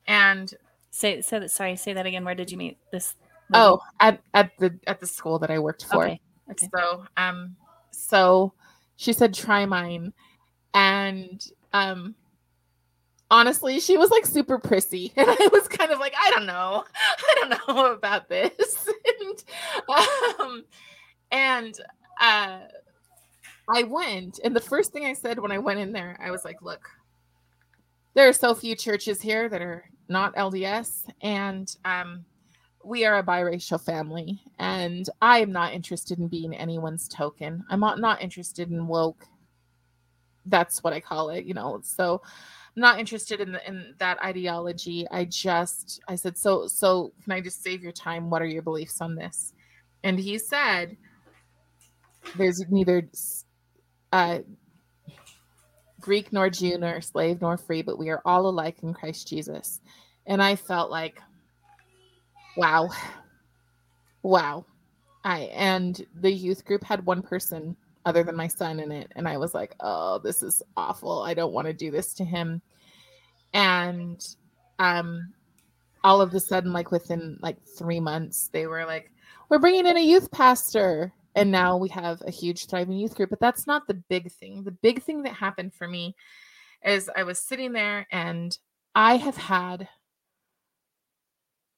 And 0.06 0.54
Say 0.96 1.20
say 1.20 1.40
that. 1.40 1.50
Sorry, 1.50 1.76
say 1.76 1.92
that 1.92 2.06
again. 2.06 2.24
Where 2.24 2.34
did 2.34 2.50
you 2.50 2.56
meet 2.56 2.78
this? 2.90 3.16
Lady? 3.50 3.62
Oh, 3.62 3.80
at 4.00 4.18
at 4.32 4.52
the 4.58 4.78
at 4.86 4.98
the 4.98 5.06
school 5.06 5.38
that 5.40 5.50
I 5.50 5.58
worked 5.58 5.84
for. 5.84 6.04
Okay. 6.04 6.20
Okay. 6.50 6.68
So 6.74 7.04
um, 7.18 7.54
so 7.90 8.54
she 8.96 9.12
said 9.12 9.34
try 9.34 9.66
mine, 9.66 10.14
and 10.72 11.46
um, 11.74 12.14
honestly, 13.30 13.78
she 13.78 13.98
was 13.98 14.10
like 14.10 14.24
super 14.24 14.58
prissy, 14.58 15.12
and 15.16 15.28
I 15.28 15.48
was 15.52 15.68
kind 15.68 15.92
of 15.92 15.98
like, 15.98 16.14
I 16.18 16.30
don't 16.30 16.46
know, 16.46 16.84
I 16.94 17.34
don't 17.40 17.68
know 17.68 17.92
about 17.92 18.30
this, 18.30 18.88
and 19.20 19.44
um, 20.40 20.64
and 21.30 21.78
uh, 22.22 22.60
I 23.68 23.82
went, 23.82 24.40
and 24.42 24.56
the 24.56 24.60
first 24.60 24.94
thing 24.94 25.04
I 25.04 25.12
said 25.12 25.38
when 25.40 25.52
I 25.52 25.58
went 25.58 25.78
in 25.78 25.92
there, 25.92 26.18
I 26.24 26.30
was 26.30 26.42
like, 26.42 26.62
look, 26.62 26.88
there 28.16 28.26
are 28.26 28.32
so 28.32 28.54
few 28.54 28.74
churches 28.74 29.20
here 29.20 29.46
that 29.50 29.60
are 29.60 29.84
not 30.08 30.34
LDS, 30.36 31.02
and 31.20 31.76
um, 31.84 32.24
we 32.82 33.04
are 33.04 33.18
a 33.18 33.22
biracial 33.22 33.78
family, 33.78 34.40
and 34.58 35.06
I 35.20 35.40
am 35.40 35.52
not 35.52 35.74
interested 35.74 36.18
in 36.18 36.26
being 36.26 36.56
anyone's 36.56 37.08
token. 37.08 37.62
I'm 37.68 37.80
not, 37.80 38.22
interested 38.22 38.70
in 38.70 38.86
woke. 38.86 39.26
That's 40.46 40.82
what 40.82 40.94
I 40.94 41.00
call 41.00 41.28
it, 41.28 41.44
you 41.44 41.52
know. 41.52 41.80
So, 41.84 42.22
I'm 42.74 42.80
not 42.80 42.98
interested 42.98 43.40
in 43.40 43.52
the, 43.52 43.68
in 43.68 43.94
that 43.98 44.22
ideology. 44.24 45.06
I 45.10 45.26
just 45.26 46.00
I 46.08 46.14
said, 46.14 46.38
so 46.38 46.66
so 46.66 47.12
can 47.22 47.32
I 47.32 47.42
just 47.42 47.62
save 47.62 47.82
your 47.82 47.92
time? 47.92 48.30
What 48.30 48.40
are 48.40 48.46
your 48.46 48.62
beliefs 48.62 49.02
on 49.02 49.14
this? 49.14 49.52
And 50.04 50.18
he 50.18 50.38
said, 50.38 50.96
there's 52.36 52.64
neither 52.70 53.10
uh, 54.12 54.38
Greek 56.00 56.32
nor 56.32 56.50
Jew 56.50 56.78
nor 56.78 57.00
slave 57.00 57.40
nor 57.40 57.56
free, 57.56 57.82
but 57.82 57.98
we 57.98 58.10
are 58.10 58.22
all 58.24 58.48
alike 58.48 58.82
in 58.82 58.94
Christ 58.94 59.28
Jesus. 59.28 59.80
And 60.26 60.42
I 60.42 60.56
felt 60.56 60.90
like, 60.90 61.20
wow, 62.56 62.90
wow. 64.22 64.64
I 65.24 65.50
and 65.54 66.06
the 66.14 66.30
youth 66.30 66.64
group 66.64 66.84
had 66.84 67.04
one 67.04 67.22
person 67.22 67.76
other 68.04 68.22
than 68.22 68.36
my 68.36 68.46
son 68.46 68.78
in 68.78 68.92
it, 68.92 69.10
and 69.16 69.26
I 69.26 69.36
was 69.36 69.52
like, 69.52 69.74
oh, 69.80 70.20
this 70.20 70.42
is 70.42 70.62
awful. 70.76 71.22
I 71.22 71.34
don't 71.34 71.52
want 71.52 71.66
to 71.66 71.72
do 71.72 71.90
this 71.90 72.14
to 72.14 72.24
him. 72.24 72.62
And 73.52 74.24
um, 74.78 75.32
all 76.04 76.20
of 76.20 76.32
a 76.32 76.38
sudden, 76.38 76.72
like 76.72 76.92
within 76.92 77.38
like 77.42 77.56
three 77.76 77.98
months, 77.98 78.48
they 78.52 78.68
were 78.68 78.84
like, 78.84 79.10
we're 79.48 79.58
bringing 79.58 79.86
in 79.86 79.96
a 79.96 80.04
youth 80.04 80.30
pastor 80.30 81.12
and 81.36 81.52
now 81.52 81.76
we 81.76 81.88
have 81.90 82.22
a 82.26 82.30
huge 82.30 82.66
thriving 82.66 82.96
youth 82.96 83.14
group 83.14 83.30
but 83.30 83.38
that's 83.38 83.66
not 83.66 83.86
the 83.86 84.02
big 84.08 84.32
thing. 84.32 84.64
The 84.64 84.72
big 84.72 85.02
thing 85.02 85.22
that 85.22 85.34
happened 85.34 85.74
for 85.74 85.86
me 85.86 86.16
is 86.84 87.10
i 87.16 87.22
was 87.22 87.38
sitting 87.38 87.72
there 87.72 88.06
and 88.10 88.58
i 88.94 89.16
have 89.16 89.36
had 89.36 89.88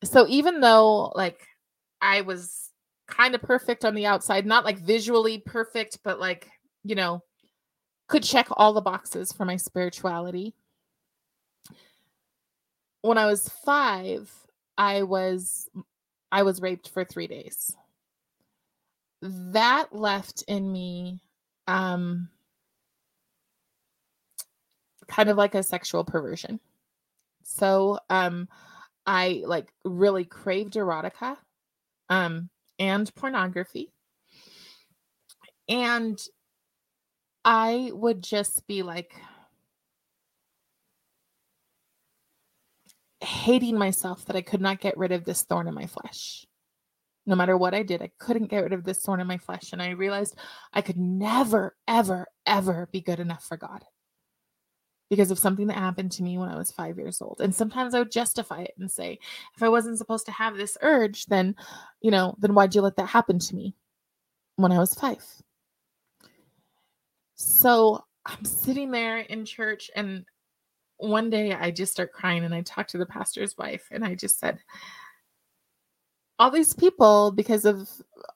so 0.04 0.26
even 0.28 0.61
though 0.61 1.12
like 1.14 1.46
i 2.00 2.20
was 2.20 2.70
kind 3.06 3.34
of 3.34 3.42
perfect 3.42 3.84
on 3.84 3.94
the 3.94 4.06
outside 4.06 4.44
not 4.44 4.64
like 4.64 4.78
visually 4.78 5.38
perfect 5.38 5.98
but 6.04 6.20
like 6.20 6.50
you 6.84 6.94
know 6.94 7.22
could 8.09 8.22
check 8.22 8.48
all 8.52 8.72
the 8.72 8.80
boxes 8.80 9.32
for 9.32 9.44
my 9.44 9.56
spirituality. 9.56 10.54
When 13.02 13.18
i 13.18 13.26
was 13.26 13.48
5 13.64 14.30
i 14.76 15.02
was 15.02 15.68
i 16.32 16.42
was 16.42 16.61
raped 16.61 16.88
for 16.88 17.04
3 17.04 17.26
days 17.26 17.74
that 19.22 19.94
left 19.94 20.42
in 20.46 20.70
me 20.70 21.20
um 21.66 22.28
kind 25.06 25.28
of 25.28 25.36
like 25.36 25.54
a 25.54 25.62
sexual 25.62 26.04
perversion. 26.04 26.60
So 27.42 27.98
um 28.10 28.48
I 29.06 29.42
like 29.46 29.72
really 29.84 30.24
craved 30.24 30.74
erotica 30.74 31.36
um 32.08 32.48
and 32.78 33.12
pornography. 33.14 33.92
And 35.68 36.18
I 37.44 37.90
would 37.92 38.22
just 38.22 38.66
be 38.66 38.82
like 38.82 39.14
hating 43.20 43.76
myself 43.76 44.24
that 44.26 44.36
I 44.36 44.42
could 44.42 44.60
not 44.60 44.80
get 44.80 44.96
rid 44.96 45.12
of 45.12 45.24
this 45.24 45.42
thorn 45.42 45.66
in 45.66 45.74
my 45.74 45.86
flesh 45.86 46.47
no 47.29 47.37
matter 47.37 47.59
what 47.59 47.74
I 47.74 47.83
did, 47.83 48.01
I 48.01 48.11
couldn't 48.18 48.47
get 48.47 48.64
rid 48.64 48.72
of 48.72 48.85
this 48.85 49.01
thorn 49.01 49.20
in 49.20 49.26
my 49.26 49.37
flesh. 49.37 49.74
And 49.74 49.83
I 49.83 49.91
realized 49.91 50.35
I 50.72 50.81
could 50.81 50.97
never, 50.97 51.76
ever, 51.87 52.26
ever 52.47 52.89
be 52.91 53.03
good 53.03 53.20
enough 53.20 53.45
for 53.45 53.59
God 53.59 53.85
because 55.11 55.31
of 55.31 55.39
something 55.39 55.66
that 55.66 55.76
happened 55.76 56.11
to 56.12 56.22
me 56.22 56.39
when 56.39 56.49
I 56.49 56.57
was 56.57 56.72
five 56.72 56.97
years 56.97 57.20
old. 57.20 57.43
And 57.43 57.55
sometimes 57.55 57.95
I 57.95 57.99
would 57.99 58.11
justify 58.11 58.62
it 58.62 58.72
and 58.79 58.91
say, 58.91 59.18
if 59.55 59.62
I 59.62 59.68
wasn't 59.68 59.99
supposed 59.99 60.24
to 60.26 60.33
have 60.33 60.57
this 60.57 60.79
urge, 60.81 61.26
then, 61.26 61.55
you 62.01 62.11
know, 62.11 62.35
then 62.39 62.55
why'd 62.55 62.74
you 62.74 62.81
let 62.81 62.97
that 62.97 63.09
happen 63.09 63.39
to 63.39 63.55
me 63.55 63.74
when 64.57 64.72
I 64.72 64.79
was 64.79 64.95
five? 64.95 65.22
So 67.35 68.05
I'm 68.24 68.45
sitting 68.47 68.91
there 68.91 69.18
in 69.18 69.45
church 69.45 69.91
and 69.95 70.24
one 70.97 71.29
day 71.29 71.53
I 71.53 71.72
just 71.72 71.93
start 71.93 72.12
crying 72.14 72.45
and 72.45 72.55
I 72.55 72.62
talked 72.62 72.91
to 72.91 72.99
the 72.99 73.07
pastor's 73.07 73.57
wife 73.59 73.87
and 73.91 74.03
I 74.03 74.14
just 74.14 74.41
said, 74.41 74.59
all 76.39 76.51
these 76.51 76.74
people 76.74 77.32
because 77.32 77.64
of 77.64 77.89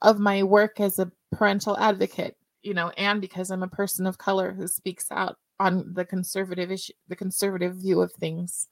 of 0.03 0.19
my 0.19 0.43
work 0.43 0.81
as 0.81 0.99
a 0.99 1.11
parental 1.33 1.79
advocate 1.79 2.37
you 2.63 2.75
know 2.75 2.91
and 2.99 3.21
because 3.21 3.51
i'm 3.51 3.63
a 3.63 3.69
person 3.69 4.07
of 4.07 4.19
color 4.19 4.53
who 4.53 4.67
speaks 4.67 5.07
out 5.11 5.37
on 5.61 5.93
the 5.95 6.05
conservative 6.05 6.71
issue 6.71 6.93
the 7.09 7.17
conservative 7.17 7.77
view 7.77 8.01
of 8.01 8.13
things. 8.13 8.69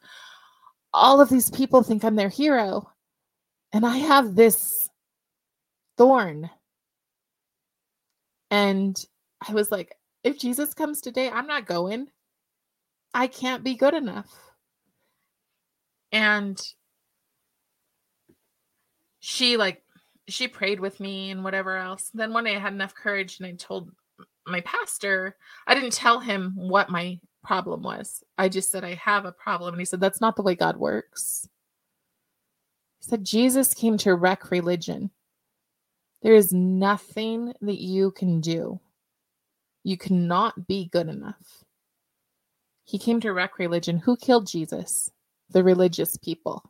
All 0.93 1.21
of 1.21 1.29
these 1.29 1.51
people 1.51 1.83
think 1.83 2.05
i'm 2.05 2.17
their 2.17 2.29
hero 2.29 2.91
and 3.73 3.87
i 3.87 3.97
have 3.97 4.35
this 4.35 4.89
thorn. 5.97 6.51
And 8.51 9.03
i 9.47 9.53
was 9.53 9.71
like 9.71 9.97
if 10.25 10.39
jesus 10.39 10.75
comes 10.75 11.01
today 11.01 11.31
i'm 11.31 11.47
not 11.47 11.67
going. 11.67 12.09
I 13.15 13.27
can't 13.27 13.65
be 13.65 13.75
good 13.75 13.95
enough. 13.95 14.31
And 16.13 16.61
she 19.21 19.57
like 19.57 19.83
she 20.29 20.49
prayed 20.49 20.81
with 20.81 20.99
me 20.99 21.31
and 21.31 21.45
whatever 21.45 21.77
else. 21.77 22.11
Then 22.13 22.33
one 22.33 22.45
day 22.45 22.57
I 22.57 22.59
had 22.59 22.73
enough 22.73 22.95
courage 22.95 23.39
and 23.39 23.47
I 23.47 23.53
told 23.53 23.91
my 24.47 24.61
pastor, 24.63 25.37
I 25.67 25.75
didn't 25.75 25.93
tell 25.93 26.19
him 26.21 26.53
what 26.57 26.91
my 26.91 27.21
problem 27.43 27.83
was. 27.83 28.23
I 28.39 28.49
just 28.49 28.71
said 28.71 28.85
I 28.85 28.95
have 28.95 29.25
a 29.25 29.33
problem 29.33 29.75
and 29.75 29.81
he 29.81 29.85
said 29.85 30.01
that's 30.01 30.21
not 30.21 30.37
the 30.37 30.43
way 30.43 30.55
God 30.55 30.77
works. 30.77 31.49
He 33.01 33.11
said 33.11 33.25
Jesus 33.25 33.75
came 33.75 33.97
to 33.99 34.15
wreck 34.15 34.51
religion. 34.51 35.11
There 36.23 36.35
is 36.35 36.53
nothing 36.53 37.55
that 37.61 37.81
you 37.81 38.11
can 38.11 38.41
do. 38.41 38.81
You 39.85 39.97
cannot 39.97 40.67
be 40.67 40.91
good 40.93 41.09
enough. 41.09 41.65
He 42.85 42.99
came 42.99 43.21
to 43.21 43.33
wreck 43.33 43.59
religion. 43.59 43.99
Who 43.99 44.17
killed 44.17 44.47
Jesus? 44.47 45.11
The 45.51 45.65
religious 45.65 46.17
people 46.19 46.70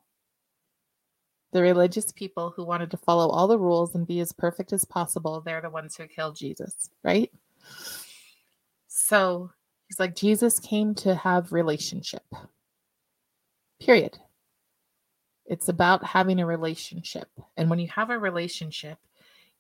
the 1.53 1.63
religious 1.63 2.13
people 2.13 2.53
who 2.55 2.65
wanted 2.65 2.91
to 2.93 2.97
follow 2.97 3.29
all 3.29 3.49
the 3.49 3.59
rules 3.59 3.95
and 3.95 4.07
be 4.07 4.21
as 4.21 4.33
perfect 4.33 4.73
as 4.73 4.85
possible, 4.85 5.41
they're 5.41 5.61
the 5.61 5.71
ones 5.71 5.97
who 5.97 6.07
killed 6.07 6.37
Jesus, 6.37 6.91
right? 7.03 7.31
So 8.87 9.51
he's 9.89 9.99
like, 9.99 10.15
Jesus 10.15 10.61
came 10.61 10.95
to 10.97 11.15
have 11.15 11.53
relationship. 11.53 12.25
Period. 13.81 14.19
It's 15.47 15.69
about 15.69 16.05
having 16.05 16.39
a 16.39 16.47
relationship. 16.47 17.29
And 17.57 17.69
when 17.69 17.81
you 17.81 17.89
have 17.89 18.11
a 18.11 18.19
relationship, 18.19 18.99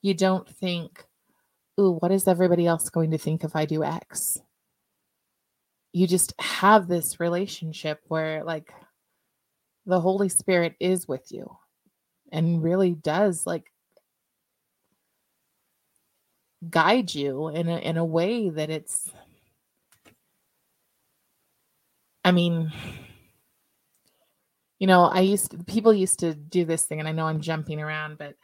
you 0.02 0.14
don't 0.14 0.48
think 0.48 1.04
ooh, 1.80 1.92
what 2.00 2.12
is 2.12 2.28
everybody 2.28 2.66
else 2.66 2.90
going 2.90 3.10
to 3.10 3.18
think 3.18 3.42
if 3.42 3.56
I 3.56 3.64
do 3.64 3.82
X? 3.82 4.38
You 5.92 6.06
just 6.06 6.34
have 6.38 6.86
this 6.86 7.18
relationship 7.18 8.00
where, 8.06 8.44
like, 8.44 8.72
the 9.86 10.00
Holy 10.00 10.28
Spirit 10.28 10.76
is 10.78 11.08
with 11.08 11.32
you 11.32 11.56
and 12.32 12.62
really 12.62 12.94
does, 12.94 13.46
like, 13.46 13.70
guide 16.68 17.14
you 17.14 17.48
in 17.48 17.68
a, 17.68 17.78
in 17.78 17.96
a 17.96 18.04
way 18.04 18.50
that 18.50 18.70
it's, 18.70 19.10
I 22.24 22.32
mean, 22.32 22.72
you 24.78 24.86
know, 24.86 25.04
I 25.04 25.20
used 25.20 25.50
to, 25.52 25.58
people 25.64 25.92
used 25.92 26.18
to 26.20 26.34
do 26.34 26.64
this 26.64 26.84
thing, 26.84 26.98
and 26.98 27.08
I 27.08 27.12
know 27.12 27.26
I'm 27.26 27.40
jumping 27.40 27.80
around, 27.80 28.18
but 28.18 28.34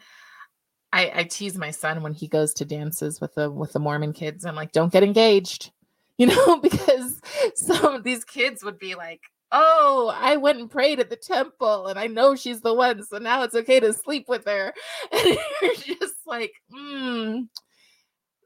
I, 0.92 1.12
I 1.14 1.24
tease 1.24 1.56
my 1.56 1.70
son 1.70 2.02
when 2.02 2.14
he 2.14 2.28
goes 2.28 2.54
to 2.54 2.64
dances 2.64 3.20
with 3.20 3.34
the 3.34 3.50
with 3.50 3.72
the 3.72 3.78
Mormon 3.80 4.12
kids. 4.12 4.44
I'm 4.44 4.54
like, 4.54 4.72
don't 4.72 4.92
get 4.92 5.02
engaged, 5.02 5.72
you 6.18 6.26
know, 6.26 6.56
because 6.62 7.20
some 7.54 7.94
of 7.94 8.04
these 8.04 8.24
kids 8.24 8.62
would 8.62 8.78
be 8.78 8.94
like, 8.94 9.20
oh, 9.52 10.14
I 10.14 10.36
went 10.36 10.58
and 10.58 10.70
prayed 10.70 11.00
at 11.00 11.10
the 11.10 11.16
temple, 11.16 11.86
and 11.86 11.98
I 11.98 12.06
know 12.06 12.34
she's 12.34 12.60
the 12.60 12.74
one, 12.74 13.02
so 13.04 13.18
now 13.18 13.42
it's 13.42 13.54
okay 13.54 13.80
to 13.80 13.92
sleep 13.92 14.28
with 14.28 14.44
her. 14.46 14.72
And 15.12 15.38
you're 15.86 15.96
just 15.96 16.26
like, 16.26 16.52
hmm, 16.72 17.42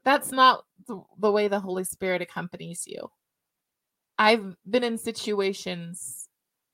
that's 0.03 0.31
not 0.31 0.63
the, 0.87 1.01
the 1.19 1.31
way 1.31 1.47
the 1.47 1.59
Holy 1.59 1.83
Spirit 1.83 2.21
accompanies 2.21 2.83
you. 2.87 3.09
I've 4.17 4.55
been 4.69 4.83
in 4.83 4.97
situations 4.97 6.27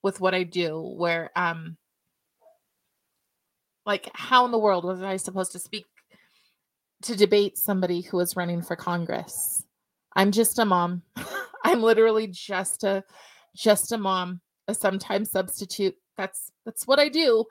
with 0.03 0.19
what 0.19 0.35
I 0.35 0.43
do 0.43 0.79
where 0.79 1.31
um 1.35 1.77
like 3.85 4.09
how 4.13 4.45
in 4.45 4.51
the 4.51 4.59
world 4.59 4.83
was 4.83 5.01
I 5.01 5.17
supposed 5.17 5.53
to 5.53 5.59
speak 5.59 5.85
to 7.03 7.15
debate 7.15 7.57
somebody 7.57 8.01
who 8.01 8.17
was 8.17 8.35
running 8.35 8.61
for 8.61 8.75
Congress? 8.75 9.63
I'm 10.15 10.31
just 10.31 10.59
a 10.59 10.65
mom. 10.65 11.03
I'm 11.63 11.81
literally 11.81 12.27
just 12.27 12.83
a 12.83 13.03
just 13.57 13.91
a 13.91 13.97
mom, 13.97 14.41
a 14.67 14.75
sometimes 14.75 15.31
substitute. 15.31 15.95
That's 16.15 16.51
that's 16.65 16.87
what 16.87 16.99
I 16.99 17.09
do. 17.09 17.45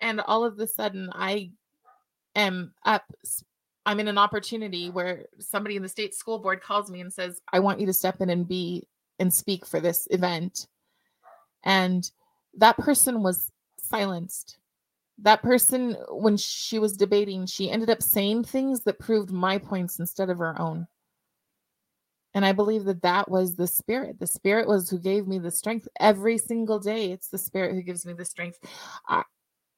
And 0.00 0.20
all 0.20 0.44
of 0.44 0.58
a 0.58 0.66
sudden 0.66 1.10
I 1.12 1.52
am 2.34 2.72
up 2.84 3.04
I'm 3.84 4.00
in 4.00 4.08
an 4.08 4.18
opportunity 4.18 4.90
where 4.90 5.26
somebody 5.40 5.76
in 5.76 5.82
the 5.82 5.88
state 5.88 6.14
school 6.14 6.38
board 6.38 6.62
calls 6.62 6.90
me 6.90 7.00
and 7.00 7.12
says, 7.12 7.40
I 7.52 7.58
want 7.58 7.80
you 7.80 7.86
to 7.86 7.92
step 7.92 8.20
in 8.20 8.30
and 8.30 8.46
be 8.46 8.86
and 9.18 9.32
speak 9.32 9.66
for 9.66 9.80
this 9.80 10.06
event. 10.10 10.68
And 11.64 12.08
that 12.58 12.76
person 12.76 13.22
was 13.22 13.50
silenced. 13.78 14.58
That 15.18 15.42
person, 15.42 15.96
when 16.10 16.36
she 16.36 16.78
was 16.78 16.96
debating, 16.96 17.46
she 17.46 17.70
ended 17.70 17.90
up 17.90 18.02
saying 18.02 18.44
things 18.44 18.82
that 18.84 18.98
proved 18.98 19.30
my 19.30 19.58
points 19.58 19.98
instead 19.98 20.30
of 20.30 20.38
her 20.38 20.60
own. 20.60 20.86
And 22.34 22.46
I 22.46 22.52
believe 22.52 22.84
that 22.84 23.02
that 23.02 23.30
was 23.30 23.56
the 23.56 23.66
spirit. 23.66 24.18
The 24.18 24.26
spirit 24.26 24.66
was 24.66 24.88
who 24.88 24.98
gave 24.98 25.26
me 25.26 25.38
the 25.38 25.50
strength 25.50 25.86
every 26.00 26.38
single 26.38 26.78
day. 26.78 27.12
It's 27.12 27.28
the 27.28 27.38
spirit 27.38 27.74
who 27.74 27.82
gives 27.82 28.06
me 28.06 28.14
the 28.14 28.24
strength. 28.24 28.58
I, 29.06 29.22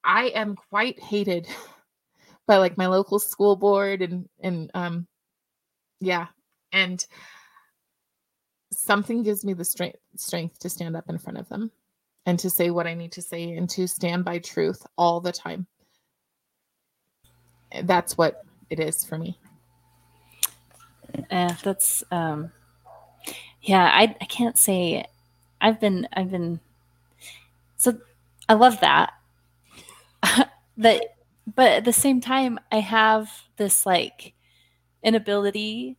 I 0.04 0.26
am 0.26 0.54
quite 0.70 1.00
hated 1.00 1.48
by 2.46 2.58
like 2.58 2.76
my 2.76 2.86
local 2.86 3.18
school 3.18 3.56
board 3.56 4.02
and 4.02 4.28
and 4.42 4.70
um 4.74 5.06
yeah 6.00 6.26
and 6.72 7.06
something 8.70 9.22
gives 9.22 9.44
me 9.44 9.54
the 9.54 9.64
strength 9.64 9.98
strength 10.16 10.58
to 10.58 10.68
stand 10.68 10.96
up 10.96 11.08
in 11.08 11.18
front 11.18 11.38
of 11.38 11.48
them 11.48 11.70
and 12.26 12.38
to 12.38 12.50
say 12.50 12.70
what 12.70 12.86
I 12.86 12.94
need 12.94 13.12
to 13.12 13.22
say 13.22 13.52
and 13.52 13.68
to 13.70 13.86
stand 13.86 14.24
by 14.24 14.38
truth 14.38 14.84
all 14.96 15.20
the 15.20 15.32
time. 15.32 15.66
That's 17.82 18.16
what 18.16 18.42
it 18.70 18.80
is 18.80 19.04
for 19.04 19.18
me. 19.18 19.38
Yeah, 21.30 21.56
that's 21.62 22.04
um 22.10 22.52
yeah, 23.62 23.90
I 23.92 24.14
I 24.20 24.24
can't 24.26 24.58
say 24.58 25.04
I've 25.60 25.80
been 25.80 26.08
I've 26.12 26.30
been 26.30 26.60
so 27.76 27.98
I 28.48 28.54
love 28.54 28.80
that. 28.80 29.12
that 30.78 31.02
but 31.54 31.72
at 31.72 31.84
the 31.84 31.92
same 31.92 32.20
time 32.20 32.58
I 32.72 32.80
have 32.80 33.30
this 33.56 33.86
like 33.86 34.34
inability 35.02 35.96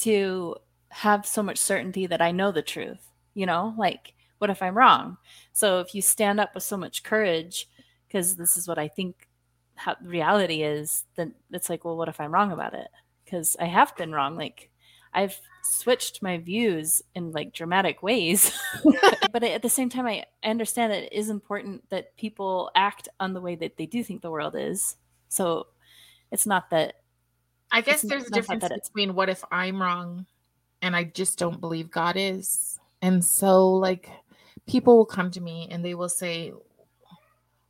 to 0.00 0.56
have 0.90 1.26
so 1.26 1.42
much 1.42 1.58
certainty 1.58 2.06
that 2.06 2.22
I 2.22 2.32
know 2.32 2.52
the 2.52 2.62
truth, 2.62 3.10
you 3.34 3.46
know? 3.46 3.74
Like 3.78 4.14
what 4.38 4.50
if 4.50 4.62
I'm 4.62 4.76
wrong? 4.76 5.16
So 5.52 5.80
if 5.80 5.94
you 5.94 6.02
stand 6.02 6.40
up 6.40 6.54
with 6.54 6.62
so 6.62 6.76
much 6.76 7.02
courage, 7.02 7.68
because 8.06 8.36
this 8.36 8.56
is 8.56 8.68
what 8.68 8.78
I 8.78 8.88
think 8.88 9.28
how 9.74 9.96
reality 10.02 10.62
is, 10.62 11.04
then 11.16 11.34
it's 11.52 11.68
like, 11.70 11.84
well, 11.84 11.96
what 11.96 12.08
if 12.08 12.20
I'm 12.20 12.32
wrong 12.32 12.52
about 12.52 12.74
it? 12.74 12.88
Because 13.28 13.56
I 13.60 13.66
have 13.66 13.94
been 13.96 14.12
wrong. 14.12 14.36
Like 14.36 14.70
I've 15.12 15.38
switched 15.62 16.22
my 16.22 16.38
views 16.38 17.02
in 17.14 17.32
like 17.32 17.52
dramatic 17.52 18.02
ways. 18.02 18.52
but 19.32 19.42
at 19.42 19.62
the 19.62 19.68
same 19.68 19.88
time, 19.88 20.06
I 20.06 20.24
understand 20.42 20.92
that 20.92 21.04
it 21.04 21.12
is 21.12 21.28
important 21.28 21.88
that 21.90 22.16
people 22.16 22.70
act 22.74 23.08
on 23.20 23.34
the 23.34 23.40
way 23.40 23.56
that 23.56 23.76
they 23.76 23.86
do 23.86 24.02
think 24.02 24.22
the 24.22 24.30
world 24.30 24.54
is. 24.56 24.96
So 25.28 25.66
it's 26.30 26.46
not 26.46 26.70
that. 26.70 26.94
I 27.70 27.82
guess 27.82 28.00
there's 28.02 28.26
a 28.26 28.30
difference 28.30 28.66
between 28.68 29.14
what 29.14 29.28
if 29.28 29.44
I'm 29.50 29.80
wrong 29.80 30.24
and 30.80 30.96
I 30.96 31.04
just 31.04 31.38
don't 31.38 31.60
believe 31.60 31.90
God 31.90 32.16
is. 32.16 32.78
And 33.02 33.22
so, 33.22 33.68
like, 33.68 34.10
people 34.66 34.96
will 34.96 35.06
come 35.06 35.30
to 35.32 35.40
me 35.40 35.68
and 35.70 35.84
they 35.84 35.94
will 35.94 36.08
say, 36.08 36.52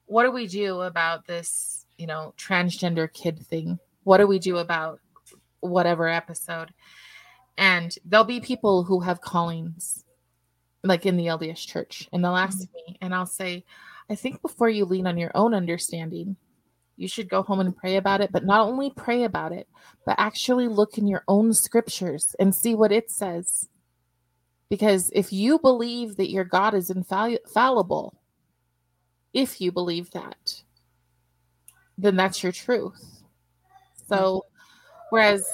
What 0.07 0.23
do 0.23 0.31
we 0.31 0.47
do 0.47 0.83
about 0.83 1.27
this, 1.27 1.85
you 1.97 2.07
know, 2.07 2.33
transgender 2.39 3.13
kid 3.13 3.41
thing? 3.41 3.79
What 4.05 4.19
do 4.19 4.27
we 4.27 4.39
do 4.39 4.59
about 4.59 5.01
whatever 5.61 6.09
episode? 6.09 6.73
And 7.57 7.95
there'll 8.05 8.25
be 8.25 8.41
people 8.41 8.85
who 8.85 9.01
have 9.01 9.21
callings, 9.21 10.05
like 10.85 11.07
in 11.07 11.17
the 11.17 11.27
LDS 11.27 11.67
church, 11.67 12.09
and 12.13 12.23
they'll 12.23 12.37
ask 12.37 12.59
mm-hmm. 12.59 12.93
me, 12.93 12.99
and 13.01 13.15
I'll 13.15 13.27
say, 13.27 13.65
I 14.11 14.15
think 14.15 14.41
before 14.43 14.69
you 14.69 14.85
lean 14.85 15.07
on 15.07 15.19
your 15.19 15.33
own 15.35 15.55
understanding, 15.55 16.37
you 16.97 17.09
should 17.09 17.29
go 17.29 17.43
home 17.43 17.61
and 17.61 17.77
pray 17.77 17.97
about 17.97 18.21
it, 18.21 18.33
but 18.33 18.45
not 18.45 18.67
only 18.67 18.91
pray 18.91 19.25
about 19.25 19.53
it, 19.53 19.69
but 20.05 20.17
actually 20.19 20.69
look 20.69 20.99
in 20.99 21.07
your 21.07 21.25
own 21.29 21.53
scriptures 21.53 22.35
and 22.41 22.55
see 22.55 22.75
what 22.75 22.93
it 22.93 23.11
says 23.11 23.69
because 24.71 25.11
if 25.15 25.33
you 25.33 25.59
believe 25.59 26.17
that 26.17 26.31
your 26.31 26.45
God 26.45 26.75
is 26.75 26.91
infallible, 26.91 28.21
if 29.33 29.61
you 29.61 29.73
believe 29.73 30.11
that, 30.11 30.63
then 31.97 32.17
that's 32.17 32.43
your 32.43 32.53
truth. 32.53 33.23
So, 34.09 34.45
whereas 35.11 35.47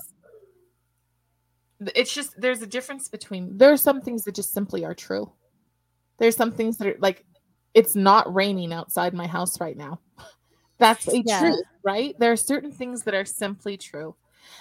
it's 1.95 2.15
just 2.15 2.41
there's 2.41 2.63
a 2.63 2.67
difference 2.67 3.09
between 3.09 3.57
there 3.57 3.73
are 3.73 3.77
some 3.77 4.01
things 4.01 4.25
that 4.25 4.35
just 4.35 4.53
simply 4.53 4.85
are 4.85 4.95
true. 4.95 5.31
There's 6.19 6.37
some 6.37 6.53
things 6.53 6.79
that 6.79 6.89
are 6.89 6.97
like 6.99 7.25
it's 7.75 7.97
not 7.97 8.33
raining 8.33 8.73
outside 8.73 9.15
my 9.15 9.27
house 9.27 9.61
right 9.61 9.77
now. 9.77 10.01
That's 10.79 11.09
a 11.09 11.23
yeah. 11.25 11.41
truth, 11.41 11.65
right? 11.83 12.19
There 12.19 12.33
are 12.33 12.37
certain 12.37 12.73
things 12.73 13.03
that 13.03 13.15
are 13.15 13.25
simply 13.25 13.77
true. 13.77 14.15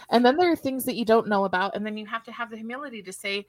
And 0.10 0.26
then 0.26 0.38
there 0.38 0.52
are 0.52 0.56
things 0.56 0.86
that 0.86 0.96
you 0.96 1.06
don't 1.06 1.28
know 1.28 1.46
about. 1.46 1.76
And 1.76 1.86
then 1.86 1.98
you 1.98 2.06
have 2.06 2.24
to 2.24 2.32
have 2.32 2.50
the 2.50 2.58
humility 2.58 3.02
to 3.04 3.14
say, 3.14 3.46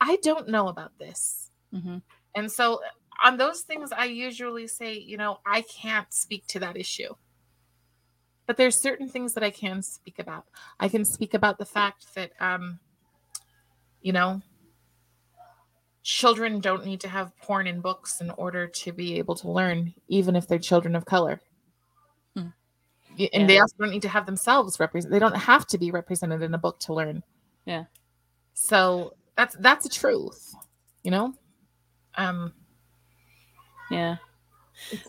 I 0.00 0.16
don't 0.22 0.48
know 0.48 0.68
about 0.68 0.92
this. 0.98 1.50
Mm-hmm. 1.74 1.98
And 2.34 2.50
so 2.50 2.80
on 3.24 3.36
those 3.36 3.60
things, 3.62 3.92
I 3.92 4.04
usually 4.04 4.66
say, 4.66 4.94
you 4.94 5.16
know, 5.16 5.40
I 5.46 5.62
can't 5.62 6.12
speak 6.12 6.46
to 6.48 6.60
that 6.60 6.76
issue. 6.76 7.14
But 8.48 8.56
there's 8.56 8.80
certain 8.80 9.08
things 9.10 9.34
that 9.34 9.44
I 9.44 9.50
can 9.50 9.82
speak 9.82 10.18
about. 10.18 10.46
I 10.80 10.88
can 10.88 11.04
speak 11.04 11.34
about 11.34 11.58
the 11.58 11.66
fact 11.66 12.06
that, 12.14 12.32
um, 12.40 12.80
you 14.00 14.12
know, 14.12 14.40
children 16.02 16.58
don't 16.58 16.86
need 16.86 17.02
to 17.02 17.08
have 17.08 17.36
porn 17.36 17.66
in 17.66 17.82
books 17.82 18.22
in 18.22 18.30
order 18.30 18.66
to 18.66 18.92
be 18.92 19.18
able 19.18 19.34
to 19.34 19.50
learn, 19.50 19.92
even 20.08 20.34
if 20.34 20.48
they're 20.48 20.58
children 20.58 20.96
of 20.96 21.04
color. 21.04 21.42
Hmm. 22.34 22.48
And 23.18 23.28
yeah. 23.32 23.46
they 23.46 23.58
also 23.58 23.76
don't 23.78 23.90
need 23.90 24.00
to 24.02 24.08
have 24.08 24.24
themselves 24.24 24.80
represent. 24.80 25.12
They 25.12 25.18
don't 25.18 25.36
have 25.36 25.66
to 25.66 25.76
be 25.76 25.90
represented 25.90 26.40
in 26.40 26.54
a 26.54 26.58
book 26.58 26.80
to 26.80 26.94
learn. 26.94 27.22
Yeah. 27.66 27.84
So 28.54 29.12
that's 29.36 29.56
that's 29.56 29.84
the 29.84 29.90
truth, 29.90 30.54
you 31.02 31.10
know. 31.10 31.34
Um. 32.14 32.54
Yeah. 33.90 34.16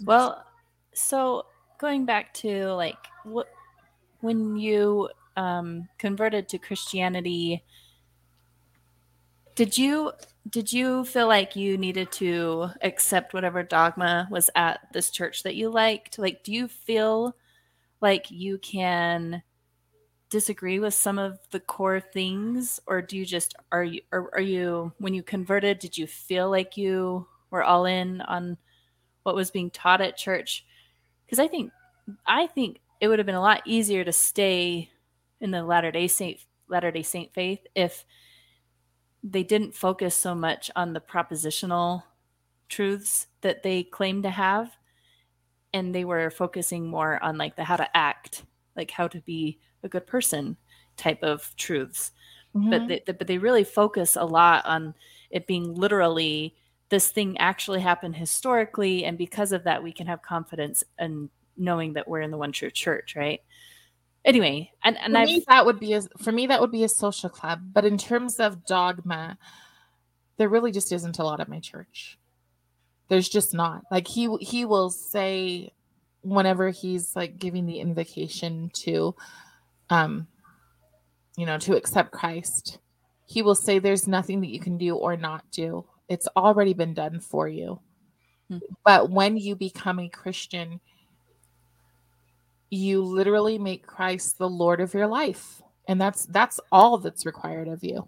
Well, 0.04 0.44
so 0.94 1.46
going 1.80 2.06
back 2.06 2.34
to 2.36 2.74
like 2.74 2.98
what 3.24 3.48
when 4.22 4.58
you 4.58 5.10
um, 5.36 5.88
converted 5.98 6.50
to 6.50 6.60
Christianity, 6.60 7.64
did 9.56 9.78
you 9.78 10.12
did 10.48 10.72
you 10.72 11.06
feel 11.06 11.28
like 11.28 11.56
you 11.56 11.78
needed 11.78 12.12
to 12.14 12.70
accept 12.82 13.34
whatever 13.34 13.64
dogma 13.64 14.28
was 14.30 14.50
at 14.56 14.82
this 14.94 15.10
church 15.10 15.44
that 15.44 15.56
you 15.56 15.70
liked? 15.70 16.20
Like, 16.20 16.44
do 16.44 16.52
you 16.52 16.68
feel 16.68 17.36
like 18.02 18.30
you 18.30 18.58
can 18.58 19.44
disagree 20.30 20.80
with 20.80 20.94
some 20.94 21.18
of 21.18 21.40
the 21.52 21.60
core 21.60 22.00
things 22.00 22.80
or 22.86 23.02
do 23.02 23.18
you 23.18 23.26
just 23.26 23.56
are 23.72 23.84
you 23.84 24.02
are, 24.12 24.30
are 24.34 24.42
you 24.42 24.94
when 25.00 25.12
you 25.16 25.24
converted 25.24 25.80
did 25.80 25.98
you 25.98 26.06
feel 26.06 26.52
like 26.52 26.78
you 26.78 27.26
were 27.50 27.64
all 27.64 27.86
in 27.86 28.22
on 28.22 28.56
what 29.24 29.34
was 29.34 29.50
being 29.50 29.72
taught 29.72 30.02
at 30.02 30.16
church 30.16 30.66
because 31.30 31.40
i 31.40 31.48
think 31.48 31.72
i 32.26 32.48
think 32.48 32.80
it 33.00 33.08
would 33.08 33.20
have 33.20 33.26
been 33.26 33.36
a 33.36 33.42
lot 33.42 33.62
easier 33.66 34.04
to 34.04 34.12
stay 34.12 34.90
in 35.40 35.52
the 35.52 35.64
latter 35.64 35.92
day 35.92 36.08
saint 36.08 36.40
Latter 36.70 36.92
day 36.92 37.02
Saint 37.02 37.34
faith 37.34 37.66
if 37.76 38.06
they 39.24 39.44
didn't 39.44 39.76
focus 39.76 40.16
so 40.16 40.34
much 40.34 40.72
on 40.76 40.94
the 40.94 41.02
propositional 41.02 42.04
truths 42.70 43.28
that 43.42 43.64
they 43.64 43.84
claim 43.84 44.22
to 44.22 44.30
have 44.30 44.72
and 45.74 45.94
they 45.94 46.06
were 46.06 46.30
focusing 46.30 46.88
more 46.88 47.22
on 47.24 47.38
like 47.38 47.56
the 47.56 47.64
how 47.64 47.76
to 47.76 47.98
act 47.98 48.46
like 48.76 48.92
how 48.92 49.08
to 49.08 49.20
be 49.22 49.60
a 49.84 49.90
good 49.90 50.06
person 50.06 50.56
type 50.96 51.22
of 51.24 51.54
truths 51.58 52.12
mm-hmm. 52.56 52.70
but 52.70 52.88
they, 52.88 53.02
but 53.06 53.28
they 53.28 53.40
really 53.40 53.64
focus 53.64 54.16
a 54.16 54.24
lot 54.24 54.66
on 54.66 54.94
it 55.32 55.48
being 55.48 55.74
literally 55.74 56.56
this 56.90 57.10
thing 57.10 57.38
actually 57.38 57.80
happened 57.80 58.16
historically 58.16 59.06
and 59.06 59.18
because 59.18 59.52
of 59.52 59.64
that 59.64 59.84
we 59.84 59.92
can 59.92 60.08
have 60.08 60.22
confidence 60.22 60.84
in 61.00 61.30
knowing 61.58 61.94
that 61.94 62.08
we're 62.08 62.22
in 62.22 62.32
the 62.32 62.38
one 62.38 62.52
true 62.52 62.72
church 62.72 63.16
right? 63.16 63.42
Anyway 64.26 64.72
and, 64.84 64.98
and 64.98 65.14
for 65.14 65.26
me, 65.26 65.44
that 65.48 65.66
would 65.66 65.80
be 65.80 65.94
a 65.94 66.02
for 66.22 66.32
me 66.32 66.48
that 66.48 66.60
would 66.60 66.72
be 66.72 66.84
a 66.84 66.90
social 66.90 67.30
club. 67.30 67.62
But 67.74 67.86
in 67.86 67.98
terms 67.98 68.40
of 68.40 68.66
dogma 68.66 69.38
there 70.38 70.50
really 70.50 70.72
just 70.72 70.92
isn't 70.92 71.20
a 71.20 71.24
lot 71.24 71.42
at 71.42 71.50
my 71.50 71.60
church. 71.60 72.18
There's 73.10 73.28
just 73.28 73.54
not. 73.54 73.84
Like 73.92 74.08
he 74.08 74.34
he 74.38 74.66
will 74.66 74.90
say 74.90 75.74
whenever 76.22 76.70
he's 76.70 77.16
like 77.16 77.38
giving 77.40 77.66
the 77.66 77.80
invocation 77.80 78.70
to 78.74 79.16
um 79.90 80.28
you 81.38 81.46
know 81.46 81.58
to 81.58 81.76
accept 81.76 82.12
christ 82.12 82.80
he 83.26 83.42
will 83.42 83.56
say 83.56 83.80
there's 83.80 84.08
nothing 84.08 84.42
that 84.42 84.50
you 84.50 84.60
can 84.60 84.78
do 84.78 84.96
or 84.96 85.16
not 85.16 85.44
do 85.52 85.86
it's 86.10 86.28
already 86.36 86.74
been 86.74 86.94
done 86.94 87.20
for 87.20 87.48
you 87.48 87.80
hmm. 88.50 88.58
but 88.84 89.10
when 89.10 89.38
you 89.38 89.56
become 89.56 90.00
a 90.00 90.10
christian 90.10 90.80
you 92.70 93.02
literally 93.02 93.58
make 93.58 93.86
Christ 93.86 94.38
the 94.38 94.50
Lord 94.50 94.82
of 94.82 94.94
your 94.94 95.08
life. 95.08 95.62
And 95.88 96.00
that's 96.00 96.26
that's 96.28 96.60
all 96.72 96.98
that's 96.98 97.26
required 97.26 97.68
of 97.68 97.84
you. 97.84 98.08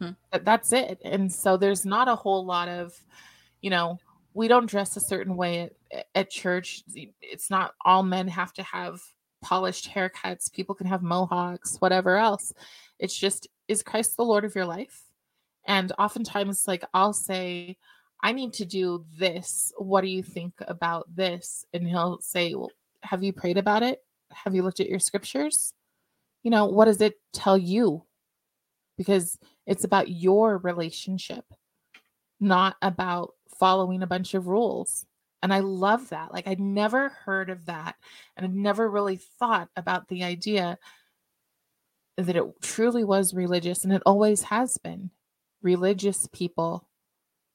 Hmm. 0.00 0.10
That's 0.32 0.72
it. 0.72 1.00
And 1.04 1.32
so 1.32 1.56
there's 1.56 1.84
not 1.84 2.08
a 2.08 2.16
whole 2.16 2.44
lot 2.44 2.68
of, 2.68 2.92
you 3.60 3.70
know, 3.70 3.98
we 4.34 4.48
don't 4.48 4.68
dress 4.68 4.96
a 4.96 5.00
certain 5.00 5.36
way 5.36 5.70
at, 5.92 6.06
at 6.14 6.30
church. 6.30 6.82
It's 7.20 7.50
not 7.50 7.74
all 7.84 8.02
men 8.02 8.28
have 8.28 8.52
to 8.54 8.62
have 8.62 9.00
polished 9.42 9.90
haircuts. 9.90 10.52
People 10.52 10.74
can 10.74 10.86
have 10.86 11.02
mohawks, 11.02 11.76
whatever 11.78 12.16
else. 12.16 12.52
It's 12.98 13.16
just, 13.16 13.48
is 13.68 13.82
Christ 13.82 14.16
the 14.16 14.24
Lord 14.24 14.44
of 14.44 14.54
your 14.54 14.66
life? 14.66 15.02
And 15.66 15.92
oftentimes, 15.98 16.66
like, 16.66 16.84
I'll 16.94 17.12
say, 17.12 17.76
I 18.22 18.32
need 18.32 18.52
to 18.54 18.64
do 18.64 19.04
this. 19.18 19.72
What 19.78 20.02
do 20.02 20.08
you 20.08 20.22
think 20.22 20.54
about 20.60 21.14
this? 21.14 21.64
And 21.72 21.86
he'll 21.86 22.20
say, 22.20 22.54
Well, 22.54 22.70
have 23.02 23.22
you 23.22 23.32
prayed 23.32 23.58
about 23.58 23.82
it? 23.82 24.00
Have 24.30 24.54
you 24.54 24.62
looked 24.62 24.80
at 24.80 24.88
your 24.88 24.98
scriptures? 24.98 25.72
You 26.42 26.50
know, 26.50 26.66
what 26.66 26.86
does 26.86 27.00
it 27.00 27.14
tell 27.32 27.56
you? 27.56 28.04
Because 28.96 29.38
it's 29.66 29.84
about 29.84 30.10
your 30.10 30.58
relationship, 30.58 31.44
not 32.38 32.76
about 32.82 33.34
following 33.58 34.02
a 34.02 34.06
bunch 34.06 34.34
of 34.34 34.46
rules. 34.46 35.06
And 35.42 35.54
I 35.54 35.60
love 35.60 36.10
that. 36.10 36.32
Like, 36.32 36.46
I'd 36.46 36.60
never 36.60 37.08
heard 37.08 37.48
of 37.48 37.66
that. 37.66 37.96
And 38.36 38.44
I've 38.44 38.54
never 38.54 38.90
really 38.90 39.16
thought 39.16 39.68
about 39.74 40.08
the 40.08 40.24
idea 40.24 40.78
that 42.16 42.36
it 42.36 42.44
truly 42.60 43.04
was 43.04 43.32
religious 43.32 43.84
and 43.84 43.92
it 43.92 44.02
always 44.04 44.42
has 44.42 44.76
been. 44.76 45.10
Religious 45.62 46.28
people. 46.32 46.88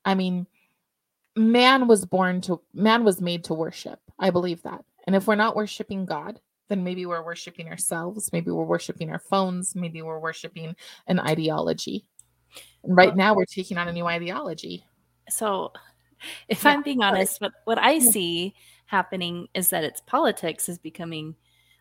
I 0.03 0.15
mean, 0.15 0.47
man 1.35 1.87
was 1.87 2.05
born 2.05 2.41
to, 2.41 2.61
man 2.73 3.03
was 3.03 3.21
made 3.21 3.43
to 3.45 3.53
worship. 3.53 3.99
I 4.19 4.29
believe 4.29 4.61
that. 4.63 4.83
And 5.05 5.15
if 5.15 5.27
we're 5.27 5.35
not 5.35 5.55
worshiping 5.55 6.05
God, 6.05 6.39
then 6.67 6.83
maybe 6.83 7.05
we're 7.05 7.23
worshiping 7.23 7.67
ourselves. 7.67 8.31
Maybe 8.33 8.51
we're 8.51 8.63
worshiping 8.63 9.11
our 9.11 9.19
phones. 9.19 9.75
Maybe 9.75 10.01
we're 10.01 10.19
worshiping 10.19 10.75
an 11.07 11.19
ideology. 11.19 12.05
And 12.83 12.95
right 12.95 13.15
now, 13.15 13.35
we're 13.35 13.45
taking 13.45 13.77
on 13.77 13.87
a 13.87 13.93
new 13.93 14.05
ideology. 14.05 14.85
So, 15.29 15.73
if 16.47 16.63
yeah. 16.63 16.71
I'm 16.71 16.81
being 16.81 17.03
honest, 17.03 17.41
what, 17.41 17.53
what 17.65 17.77
I 17.77 17.99
see 17.99 18.55
happening 18.85 19.47
is 19.53 19.69
that 19.69 19.83
it's 19.83 20.01
politics 20.01 20.69
is 20.69 20.77
becoming 20.77 21.35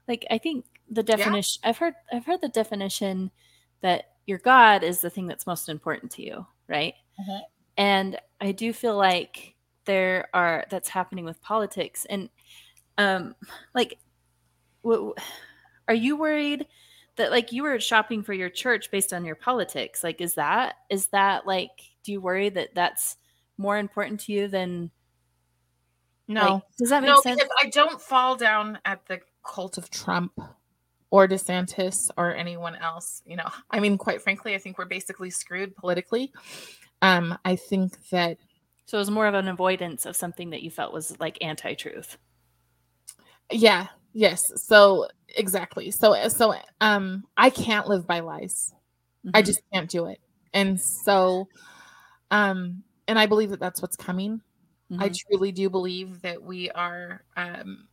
like 0.08 0.26
I 0.30 0.38
think 0.38 0.64
the 0.90 1.02
definition 1.02 1.60
yeah. 1.62 1.70
I've 1.70 1.78
heard 1.78 1.94
I've 2.12 2.26
heard 2.26 2.40
the 2.40 2.48
definition 2.48 3.30
that 3.82 4.13
your 4.26 4.38
God 4.38 4.82
is 4.82 5.00
the 5.00 5.10
thing 5.10 5.26
that's 5.26 5.46
most 5.46 5.68
important 5.68 6.12
to 6.12 6.22
you, 6.22 6.46
right? 6.68 6.94
Mm-hmm. 7.20 7.42
And 7.76 8.20
I 8.40 8.52
do 8.52 8.72
feel 8.72 8.96
like 8.96 9.54
there 9.84 10.28
are 10.32 10.64
that's 10.70 10.88
happening 10.88 11.24
with 11.24 11.42
politics 11.42 12.06
and 12.08 12.28
um 12.98 13.34
like 13.74 13.98
w- 14.82 15.14
are 15.88 15.94
you 15.94 16.16
worried 16.16 16.66
that 17.16 17.30
like 17.30 17.52
you 17.52 17.62
were 17.62 17.78
shopping 17.78 18.22
for 18.22 18.32
your 18.32 18.48
church 18.48 18.90
based 18.90 19.12
on 19.12 19.24
your 19.24 19.34
politics 19.34 20.02
like 20.02 20.20
is 20.20 20.34
that 20.34 20.76
is 20.90 21.08
that 21.08 21.46
like 21.46 21.70
do 22.02 22.12
you 22.12 22.20
worry 22.20 22.48
that 22.48 22.74
that's 22.74 23.16
more 23.58 23.78
important 23.78 24.20
to 24.20 24.32
you 24.32 24.48
than 24.48 24.90
no 26.26 26.54
like, 26.54 26.62
does 26.78 26.88
that 26.88 27.02
make 27.02 27.10
no, 27.10 27.20
sense 27.20 27.36
because 27.36 27.54
i 27.62 27.68
don't 27.68 28.00
fall 28.00 28.36
down 28.36 28.78
at 28.84 29.04
the 29.06 29.20
cult 29.44 29.76
of 29.76 29.90
trump 29.90 30.32
or 31.14 31.28
desantis 31.28 32.10
or 32.16 32.34
anyone 32.34 32.74
else 32.74 33.22
you 33.24 33.36
know 33.36 33.48
i 33.70 33.78
mean 33.78 33.96
quite 33.96 34.20
frankly 34.20 34.52
i 34.56 34.58
think 34.58 34.76
we're 34.76 34.84
basically 34.84 35.30
screwed 35.30 35.72
politically. 35.76 36.32
Um 37.02 37.38
i 37.44 37.54
think 37.54 37.92
that 38.10 38.36
so 38.86 38.98
it 38.98 39.02
was 39.02 39.12
more 39.12 39.28
of 39.28 39.34
an 39.34 39.46
avoidance 39.46 40.06
of 40.06 40.16
something 40.16 40.50
that 40.50 40.64
you 40.64 40.72
felt 40.72 40.92
was 40.92 41.16
like 41.20 41.38
anti-truth. 41.40 42.18
Yeah 43.48 43.86
yes. 44.12 44.42
So 44.56 45.06
exactly. 45.28 45.92
So 45.92 46.26
so 46.26 46.56
um 46.80 47.22
i 47.36 47.48
can't 47.48 47.86
live 47.86 48.08
by 48.08 48.18
lies. 48.18 48.74
Mm-hmm. 49.24 49.36
i 49.36 49.42
just 49.42 49.62
can't 49.72 49.88
do 49.88 50.06
it. 50.06 50.18
And 50.52 50.80
so 50.80 51.46
um 52.32 52.82
and 53.06 53.20
i 53.20 53.26
believe 53.26 53.50
that 53.50 53.60
that's 53.60 53.80
what's 53.80 53.96
coming. 53.96 54.40
Mm-hmm. 54.90 55.00
i 55.00 55.12
truly 55.14 55.52
do 55.52 55.70
believe 55.70 56.22
that 56.22 56.42
we 56.42 56.70
are 56.72 57.24
um 57.36 57.86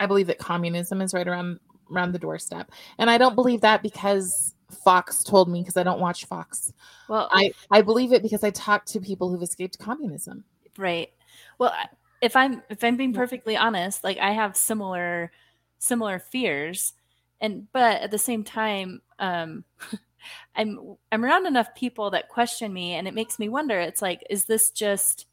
i 0.00 0.04
believe 0.04 0.26
that 0.26 0.38
communism 0.38 1.00
is 1.00 1.14
right 1.14 1.26
around 1.26 1.60
around 1.92 2.12
the 2.12 2.18
doorstep. 2.18 2.70
And 2.98 3.10
i 3.10 3.18
don't 3.18 3.34
believe 3.34 3.60
that 3.62 3.82
because 3.82 4.54
fox 4.70 5.22
told 5.22 5.48
me 5.48 5.60
because 5.60 5.76
i 5.76 5.82
don't 5.82 6.00
watch 6.00 6.24
fox. 6.24 6.72
Well 7.08 7.28
i 7.32 7.52
i 7.70 7.82
believe 7.82 8.12
it 8.12 8.22
because 8.22 8.44
i 8.44 8.50
talk 8.50 8.84
to 8.86 9.00
people 9.00 9.30
who've 9.30 9.42
escaped 9.42 9.78
communism. 9.78 10.44
Right. 10.76 11.10
Well 11.58 11.72
if 12.20 12.34
i'm 12.36 12.62
if 12.70 12.82
i'm 12.82 12.96
being 12.96 13.12
perfectly 13.12 13.56
honest 13.56 14.02
like 14.02 14.18
i 14.18 14.32
have 14.32 14.56
similar 14.56 15.30
similar 15.78 16.18
fears. 16.18 16.94
And 17.40 17.70
but 17.72 18.02
at 18.02 18.10
the 18.10 18.18
same 18.18 18.44
time 18.44 19.02
um 19.18 19.64
i'm 20.56 20.96
i'm 21.12 21.24
around 21.24 21.46
enough 21.46 21.74
people 21.74 22.10
that 22.10 22.28
question 22.28 22.72
me 22.72 22.94
and 22.94 23.06
it 23.06 23.14
makes 23.14 23.38
me 23.38 23.48
wonder. 23.48 23.78
It's 23.78 24.02
like 24.02 24.24
is 24.30 24.46
this 24.46 24.70
just 24.70 25.26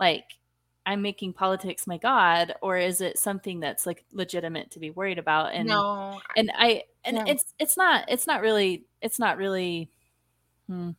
like 0.00 0.24
i'm 0.86 1.02
making 1.02 1.32
politics 1.32 1.86
my 1.86 1.98
god 1.98 2.54
or 2.60 2.76
is 2.76 3.00
it 3.00 3.18
something 3.18 3.60
that's 3.60 3.86
like 3.86 4.04
legitimate 4.12 4.70
to 4.70 4.78
be 4.78 4.90
worried 4.90 5.18
about 5.18 5.52
and 5.52 5.68
no 5.68 6.20
and 6.36 6.50
i 6.56 6.82
and 7.04 7.28
it's 7.28 7.54
it's 7.58 7.76
not 7.76 8.04
it's 8.08 8.26
not 8.26 8.40
really 8.40 8.84
it's 9.00 9.18
not 9.18 9.36
really 9.36 9.90
hmm, 10.68 10.90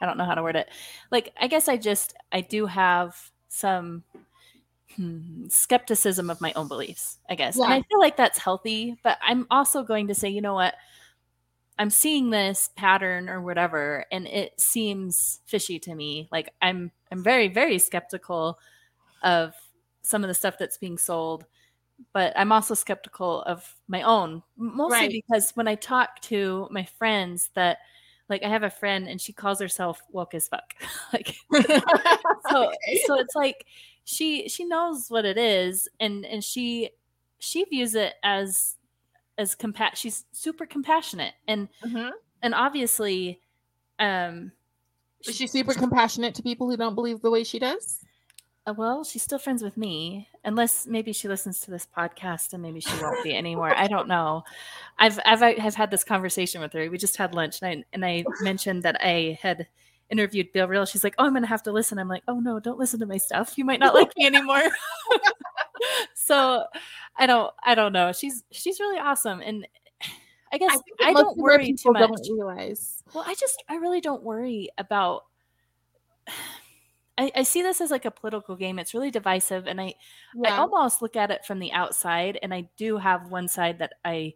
i 0.00 0.06
don't 0.06 0.16
know 0.16 0.24
how 0.24 0.34
to 0.34 0.42
word 0.42 0.56
it 0.56 0.68
like 1.10 1.32
i 1.40 1.46
guess 1.46 1.68
i 1.68 1.76
just 1.76 2.14
i 2.32 2.40
do 2.40 2.66
have 2.66 3.30
some 3.48 4.02
hmm, 4.96 5.46
skepticism 5.48 6.30
of 6.30 6.40
my 6.40 6.52
own 6.54 6.68
beliefs, 6.68 7.18
I 7.28 7.34
guess. 7.34 7.56
Yeah. 7.56 7.64
And 7.64 7.74
I 7.74 7.82
feel 7.82 7.98
like 7.98 8.16
that's 8.16 8.38
healthy, 8.38 8.96
but 9.02 9.18
I'm 9.22 9.46
also 9.50 9.82
going 9.82 10.08
to 10.08 10.14
say, 10.14 10.28
you 10.28 10.40
know 10.40 10.54
what? 10.54 10.74
I'm 11.78 11.90
seeing 11.90 12.30
this 12.30 12.70
pattern 12.76 13.28
or 13.28 13.40
whatever 13.40 14.04
and 14.12 14.26
it 14.26 14.60
seems 14.60 15.40
fishy 15.46 15.78
to 15.80 15.94
me. 15.94 16.28
Like 16.30 16.52
I'm 16.60 16.92
I'm 17.10 17.22
very 17.22 17.48
very 17.48 17.78
skeptical 17.78 18.58
of 19.22 19.54
some 20.02 20.24
of 20.24 20.28
the 20.28 20.34
stuff 20.34 20.58
that's 20.58 20.78
being 20.78 20.98
sold, 20.98 21.46
but 22.12 22.32
I'm 22.36 22.52
also 22.52 22.74
skeptical 22.74 23.42
of 23.42 23.74
my 23.88 24.02
own, 24.02 24.42
mostly 24.56 24.98
right. 24.98 25.10
because 25.10 25.52
when 25.52 25.68
I 25.68 25.76
talk 25.76 26.20
to 26.22 26.68
my 26.70 26.84
friends 26.84 27.50
that 27.54 27.78
like 28.28 28.42
I 28.42 28.48
have 28.48 28.62
a 28.62 28.70
friend 28.70 29.08
and 29.08 29.20
she 29.20 29.32
calls 29.32 29.60
herself 29.60 30.00
woke 30.10 30.34
as 30.34 30.48
fuck. 30.48 30.74
like 31.12 31.36
so 32.50 32.68
okay. 32.68 33.02
so 33.06 33.18
it's 33.18 33.34
like 33.34 33.66
she 34.04 34.48
she 34.48 34.64
knows 34.64 35.10
what 35.10 35.24
it 35.24 35.38
is 35.38 35.88
and 36.00 36.24
and 36.24 36.42
she 36.42 36.90
she 37.38 37.64
views 37.64 37.94
it 37.94 38.14
as 38.22 38.76
as 39.38 39.54
compa- 39.54 39.94
she's 39.94 40.24
super 40.32 40.66
compassionate 40.66 41.34
and 41.46 41.68
mm-hmm. 41.84 42.10
and 42.42 42.54
obviously 42.54 43.40
um 43.98 44.50
is 45.26 45.36
she 45.36 45.46
super 45.46 45.74
compassionate 45.74 46.34
to 46.34 46.42
people 46.42 46.68
who 46.68 46.76
don't 46.76 46.94
believe 46.94 47.20
the 47.20 47.30
way 47.30 47.44
she 47.44 47.58
does 47.58 48.00
Uh, 48.64 48.74
well 48.76 49.02
she's 49.02 49.22
still 49.22 49.40
friends 49.40 49.60
with 49.60 49.76
me 49.76 50.28
unless 50.44 50.86
maybe 50.86 51.12
she 51.12 51.26
listens 51.26 51.58
to 51.58 51.70
this 51.70 51.86
podcast 51.96 52.52
and 52.52 52.62
maybe 52.62 52.78
she 52.78 52.92
won't 53.02 53.24
be 53.24 53.34
anymore 53.34 53.74
i 53.74 53.88
don't 53.88 54.06
know 54.06 54.44
i've 55.00 55.18
i've 55.24 55.42
i've 55.42 55.74
had 55.74 55.90
this 55.90 56.04
conversation 56.04 56.60
with 56.60 56.72
her 56.72 56.88
we 56.88 56.96
just 56.96 57.16
had 57.16 57.34
lunch 57.34 57.60
and 57.60 57.68
i 57.68 57.84
and 57.92 58.04
i 58.04 58.24
mentioned 58.40 58.84
that 58.84 58.96
i 59.00 59.36
had 59.42 59.66
interviewed 60.12 60.52
Bill 60.52 60.68
Reel. 60.68 60.84
she's 60.84 61.02
like, 61.02 61.14
"Oh, 61.18 61.26
I'm 61.26 61.32
gonna 61.32 61.46
have 61.46 61.62
to 61.64 61.72
listen." 61.72 61.98
I'm 61.98 62.06
like, 62.06 62.22
"Oh 62.28 62.38
no, 62.38 62.60
don't 62.60 62.78
listen 62.78 63.00
to 63.00 63.06
my 63.06 63.16
stuff. 63.16 63.54
You 63.56 63.64
might 63.64 63.80
not 63.80 63.94
like 63.94 64.12
me 64.16 64.26
anymore." 64.26 64.62
so, 66.14 66.64
I 67.16 67.26
don't, 67.26 67.52
I 67.64 67.74
don't 67.74 67.92
know. 67.92 68.12
She's 68.12 68.44
she's 68.52 68.78
really 68.78 68.98
awesome, 68.98 69.40
and 69.40 69.66
I 70.52 70.58
guess 70.58 70.76
that 70.76 71.06
I, 71.08 71.12
don't 71.14 71.36
worry 71.38 71.72
too 71.72 71.92
much. 71.92 72.08
Don't 72.08 72.34
realize. 72.34 73.02
Well, 73.14 73.24
I 73.26 73.34
just 73.34 73.64
I 73.68 73.76
really 73.76 74.00
don't 74.00 74.22
worry 74.22 74.68
about. 74.78 75.24
I, 77.22 77.30
I 77.36 77.42
see 77.44 77.62
this 77.62 77.80
as 77.80 77.90
like 77.90 78.04
a 78.04 78.10
political 78.10 78.56
game. 78.56 78.78
It's 78.78 78.94
really 78.94 79.10
divisive, 79.10 79.66
and 79.66 79.80
I 79.80 79.94
I 80.44 80.50
almost 80.58 81.02
look 81.02 81.16
at 81.16 81.30
it 81.30 81.44
from 81.44 81.58
the 81.60 81.72
outside, 81.72 82.38
and 82.42 82.52
I 82.52 82.68
do 82.76 82.96
have 82.98 83.30
one 83.30 83.48
side 83.48 83.78
that 83.78 83.94
I 84.04 84.34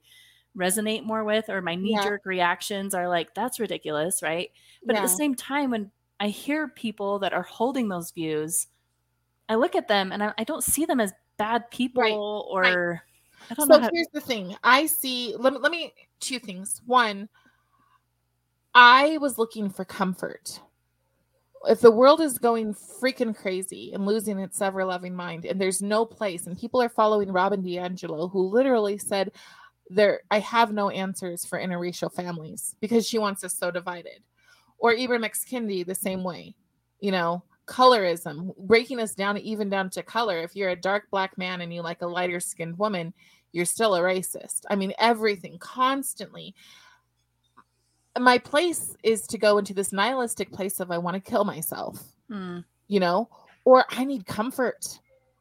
resonate 0.57 1.05
more 1.05 1.25
with, 1.25 1.49
or 1.49 1.61
my 1.61 1.75
knee 1.75 1.95
Yeah. 1.95 2.03
jerk 2.05 2.25
reactions 2.25 2.95
are 2.95 3.09
like, 3.09 3.35
"That's 3.35 3.59
ridiculous," 3.61 4.23
right? 4.23 4.51
But 4.87 4.97
at 4.97 5.03
the 5.03 5.09
same 5.09 5.35
time, 5.35 5.71
when 5.71 5.91
I 6.21 6.29
hear 6.29 6.69
people 6.69 7.19
that 7.21 7.33
are 7.33 7.43
holding 7.43 7.89
those 7.89 8.13
views, 8.13 8.69
I 9.49 9.57
look 9.57 9.75
at 9.75 9.89
them 9.89 10.13
and 10.13 10.23
I, 10.23 10.33
I 10.39 10.45
don't 10.45 10.65
see 10.65 10.85
them 10.85 11.01
as 11.01 11.13
bad 11.37 11.71
people 11.71 12.49
or 12.51 13.03
I 13.51 13.55
don't 13.55 13.69
so 13.69 13.81
know 13.81 13.91
here's 13.93 14.09
the 14.13 14.21
thing 14.21 14.57
i 14.65 14.87
see 14.87 15.35
let 15.39 15.53
me, 15.53 15.59
let 15.59 15.71
me 15.71 15.95
two 16.21 16.39
things 16.39 16.83
one 16.87 17.29
i 18.75 19.19
was 19.19 19.39
looking 19.39 19.71
for 19.71 19.85
comfort 19.85 20.61
if 21.69 21.81
the 21.81 21.91
world 21.91 22.21
is 22.21 22.39
going 22.39 22.75
freaking 22.75 23.37
crazy 23.37 23.93
and 23.93 24.07
losing 24.07 24.39
its 24.39 24.61
ever 24.61 24.85
loving 24.85 25.15
mind 25.15 25.45
and 25.45 25.61
there's 25.61 25.83
no 25.83 26.05
place 26.05 26.47
and 26.47 26.59
people 26.59 26.81
are 26.83 26.89
following 26.89 27.31
robin 27.31 27.63
diangelo 27.63 28.31
who 28.31 28.49
literally 28.49 28.99
said 28.99 29.31
there 29.91 30.21
i 30.31 30.39
have 30.39 30.73
no 30.73 30.91
answers 30.91 31.45
for 31.45 31.59
interracial 31.59 32.13
families 32.13 32.75
because 32.81 33.07
she 33.07 33.19
wants 33.19 33.45
us 33.45 33.57
so 33.57 33.71
divided 33.71 34.23
or 34.79 34.95
ibram 34.95 35.25
x 35.25 35.45
kendi 35.45 35.85
the 35.85 35.95
same 35.95 36.25
way 36.25 36.55
you 37.01 37.11
know 37.11 37.43
colorism 37.67 38.55
breaking 38.59 39.01
us 39.01 39.15
down 39.15 39.37
even 39.39 39.69
down 39.69 39.91
to 39.91 40.03
color 40.03 40.39
if 40.39 40.55
you're 40.55 40.71
a 40.71 40.77
dark 40.77 41.05
black 41.11 41.37
man 41.37 41.61
and 41.61 41.75
you 41.75 41.83
like 41.83 42.01
a 42.03 42.07
lighter 42.07 42.39
skinned 42.39 42.79
woman 42.79 43.13
you're 43.57 43.65
still 43.65 43.95
a 43.95 44.01
racist. 44.01 44.65
I 44.69 44.77
mean, 44.77 44.93
everything 44.99 45.59
constantly. 45.59 46.55
My 48.19 48.39
place 48.39 48.97
is 49.03 49.27
to 49.29 49.39
go 49.39 49.59
into 49.59 49.75
this 49.75 49.93
nihilistic 49.93 50.53
place 50.53 50.81
of 50.81 50.91
I 50.91 50.99
want 50.99 51.15
to 51.15 51.31
kill 51.31 51.45
myself, 51.45 52.03
Mm, 52.31 52.65
you 52.89 53.01
know, 53.01 53.29
or 53.65 53.85
I 53.91 54.05
need 54.05 54.27
comfort. 54.27 54.99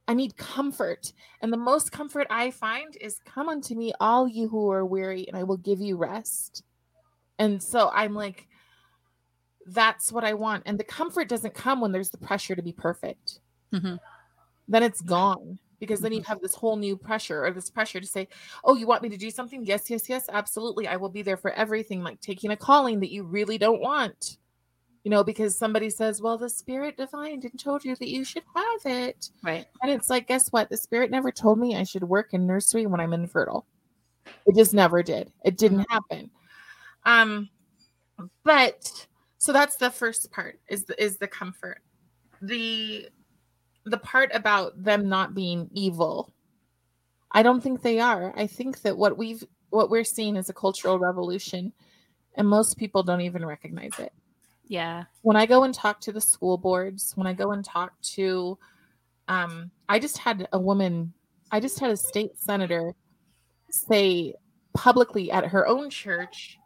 I 0.07 0.13
need 0.13 0.37
comfort. 0.37 1.13
And 1.41 1.51
the 1.51 1.57
most 1.57 1.91
comfort 1.91 2.27
I 2.29 2.51
find 2.51 2.95
is 3.01 3.19
come 3.25 3.49
unto 3.49 3.73
me, 3.75 3.93
all 3.99 4.27
you 4.27 4.47
who 4.47 4.69
are 4.71 4.85
weary, 4.85 5.27
and 5.27 5.35
I 5.35 5.43
will 5.43 5.57
give 5.57 5.79
you 5.81 5.97
rest. 5.97 6.63
And 7.39 7.61
so 7.61 7.89
I'm 7.93 8.13
like, 8.13 8.47
that's 9.67 10.11
what 10.11 10.23
I 10.23 10.33
want. 10.33 10.63
And 10.67 10.79
the 10.79 10.83
comfort 10.83 11.27
doesn't 11.27 11.55
come 11.55 11.81
when 11.81 11.91
there's 11.91 12.11
the 12.11 12.17
pressure 12.17 12.55
to 12.55 12.61
be 12.61 12.71
perfect. 12.71 13.39
mhm. 13.73 13.99
Then 14.67 14.83
it's 14.83 15.01
gone 15.01 15.59
because 15.79 15.99
then 15.99 16.13
you 16.13 16.21
have 16.23 16.41
this 16.41 16.55
whole 16.55 16.75
new 16.75 16.95
pressure 16.97 17.45
or 17.45 17.51
this 17.51 17.69
pressure 17.69 17.99
to 17.99 18.07
say, 18.07 18.27
Oh, 18.63 18.75
you 18.75 18.87
want 18.87 19.03
me 19.03 19.09
to 19.09 19.17
do 19.17 19.29
something? 19.29 19.65
Yes, 19.65 19.89
yes, 19.89 20.09
yes, 20.09 20.29
absolutely. 20.31 20.87
I 20.87 20.95
will 20.95 21.09
be 21.09 21.21
there 21.21 21.37
for 21.37 21.51
everything, 21.51 22.03
like 22.03 22.21
taking 22.21 22.51
a 22.51 22.57
calling 22.57 22.99
that 23.01 23.11
you 23.11 23.23
really 23.23 23.57
don't 23.57 23.81
want. 23.81 24.37
You 25.03 25.11
know, 25.11 25.23
because 25.23 25.55
somebody 25.55 25.89
says, 25.89 26.21
Well, 26.21 26.37
the 26.37 26.49
spirit 26.49 26.97
defined 26.97 27.43
and 27.43 27.59
told 27.59 27.85
you 27.85 27.95
that 27.95 28.09
you 28.09 28.23
should 28.23 28.43
have 28.55 28.91
it. 28.91 29.29
Right. 29.43 29.65
And 29.81 29.91
it's 29.91 30.09
like, 30.09 30.27
guess 30.27 30.49
what? 30.49 30.69
The 30.69 30.77
spirit 30.77 31.11
never 31.11 31.31
told 31.31 31.59
me 31.59 31.75
I 31.75 31.83
should 31.83 32.03
work 32.03 32.33
in 32.33 32.47
nursery 32.47 32.85
when 32.85 32.99
I'm 32.99 33.13
infertile. 33.13 33.65
It 34.45 34.55
just 34.55 34.73
never 34.73 35.03
did. 35.03 35.31
It 35.43 35.57
didn't 35.57 35.85
happen. 35.89 36.31
Um, 37.05 37.49
but 38.43 39.07
so 39.37 39.53
that's 39.53 39.75
the 39.75 39.91
first 39.91 40.31
part 40.31 40.59
is 40.67 40.85
the 40.85 41.01
is 41.01 41.17
the 41.17 41.27
comfort. 41.27 41.81
The 42.41 43.09
the 43.85 43.97
part 43.97 44.31
about 44.33 44.81
them 44.83 45.07
not 45.07 45.33
being 45.35 45.69
evil. 45.73 46.33
I 47.31 47.43
don't 47.43 47.61
think 47.61 47.81
they 47.81 47.99
are. 47.99 48.33
I 48.37 48.47
think 48.47 48.81
that 48.81 48.97
what 48.97 49.17
we've 49.17 49.43
what 49.69 49.89
we're 49.89 50.03
seeing 50.03 50.35
is 50.37 50.49
a 50.49 50.53
cultural 50.53 50.97
revolution 50.99 51.73
and 52.35 52.47
most 52.47 52.77
people 52.77 53.03
don't 53.03 53.21
even 53.21 53.45
recognize 53.45 53.91
it 53.99 54.13
Yeah. 54.67 55.03
when 55.21 55.35
I 55.35 55.45
go 55.45 55.63
and 55.63 55.73
talk 55.73 55.99
to 56.01 56.11
the 56.13 56.21
school 56.21 56.57
boards, 56.57 57.11
when 57.15 57.27
I 57.27 57.33
go 57.33 57.51
and 57.51 57.63
talk 57.65 57.91
to, 58.13 58.57
um, 59.27 59.69
I 59.89 59.99
just 59.99 60.17
had 60.17 60.47
a 60.53 60.59
woman, 60.59 61.13
I 61.51 61.59
just 61.59 61.79
had 61.79 61.91
a 61.91 61.97
state 61.97 62.37
senator 62.37 62.93
say 63.69 64.33
publicly 64.73 65.29
at 65.31 65.45
her 65.45 65.67
own 65.67 65.89
church 65.89 66.57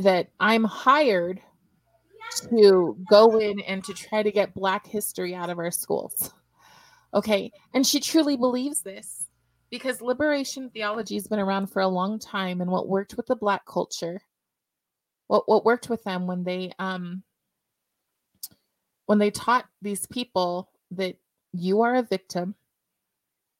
that 0.00 0.28
I'm 0.40 0.64
hired 0.64 1.40
to 2.50 2.96
go 3.08 3.38
in 3.38 3.60
and 3.60 3.82
to 3.84 3.94
try 3.94 4.22
to 4.22 4.30
get 4.32 4.54
Black 4.54 4.86
history 4.86 5.34
out 5.34 5.48
of 5.48 5.58
our 5.58 5.70
schools. 5.70 6.32
Okay. 7.14 7.52
And 7.74 7.86
she 7.86 8.00
truly 8.00 8.36
believes 8.36 8.82
this 8.82 9.26
because 9.70 10.00
liberation 10.00 10.70
theology 10.70 11.14
has 11.14 11.26
been 11.26 11.38
around 11.38 11.66
for 11.68 11.82
a 11.82 11.88
long 11.88 12.18
time. 12.18 12.60
And 12.60 12.70
what 12.70 12.88
worked 12.88 13.16
with 13.16 13.26
the 13.26 13.36
Black 13.36 13.64
culture, 13.66 14.20
what, 15.26 15.48
what 15.48 15.64
worked 15.64 15.88
with 15.88 16.02
them 16.04 16.26
when 16.26 16.44
they, 16.44 16.72
um, 16.78 17.22
when 19.06 19.18
they 19.18 19.30
taught 19.30 19.66
these 19.80 20.06
people 20.06 20.70
that 20.92 21.16
you 21.52 21.82
are 21.82 21.96
a 21.96 22.02
victim 22.02 22.54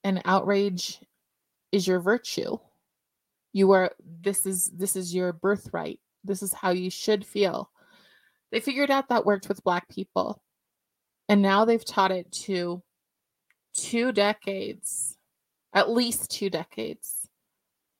and 0.05 0.23
outrage 0.25 1.01
is 1.73 1.87
your 1.87 2.01
virtue 2.01 2.59
you 3.53 3.71
are 3.73 3.93
this 4.23 4.47
is 4.47 4.71
this 4.75 4.97
is 4.97 5.15
your 5.15 5.33
birthright 5.33 6.01
this 6.25 6.43
is 6.43 6.53
how 6.53 6.71
you 6.71 6.91
should 6.91 7.25
feel 7.25 7.71
they 8.51 8.61
figured 8.61 8.91
out 8.91 9.09
that 9.09 9.27
worked 9.27 9.49
with 9.49 9.65
black 9.65 9.89
people 9.89 10.43
and 11.29 11.41
now 11.41 11.65
they've 11.65 11.85
taught 11.85 12.11
it 12.11 12.31
to 12.33 12.83
two 13.75 14.13
decades 14.13 15.17
at 15.75 15.91
least 15.91 16.31
two 16.31 16.51
decades 16.51 17.29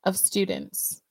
of 0.03 0.17
students. 0.17 1.01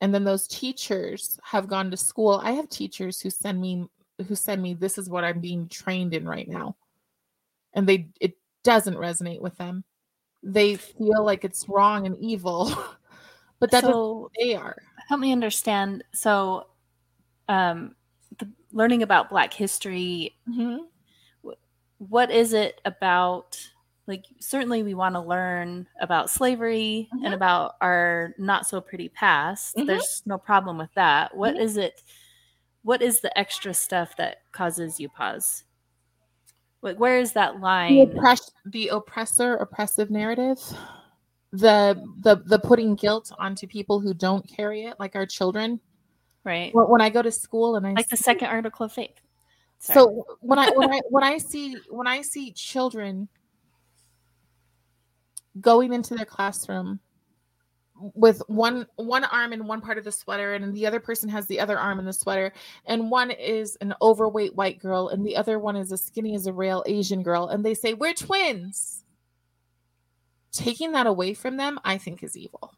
And 0.00 0.14
then 0.14 0.24
those 0.24 0.46
teachers 0.46 1.38
have 1.42 1.68
gone 1.68 1.90
to 1.90 1.96
school. 1.96 2.40
I 2.42 2.52
have 2.52 2.68
teachers 2.68 3.20
who 3.20 3.30
send 3.30 3.60
me 3.60 3.86
who 4.26 4.34
send 4.34 4.60
me 4.60 4.74
this 4.74 4.98
is 4.98 5.08
what 5.08 5.22
i'm 5.22 5.38
being 5.38 5.68
trained 5.68 6.12
in 6.12 6.26
right 6.26 6.48
now. 6.48 6.76
And 7.74 7.88
they 7.88 8.08
it 8.20 8.36
doesn't 8.64 8.96
resonate 8.96 9.40
with 9.40 9.56
them. 9.56 9.84
They 10.42 10.76
feel 10.76 11.24
like 11.24 11.44
it's 11.44 11.68
wrong 11.68 12.06
and 12.06 12.16
evil 12.18 12.72
but 13.60 13.70
that's 13.70 13.86
so 13.86 14.30
they 14.38 14.54
are. 14.54 14.76
help 15.08 15.20
me 15.20 15.32
understand. 15.32 16.04
So, 16.12 16.66
um, 17.48 17.94
the, 18.38 18.48
learning 18.72 19.02
about 19.02 19.30
Black 19.30 19.52
history, 19.52 20.36
what 21.98 22.30
is 22.30 22.52
it 22.52 22.80
about? 22.84 23.58
Like, 24.06 24.24
certainly 24.40 24.82
we 24.82 24.94
want 24.94 25.14
to 25.16 25.20
learn 25.20 25.86
about 26.00 26.30
slavery 26.30 27.08
Mhm. 27.14 27.24
and 27.26 27.34
about 27.34 27.74
our 27.80 28.34
not 28.38 28.66
so 28.66 28.80
pretty 28.80 29.08
past. 29.10 29.76
Mhm. 29.76 29.86
There's 29.86 30.22
no 30.24 30.38
problem 30.38 30.78
with 30.78 30.92
that. 30.94 31.36
What 31.36 31.54
Mhm. 31.56 31.60
is 31.60 31.76
it? 31.76 32.02
What 32.82 33.02
is 33.02 33.20
the 33.20 33.36
extra 33.38 33.74
stuff 33.74 34.16
that 34.16 34.42
causes 34.52 34.98
you 34.98 35.08
pause? 35.08 35.64
Like, 36.80 36.98
where 36.98 37.18
is 37.18 37.32
that 37.32 37.54
the, 37.54 37.58
line? 37.60 37.98
oppress- 38.16 38.52
the 38.64 38.88
oppressor 38.88 39.56
oppressive 39.56 40.10
narrative 40.10 40.58
the 41.50 42.00
the 42.20 42.36
the 42.44 42.58
putting 42.58 42.94
guilt 42.94 43.32
onto 43.38 43.66
people 43.66 44.00
who 44.00 44.12
don't 44.12 44.46
carry 44.46 44.84
it 44.84 45.00
like 45.00 45.16
our 45.16 45.24
children 45.24 45.80
Right. 46.44 46.70
when 46.74 47.00
i 47.00 47.08
go 47.08 47.22
to 47.22 47.30
school 47.32 47.76
and 47.76 47.86
i 47.86 47.92
Like 47.94 48.08
the 48.10 48.18
second 48.18 48.48
article 48.48 48.84
of 48.84 48.92
faith. 48.92 49.18
Sorry. 49.78 50.00
So 50.00 50.26
when 50.40 50.58
I 50.58 50.70
when 50.70 50.92
I 50.92 51.00
when 51.08 51.24
I 51.24 51.38
see 51.38 51.76
when 51.88 52.06
I 52.06 52.22
see 52.22 52.52
children 52.52 53.28
going 55.60 55.92
into 55.92 56.14
their 56.14 56.26
classroom 56.26 57.00
with 58.14 58.42
one 58.46 58.86
one 58.96 59.24
arm 59.24 59.52
in 59.52 59.66
one 59.66 59.80
part 59.80 59.98
of 59.98 60.04
the 60.04 60.12
sweater 60.12 60.54
and 60.54 60.74
the 60.74 60.86
other 60.86 61.00
person 61.00 61.28
has 61.28 61.46
the 61.46 61.58
other 61.58 61.78
arm 61.78 61.98
in 61.98 62.04
the 62.04 62.12
sweater 62.12 62.52
and 62.86 63.10
one 63.10 63.30
is 63.30 63.76
an 63.80 63.94
overweight 64.02 64.54
white 64.54 64.78
girl 64.78 65.08
and 65.08 65.26
the 65.26 65.36
other 65.36 65.58
one 65.58 65.76
is 65.76 65.92
as 65.92 66.04
skinny 66.04 66.34
as 66.34 66.46
a 66.46 66.52
rail 66.52 66.84
Asian 66.86 67.22
girl 67.22 67.48
and 67.48 67.64
they 67.64 67.74
say 67.74 67.94
we're 67.94 68.14
twins. 68.14 69.04
Taking 70.52 70.92
that 70.92 71.06
away 71.06 71.34
from 71.34 71.56
them 71.56 71.78
I 71.84 71.98
think 71.98 72.22
is 72.22 72.36
evil. 72.36 72.74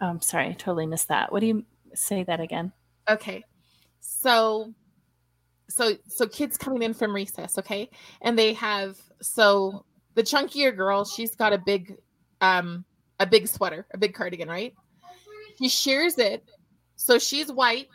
I'm 0.00 0.20
sorry, 0.20 0.48
I 0.48 0.52
totally 0.52 0.86
missed 0.86 1.08
that. 1.08 1.30
What 1.30 1.40
do 1.40 1.46
you 1.46 1.64
say 1.94 2.22
that 2.24 2.40
again? 2.40 2.72
Okay. 3.08 3.44
So 4.00 4.74
so 5.70 5.96
so 6.06 6.26
kids 6.26 6.58
coming 6.58 6.82
in 6.82 6.92
from 6.92 7.14
recess, 7.14 7.58
okay? 7.58 7.88
And 8.22 8.38
they 8.38 8.52
have 8.54 8.98
so 9.22 9.84
the 10.14 10.22
chunkier 10.22 10.76
girl, 10.76 11.04
she's 11.04 11.34
got 11.34 11.52
a 11.52 11.58
big 11.58 11.96
um 12.40 12.84
a 13.18 13.26
big 13.26 13.48
sweater, 13.48 13.86
a 13.92 13.98
big 13.98 14.14
cardigan, 14.14 14.48
right? 14.48 14.74
She 15.58 15.68
shares 15.68 16.18
it. 16.18 16.44
So 16.96 17.18
she's 17.18 17.52
white 17.52 17.88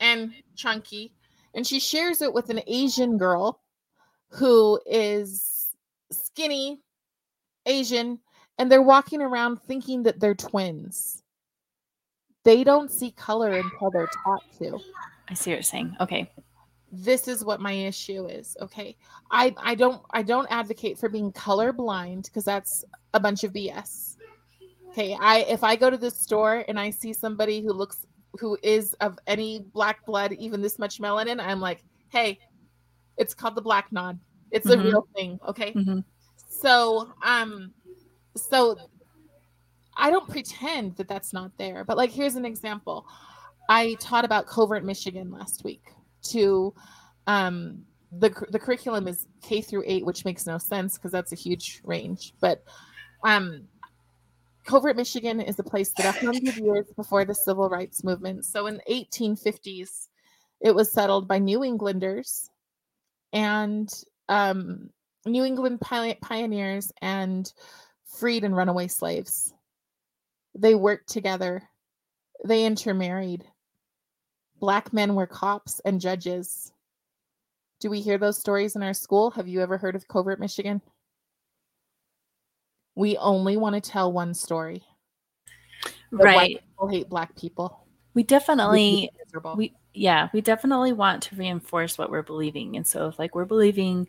and 0.00 0.32
chunky 0.56 1.12
and 1.54 1.66
she 1.66 1.80
shares 1.80 2.22
it 2.22 2.32
with 2.32 2.50
an 2.50 2.60
Asian 2.66 3.16
girl 3.18 3.60
who 4.28 4.80
is 4.86 5.74
skinny, 6.10 6.80
Asian, 7.66 8.18
and 8.58 8.70
they're 8.70 8.82
walking 8.82 9.20
around 9.20 9.60
thinking 9.62 10.02
that 10.04 10.20
they're 10.20 10.34
twins. 10.34 11.22
They 12.44 12.64
don't 12.64 12.90
see 12.90 13.12
color 13.12 13.52
until 13.52 13.90
they're 13.90 14.10
taught 14.24 14.42
to 14.58 14.80
I 15.28 15.34
see 15.34 15.50
what 15.50 15.56
you're 15.56 15.62
saying. 15.62 15.96
Okay. 16.00 16.30
This 16.92 17.26
is 17.26 17.42
what 17.42 17.58
my 17.58 17.72
issue 17.72 18.26
is 18.26 18.54
okay 18.60 18.94
i 19.30 19.54
i 19.62 19.74
don't 19.74 20.02
i 20.10 20.22
don't 20.22 20.46
advocate 20.50 20.98
for 20.98 21.08
being 21.08 21.32
colorblind 21.32 22.24
because 22.24 22.44
that's 22.44 22.84
a 23.14 23.20
bunch 23.20 23.44
of 23.44 23.52
bs 23.52 24.16
Okay, 24.92 25.16
I 25.18 25.38
if 25.48 25.64
I 25.64 25.74
go 25.74 25.88
to 25.88 25.96
the 25.96 26.10
store 26.10 26.66
and 26.68 26.78
I 26.78 26.90
see 26.90 27.14
somebody 27.14 27.62
who 27.62 27.72
looks 27.72 28.04
who 28.38 28.58
is 28.62 28.92
of 28.94 29.18
any 29.26 29.60
black 29.72 30.04
blood, 30.04 30.32
even 30.34 30.60
this 30.60 30.78
much 30.78 31.00
melanin, 31.00 31.40
I'm 31.40 31.60
like, 31.60 31.82
hey, 32.10 32.38
it's 33.16 33.32
called 33.32 33.54
the 33.54 33.62
black 33.62 33.90
nod. 33.90 34.18
It's 34.50 34.66
Mhm. 34.66 34.80
a 34.80 34.84
real 34.84 35.08
thing. 35.16 35.40
Okay. 35.48 35.72
Mhm. 35.72 36.04
So, 36.46 37.10
um, 37.22 37.72
so 38.36 38.76
I 39.96 40.10
don't 40.10 40.28
pretend 40.28 40.96
that 40.96 41.08
that's 41.08 41.32
not 41.32 41.56
there, 41.56 41.84
but 41.84 41.96
like, 41.96 42.10
here's 42.10 42.36
an 42.36 42.44
example. 42.44 43.06
I 43.70 43.94
taught 43.94 44.26
about 44.26 44.46
Covert, 44.46 44.84
Michigan 44.84 45.30
last 45.30 45.64
week 45.64 45.90
to, 46.24 46.74
um, 47.26 47.82
the, 48.10 48.30
the 48.50 48.58
curriculum 48.58 49.08
is 49.08 49.26
K 49.42 49.60
through 49.60 49.84
eight, 49.86 50.04
which 50.04 50.24
makes 50.24 50.46
no 50.46 50.58
sense 50.58 50.96
because 50.96 51.12
that's 51.12 51.32
a 51.32 51.36
huge 51.36 51.80
range. 51.84 52.34
But, 52.40 52.62
um, 53.24 53.68
Covert, 54.64 54.96
Michigan 54.96 55.40
is 55.40 55.58
a 55.58 55.64
place 55.64 55.92
that 55.96 56.06
a 56.06 56.24
hundred 56.24 56.56
years 56.56 56.86
before 56.96 57.24
the 57.24 57.34
civil 57.34 57.68
rights 57.68 58.04
movement. 58.04 58.44
So 58.44 58.66
in 58.66 58.76
the 58.76 59.04
1850s, 59.04 60.08
it 60.60 60.74
was 60.74 60.92
settled 60.92 61.26
by 61.26 61.38
New 61.38 61.64
Englanders 61.64 62.48
and 63.32 63.92
um, 64.28 64.90
New 65.26 65.44
England 65.44 65.80
pioneers 65.80 66.92
and 67.02 67.52
freed 68.06 68.44
and 68.44 68.56
runaway 68.56 68.86
slaves. 68.86 69.52
They 70.54 70.74
worked 70.74 71.08
together. 71.08 71.62
They 72.44 72.64
intermarried. 72.64 73.44
Black 74.62 74.92
men 74.92 75.16
were 75.16 75.26
cops 75.26 75.80
and 75.80 76.00
judges. 76.00 76.72
Do 77.80 77.90
we 77.90 78.00
hear 78.00 78.16
those 78.16 78.38
stories 78.38 78.76
in 78.76 78.82
our 78.84 78.94
school? 78.94 79.32
Have 79.32 79.48
you 79.48 79.60
ever 79.60 79.76
heard 79.76 79.96
of 79.96 80.06
Covert, 80.06 80.38
Michigan? 80.38 80.80
We 82.94 83.16
only 83.16 83.56
want 83.56 83.74
to 83.74 83.80
tell 83.80 84.12
one 84.12 84.34
story. 84.34 84.84
Right. 86.12 86.60
people 86.60 86.88
hate 86.88 87.08
black 87.08 87.34
people. 87.34 87.84
We 88.14 88.22
definitely 88.22 89.10
people 89.32 89.56
we 89.56 89.74
yeah 89.94 90.28
we 90.32 90.40
definitely 90.40 90.92
want 90.92 91.24
to 91.24 91.34
reinforce 91.34 91.98
what 91.98 92.10
we're 92.10 92.22
believing 92.22 92.76
and 92.76 92.86
so 92.86 93.08
if 93.08 93.18
like 93.18 93.34
we're 93.34 93.46
believing 93.46 94.06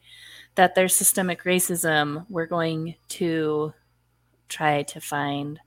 that 0.55 0.75
there's 0.75 0.95
systemic 0.95 1.43
racism 1.43 2.25
we're 2.29 2.45
going 2.45 2.95
to 3.07 3.73
try 4.49 4.83
to 4.83 4.99
find 4.99 5.59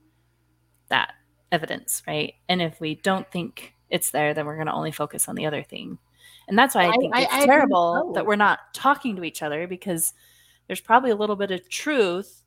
that 0.89 1.13
evidence 1.51 2.03
right 2.07 2.35
and 2.47 2.61
if 2.61 2.79
we 2.79 2.95
don't 2.95 3.31
think 3.31 3.73
it's 3.89 4.11
there 4.11 4.33
then 4.33 4.45
we're 4.45 4.55
going 4.55 4.67
to 4.67 4.73
only 4.73 4.91
focus 4.91 5.27
on 5.29 5.35
the 5.35 5.45
other 5.45 5.63
thing 5.63 5.97
and 6.47 6.57
that's 6.57 6.75
why 6.75 6.85
i 6.85 6.89
I- 6.89 6.97
think 6.97 7.15
I- 7.15 7.21
it's 7.23 7.33
I 7.33 7.45
terrible 7.45 8.13
that 8.13 8.25
we're 8.25 8.35
not 8.35 8.59
talking 8.73 9.15
to 9.15 9.23
each 9.23 9.41
other 9.41 9.67
because 9.67 10.13
there's 10.67 10.81
probably 10.81 11.11
a 11.11 11.15
little 11.15 11.35
bit 11.35 11.51
of 11.51 11.67
truth 11.69 12.43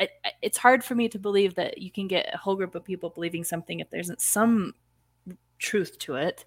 I- 0.00 0.08
it's 0.42 0.56
hard 0.58 0.84
for 0.84 0.94
me 0.94 1.08
to 1.08 1.18
believe 1.18 1.56
that 1.56 1.78
you 1.78 1.90
can 1.90 2.06
get 2.06 2.30
a 2.32 2.36
whole 2.36 2.54
group 2.54 2.76
of 2.76 2.84
people 2.84 3.10
believing 3.10 3.42
something 3.42 3.80
if 3.80 3.90
there 3.90 3.98
isn't 3.98 4.20
some 4.20 4.72
truth 5.58 5.98
to 5.98 6.14
it. 6.14 6.44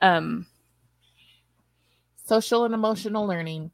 Um, 0.00 0.46
Social 2.24 2.64
and 2.64 2.72
emotional 2.72 3.26
learning. 3.26 3.70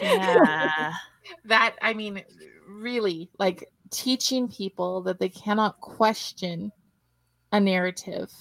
yeah, 0.00 0.92
that 1.46 1.74
i 1.82 1.92
mean 1.92 2.22
really 2.68 3.28
like 3.40 3.68
teaching 3.90 4.46
people 4.46 5.00
that 5.02 5.18
they 5.18 5.28
cannot 5.28 5.80
question 5.80 6.70
a 7.52 7.60
narrative 7.60 8.32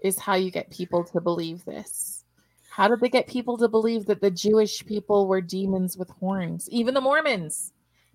is 0.00 0.18
how 0.18 0.34
you 0.34 0.50
get 0.50 0.70
people 0.70 1.04
to 1.04 1.20
believe 1.20 1.64
this 1.64 2.24
how 2.70 2.88
did 2.88 3.00
they 3.00 3.08
get 3.08 3.26
people 3.26 3.58
to 3.58 3.68
believe 3.68 4.06
that 4.06 4.20
the 4.20 4.30
jewish 4.30 4.84
people 4.86 5.26
were 5.26 5.40
demons 5.40 5.96
with 5.96 6.10
horns 6.10 6.68
even 6.70 6.94
the 6.94 7.00
mormons 7.00 7.72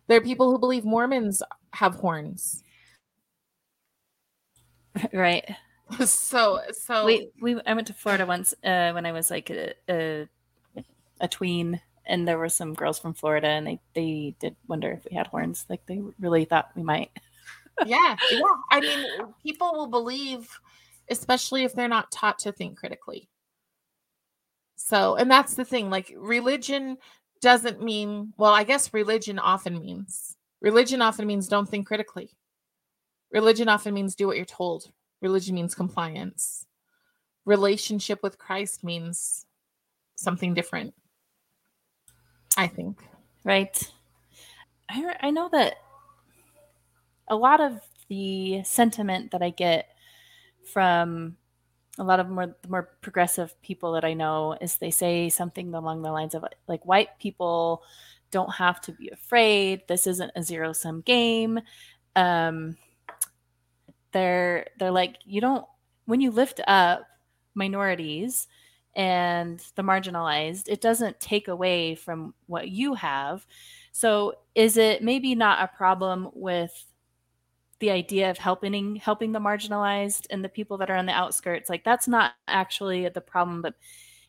there 0.07 0.17
are 0.17 0.21
people 0.21 0.51
who 0.51 0.59
believe 0.59 0.85
mormons 0.85 1.43
have 1.73 1.95
horns 1.95 2.63
right. 5.13 5.45
so 6.05 6.59
so 6.71 7.05
We 7.05 7.29
we 7.41 7.59
I 7.65 7.73
went 7.73 7.87
to 7.87 7.93
Florida 7.93 8.25
once 8.25 8.53
uh, 8.63 8.91
when 8.91 9.05
I 9.05 9.11
was 9.11 9.31
like 9.31 9.49
a, 9.49 9.73
a 9.89 10.27
a 11.21 11.27
tween, 11.27 11.81
and 12.05 12.27
there 12.27 12.37
were 12.37 12.49
some 12.49 12.73
girls 12.73 12.99
from 12.99 13.13
Florida, 13.13 13.47
and 13.47 13.65
they 13.67 13.79
they 13.93 14.35
did 14.39 14.55
wonder 14.67 14.91
if 14.91 15.05
we 15.09 15.15
had 15.15 15.27
horns. 15.27 15.65
Like 15.69 15.85
they 15.85 16.01
really 16.19 16.45
thought 16.45 16.71
we 16.75 16.83
might. 16.83 17.11
Yeah 17.85 18.15
yeah. 18.31 18.41
I 18.71 18.79
mean 18.79 19.05
people 19.43 19.73
will 19.73 19.87
believe 19.87 20.49
especially 21.09 21.63
if 21.63 21.73
they're 21.73 21.87
not 21.87 22.11
taught 22.11 22.39
to 22.39 22.51
think 22.51 22.77
critically. 22.77 23.29
So 24.75 25.15
and 25.15 25.29
that's 25.29 25.55
the 25.55 25.65
thing 25.65 25.89
like 25.89 26.13
religion 26.17 26.97
doesn't 27.41 27.83
mean 27.83 28.33
well 28.37 28.51
i 28.51 28.63
guess 28.63 28.93
religion 28.95 29.37
often 29.37 29.79
means 29.79 30.37
religion 30.59 31.01
often 31.01 31.27
means 31.27 31.47
don't 31.47 31.69
think 31.69 31.87
critically. 31.87 32.29
Religion 33.31 33.67
often 33.69 33.93
means 33.93 34.15
do 34.15 34.25
what 34.25 34.37
you're 34.37 34.45
told. 34.45 34.91
Religion 35.21 35.55
means 35.55 35.75
compliance. 35.75 36.65
Relationship 37.45 38.23
with 38.23 38.37
christ 38.37 38.83
means 38.83 39.45
something 40.15 40.53
different 40.53 40.93
i 42.57 42.67
think. 42.67 42.97
Right. 43.43 43.91
I 44.89 45.15
I 45.21 45.29
know 45.31 45.47
that 45.53 45.75
a 47.27 47.35
lot 47.35 47.61
of 47.61 47.79
the 48.09 48.63
sentiment 48.63 49.31
that 49.31 49.41
I 49.41 49.49
get 49.49 49.89
from 50.63 51.37
a 51.99 52.03
lot 52.03 52.19
of 52.19 52.29
more 52.29 52.55
more 52.67 52.89
progressive 53.01 53.59
people 53.61 53.93
that 53.93 54.05
I 54.05 54.13
know 54.13 54.55
is 54.61 54.77
they 54.77 54.91
say 54.91 55.29
something 55.29 55.73
along 55.73 56.03
the 56.03 56.11
lines 56.11 56.35
of 56.35 56.45
like 56.67 56.85
white 56.85 57.17
people 57.19 57.83
don't 58.29 58.53
have 58.53 58.81
to 58.81 58.91
be 58.91 59.09
afraid. 59.09 59.81
This 59.87 60.05
isn't 60.05 60.31
a 60.35 60.43
zero 60.43 60.73
sum 60.73 61.01
game. 61.01 61.59
Um, 62.15 62.77
they're 64.11 64.67
they're 64.77 64.91
like 64.91 65.17
you 65.25 65.41
don't 65.41 65.65
when 66.05 66.21
you 66.21 66.31
lift 66.31 66.61
up 66.67 67.07
minorities 67.55 68.47
and 68.95 69.63
the 69.75 69.83
marginalized, 69.83 70.67
it 70.67 70.81
doesn't 70.81 71.19
take 71.19 71.47
away 71.47 71.93
from 71.93 72.33
what 72.47 72.69
you 72.69 72.95
have. 72.95 73.45
So 73.91 74.33
is 74.55 74.77
it 74.77 75.03
maybe 75.03 75.35
not 75.35 75.63
a 75.63 75.75
problem 75.75 76.29
with 76.33 76.73
the 77.79 77.91
idea 77.91 78.29
of 78.31 78.37
helping 78.37 78.95
helping 78.95 79.31
the 79.31 79.39
marginalized 79.39 80.25
and 80.29 80.43
the 80.43 80.49
people 80.49 80.77
that 80.77 80.89
are 80.89 80.95
on 80.95 81.05
the 81.05 81.11
outskirts? 81.11 81.69
Like 81.69 81.83
that's 81.83 82.07
not 82.07 82.33
actually 82.47 83.07
the 83.09 83.21
problem, 83.21 83.61
but 83.61 83.75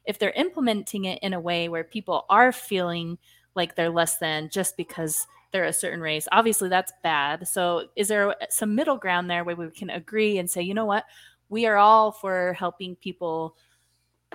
if 0.04 0.18
they're 0.18 0.30
implementing 0.30 1.04
it 1.04 1.18
in 1.22 1.34
a 1.34 1.40
way 1.40 1.68
where 1.68 1.84
people 1.84 2.24
are 2.30 2.52
feeling 2.52 3.18
like 3.54 3.74
they're 3.74 3.90
less 3.90 4.18
than 4.18 4.48
just 4.50 4.76
because 4.76 5.26
they're 5.52 5.64
a 5.64 5.72
certain 5.72 6.00
race, 6.00 6.28
obviously 6.32 6.68
that's 6.68 6.92
bad. 7.02 7.46
So 7.48 7.88
is 7.96 8.08
there 8.08 8.34
some 8.50 8.74
middle 8.74 8.96
ground 8.96 9.30
there 9.30 9.44
where 9.44 9.56
we 9.56 9.70
can 9.70 9.90
agree 9.90 10.38
and 10.38 10.50
say, 10.50 10.62
you 10.62 10.74
know 10.74 10.86
what, 10.86 11.04
we 11.48 11.66
are 11.66 11.76
all 11.76 12.12
for 12.12 12.54
helping 12.54 12.96
people 12.96 13.56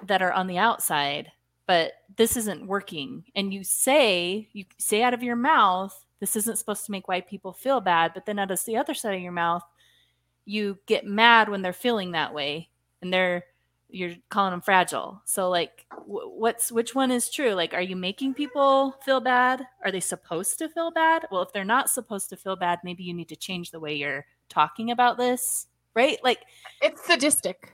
that 0.05 0.21
are 0.21 0.31
on 0.31 0.47
the 0.47 0.57
outside, 0.57 1.31
but 1.67 1.93
this 2.17 2.35
isn't 2.37 2.67
working. 2.67 3.23
And 3.35 3.53
you 3.53 3.63
say, 3.63 4.49
you 4.53 4.65
say 4.77 5.03
out 5.03 5.13
of 5.13 5.23
your 5.23 5.35
mouth, 5.35 5.97
this 6.23 6.37
isn't 6.37 6.57
supposed 6.57 6.85
to 6.85 6.91
make 6.93 7.09
white 7.09 7.27
people 7.27 7.51
feel 7.51 7.81
bad, 7.81 8.13
but 8.13 8.25
then 8.25 8.39
out 8.39 8.49
of 8.49 8.63
the 8.63 8.77
other 8.77 8.93
side 8.93 9.13
of 9.13 9.19
your 9.19 9.33
mouth, 9.33 9.61
you 10.45 10.79
get 10.85 11.05
mad 11.05 11.49
when 11.49 11.61
they're 11.61 11.73
feeling 11.73 12.11
that 12.11 12.33
way 12.33 12.69
and 13.01 13.11
they're 13.11 13.43
you're 13.89 14.13
calling 14.29 14.51
them 14.51 14.61
fragile. 14.61 15.21
So 15.25 15.49
like 15.49 15.85
what's 16.05 16.71
which 16.71 16.95
one 16.95 17.11
is 17.11 17.29
true? 17.29 17.51
Like 17.51 17.73
are 17.73 17.81
you 17.81 17.97
making 17.97 18.35
people 18.35 18.95
feel 19.03 19.19
bad? 19.19 19.67
Are 19.83 19.91
they 19.91 19.99
supposed 19.99 20.57
to 20.59 20.69
feel 20.69 20.91
bad? 20.91 21.27
Well, 21.29 21.41
if 21.41 21.51
they're 21.51 21.65
not 21.65 21.89
supposed 21.89 22.29
to 22.29 22.37
feel 22.37 22.55
bad, 22.55 22.79
maybe 22.85 23.03
you 23.03 23.13
need 23.13 23.27
to 23.27 23.35
change 23.35 23.71
the 23.71 23.81
way 23.81 23.93
you're 23.93 24.25
talking 24.47 24.91
about 24.91 25.17
this, 25.17 25.67
right? 25.93 26.19
Like 26.23 26.39
it's 26.81 27.05
sadistic. 27.05 27.73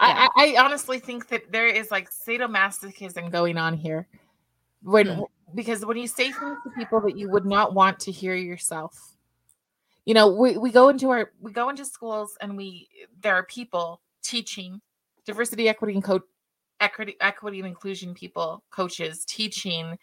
Yeah. 0.00 0.08
I, 0.08 0.28
I, 0.34 0.54
I 0.56 0.64
honestly 0.64 0.98
think 0.98 1.28
that 1.28 1.52
there 1.52 1.68
is 1.68 1.92
like 1.92 2.10
sadomasochism 2.10 3.30
going 3.30 3.58
on 3.58 3.74
here. 3.74 4.08
When 4.82 5.24
because 5.54 5.84
when 5.84 5.96
you 5.96 6.06
say 6.06 6.32
things 6.32 6.58
to 6.64 6.70
people 6.76 7.00
that 7.02 7.16
you 7.16 7.28
would 7.30 7.44
not 7.44 7.74
want 7.74 8.00
to 8.00 8.12
hear 8.12 8.34
yourself, 8.34 9.16
you 10.04 10.14
know, 10.14 10.28
we, 10.28 10.56
we 10.56 10.70
go 10.70 10.88
into 10.88 11.10
our 11.10 11.32
we 11.40 11.52
go 11.52 11.68
into 11.68 11.84
schools 11.84 12.36
and 12.40 12.56
we 12.56 12.88
there 13.20 13.34
are 13.34 13.44
people 13.44 14.00
teaching 14.22 14.80
diversity, 15.24 15.68
equity, 15.68 15.94
and 15.94 16.04
co- 16.04 16.22
equity, 16.80 17.16
equity 17.20 17.58
and 17.58 17.68
inclusion 17.68 18.14
people, 18.14 18.62
coaches 18.70 19.24
teaching 19.24 19.98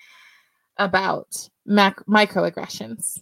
about 0.78 1.49
mac- 1.66 2.06
microaggressions. 2.06 3.22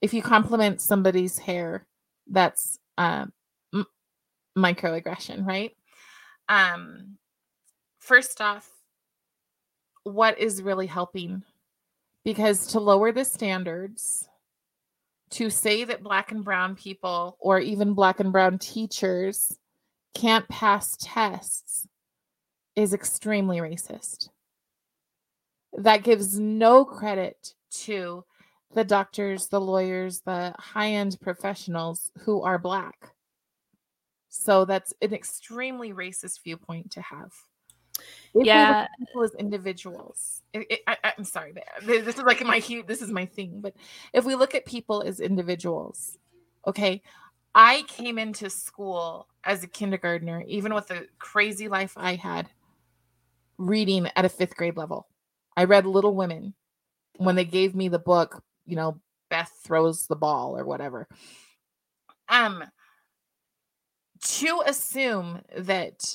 If 0.00 0.14
you 0.14 0.22
compliment 0.22 0.80
somebody's 0.80 1.38
hair, 1.38 1.86
that's 2.26 2.78
um, 2.96 3.32
m- 3.74 3.86
microaggression, 4.56 5.44
right? 5.44 5.76
Um, 6.48 7.18
first 7.98 8.40
off, 8.40 8.70
what 10.04 10.38
is 10.38 10.62
really 10.62 10.86
helping? 10.86 11.42
Because 12.24 12.68
to 12.68 12.80
lower 12.80 13.12
the 13.12 13.24
standards, 13.24 14.28
to 15.30 15.50
say 15.50 15.84
that 15.84 16.02
black 16.02 16.32
and 16.32 16.44
brown 16.44 16.74
people 16.74 17.36
or 17.40 17.60
even 17.60 17.94
black 17.94 18.20
and 18.20 18.32
brown 18.32 18.58
teachers 18.58 19.58
can't 20.14 20.48
pass 20.48 20.96
tests 21.00 21.86
is 22.76 22.94
extremely 22.94 23.58
racist. 23.58 24.30
That 25.76 26.02
gives 26.02 26.38
no 26.38 26.84
credit 26.84 27.54
to 27.82 28.24
the 28.74 28.84
doctors, 28.84 29.48
the 29.48 29.60
lawyers, 29.60 30.20
the 30.20 30.54
high 30.58 30.92
end 30.92 31.18
professionals 31.20 32.10
who 32.20 32.42
are 32.42 32.58
Black. 32.58 33.12
So 34.28 34.64
that's 34.64 34.94
an 35.02 35.14
extremely 35.14 35.92
racist 35.92 36.42
viewpoint 36.44 36.92
to 36.92 37.00
have. 37.00 37.32
If 38.34 38.46
Yeah. 38.46 38.86
people 38.98 39.22
as 39.22 39.34
individuals. 39.34 40.42
It, 40.52 40.66
it, 40.70 40.80
I, 40.86 40.96
I'm 41.16 41.24
sorry, 41.24 41.54
this 41.84 42.16
is 42.16 42.22
like 42.22 42.44
my. 42.44 42.60
This 42.86 43.02
is 43.02 43.10
my 43.10 43.26
thing. 43.26 43.60
But 43.60 43.74
if 44.12 44.24
we 44.24 44.34
look 44.34 44.54
at 44.54 44.64
people 44.64 45.02
as 45.02 45.20
individuals, 45.20 46.16
okay, 46.66 47.02
I 47.54 47.82
came 47.88 48.18
into 48.18 48.50
school 48.50 49.28
as 49.44 49.62
a 49.62 49.66
kindergartner, 49.66 50.44
even 50.46 50.74
with 50.74 50.86
the 50.88 51.06
crazy 51.18 51.68
life 51.68 51.94
I 51.96 52.14
had, 52.14 52.48
reading 53.56 54.08
at 54.14 54.24
a 54.24 54.28
fifth 54.28 54.56
grade 54.56 54.76
level. 54.76 55.08
I 55.56 55.64
read 55.64 55.86
Little 55.86 56.14
Women 56.14 56.54
when 57.16 57.34
they 57.34 57.44
gave 57.44 57.74
me 57.74 57.88
the 57.88 57.98
book. 57.98 58.42
You 58.64 58.76
know, 58.76 59.00
Beth 59.30 59.52
throws 59.64 60.06
the 60.06 60.16
ball 60.16 60.56
or 60.56 60.64
whatever. 60.64 61.08
Um, 62.28 62.64
to 64.20 64.62
assume 64.66 65.40
that 65.56 66.14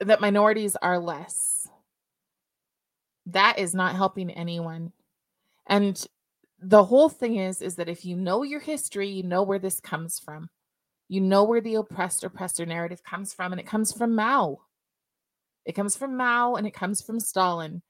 that 0.00 0.20
minorities 0.20 0.76
are 0.76 0.98
less. 0.98 1.68
That 3.26 3.58
is 3.58 3.74
not 3.74 3.96
helping 3.96 4.30
anyone. 4.30 4.92
And 5.66 6.04
the 6.60 6.84
whole 6.84 7.08
thing 7.08 7.36
is 7.36 7.62
is 7.62 7.76
that 7.76 7.88
if 7.88 8.04
you 8.04 8.16
know 8.16 8.42
your 8.42 8.60
history 8.60 9.08
you 9.08 9.22
know 9.22 9.42
where 9.42 9.58
this 9.58 9.80
comes 9.80 10.18
from. 10.18 10.48
You 11.08 11.20
know 11.20 11.44
where 11.44 11.60
the 11.60 11.74
oppressed 11.74 12.24
oppressor 12.24 12.64
narrative 12.64 13.02
comes 13.02 13.34
from 13.34 13.52
and 13.52 13.60
it 13.60 13.66
comes 13.66 13.92
from 13.92 14.14
mao. 14.14 14.60
It 15.64 15.72
comes 15.72 15.96
from 15.96 16.16
mao 16.16 16.54
and 16.54 16.66
it 16.66 16.74
comes 16.74 17.02
from 17.02 17.20
stalin. 17.20 17.82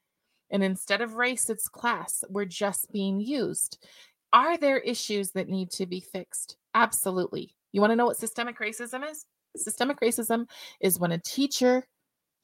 And 0.51 0.63
instead 0.63 1.01
of 1.01 1.15
race 1.15 1.49
it's 1.49 1.67
class. 1.67 2.23
We're 2.29 2.45
just 2.45 2.91
being 2.91 3.19
used. 3.19 3.83
Are 4.33 4.57
there 4.57 4.79
issues 4.79 5.31
that 5.31 5.47
need 5.47 5.71
to 5.71 5.85
be 5.85 6.01
fixed? 6.01 6.57
Absolutely. 6.73 7.55
You 7.71 7.81
want 7.81 7.91
to 7.91 7.95
know 7.95 8.05
what 8.05 8.17
systemic 8.17 8.59
racism 8.59 9.09
is? 9.09 9.25
Systemic 9.55 10.01
racism 10.01 10.47
is 10.81 10.99
when 10.99 11.13
a 11.13 11.19
teacher 11.19 11.87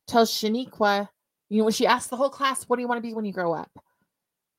tells 0.07 0.31
Shaniqua, 0.31 1.07
you 1.49 1.59
know, 1.59 1.65
when 1.65 1.73
she 1.73 1.87
asks 1.87 2.09
the 2.09 2.17
whole 2.17 2.29
class, 2.29 2.63
what 2.63 2.77
do 2.77 2.81
you 2.81 2.87
want 2.87 2.97
to 2.97 3.07
be 3.07 3.13
when 3.13 3.25
you 3.25 3.33
grow 3.33 3.53
up? 3.53 3.71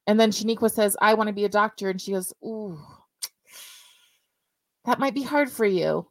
And 0.06 0.18
then 0.18 0.30
Shaniqua 0.30 0.70
says, 0.70 0.96
I 1.00 1.14
want 1.14 1.28
to 1.28 1.32
be 1.32 1.44
a 1.44 1.48
doctor. 1.48 1.90
And 1.90 2.00
she 2.00 2.12
goes, 2.12 2.32
Ooh, 2.44 2.78
that 4.84 4.98
might 4.98 5.14
be 5.14 5.22
hard 5.22 5.50
for 5.50 5.66
you. 5.66 6.08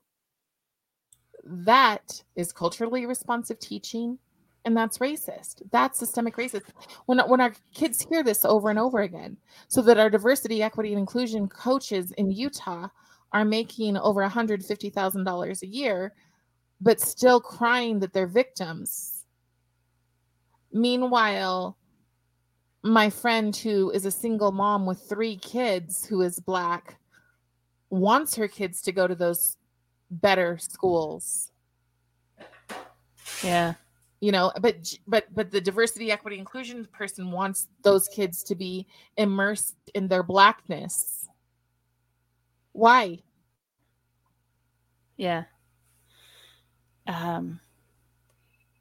That 1.43 2.23
is 2.35 2.53
culturally 2.53 3.05
responsive 3.05 3.59
teaching, 3.59 4.19
and 4.63 4.77
that's 4.77 4.99
racist. 4.99 5.63
That's 5.71 5.97
systemic 5.97 6.37
racism. 6.37 6.69
When, 7.07 7.19
when 7.19 7.41
our 7.41 7.53
kids 7.73 8.05
hear 8.07 8.23
this 8.23 8.45
over 8.45 8.69
and 8.69 8.77
over 8.77 9.01
again, 9.01 9.37
so 9.67 9.81
that 9.81 9.99
our 9.99 10.09
diversity, 10.09 10.61
equity, 10.61 10.91
and 10.91 10.99
inclusion 10.99 11.47
coaches 11.49 12.11
in 12.13 12.31
Utah 12.31 12.87
are 13.33 13.45
making 13.45 13.97
over 13.97 14.21
$150,000 14.23 15.61
a 15.61 15.67
year, 15.67 16.13
but 16.79 16.99
still 16.99 17.39
crying 17.39 17.99
that 17.99 18.13
they're 18.13 18.27
victims. 18.27 19.20
Meanwhile, 20.73 21.77
my 22.83 23.09
friend 23.09 23.55
who 23.55 23.91
is 23.91 24.05
a 24.05 24.11
single 24.11 24.51
mom 24.51 24.85
with 24.85 25.01
three 25.07 25.35
kids 25.37 26.05
who 26.05 26.21
is 26.21 26.39
black 26.39 26.97
wants 27.89 28.35
her 28.35 28.47
kids 28.47 28.81
to 28.81 28.91
go 28.91 29.05
to 29.07 29.15
those 29.15 29.57
better 30.09 30.57
schools 30.57 31.51
Yeah. 33.43 33.75
you 34.19 34.31
know 34.31 34.51
but 34.61 34.93
but 35.07 35.25
but 35.33 35.51
the 35.51 35.61
diversity 35.61 36.11
equity 36.11 36.39
inclusion 36.39 36.87
person 36.91 37.31
wants 37.31 37.67
those 37.83 38.07
kids 38.07 38.43
to 38.43 38.55
be 38.55 38.87
immersed 39.17 39.75
in 39.93 40.07
their 40.07 40.23
blackness 40.23 41.27
why 42.71 43.19
Yeah. 45.17 45.43
Um, 47.07 47.59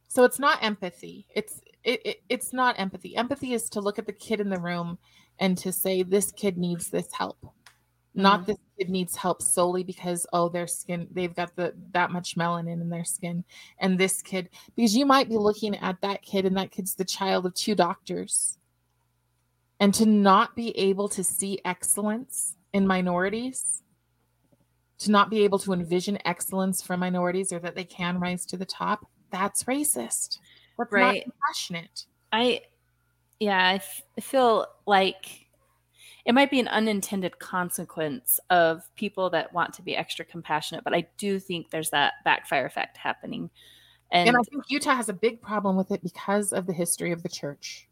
So 0.08 0.24
it's 0.24 0.38
not 0.38 0.62
empathy. 0.62 1.26
It's 1.34 1.60
it, 1.84 2.00
it 2.04 2.22
it's 2.28 2.52
not 2.52 2.78
empathy. 2.78 3.16
Empathy 3.16 3.52
is 3.54 3.68
to 3.70 3.80
look 3.80 3.98
at 3.98 4.06
the 4.06 4.12
kid 4.12 4.40
in 4.40 4.50
the 4.50 4.60
room 4.60 4.98
and 5.38 5.56
to 5.58 5.72
say 5.72 6.02
this 6.02 6.32
kid 6.32 6.58
needs 6.58 6.88
this 6.88 7.08
help. 7.12 7.38
Not 8.14 8.42
Mhm. 8.42 8.46
this 8.46 8.58
kid 8.78 8.90
needs 8.90 9.16
help 9.16 9.40
solely 9.40 9.84
because 9.84 10.26
oh 10.32 10.48
their 10.48 10.66
skin 10.66 11.08
they've 11.12 11.34
got 11.34 11.54
the 11.56 11.74
that 11.92 12.10
much 12.10 12.36
melanin 12.36 12.80
in 12.80 12.88
their 12.90 13.04
skin 13.04 13.44
and 13.78 13.98
this 13.98 14.20
kid 14.20 14.50
because 14.76 14.96
you 14.96 15.06
might 15.06 15.28
be 15.28 15.36
looking 15.36 15.76
at 15.76 16.00
that 16.02 16.22
kid 16.22 16.44
and 16.44 16.56
that 16.56 16.70
kid's 16.72 16.94
the 16.94 17.04
child 17.04 17.46
of 17.46 17.54
two 17.54 17.74
doctors. 17.74 18.58
And 19.78 19.94
to 19.94 20.04
not 20.04 20.54
be 20.54 20.76
able 20.76 21.08
to 21.10 21.24
see 21.24 21.60
excellence 21.64 22.56
in 22.72 22.86
minorities 22.86 23.82
to 25.00 25.10
not 25.10 25.30
be 25.30 25.42
able 25.44 25.58
to 25.58 25.72
envision 25.72 26.18
excellence 26.26 26.82
for 26.82 26.96
minorities 26.96 27.52
or 27.52 27.58
that 27.58 27.74
they 27.74 27.84
can 27.84 28.20
rise 28.20 28.44
to 28.46 28.56
the 28.56 28.66
top, 28.66 29.06
that's 29.30 29.64
racist. 29.64 30.38
That's 30.80 30.92
Right. 30.92 31.24
not 31.26 31.34
compassionate. 31.34 32.06
I, 32.32 32.62
yeah, 33.38 33.68
I, 33.68 33.74
f- 33.74 34.02
I 34.18 34.20
feel 34.20 34.66
like 34.86 35.46
it 36.24 36.32
might 36.32 36.50
be 36.50 36.60
an 36.60 36.68
unintended 36.68 37.38
consequence 37.38 38.40
of 38.50 38.82
people 38.94 39.30
that 39.30 39.52
want 39.52 39.72
to 39.74 39.82
be 39.82 39.96
extra 39.96 40.24
compassionate, 40.24 40.84
but 40.84 40.94
I 40.94 41.06
do 41.16 41.38
think 41.38 41.70
there's 41.70 41.90
that 41.90 42.14
backfire 42.24 42.66
effect 42.66 42.96
happening. 42.96 43.50
And, 44.10 44.28
And 44.28 44.36
I 44.36 44.42
think 44.50 44.64
Utah 44.68 44.94
has 44.94 45.08
a 45.08 45.14
big 45.14 45.40
problem 45.40 45.76
with 45.76 45.90
it 45.90 46.02
because 46.02 46.52
of 46.52 46.66
the 46.66 46.72
history 46.72 47.12
of 47.12 47.22
the 47.22 47.28
church. 47.28 47.88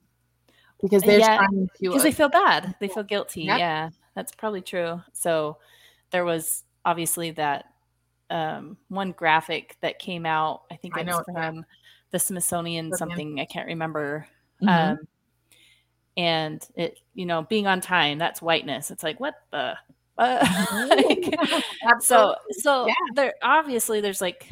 Because 0.80 1.02
they're 1.02 1.18
Yeah, 1.18 1.36
trying 1.36 1.68
to 1.68 1.70
because 1.80 2.02
they 2.02 2.12
feel 2.12 2.28
bad, 2.28 2.74
they 2.80 2.88
feel 2.88 3.02
guilty. 3.02 3.42
Yep. 3.42 3.58
Yeah, 3.58 3.90
that's 4.14 4.32
probably 4.32 4.60
true. 4.62 5.00
So 5.12 5.58
there 6.10 6.24
was 6.24 6.64
obviously 6.84 7.32
that 7.32 7.66
um, 8.30 8.76
one 8.88 9.12
graphic 9.12 9.76
that 9.80 9.98
came 9.98 10.26
out. 10.26 10.62
I 10.70 10.76
think 10.76 10.96
I 10.96 11.00
it 11.00 11.06
know 11.06 11.18
was 11.18 11.26
from 11.32 11.64
the 12.10 12.18
Smithsonian 12.18 12.92
something. 12.94 13.40
I 13.40 13.44
can't 13.44 13.66
remember. 13.66 14.26
Mhm. 14.62 14.68
um 14.92 14.98
and 16.16 16.66
it 16.74 16.98
you 17.14 17.24
know 17.26 17.42
being 17.42 17.66
on 17.68 17.80
time 17.80 18.18
that's 18.18 18.42
whiteness 18.42 18.90
it's 18.90 19.04
like 19.04 19.20
what 19.20 19.34
the 19.52 19.74
uh, 20.18 20.86
like, 20.88 21.32
so 22.00 22.34
so 22.50 22.86
Yeah. 22.88 22.94
there 23.14 23.34
obviously 23.40 24.00
there's 24.00 24.20
like 24.20 24.48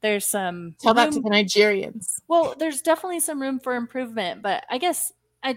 there's 0.00 0.26
some 0.26 0.74
tell 0.80 0.92
that 0.94 1.12
to 1.12 1.20
the 1.20 1.30
Nigerians. 1.30 2.20
well 2.26 2.56
there's 2.58 2.80
definitely 2.82 3.20
some 3.20 3.40
room 3.40 3.60
for 3.60 3.76
improvement 3.76 4.42
but 4.42 4.64
i 4.70 4.76
guess 4.78 5.12
i 5.44 5.56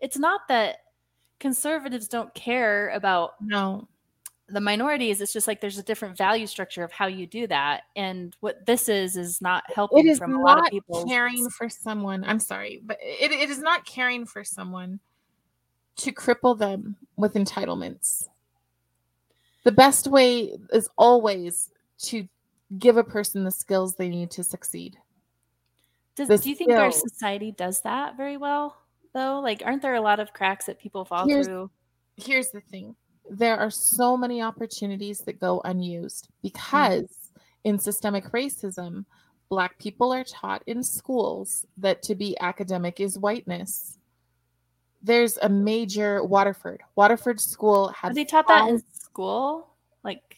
it's 0.00 0.18
not 0.18 0.42
that 0.48 0.76
conservatives 1.40 2.06
don't 2.06 2.32
care 2.34 2.90
about 2.90 3.32
No. 3.40 3.88
The 4.48 4.60
minorities 4.60 5.20
it's 5.20 5.32
just 5.32 5.48
like 5.48 5.60
there's 5.60 5.78
a 5.78 5.82
different 5.82 6.16
value 6.16 6.46
structure 6.46 6.84
of 6.84 6.92
how 6.92 7.06
you 7.06 7.26
do 7.26 7.48
that 7.48 7.82
and 7.96 8.36
what 8.40 8.64
this 8.64 8.88
is 8.88 9.16
is 9.16 9.40
not 9.42 9.64
helping 9.74 10.06
It 10.06 10.10
is 10.10 10.18
from 10.18 10.34
a 10.36 10.40
lot 10.40 10.58
of 10.58 10.64
not 10.64 10.70
people 10.70 11.04
caring 11.04 11.50
for 11.50 11.68
someone. 11.68 12.22
I'm 12.24 12.38
sorry, 12.38 12.80
but 12.84 12.96
it, 13.00 13.32
it 13.32 13.50
is 13.50 13.58
not 13.58 13.84
caring 13.84 14.24
for 14.24 14.44
someone 14.44 15.00
to 15.96 16.12
cripple 16.12 16.56
them 16.56 16.96
with 17.16 17.34
entitlements. 17.34 18.28
The 19.64 19.72
best 19.72 20.06
way 20.06 20.52
is 20.72 20.88
always 20.96 21.70
to 22.02 22.28
give 22.78 22.96
a 22.96 23.04
person 23.04 23.42
the 23.42 23.50
skills 23.50 23.96
they 23.96 24.08
need 24.08 24.30
to 24.32 24.44
succeed. 24.44 24.96
Does, 26.14 26.40
do 26.42 26.48
you 26.48 26.54
think 26.54 26.70
our 26.72 26.92
society 26.92 27.50
does 27.50 27.80
that 27.80 28.16
very 28.16 28.36
well 28.36 28.76
though? 29.12 29.40
Like 29.40 29.62
aren't 29.66 29.82
there 29.82 29.94
a 29.96 30.00
lot 30.00 30.20
of 30.20 30.32
cracks 30.32 30.66
that 30.66 30.78
people 30.78 31.04
fall 31.04 31.26
Here's- 31.26 31.46
through? 31.46 31.70
Here's 32.16 32.50
the 32.50 32.60
thing 32.60 32.94
there 33.30 33.58
are 33.58 33.70
so 33.70 34.16
many 34.16 34.42
opportunities 34.42 35.20
that 35.20 35.40
go 35.40 35.60
unused 35.64 36.28
because 36.42 37.06
in 37.64 37.78
systemic 37.78 38.30
racism, 38.32 39.04
Black 39.48 39.78
people 39.78 40.12
are 40.12 40.24
taught 40.24 40.62
in 40.66 40.82
schools 40.82 41.66
that 41.76 42.02
to 42.02 42.14
be 42.14 42.36
academic 42.40 43.00
is 43.00 43.18
whiteness. 43.18 43.98
There's 45.02 45.38
a 45.40 45.48
major 45.48 46.24
Waterford. 46.24 46.82
Waterford 46.96 47.40
School 47.40 47.92
Are 48.02 48.12
they 48.12 48.24
taught 48.24 48.48
that 48.48 48.68
in 48.68 48.82
school? 48.92 49.68
Like 50.02 50.36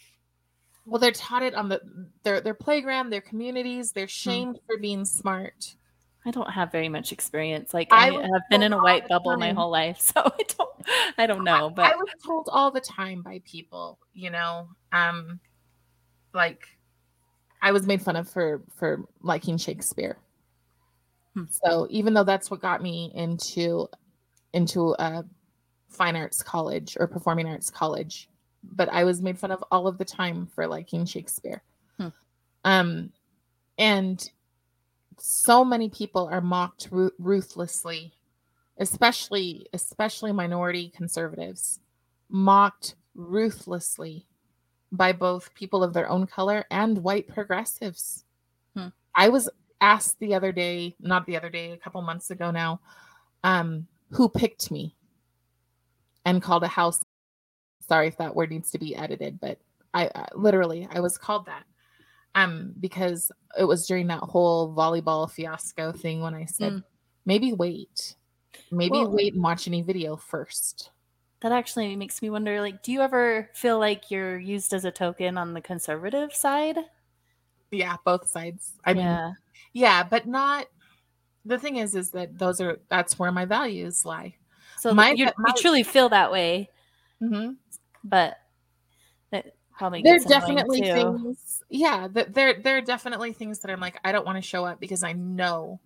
well, 0.85 0.98
they're 0.98 1.12
taught 1.12 1.43
it 1.43 1.55
on 1.55 1.69
the 1.69 1.81
their 2.23 2.40
their 2.40 2.55
playground, 2.55 3.10
their 3.10 3.20
communities. 3.20 3.90
Hmm. 3.90 3.98
They're 3.98 4.09
shamed 4.09 4.59
for 4.66 4.78
being 4.78 5.05
smart. 5.05 5.74
I 6.27 6.31
don't 6.31 6.51
have 6.51 6.73
very 6.73 6.89
much 6.89 7.12
experience. 7.12 7.73
Like 7.73 7.89
I 7.90 8.11
I, 8.11 8.23
have 8.23 8.43
been 8.51 8.62
in 8.62 8.73
a 8.73 8.78
white 8.78 9.09
bubble 9.09 9.36
my 9.36 9.53
whole 9.53 9.70
life, 9.70 10.01
so 10.01 10.15
I 10.16 10.43
don't 10.57 10.70
I 11.16 11.27
don't 11.27 11.45
know, 11.45 11.70
but 11.70 11.93
I 11.93 11.97
was 11.97 12.09
told 12.24 12.49
all 12.53 12.70
the 12.70 12.81
time 12.81 13.23
by 13.23 13.40
people, 13.45 13.99
you 14.15 14.31
know, 14.31 14.69
um, 14.93 15.40
like 16.35 16.66
I 17.62 17.73
was 17.73 17.86
made 17.86 18.03
fun 18.03 18.16
of 18.16 18.28
for 18.28 18.62
for 18.77 19.05
liking 19.23 19.57
Shakespeare. 19.57 20.19
Hmm. 21.35 21.45
So 21.51 21.86
even 21.90 22.15
though 22.15 22.24
that's 22.24 22.51
what 22.51 22.61
got 22.61 22.82
me 22.82 23.12
into 23.15 23.89
into 24.53 24.95
a 24.99 25.24
fine 25.89 26.16
arts 26.16 26.43
college 26.43 26.97
or 26.99 27.07
performing 27.07 27.49
arts 27.49 27.70
college, 27.70 28.28
but 28.62 28.89
I 28.93 29.05
was 29.05 29.23
made 29.23 29.39
fun 29.39 29.51
of 29.51 29.65
all 29.70 29.86
of 29.86 29.99
the 29.99 30.05
time 30.05 30.47
for 30.47 30.66
liking 30.66 31.07
Shakespeare. 31.07 31.62
Hmm. 31.99 32.09
Um, 32.65 33.12
and 33.78 34.31
so 35.19 35.65
many 35.65 35.89
people 35.89 36.28
are 36.31 36.40
mocked 36.40 36.89
ru- 36.90 37.12
ruthlessly 37.19 38.12
especially 38.78 39.66
especially 39.73 40.32
minority 40.32 40.93
conservatives, 40.97 41.81
mocked 42.28 42.95
ruthlessly 43.15 44.27
by 44.90 45.12
both 45.12 45.55
people 45.55 45.82
of 45.82 45.93
their 45.93 46.09
own 46.09 46.27
color 46.27 46.65
and 46.70 47.03
white 47.03 47.28
progressives. 47.28 48.24
Hmm. 48.74 48.89
I 49.15 49.28
was 49.28 49.51
asked 49.81 50.19
the 50.19 50.35
other 50.35 50.53
day, 50.53 50.95
not 51.01 51.27
the 51.27 51.36
other 51.36 51.51
day, 51.51 51.73
a 51.73 51.77
couple 51.77 52.01
months 52.03 52.31
ago 52.31 52.51
now, 52.51 52.81
um, 53.45 53.86
who 54.12 54.28
picked 54.28 54.70
me 54.70 54.95
and 56.24 56.43
called 56.43 56.62
a 56.62 56.69
house. 56.69 57.05
Sorry 57.86 58.09
if 58.09 58.16
that 58.19 58.36
word 58.36 58.51
needs 58.51 58.70
to 58.73 58.78
be 58.78 58.95
edited, 58.95 59.40
but 59.40 59.59
I, 59.93 60.11
I 60.15 60.28
literally 60.35 60.89
I 60.90 61.01
was 61.01 61.19
called 61.19 61.47
that 61.47 61.65
um 62.34 62.74
because 62.80 63.32
it 63.59 63.64
was 63.64 63.86
during 63.86 64.06
that 64.09 64.20
whole 64.20 64.74
volleyball 64.74 65.30
fiasco 65.30 65.92
thing 65.92 66.20
when 66.20 66.34
I 66.34 66.44
said 66.44 66.72
Mm. 66.74 66.84
maybe 67.26 67.52
wait, 67.52 68.14
maybe 68.70 68.92
Well- 68.98 69.10
wait 69.12 69.34
and 69.34 69.42
watch 69.42 69.66
any 69.66 69.82
video 69.82 70.16
first. 70.16 70.90
That 71.40 71.52
actually 71.52 71.94
makes 71.96 72.20
me 72.20 72.30
wonder 72.30 72.60
like 72.60 72.82
do 72.82 72.92
you 72.92 73.00
ever 73.00 73.48
feel 73.55 73.78
like 73.78 74.10
you're 74.10 74.38
used 74.38 74.72
as 74.74 74.84
a 74.84 74.90
token 74.90 75.38
on 75.38 75.55
the 75.55 75.60
conservative 75.60 76.34
side? 76.34 76.78
Yeah, 77.70 77.96
both 78.05 78.26
sides. 78.28 78.72
I 78.84 78.94
mean, 78.94 79.05
yeah. 79.05 79.32
yeah, 79.72 80.02
but 80.02 80.26
not. 80.26 80.66
The 81.44 81.59
thing 81.59 81.76
is, 81.76 81.94
is 81.94 82.10
that 82.10 82.38
those 82.38 82.60
are 82.60 82.78
that's 82.88 83.18
where 83.18 83.30
my 83.32 83.44
values 83.44 84.05
lie. 84.05 84.34
So 84.78 84.92
my- 84.94 85.12
you, 85.12 85.26
my- 85.38 85.52
you 85.55 85.55
truly 85.62 85.82
feel 85.82 86.09
that 86.10 86.30
way, 86.32 86.70
Mm-hmm. 87.22 87.52
but 88.05 88.36
probably 89.78 90.02
there 90.02 90.16
are 90.16 90.24
definitely 90.28 90.82
things 90.82 91.62
yeah 91.70 92.09
th- 92.12 92.26
there 92.30 92.60
there 92.62 92.76
are 92.76 92.82
definitely 92.82 93.32
things 93.32 93.60
that 93.60 93.70
i'm 93.70 93.80
like 93.80 93.98
i 94.05 94.10
don't 94.12 94.26
want 94.26 94.36
to 94.36 94.42
show 94.42 94.64
up 94.64 94.80
because 94.80 95.02
i 95.05 95.12
know 95.12 95.78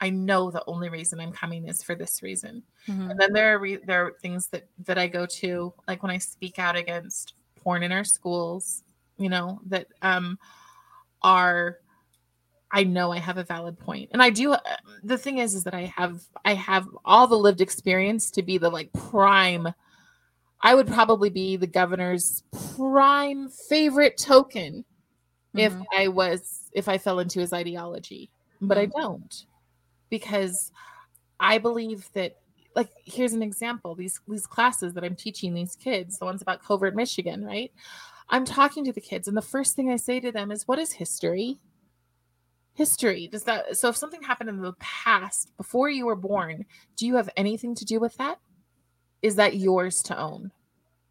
i 0.00 0.10
know 0.10 0.50
the 0.50 0.62
only 0.66 0.88
reason 0.90 1.18
i'm 1.18 1.32
coming 1.32 1.66
is 1.66 1.82
for 1.82 1.94
this 1.94 2.22
reason. 2.22 2.62
Mhm. 2.86 3.10
and 3.10 3.18
then 3.20 3.32
there 3.32 3.54
are 3.54 3.58
re- 3.58 3.80
there 3.84 4.06
are 4.06 4.12
things 4.20 4.48
that 4.48 4.68
that 4.84 4.98
i 4.98 5.06
go 5.06 5.24
to 5.26 5.72
like 5.88 6.02
when 6.02 6.12
i 6.12 6.18
speak 6.18 6.58
out 6.58 6.76
against 6.76 7.34
porn 7.56 7.82
in 7.82 7.90
our 7.90 8.04
schools 8.04 8.82
you 9.16 9.28
know 9.28 9.60
that 9.66 9.86
um 10.02 10.38
are 11.22 11.78
i 12.70 12.84
know 12.84 13.10
i 13.12 13.18
have 13.18 13.38
a 13.38 13.44
valid 13.44 13.78
point. 13.78 14.10
And 14.12 14.22
i 14.22 14.30
do 14.30 14.52
uh, 14.52 14.58
the 15.02 15.18
thing 15.18 15.38
is 15.38 15.54
is 15.54 15.64
that 15.64 15.74
i 15.74 15.92
have 15.96 16.22
i 16.44 16.54
have 16.54 16.86
all 17.04 17.26
the 17.26 17.38
lived 17.38 17.60
experience 17.60 18.30
to 18.32 18.42
be 18.42 18.58
the 18.58 18.70
like 18.70 18.92
prime 18.92 19.72
i 20.60 20.74
would 20.74 20.86
probably 20.86 21.30
be 21.30 21.56
the 21.56 21.66
governor's 21.66 22.42
prime 22.76 23.48
favorite 23.68 24.16
token 24.18 24.84
if 25.54 25.72
Mhm. 25.72 25.84
i 25.96 26.08
was 26.08 26.70
if 26.72 26.88
i 26.88 26.98
fell 26.98 27.18
into 27.20 27.40
his 27.40 27.52
ideology 27.52 28.30
but 28.60 28.76
i 28.78 28.86
Mhm. 28.86 28.92
don't 29.00 29.44
because 30.10 30.72
i 31.40 31.58
believe 31.58 32.10
that 32.14 32.36
like 32.76 32.90
here's 33.04 33.32
an 33.32 33.42
example 33.42 33.94
these 33.94 34.20
these 34.28 34.46
classes 34.46 34.94
that 34.94 35.04
i'm 35.04 35.16
teaching 35.16 35.54
these 35.54 35.76
kids 35.76 36.18
the 36.18 36.24
ones 36.24 36.42
about 36.42 36.62
covert 36.62 36.94
michigan 36.94 37.44
right 37.44 37.72
i'm 38.28 38.44
talking 38.44 38.84
to 38.84 38.92
the 38.92 39.00
kids 39.00 39.26
and 39.28 39.36
the 39.36 39.42
first 39.42 39.74
thing 39.76 39.90
i 39.90 39.96
say 39.96 40.20
to 40.20 40.30
them 40.32 40.50
is 40.50 40.68
what 40.68 40.78
is 40.78 40.92
history 40.92 41.58
history 42.74 43.26
does 43.26 43.42
that 43.44 43.76
so 43.76 43.88
if 43.88 43.96
something 43.96 44.22
happened 44.22 44.48
in 44.48 44.60
the 44.60 44.72
past 44.78 45.56
before 45.56 45.88
you 45.90 46.06
were 46.06 46.14
born 46.14 46.64
do 46.96 47.06
you 47.06 47.16
have 47.16 47.28
anything 47.36 47.74
to 47.74 47.84
do 47.84 47.98
with 47.98 48.16
that 48.18 48.38
is 49.22 49.34
that 49.36 49.56
yours 49.56 50.02
to 50.04 50.16
own. 50.18 50.50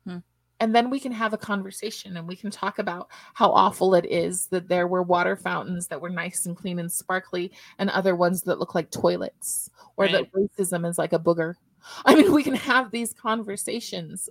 Hmm. 0.05 0.17
and 0.59 0.73
then 0.75 0.89
we 0.89 0.99
can 0.99 1.11
have 1.11 1.33
a 1.33 1.37
conversation 1.37 2.17
and 2.17 2.27
we 2.27 2.35
can 2.35 2.49
talk 2.49 2.79
about 2.79 3.09
how 3.33 3.51
awful 3.51 3.93
it 3.95 4.05
is 4.05 4.47
that 4.47 4.67
there 4.69 4.87
were 4.87 5.03
water 5.03 5.35
fountains 5.35 5.87
that 5.87 5.99
were 6.01 6.09
nice 6.09 6.45
and 6.45 6.55
clean 6.57 6.79
and 6.79 6.91
sparkly 6.91 7.51
and 7.79 7.89
other 7.89 8.15
ones 8.15 8.41
that 8.43 8.57
look 8.59 8.73
like 8.73 8.89
toilets 8.89 9.69
or 9.97 10.07
that 10.07 10.31
racism 10.31 10.87
is 10.89 10.97
like 10.97 11.13
a 11.13 11.19
booger. 11.19 11.55
I 12.05 12.15
mean 12.15 12.31
we 12.33 12.43
can 12.43 12.55
have 12.55 12.89
these 12.91 13.13
conversations 13.13 14.29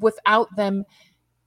without 0.00 0.54
them 0.56 0.84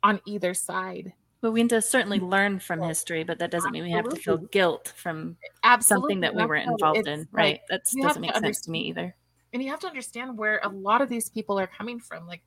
on 0.03 0.21
either 0.25 0.53
side. 0.53 1.11
But 1.41 1.51
we 1.51 1.61
need 1.63 1.69
to 1.69 1.81
certainly 1.81 2.19
Mm. 2.19 2.29
learn 2.31 2.59
from 2.59 2.81
history, 2.81 3.23
but 3.23 3.37
that 3.39 3.51
doesn't 3.51 3.71
mean 3.71 3.83
we 3.83 3.91
have 3.91 4.09
to 4.09 4.15
feel 4.15 4.37
guilt 4.37 4.91
from 4.95 5.37
absolutely. 5.63 6.03
something 6.13 6.19
that 6.21 6.33
we 6.35 6.45
weren't 6.45 6.69
involved 6.69 6.99
it's 6.99 7.07
in, 7.07 7.19
like- 7.19 7.27
right? 7.31 7.59
That 7.69 7.81
doesn't 8.01 8.21
make 8.21 8.35
sense 8.35 8.61
to 8.61 8.71
me 8.71 8.79
either. 8.89 9.15
And 9.53 9.63
you 9.63 9.69
have 9.69 9.79
to 9.81 9.87
understand 9.87 10.37
where 10.37 10.59
a 10.63 10.69
lot 10.69 11.01
of 11.01 11.09
these 11.09 11.29
people 11.29 11.59
are 11.59 11.67
coming 11.67 11.99
from. 11.99 12.27
Like 12.27 12.41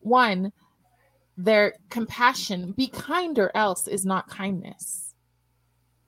one 0.00 0.52
their 1.38 1.74
compassion 1.90 2.72
be 2.72 2.88
kind 2.88 3.38
or 3.38 3.50
else 3.54 3.86
is 3.86 4.06
not 4.06 4.28
kindness. 4.28 5.14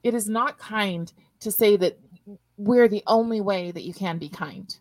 It 0.03 0.15
is 0.15 0.29
not 0.29 0.59
kind 0.59 1.12
to 1.41 1.51
say 1.53 1.77
that 1.77 1.99
we're 2.57 2.89
the 2.89 3.03
only 3.07 3.41
way 3.43 3.70
that 3.70 3.85
you 3.85 3.93
can 3.95 4.19
be 4.19 4.29
kind. 4.29 4.77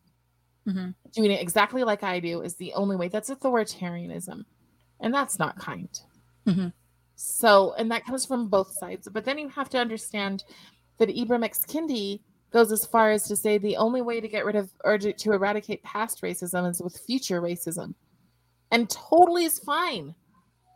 Mhm. 0.67 0.93
doing 1.13 1.31
it 1.31 1.41
exactly 1.41 1.85
like 1.85 2.03
i 2.03 2.19
do 2.19 2.41
is 2.41 2.55
the 2.55 2.73
only 2.73 2.97
way. 2.97 3.07
That's 3.07 3.29
authoritarianism. 3.29 4.43
And 4.99 5.13
that's 5.13 5.39
not 5.39 5.57
kind. 5.57 5.89
Mhm. 6.45 6.73
so 7.15 7.73
and 7.73 7.89
that 7.91 8.05
comes 8.05 8.25
from 8.25 8.47
both 8.49 8.71
sides. 8.73 9.07
But 9.11 9.25
then 9.25 9.37
you 9.37 9.47
have 9.49 9.69
to 9.69 9.79
understand 9.79 10.43
that 10.97 11.09
ibram 11.09 11.43
x. 11.45 11.65
Kendi 11.65 12.21
goes 12.57 12.71
as 12.71 12.85
far 12.85 13.11
as 13.11 13.27
to 13.27 13.35
say 13.35 13.59
the 13.59 13.77
only 13.77 14.01
way 14.01 14.19
to 14.19 14.27
get 14.27 14.43
rid 14.43 14.55
of 14.55 14.71
or 14.83 14.97
to, 14.97 15.13
to 15.13 15.31
eradicate 15.31 15.83
past 15.83 16.23
racism 16.23 16.67
is 16.67 16.81
with 16.81 16.97
future 16.97 17.39
racism. 17.39 17.93
And 18.71 18.89
totally 18.89 19.45
is 19.45 19.59
fine 19.59 20.15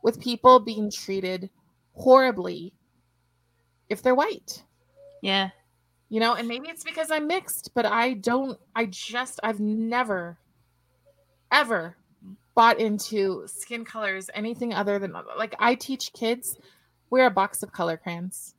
with 0.03 0.21
people 0.21 0.59
being 0.59 0.91
treated 0.91 1.49
horribly 1.93 2.73
if 3.89 4.01
they're 4.03 4.15
white. 4.15 4.63
Yeah. 5.23 5.49
you 6.09 6.19
know 6.19 6.35
and 6.35 6.47
maybe 6.47 6.67
it's 6.69 6.83
because 6.83 7.09
i'm 7.09 7.25
mixed 7.25 7.71
but 7.73 7.85
i 7.85 8.13
don't 8.13 8.59
i 8.75 8.85
just 8.85 9.39
i've 9.43 9.59
never 9.59 10.37
ever 11.51 11.95
bought 12.53 12.79
into 12.79 13.43
skin 13.47 13.85
colors 13.85 14.29
anything 14.33 14.73
other 14.73 14.99
than 14.99 15.13
like 15.37 15.55
i 15.59 15.73
teach 15.73 16.11
kids 16.13 16.57
wear 17.09 17.27
a 17.27 17.31
box 17.31 17.63
of 17.63 17.71
color 17.71 17.97
crayons 17.97 18.55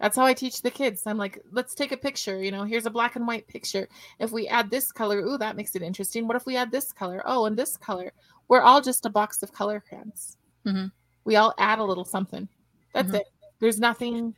that's 0.00 0.16
how 0.16 0.24
i 0.26 0.34
teach 0.34 0.60
the 0.62 0.70
kids. 0.70 1.06
I'm 1.06 1.18
like 1.18 1.40
let's 1.52 1.74
take 1.74 1.92
a 1.92 1.96
picture 1.96 2.42
you 2.42 2.50
know 2.50 2.64
here's 2.64 2.86
a 2.86 2.90
black 2.90 3.16
and 3.16 3.26
white 3.26 3.46
picture. 3.48 3.88
If 4.18 4.32
we 4.32 4.48
add 4.48 4.70
this 4.70 4.92
color 4.92 5.18
ooh 5.20 5.38
that 5.38 5.56
makes 5.56 5.74
it 5.76 5.82
interesting. 5.82 6.26
What 6.26 6.36
if 6.36 6.46
we 6.46 6.56
add 6.56 6.70
this 6.72 6.92
color? 6.92 7.22
Oh 7.24 7.46
and 7.46 7.56
this 7.56 7.76
color. 7.76 8.12
We're 8.48 8.62
all 8.62 8.80
just 8.80 9.06
a 9.06 9.10
box 9.10 9.42
of 9.42 9.52
color 9.52 9.80
crayons 9.86 10.36
Mhm. 10.66 10.90
we 11.24 11.36
all 11.36 11.54
add 11.58 11.78
a 11.78 11.84
little 11.84 12.04
something. 12.04 12.48
That's 12.92 13.10
Mhm. 13.10 13.20
it. 13.20 13.26
There's 13.60 13.78
nothing 13.80 14.34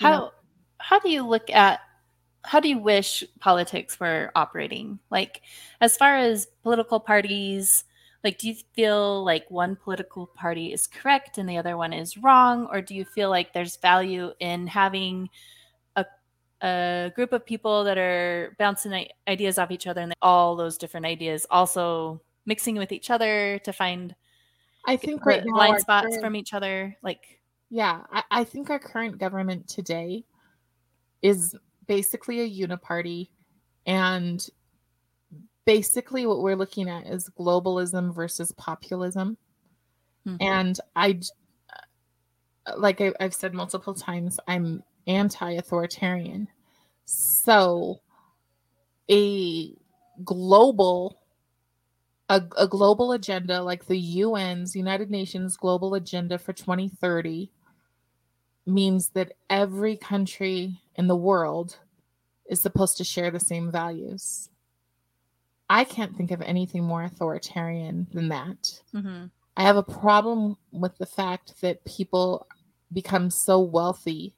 How 0.00 0.10
know, 0.10 0.30
how 0.78 0.98
do 0.98 1.10
you 1.10 1.22
look 1.26 1.48
at 1.50 1.80
how 2.44 2.58
do 2.58 2.68
you 2.68 2.78
wish 2.78 3.22
politics 3.38 4.00
were 4.00 4.32
operating? 4.34 4.98
Like 5.10 5.42
as 5.80 5.96
far 5.96 6.16
as 6.16 6.46
political 6.64 6.98
parties, 6.98 7.84
like 8.24 8.38
do 8.38 8.48
you 8.48 8.54
feel 8.74 9.24
like 9.24 9.50
one 9.50 9.76
political 9.76 10.26
party 10.26 10.72
is 10.72 10.86
correct 10.86 11.38
and 11.38 11.48
the 11.48 11.56
other 11.56 11.76
one 11.76 11.92
is 11.92 12.16
wrong 12.16 12.66
or 12.70 12.80
do 12.80 12.94
you 12.94 13.04
feel 13.04 13.30
like 13.30 13.52
there's 13.52 13.76
value 13.76 14.32
in 14.40 14.66
having 14.66 15.28
a 15.96 16.04
a 16.62 17.12
group 17.14 17.32
of 17.32 17.44
people 17.44 17.84
that 17.84 17.98
are 17.98 18.54
bouncing 18.58 19.06
ideas 19.28 19.58
off 19.58 19.70
each 19.70 19.86
other 19.86 20.00
and 20.00 20.14
all 20.22 20.56
those 20.56 20.78
different 20.78 21.06
ideas 21.06 21.46
also 21.50 22.20
mixing 22.46 22.76
with 22.76 22.92
each 22.92 23.10
other 23.10 23.58
to 23.64 23.72
find 23.72 24.14
i 24.86 24.96
think 24.96 25.24
right 25.26 25.44
now 25.44 25.54
blind 25.54 25.80
spots 25.80 26.06
current- 26.06 26.20
from 26.20 26.36
each 26.36 26.52
other 26.54 26.96
like 27.02 27.40
Yeah, 27.70 28.02
I, 28.12 28.22
I 28.30 28.44
think 28.44 28.68
our 28.68 28.78
current 28.78 29.16
government 29.16 29.66
today 29.66 30.24
is 31.22 31.56
basically 31.86 32.40
a 32.40 32.68
uniparty. 32.68 33.30
And 33.86 34.46
basically, 35.64 36.26
what 36.26 36.42
we're 36.42 36.56
looking 36.56 36.88
at 36.88 37.06
is 37.06 37.30
globalism 37.38 38.14
versus 38.14 38.52
populism. 38.52 39.36
Mhm. 40.26 40.36
And 40.40 40.80
I, 40.96 41.20
uh, 42.66 42.74
like 42.76 43.00
I, 43.00 43.12
I've 43.20 43.34
said 43.34 43.54
multiple 43.54 43.94
times, 43.94 44.38
I'm 44.46 44.82
anti 45.06 45.52
authoritarian. 45.52 46.48
So, 47.04 48.00
a 49.10 49.74
global 50.24 51.18
a, 52.28 52.42
a 52.56 52.66
global 52.66 53.12
agenda 53.12 53.62
like 53.62 53.86
the 53.86 54.22
UN's 54.22 54.74
United 54.74 55.10
Nations 55.10 55.56
global 55.56 55.94
agenda 55.94 56.38
for 56.38 56.52
2030 56.52 57.50
means 58.64 59.10
that 59.10 59.32
every 59.50 59.96
country 59.96 60.80
in 60.94 61.08
the 61.08 61.16
world 61.16 61.78
is 62.48 62.60
supposed 62.60 62.96
to 62.98 63.04
share 63.04 63.30
the 63.30 63.40
same 63.40 63.70
values. 63.70 64.48
I 65.72 65.84
can't 65.84 66.14
think 66.14 66.30
of 66.30 66.42
anything 66.42 66.84
more 66.84 67.02
authoritarian 67.02 68.06
than 68.12 68.28
that. 68.28 68.82
mhm. 68.94 69.30
I 69.56 69.62
have 69.64 69.76
a 69.76 69.82
problem 69.82 70.56
with 70.70 70.96
the 70.98 71.06
fact 71.06 71.60
that 71.60 71.84
people 71.84 72.46
become 72.92 73.30
so 73.30 73.60
wealthy 73.60 74.34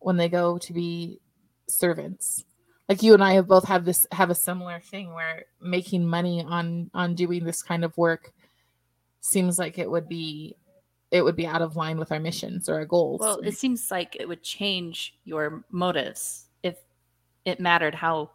when 0.00 0.16
they 0.16 0.28
go 0.28 0.58
to 0.58 0.72
be 0.72 1.20
servants. 1.68 2.44
Like 2.88 3.02
you 3.02 3.14
and 3.14 3.22
I 3.22 3.34
have 3.34 3.46
both 3.46 3.66
have 3.66 3.84
this 3.84 4.06
have 4.12 4.30
a 4.30 4.34
similar 4.34 4.80
thing 4.80 5.12
where 5.12 5.44
making 5.60 6.06
money 6.06 6.42
on 6.42 6.90
on 6.94 7.14
doing 7.14 7.44
this 7.44 7.62
kind 7.62 7.84
of 7.84 7.96
work 7.96 8.32
seems 9.20 9.58
like 9.58 9.78
it 9.78 9.90
would 9.90 10.08
be 10.08 10.56
it 11.10 11.22
would 11.22 11.36
be 11.36 11.46
out 11.46 11.62
of 11.62 11.76
line 11.76 11.98
with 11.98 12.12
our 12.12 12.20
missions 12.20 12.68
or 12.68 12.74
our 12.74 12.84
goals. 12.84 13.20
Well, 13.20 13.40
it 13.40 13.56
seems 13.58 13.90
like 13.90 14.16
it 14.18 14.26
would 14.28 14.42
change 14.42 15.14
your 15.24 15.64
motives 15.70 16.46
if 16.62 16.78
it 17.44 17.60
mattered 17.60 17.94
how 17.94 18.30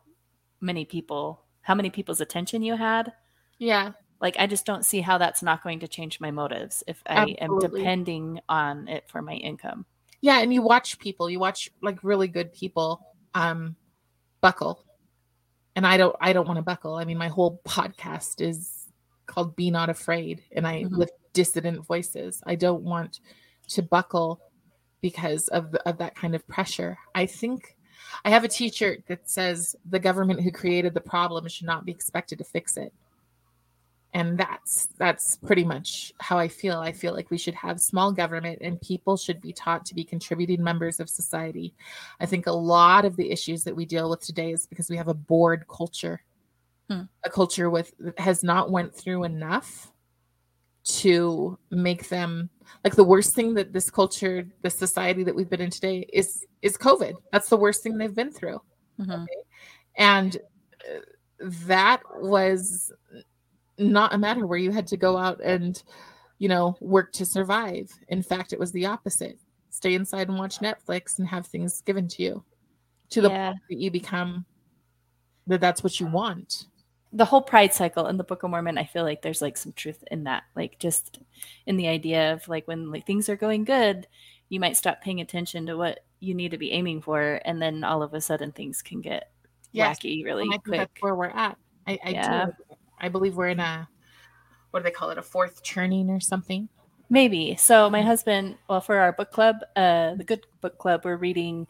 many 0.61 0.85
people 0.85 1.42
how 1.63 1.73
many 1.73 1.89
people's 1.89 2.21
attention 2.21 2.61
you 2.61 2.75
had. 2.77 3.11
Yeah. 3.57 3.93
Like 4.21 4.35
I 4.39 4.47
just 4.47 4.65
don't 4.65 4.85
see 4.85 5.01
how 5.01 5.17
that's 5.17 5.41
not 5.41 5.63
going 5.63 5.79
to 5.79 5.87
change 5.87 6.19
my 6.21 6.31
motives 6.31 6.83
if 6.87 7.01
I 7.07 7.35
am 7.39 7.59
depending 7.59 8.39
on 8.47 8.87
it 8.87 9.09
for 9.09 9.21
my 9.21 9.33
income. 9.33 9.85
Yeah, 10.21 10.39
and 10.39 10.53
you 10.53 10.61
watch 10.61 10.99
people, 10.99 11.29
you 11.29 11.39
watch 11.39 11.69
like 11.81 12.03
really 12.03 12.27
good 12.27 12.53
people 12.53 13.05
um 13.33 13.75
buckle. 14.39 14.85
And 15.75 15.87
I 15.87 15.97
don't 15.97 16.15
I 16.21 16.31
don't 16.33 16.47
want 16.47 16.57
to 16.57 16.63
buckle. 16.63 16.95
I 16.95 17.03
mean, 17.05 17.17
my 17.17 17.27
whole 17.29 17.59
podcast 17.65 18.39
is 18.39 18.87
called 19.25 19.55
Be 19.55 19.71
Not 19.71 19.89
Afraid 19.89 20.43
and 20.51 20.67
I 20.67 20.83
Mhm. 20.83 20.97
lift 20.97 21.13
dissident 21.33 21.85
voices. 21.85 22.41
I 22.45 22.55
don't 22.55 22.83
want 22.83 23.19
to 23.69 23.81
buckle 23.81 24.39
because 25.01 25.47
of 25.49 25.75
of 25.85 25.97
that 25.97 26.15
kind 26.15 26.35
of 26.35 26.47
pressure. 26.47 26.97
I 27.15 27.25
think 27.25 27.75
I 28.25 28.29
have 28.29 28.43
a 28.43 28.47
t-shirt 28.47 29.03
that 29.07 29.29
says 29.29 29.75
the 29.89 29.99
government 29.99 30.41
who 30.41 30.51
created 30.51 30.93
the 30.93 31.01
problem 31.01 31.47
should 31.47 31.67
not 31.67 31.85
be 31.85 31.91
expected 31.91 32.37
to 32.39 32.43
fix 32.43 32.77
it. 32.77 32.93
And 34.15 34.37
that's 34.37 34.89
that's 34.99 35.37
pretty 35.37 35.63
much 35.63 36.13
how 36.19 36.37
I 36.37 36.47
feel. 36.47 36.79
I 36.79 36.91
feel 36.91 37.13
like 37.13 37.31
we 37.31 37.37
should 37.37 37.55
have 37.55 37.81
small 37.81 38.11
government 38.11 38.59
and 38.61 38.79
people 38.79 39.17
should 39.17 39.41
be 39.41 39.53
taught 39.53 39.85
to 39.87 39.95
be 39.95 40.03
contributing 40.03 40.63
members 40.63 40.99
of 40.99 41.09
society. 41.09 41.73
I 42.19 42.27
think 42.27 42.45
a 42.45 42.51
lot 42.51 43.05
of 43.05 43.15
the 43.15 43.31
issues 43.31 43.63
that 43.63 43.75
we 43.75 43.85
deal 43.85 44.09
with 44.11 44.21
today 44.21 44.51
is 44.51 44.67
because 44.67 44.89
we 44.89 44.97
have 44.97 45.07
a 45.07 45.15
bored 45.15 45.65
culture. 45.67 46.21
Hmm. 46.89 47.03
A 47.23 47.29
culture 47.29 47.71
with 47.71 47.93
that 47.99 48.19
has 48.19 48.43
not 48.43 48.69
went 48.69 48.93
through 48.93 49.23
enough 49.23 49.92
to 50.85 51.57
make 51.71 52.09
them 52.09 52.49
like 52.83 52.95
the 52.95 53.03
worst 53.03 53.33
thing 53.33 53.53
that 53.53 53.71
this 53.73 53.89
culture, 53.89 54.45
the 54.61 54.69
society 54.69 55.23
that 55.23 55.33
we've 55.35 55.49
been 55.49 55.61
in 55.61 55.69
today 55.69 56.07
is 56.11 56.45
is 56.61 56.77
COVID. 56.77 57.13
That's 57.31 57.49
the 57.49 57.57
worst 57.57 57.83
thing 57.83 57.97
they've 57.97 58.13
been 58.15 58.31
through 58.31 58.61
Mhm. 58.99 59.25
and 59.95 60.37
uh, 60.91 60.99
that 61.65 62.01
was 62.17 62.91
not 63.79 64.13
a 64.13 64.17
matter 64.17 64.45
where 64.45 64.59
you 64.59 64.71
had 64.71 64.85
to 64.87 64.97
go 64.97 65.17
out 65.17 65.41
and 65.41 65.81
you 66.37 66.47
know 66.47 66.77
work 66.79 67.11
to 67.13 67.25
survive 67.25 67.89
in 68.09 68.21
fact 68.21 68.53
it 68.53 68.59
was 68.59 68.71
the 68.71 68.85
opposite 68.85 69.39
stay 69.69 69.95
inside 69.95 70.29
and 70.29 70.37
watch 70.37 70.59
netflix 70.59 71.17
and 71.17 71.27
have 71.27 71.47
things 71.47 71.81
given 71.81 72.07
to 72.07 72.21
you 72.21 72.43
to 73.09 73.19
the 73.21 73.29
Yeah. 73.29 73.49
point 73.49 73.61
that 73.69 73.77
you 73.79 73.89
become 73.89 74.45
that 75.47 75.59
that's 75.59 75.83
what 75.83 75.99
you 75.99 76.05
want 76.05 76.67
the 77.15 77.25
whole 77.25 77.41
pride 77.41 77.73
cycle 77.73 78.07
in 78.07 78.17
the 78.17 78.23
book 78.23 78.41
of 78.43 78.49
mormon 78.49 78.77
i 78.77 78.83
feel 78.83 79.03
like 79.03 79.21
there's 79.21 79.41
like 79.41 79.55
some 79.55 79.71
truth 79.73 80.03
in 80.09 80.23
that 80.23 80.43
like 80.55 80.77
just 80.79 81.19
in 81.67 81.77
the 81.77 81.87
idea 81.87 82.33
of 82.33 82.47
like 82.47 82.67
when 82.67 82.91
like 82.91 83.05
things 83.05 83.29
are 83.29 83.35
going 83.35 83.63
good 83.63 84.07
you 84.49 84.59
might 84.59 84.75
stop 84.75 84.99
paying 85.01 85.21
attention 85.21 85.65
to 85.67 85.77
what 85.77 85.99
you 86.19 86.33
need 86.33 86.51
to 86.51 86.57
be 86.57 86.71
aiming 86.71 87.01
for 87.01 87.39
and 87.45 87.61
then 87.61 87.83
all 87.83 88.01
of 88.01 88.13
a 88.13 88.21
sudden 88.21 88.51
things 88.51 88.81
can 88.81 88.99
get 89.01 89.29
Yes, 89.71 89.99
wacky 89.99 90.23
really 90.23 90.43
and 90.43 90.53
i 90.53 90.57
think 90.57 90.65
quick 90.65 90.79
that's 90.79 91.01
where 91.01 91.15
we're 91.15 91.29
at 91.29 91.57
i 91.87 91.99
i, 92.03 92.09
Yeah. 92.09 92.45
do. 92.45 92.51
I 92.99 93.09
believe 93.09 93.35
we're 93.35 93.49
in 93.49 93.59
a 93.59 93.87
what 94.71 94.79
do 94.79 94.83
they 94.83 94.91
call 94.91 95.09
it 95.11 95.17
a 95.17 95.21
fourth 95.23 95.61
turning 95.63 96.09
or 96.09 96.19
something 96.19 96.67
maybe 97.09 97.55
so 97.55 97.89
my 97.89 98.01
husband 98.01 98.57
well 98.67 98.81
for 98.81 98.97
our 98.97 99.11
book 99.11 99.31
club 99.31 99.57
uh 99.75 100.15
the 100.15 100.23
good 100.23 100.45
book 100.61 100.77
club 100.77 101.01
we're 101.03 101.17
reading 101.17 101.67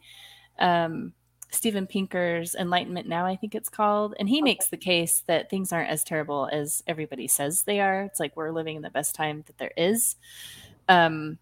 um 0.58 1.12
Steven 1.54 1.86
Pinker's 1.86 2.54
Enlightenment 2.54 3.08
Now, 3.08 3.26
I 3.26 3.36
think 3.36 3.54
it's 3.54 3.68
called. 3.68 4.14
And 4.18 4.28
he 4.28 4.42
makes 4.42 4.68
the 4.68 4.76
case 4.76 5.22
that 5.26 5.48
things 5.48 5.72
aren't 5.72 5.90
as 5.90 6.04
terrible 6.04 6.48
as 6.52 6.82
everybody 6.86 7.28
says 7.28 7.62
they 7.62 7.80
are. 7.80 8.02
It's 8.02 8.20
like 8.20 8.36
we're 8.36 8.50
living 8.50 8.76
in 8.76 8.82
the 8.82 8.90
best 8.90 9.14
time 9.14 9.44
that 9.46 9.58
there 9.58 9.72
is. 9.76 10.16
Um, 10.88 11.38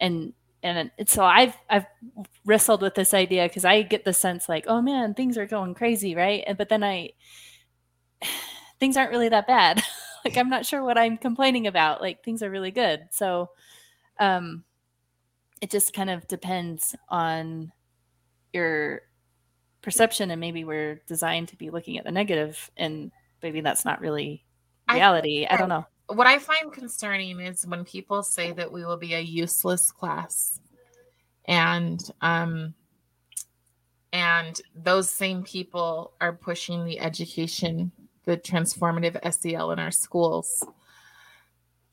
and 0.00 0.32
and 0.62 0.90
so 1.06 1.24
I've 1.24 1.54
I've 1.68 1.86
wrestled 2.46 2.80
with 2.80 2.94
this 2.94 3.12
idea 3.12 3.46
because 3.46 3.64
I 3.66 3.82
get 3.82 4.04
the 4.04 4.14
sense 4.14 4.48
like, 4.48 4.64
oh 4.66 4.80
man, 4.80 5.12
things 5.14 5.36
are 5.36 5.46
going 5.46 5.74
crazy, 5.74 6.14
right? 6.14 6.42
And 6.46 6.56
but 6.56 6.68
then 6.68 6.82
I 6.82 7.10
things 8.80 8.96
aren't 8.96 9.10
really 9.10 9.28
that 9.28 9.46
bad. 9.46 9.82
like 10.24 10.36
I'm 10.36 10.48
not 10.48 10.64
sure 10.66 10.82
what 10.82 10.98
I'm 10.98 11.18
complaining 11.18 11.66
about. 11.66 12.00
Like 12.00 12.24
things 12.24 12.42
are 12.42 12.50
really 12.50 12.70
good. 12.70 13.08
So 13.10 13.50
um 14.18 14.64
it 15.60 15.70
just 15.70 15.92
kind 15.92 16.10
of 16.10 16.26
depends 16.28 16.94
on 17.08 17.72
your 18.52 19.02
perception 19.84 20.30
and 20.30 20.40
maybe 20.40 20.64
we're 20.64 20.96
designed 21.06 21.48
to 21.48 21.56
be 21.56 21.70
looking 21.70 21.98
at 21.98 22.04
the 22.04 22.10
negative 22.10 22.70
and 22.76 23.12
maybe 23.42 23.60
that's 23.60 23.84
not 23.84 24.00
really 24.00 24.44
I- 24.88 24.94
reality. 24.96 25.46
I, 25.48 25.56
don't 25.56 25.68
know. 25.68 25.86
what 26.08 26.26
I 26.26 26.38
find 26.38 26.72
concerning 26.72 27.38
is 27.40 27.66
when 27.66 27.84
people 27.84 28.22
say 28.22 28.52
that 28.52 28.72
we 28.72 28.84
will 28.84 28.96
be 28.96 29.14
a 29.14 29.20
useless 29.20 29.90
class, 29.92 30.60
and 31.46 32.00
um, 32.22 32.74
and 34.12 34.60
those 34.74 35.10
same 35.10 35.42
people 35.42 36.12
are 36.20 36.32
pushing 36.32 36.84
the 36.84 37.00
education, 37.00 37.90
the 38.24 38.36
transformative 38.36 39.18
SEL 39.32 39.72
in 39.72 39.78
our 39.78 39.90
schools. 39.90 40.64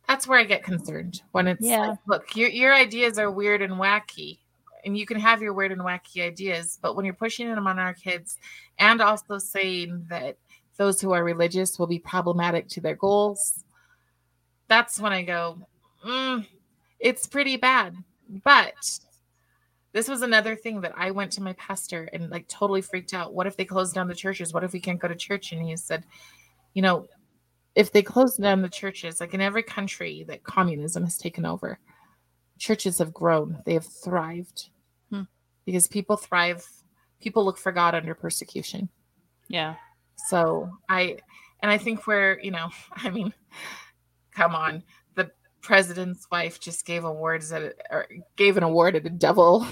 That's 0.07 0.27
where 0.27 0.39
I 0.39 0.43
get 0.43 0.63
concerned 0.63 1.22
when 1.31 1.47
it's 1.47 1.65
Yeah. 1.65 1.89
like, 1.89 1.99
look, 2.07 2.35
your 2.35 2.49
your 2.49 2.73
ideas 2.73 3.18
are 3.18 3.31
weird 3.31 3.61
and 3.61 3.73
wacky, 3.73 4.39
and 4.85 4.97
you 4.97 5.05
can 5.05 5.19
have 5.19 5.41
your 5.41 5.53
weird 5.53 5.71
and 5.71 5.81
wacky 5.81 6.23
ideas, 6.25 6.79
but 6.81 6.95
when 6.95 7.05
you're 7.05 7.13
pushing 7.13 7.53
them 7.53 7.67
on 7.67 7.79
our 7.79 7.93
kids, 7.93 8.37
and 8.79 9.01
also 9.01 9.37
saying 9.37 10.05
that 10.09 10.37
those 10.77 11.01
who 11.01 11.11
are 11.11 11.23
religious 11.23 11.77
will 11.77 11.87
be 11.87 11.99
problematic 11.99 12.67
to 12.69 12.81
their 12.81 12.95
goals 12.95 13.63
that's 14.71 15.01
when 15.01 15.11
I 15.11 15.21
go, 15.21 15.57
mm, 16.07 16.47
it's 16.97 17.27
pretty 17.27 17.57
bad. 17.57 17.93
But 18.29 18.73
this 19.91 20.07
was 20.07 20.21
another 20.21 20.55
thing 20.55 20.79
that 20.79 20.93
I 20.95 21.11
went 21.11 21.33
to 21.33 21.43
my 21.43 21.51
pastor 21.53 22.09
and 22.13 22.29
like 22.29 22.47
totally 22.47 22.81
freaked 22.81 23.13
out. 23.13 23.33
What 23.33 23.47
if 23.47 23.57
they 23.57 23.65
close 23.65 23.91
down 23.91 24.07
the 24.07 24.15
churches? 24.15 24.53
What 24.53 24.63
if 24.63 24.71
we 24.71 24.79
can't 24.79 24.97
go 24.97 25.09
to 25.09 25.15
church? 25.15 25.51
And 25.51 25.61
he 25.61 25.75
said, 25.75 26.05
you 26.73 26.81
know, 26.81 27.05
if 27.75 27.91
they 27.91 28.01
close 28.01 28.37
down 28.37 28.61
the 28.61 28.69
churches, 28.69 29.19
like 29.19 29.33
in 29.33 29.41
every 29.41 29.61
country 29.61 30.23
that 30.29 30.45
communism 30.45 31.03
has 31.03 31.17
taken 31.17 31.45
over, 31.45 31.77
churches 32.61 32.99
have 32.99 33.11
grown, 33.11 33.57
they 33.65 33.73
have 33.73 33.85
thrived 33.85 34.69
Hmm. 35.09 35.23
because 35.65 35.88
people 35.88 36.15
thrive, 36.15 36.63
people 37.19 37.43
look 37.43 37.57
for 37.57 37.71
God 37.71 37.95
under 37.95 38.13
persecution. 38.13 38.88
Yeah. 39.47 39.75
So 40.29 40.69
I, 40.88 41.17
and 41.63 41.71
I 41.71 41.79
think 41.79 42.05
we're, 42.05 42.39
you 42.39 42.51
know, 42.51 42.69
I 42.93 43.09
mean, 43.09 43.33
come 44.35 44.53
on, 44.53 44.83
the 45.15 45.31
president's 45.61 46.27
wife 46.31 46.59
just 46.59 46.85
gave 46.85 47.03
awards 47.03 47.51
at, 47.51 47.73
or 47.89 48.05
gave 48.35 48.57
an 48.57 48.63
award 48.63 48.95
at 48.95 49.07
a 49.07 49.09
devil, 49.09 49.65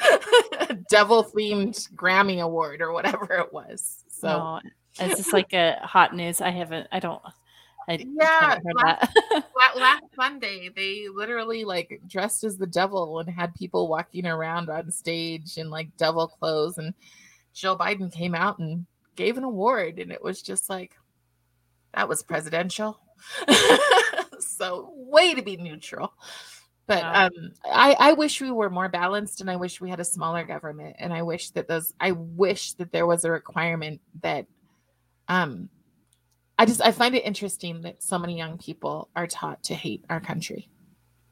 devil 0.88 1.24
themed 1.24 1.92
Grammy 1.94 2.40
award 2.40 2.80
or 2.80 2.92
whatever 2.92 3.34
it 3.34 3.52
was. 3.52 4.02
So 4.08 4.28
no, 4.28 4.60
it's 4.98 5.18
just 5.18 5.32
like 5.34 5.52
a 5.52 5.76
hot 5.82 6.16
news. 6.16 6.40
I 6.40 6.50
haven't. 6.50 6.88
I 6.90 7.00
don't. 7.00 7.20
I 7.88 8.04
Yeah, 8.06 8.58
that. 8.76 9.10
last 9.76 10.04
Sunday, 10.14 10.70
they 10.74 11.08
literally 11.12 11.64
like 11.64 12.00
dressed 12.06 12.44
as 12.44 12.56
the 12.56 12.66
devil 12.66 13.18
and 13.18 13.28
had 13.28 13.54
people 13.54 13.88
walking 13.88 14.26
around 14.26 14.70
on 14.70 14.90
stage 14.90 15.58
in 15.58 15.70
like 15.70 15.96
devil 15.96 16.28
clothes. 16.28 16.78
And 16.78 16.94
Joe 17.52 17.76
Biden 17.76 18.12
came 18.12 18.34
out 18.34 18.58
and 18.58 18.86
gave 19.16 19.36
an 19.36 19.44
award, 19.44 19.98
and 19.98 20.12
it 20.12 20.22
was 20.22 20.42
just 20.42 20.68
like, 20.68 20.96
that 21.94 22.08
was 22.08 22.22
presidential. 22.22 23.00
so, 24.38 24.92
way 24.94 25.34
to 25.34 25.42
be 25.42 25.56
neutral. 25.56 26.12
But 26.86 27.02
um, 27.02 27.52
I, 27.64 27.96
I 27.98 28.12
wish 28.12 28.40
we 28.42 28.50
were 28.50 28.68
more 28.68 28.88
balanced, 28.88 29.40
and 29.40 29.50
I 29.50 29.56
wish 29.56 29.80
we 29.80 29.88
had 29.88 30.00
a 30.00 30.04
smaller 30.04 30.44
government, 30.44 30.96
and 30.98 31.12
I 31.12 31.22
wish 31.22 31.50
that 31.50 31.66
those, 31.66 31.94
I 31.98 32.12
wish 32.12 32.72
that 32.74 32.92
there 32.92 33.06
was 33.06 33.24
a 33.24 33.30
requirement 33.30 34.00
that, 34.22 34.46
um, 35.28 35.70
I 36.64 36.66
just 36.66 36.80
I 36.80 36.92
find 36.92 37.14
it 37.14 37.26
interesting 37.26 37.82
that 37.82 38.02
so 38.02 38.18
many 38.18 38.38
young 38.38 38.56
people 38.56 39.10
are 39.14 39.26
taught 39.26 39.62
to 39.64 39.74
hate 39.74 40.02
our 40.08 40.18
country, 40.18 40.70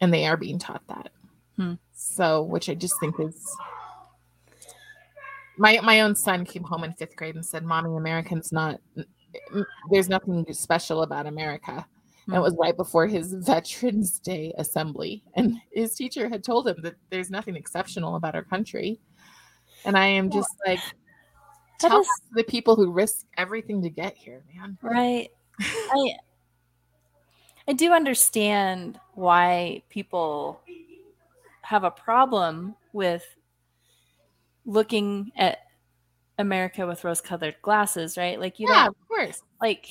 and 0.02 0.12
they 0.12 0.26
are 0.26 0.36
being 0.36 0.58
taught 0.58 0.82
that. 0.88 1.10
Hmm. 1.56 1.74
So, 1.94 2.42
which 2.42 2.68
I 2.68 2.74
just 2.74 3.00
think 3.00 3.18
is 3.18 3.42
my 5.56 5.80
my 5.82 6.02
own 6.02 6.14
son 6.14 6.44
came 6.44 6.62
home 6.64 6.84
in 6.84 6.92
fifth 6.92 7.16
grade 7.16 7.34
and 7.34 7.46
said, 7.46 7.64
"Mommy, 7.64 7.96
Americans 7.96 8.52
not 8.52 8.78
there's 9.90 10.10
nothing 10.10 10.44
special 10.52 11.00
about 11.00 11.26
America." 11.26 11.86
And 12.26 12.34
it 12.36 12.38
Hmm. 12.38 12.42
was 12.42 12.56
right 12.60 12.76
before 12.76 13.06
his 13.06 13.32
Veterans 13.38 14.18
Day 14.18 14.52
assembly, 14.58 15.24
and 15.32 15.56
his 15.72 15.94
teacher 15.94 16.28
had 16.28 16.44
told 16.44 16.68
him 16.68 16.76
that 16.82 16.96
there's 17.08 17.30
nothing 17.30 17.56
exceptional 17.56 18.16
about 18.16 18.34
our 18.34 18.44
country. 18.44 19.00
And 19.86 19.96
I 19.96 20.08
am 20.08 20.28
just 20.30 20.50
like, 20.66 20.80
That 21.82 21.98
is- 22.00 22.08
the 22.32 22.44
people 22.44 22.76
who 22.76 22.90
risk 22.90 23.26
everything 23.36 23.82
to 23.82 23.90
get 23.90 24.16
here, 24.16 24.42
man. 24.54 24.78
Right. 24.82 25.30
I 25.60 26.14
I 27.68 27.72
do 27.74 27.92
understand 27.92 28.98
why 29.14 29.82
people 29.88 30.60
have 31.62 31.84
a 31.84 31.90
problem 31.90 32.74
with 32.92 33.24
looking 34.66 35.30
at 35.36 35.58
America 36.38 36.86
with 36.86 37.04
rose-colored 37.04 37.56
glasses, 37.62 38.16
right? 38.16 38.38
Like 38.40 38.58
you 38.58 38.68
yeah, 38.68 38.84
don't 38.86 38.88
of 38.88 39.08
course. 39.08 39.42
like 39.60 39.86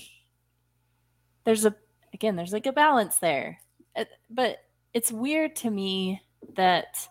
there's 1.46 1.66
a 1.66 1.76
again 2.14 2.36
there's 2.36 2.54
like 2.54 2.66
a 2.68 2.72
balance 2.74 3.18
there 3.18 3.58
Uh, 3.96 4.06
but 4.30 4.58
it's 4.94 5.12
weird 5.12 5.56
to 5.56 5.72
me 5.72 6.22
that 6.56 7.08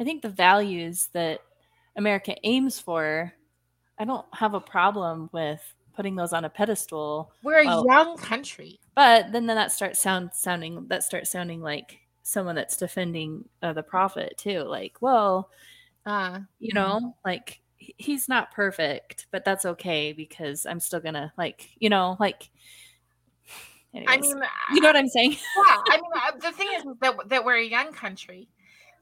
i 0.00 0.04
think 0.04 0.20
the 0.22 0.28
values 0.28 1.08
that 1.12 1.40
america 1.96 2.34
aims 2.42 2.78
for 2.80 3.32
i 3.98 4.04
don't 4.04 4.26
have 4.32 4.54
a 4.54 4.60
problem 4.60 5.30
with 5.32 5.74
putting 5.94 6.16
those 6.16 6.32
on 6.32 6.44
a 6.44 6.50
pedestal. 6.50 7.32
We're 7.42 7.62
a 7.62 7.66
well, 7.66 7.84
young 7.86 8.16
country. 8.16 8.80
But 8.94 9.32
then, 9.32 9.46
then 9.46 9.56
that 9.56 9.72
starts 9.72 10.00
sound 10.00 10.30
sounding 10.34 10.86
that 10.88 11.04
starts 11.04 11.30
sounding 11.30 11.60
like 11.60 12.00
someone 12.22 12.54
that's 12.54 12.76
defending 12.76 13.44
uh, 13.62 13.72
the 13.72 13.82
prophet 13.82 14.34
too. 14.36 14.62
Like, 14.62 14.96
well, 15.00 15.50
uh, 16.06 16.40
you 16.58 16.72
mm-hmm. 16.72 16.76
know, 16.76 17.16
like 17.24 17.60
he's 17.76 18.28
not 18.28 18.52
perfect, 18.52 19.26
but 19.30 19.44
that's 19.44 19.64
okay 19.64 20.12
because 20.12 20.66
I'm 20.66 20.80
still 20.80 21.00
gonna 21.00 21.32
like, 21.36 21.70
you 21.78 21.88
know, 21.88 22.16
like. 22.20 22.50
Anyways, 23.94 24.08
I 24.08 24.20
mean, 24.20 24.42
you 24.74 24.80
know 24.80 24.88
what 24.88 24.96
I'm 24.96 25.06
saying? 25.06 25.30
yeah, 25.30 25.36
I 25.56 25.96
mean, 26.02 26.10
uh, 26.16 26.36
the 26.40 26.50
thing 26.50 26.68
is 26.76 26.84
that 27.00 27.16
that 27.28 27.44
we're 27.44 27.58
a 27.58 27.64
young 27.64 27.92
country, 27.92 28.48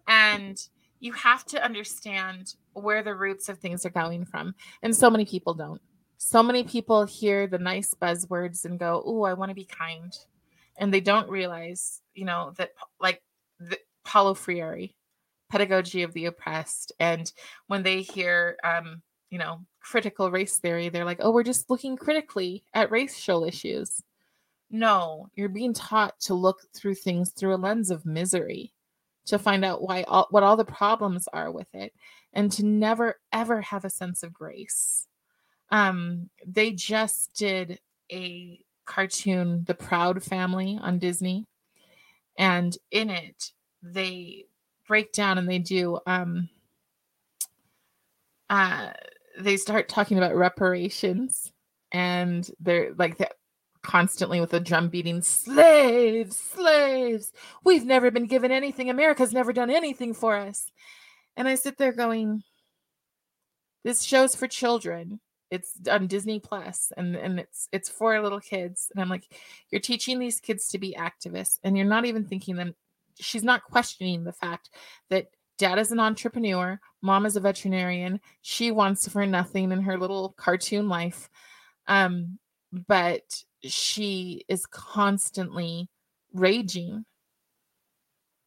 and 0.07 0.63
you 1.03 1.13
have 1.13 1.45
to 1.45 1.63
understand 1.63 2.55
where 2.75 3.03
the 3.03 3.15
roots 3.15 3.49
of 3.49 3.59
things 3.59 3.85
are 3.85 3.91
going 3.91 4.25
from, 4.25 4.55
and 4.83 4.95
so 4.95 5.11
many 5.11 5.25
people 5.25 5.53
don't. 5.53 5.83
So 6.17 6.45
many 6.45 6.63
people 6.63 7.05
hear 7.05 7.49
the 7.49 7.59
nice 7.59 7.93
buzzwords 7.93 8.65
and 8.65 8.79
go, 8.79 9.03
"Oh, 9.05 9.25
I 9.25 9.35
want 9.35 9.51
to 9.51 9.55
be 9.55 9.65
kind," 9.65 10.17
and 10.79 10.95
they 10.95 11.01
don't 11.01 11.29
realize, 11.29 12.01
you 12.15 12.25
know, 12.25 12.53
that 12.57 12.71
like 13.01 13.21
the, 13.59 13.79
Paulo 14.05 14.35
Freire, 14.35 14.91
pedagogy 15.51 16.05
of 16.05 16.13
the 16.13 16.27
oppressed, 16.27 16.93
and 17.01 17.33
when 17.67 17.83
they 17.83 18.03
hear, 18.03 18.57
um, 18.63 19.03
you 19.29 19.39
know, 19.39 19.61
critical 19.81 20.31
race 20.31 20.59
theory, 20.59 20.89
they're 20.89 21.05
like, 21.05 21.19
"Oh, 21.21 21.33
we're 21.33 21.43
just 21.43 21.69
looking 21.69 21.97
critically 21.97 22.63
at 22.75 22.93
racial 22.93 23.43
issues." 23.45 24.01
No, 24.71 25.29
you're 25.35 25.49
being 25.49 25.75
taught 25.75 26.19
to 26.21 26.35
look 26.35 26.61
through 26.75 26.95
things 26.95 27.33
through 27.33 27.55
a 27.55 27.57
lens 27.57 27.91
of 27.91 28.07
misery, 28.07 28.73
to 29.27 29.39
find 29.39 29.65
out 29.65 29.83
why 29.83 30.03
all, 30.05 30.27
what 30.31 30.43
all 30.43 30.57
the 30.57 30.65
problems 30.65 31.29
are 31.33 31.51
with 31.51 31.69
it, 31.75 31.93
and 32.33 32.51
to 32.53 32.65
never 32.65 33.21
ever 33.33 33.61
have 33.61 33.85
a 33.85 33.91
sense 33.91 34.23
of 34.23 34.33
grace. 34.33 35.07
Um, 35.71 36.29
they 36.47 36.73
just 36.73 37.35
did 37.35 37.81
a 38.11 38.61
cartoon, 38.85 39.65
The 39.67 39.75
Proud 39.75 40.23
Family, 40.23 40.79
on 40.81 40.99
Disney, 40.99 41.47
and 42.37 42.77
in 42.91 43.11
it 43.11 43.53
they 43.83 44.47
break 44.87 45.13
down 45.13 45.39
and 45.39 45.49
they 45.49 45.59
do 45.59 45.99
um, 46.07 46.49
uh, 48.51 48.93
they 49.39 49.57
start 49.57 49.89
talking 49.89 50.19
about 50.19 50.37
reparations 50.37 51.53
and 51.93 52.51
they're 52.61 52.93
like 52.99 53.17
constantly 53.83 54.41
with 54.41 54.55
a 54.55 54.61
drum 54.61 54.89
beating 54.89 55.21
slaves 55.23 56.37
slaves 56.37 57.33
we've 57.65 57.85
never 57.85 58.11
been 58.11 58.27
given 58.27 58.53
anything. 58.53 58.91
America's 58.91 59.33
never 59.33 59.53
done 59.53 59.71
anything 59.71 60.15
for 60.15 60.37
us. 60.37 60.71
And 61.37 61.49
i 61.49 61.55
sit 61.55 61.79
there 61.79 61.93
going 61.93 62.43
this 63.85 64.03
show's 64.03 64.37
for 64.37 64.47
children. 64.47 65.21
It's 65.51 65.73
on 65.91 66.07
disney 66.07 66.41
plus 66.41 66.93
and 66.97 67.17
and 67.17 67.41
it's 67.41 67.69
it's 67.73 67.89
for 67.89 68.21
little 68.21 68.41
kids. 68.41 68.91
And 68.95 69.03
i'm 69.03 69.09
like 69.09 69.25
you're 69.71 69.81
teaching 69.81 70.19
these 70.19 70.41
kids 70.41 70.69
to 70.69 70.79
be 70.79 70.97
activists 70.99 71.59
and 71.65 71.77
you're 71.77 71.87
not 71.87 72.05
even 72.05 72.25
thinking 72.25 72.57
them. 72.57 72.75
She's 73.19 73.45
not 73.45 73.65
questioning 73.65 74.25
the 74.25 74.33
fact 74.33 74.71
that 75.11 75.27
dad 75.59 75.79
is 75.79 75.93
an 75.93 76.01
entrepreneur 76.01 76.81
mom 77.03 77.27
is 77.27 77.37
a 77.37 77.41
veterinarian 77.41 78.21
she 78.41 78.71
wants 78.71 79.07
for 79.09 79.27
nothing 79.27 79.71
in 79.71 79.83
her 79.83 79.99
little 79.99 80.35
cartoon 80.39 80.89
life. 80.89 81.29
Um 81.89 82.39
but 82.89 83.45
she 83.65 84.45
is 84.49 84.67
constantly 84.67 85.89
raging 86.33 87.05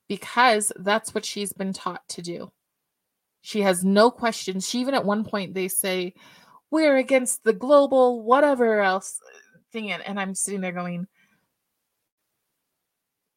because 0.07 0.71
that's 0.77 1.13
what 1.13 1.25
she's 1.25 1.53
been 1.53 1.73
taught 1.73 2.07
to 2.09 2.21
do. 2.21 2.51
She 3.41 3.61
has 3.61 3.83
no 3.83 4.11
questions. 4.11 4.67
She 4.67 4.79
even 4.79 4.93
at 4.93 5.05
one 5.05 5.23
point 5.23 5.53
they 5.53 5.67
say, 5.67 6.13
We're 6.71 6.97
against 6.97 7.43
the 7.43 7.53
global 7.53 8.23
whatever 8.23 8.81
else 8.81 9.19
thing. 9.71 9.91
And 9.91 10.19
I'm 10.19 10.35
sitting 10.35 10.61
there 10.61 10.71
going, 10.71 11.07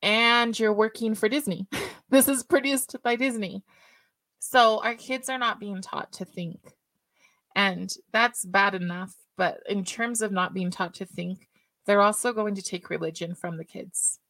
And 0.02 0.58
you're 0.58 0.72
working 0.72 1.14
for 1.14 1.28
Disney. 1.28 1.66
this 2.10 2.28
is 2.28 2.42
produced 2.42 2.96
by 3.02 3.16
Disney. 3.16 3.62
So 4.38 4.82
our 4.82 4.94
kids 4.94 5.28
are 5.28 5.38
not 5.38 5.60
being 5.60 5.82
taught 5.82 6.12
to 6.14 6.24
think. 6.24 6.60
And 7.54 7.92
that's 8.12 8.44
bad 8.44 8.74
enough. 8.74 9.14
But 9.36 9.60
in 9.68 9.84
terms 9.84 10.22
of 10.22 10.32
not 10.32 10.54
being 10.54 10.70
taught 10.70 10.94
to 10.94 11.06
think, 11.06 11.47
they're 11.88 12.02
also 12.02 12.34
going 12.34 12.54
to 12.54 12.62
take 12.62 12.90
religion 12.90 13.34
from 13.34 13.56
the 13.56 13.64
kids. 13.64 14.20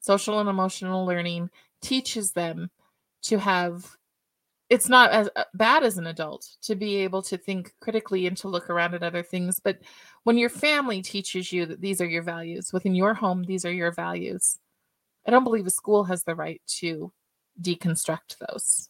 Social 0.00 0.40
and 0.40 0.48
emotional 0.48 1.06
learning 1.06 1.48
teaches 1.80 2.32
them 2.32 2.70
to 3.22 3.38
have 3.38 3.96
it's 4.68 4.88
not 4.88 5.10
as 5.10 5.28
uh, 5.36 5.44
bad 5.54 5.84
as 5.84 5.96
an 5.98 6.06
adult 6.06 6.46
to 6.62 6.74
be 6.74 6.96
able 6.96 7.22
to 7.22 7.36
think 7.36 7.72
critically 7.80 8.26
and 8.26 8.36
to 8.36 8.48
look 8.48 8.70
around 8.70 8.94
at 8.94 9.02
other 9.02 9.22
things 9.22 9.60
but 9.62 9.78
when 10.24 10.38
your 10.38 10.48
family 10.48 11.02
teaches 11.02 11.52
you 11.52 11.66
that 11.66 11.80
these 11.80 12.00
are 12.00 12.06
your 12.06 12.22
values 12.22 12.72
within 12.72 12.94
your 12.94 13.12
home 13.12 13.42
these 13.44 13.64
are 13.64 13.72
your 13.72 13.92
values 13.92 14.58
i 15.26 15.30
don't 15.30 15.44
believe 15.44 15.66
a 15.66 15.70
school 15.70 16.04
has 16.04 16.22
the 16.24 16.34
right 16.34 16.62
to 16.66 17.12
deconstruct 17.60 18.36
those 18.48 18.88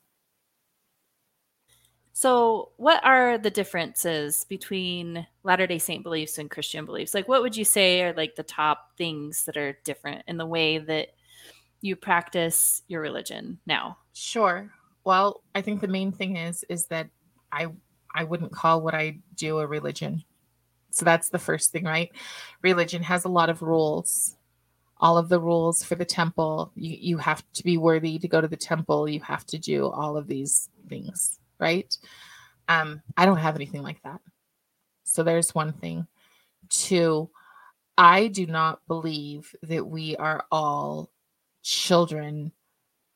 so, 2.15 2.71
what 2.77 3.03
are 3.05 3.39
the 3.39 3.51
differences 3.51 4.45
between 4.49 5.27
Latter 5.45 5.67
day 5.67 5.79
Saint 5.79 6.03
beliefs 6.03 6.37
and 6.37 6.51
Christian 6.51 6.85
beliefs? 6.85 7.15
Like, 7.15 7.27
what 7.27 7.41
would 7.41 7.57
you 7.57 7.65
say 7.65 8.03
are 8.03 8.13
like 8.13 8.37
the 8.37 8.43
top 8.43 8.91
things 8.99 9.45
that 9.45 9.57
are 9.57 9.79
different 9.85 10.23
in 10.29 10.37
the 10.37 10.47
way 10.47 10.79
that 10.79 11.09
you 11.81 11.97
practice 11.97 12.83
your 12.87 13.01
religion 13.01 13.59
now? 13.67 13.97
Sure. 14.13 14.71
Well, 15.05 15.43
I 15.55 15.63
think 15.63 15.81
the 15.81 15.89
main 15.89 16.13
thing 16.13 16.37
is 16.37 16.65
is 16.69 16.87
that 16.89 17.09
I 17.51 17.69
I 18.15 18.25
wouldn't 18.25 18.53
call 18.53 18.83
what 18.83 18.95
I 18.95 19.19
do 19.35 19.59
a 19.59 19.67
religion. 19.67 20.23
So 20.91 21.07
that's 21.07 21.31
the 21.31 21.39
first 21.39 21.73
thing, 21.73 21.85
right? 21.85 22.11
Religion 22.61 23.03
has 23.03 23.25
a 23.25 23.31
lot 23.31 23.49
of 23.49 23.63
rules. 23.63 24.37
All 24.99 25.17
of 25.17 25.31
the 25.31 25.41
rules 25.41 25.83
for 25.83 25.95
the 25.95 26.05
temple, 26.05 26.71
you, 26.77 26.97
you 27.01 27.19
have 27.19 27.43
to 27.55 27.65
be 27.65 27.79
worthy 27.79 28.19
to 28.19 28.29
go 28.29 28.43
to 28.43 28.47
the 28.47 28.57
temple. 28.57 29.09
You 29.09 29.21
have 29.21 29.47
to 29.47 29.59
do 29.59 29.89
all 29.89 30.19
of 30.19 30.27
these 30.27 30.69
things 30.89 31.41
right? 31.63 31.97
Um, 32.69 33.01
I 33.17 33.25
don't 33.25 33.39
have 33.39 33.55
anything 33.55 33.83
like 33.83 34.03
that. 34.03 34.21
So 35.05 35.23
there's 35.23 35.55
one 35.55 35.73
thing. 35.73 36.07
Two, 36.69 37.31
I 37.97 38.27
do 38.27 38.47
not 38.47 38.81
believe 38.89 39.55
that 39.63 39.87
we 39.87 40.17
are 40.17 40.45
all 40.51 41.11
children 41.63 42.53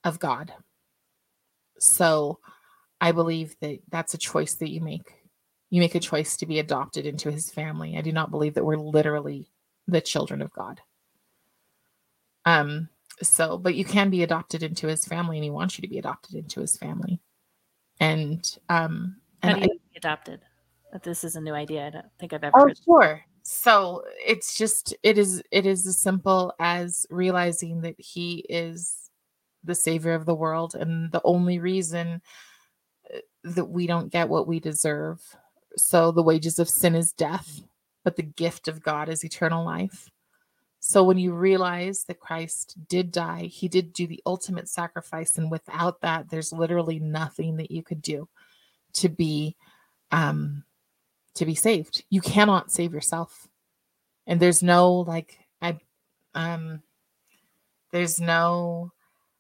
of 0.05 0.19
God. 0.21 0.53
So 1.79 2.39
I 3.01 3.13
believe 3.13 3.57
that 3.61 3.81
that's 3.91 4.15
a 4.15 4.19
choice 4.19 4.55
that 4.55 4.71
you 4.71 4.81
make. 4.81 5.13
You 5.71 5.81
make 5.81 5.97
a 5.97 6.01
choice 6.01 6.37
to 6.37 6.47
be 6.47 6.61
adopted 6.61 7.07
into 7.07 7.31
his 7.31 7.51
family. 7.51 7.97
I 7.99 8.01
do 8.01 8.13
not 8.13 8.31
believe 8.31 8.55
that 8.55 8.65
we're 8.65 8.77
literally 8.77 9.51
the 9.89 10.01
children 10.01 10.41
of 10.41 10.53
God. 10.53 10.81
Um, 12.45 12.89
so, 13.23 13.59
but 13.59 13.75
you 13.75 13.85
can 13.85 14.11
be 14.11 14.23
adopted 14.23 14.63
into 14.63 14.87
his 14.87 15.05
family 15.05 15.39
and 15.39 15.45
he 15.45 15.51
wants 15.51 15.77
you 15.77 15.83
to 15.83 15.89
be 15.89 15.99
adopted 15.99 16.37
into 16.37 16.61
his 16.61 16.77
family 16.77 17.21
and 18.01 18.59
um 18.69 19.17
how 19.43 19.51
and 19.51 19.63
do 19.63 19.69
you 19.69 19.81
I, 19.95 19.97
adopted? 19.97 20.41
This 21.03 21.25
is 21.25 21.37
a 21.37 21.41
new 21.41 21.53
idea 21.53 21.87
i 21.87 21.91
don't 21.91 22.07
think 22.19 22.33
i've 22.33 22.43
ever 22.43 22.55
oh 22.59 22.73
sure. 22.85 23.23
so 23.43 24.03
it's 24.25 24.57
just 24.57 24.95
it 25.03 25.19
is 25.19 25.43
it 25.51 25.67
is 25.67 25.87
as 25.87 25.99
simple 25.99 26.55
as 26.59 27.07
realizing 27.11 27.83
that 27.83 27.97
he 27.99 28.47
is 28.49 29.11
the 29.63 29.75
savior 29.75 30.15
of 30.15 30.25
the 30.25 30.35
world 30.35 30.75
and 30.75 31.13
the 31.13 31.21
only 31.25 31.59
reason 31.59 32.23
uh, 33.15 33.19
that 33.45 33.67
we 33.67 33.87
don't 33.87 34.13
get 34.13 34.29
what 34.29 34.47
we 34.47 34.61
deserve. 34.61 35.21
So 35.77 36.13
the 36.13 36.23
wages 36.23 36.61
of 36.61 36.69
sin 36.69 36.95
is 36.95 37.13
death 37.13 37.63
but 38.07 38.15
the 38.15 38.23
gift 38.23 38.69
of 38.69 38.81
god 38.81 39.09
is 39.11 39.25
eternal 39.25 39.65
life 39.65 40.09
so 40.89 41.03
when 41.03 41.19
you 41.19 41.33
realize 41.33 42.05
that 42.05 42.21
Christ 42.21 42.77
did 42.89 43.11
die, 43.11 43.47
he 43.47 43.67
did 43.67 43.93
do 43.93 44.07
the 44.07 44.23
ultimate 44.25 44.69
sacrifice. 44.69 45.37
And 45.37 45.51
without 45.51 46.01
that, 46.03 46.31
there's 46.31 46.53
literally 46.53 47.01
nothing 47.01 47.57
that 47.57 47.73
you 47.73 47.83
could 47.83 48.01
do 48.01 48.29
to 48.93 49.09
be 49.09 49.57
um 50.13 50.63
to 51.35 51.45
be 51.45 51.57
saved. 51.57 52.05
You 52.09 52.21
cannot 52.21 52.71
save 52.71 52.95
yourself. 52.95 53.49
And 54.29 54.39
there's 54.39 54.63
no 54.63 54.93
like 54.99 55.41
I 55.61 55.81
um 56.37 56.83
there's 57.91 58.21
no 58.21 58.93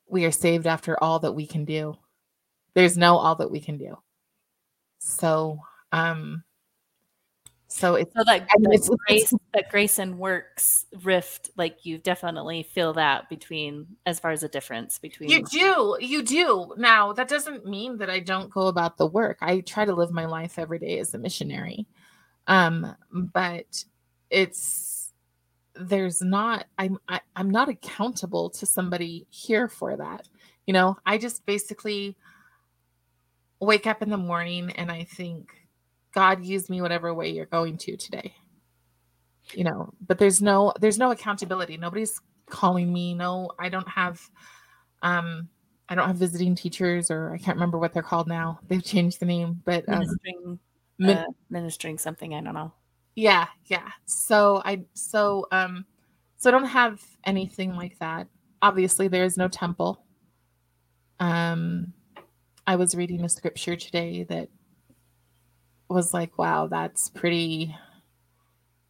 we 0.09 0.25
are 0.25 0.33
saved 0.33 0.67
after 0.67 1.01
all 1.01 1.21
that 1.21 1.35
we 1.35 1.47
can 1.47 1.65
do. 1.65 1.97
There's 2.75 2.99
no 2.99 3.19
all 3.19 3.37
that 3.37 3.53
we 3.53 3.61
can 3.61 3.79
do. 3.79 3.97
So 4.99 5.61
um 5.93 6.43
so 7.69 7.97
it's 7.97 8.15
so 8.15 8.23
that, 8.25 8.43
I 8.43 8.59
mean, 8.59 8.73
it's, 8.73 8.89
grace 8.89 9.33
it's, 9.33 9.43
that 9.53 9.71
grace 9.71 9.99
and 9.99 10.19
works 10.19 10.87
rift, 11.03 11.51
like 11.57 11.85
you 11.85 11.99
definitely 11.99 12.63
feel 12.63 12.93
that 12.95 13.29
between 13.29 13.87
as 14.07 14.21
far 14.21 14.31
as 14.31 14.43
a 14.45 14.49
difference 14.49 14.99
between 14.99 15.31
you 15.31 15.45
do, 15.45 15.97
you 16.01 16.23
do. 16.23 16.75
Now 16.77 17.13
that 17.13 17.29
doesn't 17.29 17.67
mean 17.67 17.99
that 17.99 18.09
I 18.09 18.21
don't 18.21 18.51
go 18.51 18.69
about 18.69 18.99
the 18.99 19.07
work. 19.07 19.39
I 19.41 19.61
try 19.61 19.85
to 19.85 19.95
live 19.95 20.13
my 20.13 20.27
life 20.27 20.59
every 20.59 20.79
day 20.79 21.01
as 21.01 21.13
a 21.15 21.19
missionary. 21.19 21.87
Um, 22.47 22.95
but 23.11 23.85
it's 24.31 25.13
there's 25.75 26.23
not 26.23 26.67
I'm 26.79 26.99
I, 27.09 27.17
am 27.17 27.21
i 27.37 27.41
am 27.41 27.51
not 27.51 27.69
accountable 27.69 28.49
to 28.51 28.65
somebody 28.65 29.27
here 29.31 29.69
for 29.69 29.97
that. 29.97 30.29
You 30.67 30.73
know, 30.73 30.97
I 31.05 31.19
just 31.19 31.45
basically 31.47 32.17
wake 33.59 33.87
up 33.87 34.03
in 34.03 34.11
the 34.11 34.17
morning 34.17 34.71
and 34.73 34.91
I 34.91 35.05
think 35.05 35.66
God 36.17 36.43
use 36.45 36.69
me 36.71 36.81
whatever 36.81 37.13
way 37.15 37.29
you're 37.29 37.45
going 37.47 37.77
to 37.79 37.97
today. 37.97 38.33
you 39.53 39.63
know 39.63 39.93
but 40.05 40.19
there's 40.19 40.43
no 40.43 40.73
there's 40.81 40.99
no 40.99 41.13
accountability 41.13 41.77
nobody's 41.77 42.21
calling 42.51 42.93
me 42.93 43.15
no 43.15 43.49
i 43.61 43.69
don't 43.69 43.89
have 43.89 44.21
um 45.03 45.49
i 45.89 45.95
don't 45.95 46.09
have 46.09 46.17
visiting 46.17 46.57
teachers 46.57 47.13
or 47.13 47.33
i 47.33 47.39
can't 47.39 47.57
remember 47.57 47.79
what 47.79 47.93
they're 47.95 48.03
called 48.03 48.27
now 48.27 48.59
they've 48.67 48.83
changed 48.83 49.21
the 49.21 49.27
name 49.27 49.63
but 49.65 49.85
um, 49.89 50.01
ministering, 50.01 50.59
min- 50.99 51.19
uh, 51.19 51.25
ministering 51.49 51.97
something. 51.99 52.35
I 52.35 52.41
don't 52.41 52.55
know. 52.55 52.73
yeah 53.15 53.47
yeah 53.67 53.89
so 54.07 54.61
i 54.65 54.83
so 54.95 55.47
um 55.53 55.85
so 56.39 56.51
i 56.51 56.53
don't 56.53 56.65
have 56.65 57.01
anything 57.25 57.77
like 57.77 57.97
that 58.01 58.27
obviously 58.63 59.07
there 59.07 59.25
is 59.25 59.37
no 59.37 59.47
temple 59.49 60.05
um 61.21 61.93
i 62.67 62.75
was 62.75 62.97
reading 62.97 63.25
a 63.25 63.29
scripture 63.29 63.77
today 63.77 64.25
that 64.25 64.49
was 65.89 66.13
like 66.15 66.37
wow 66.39 66.67
that's 66.67 67.09
pretty 67.11 67.75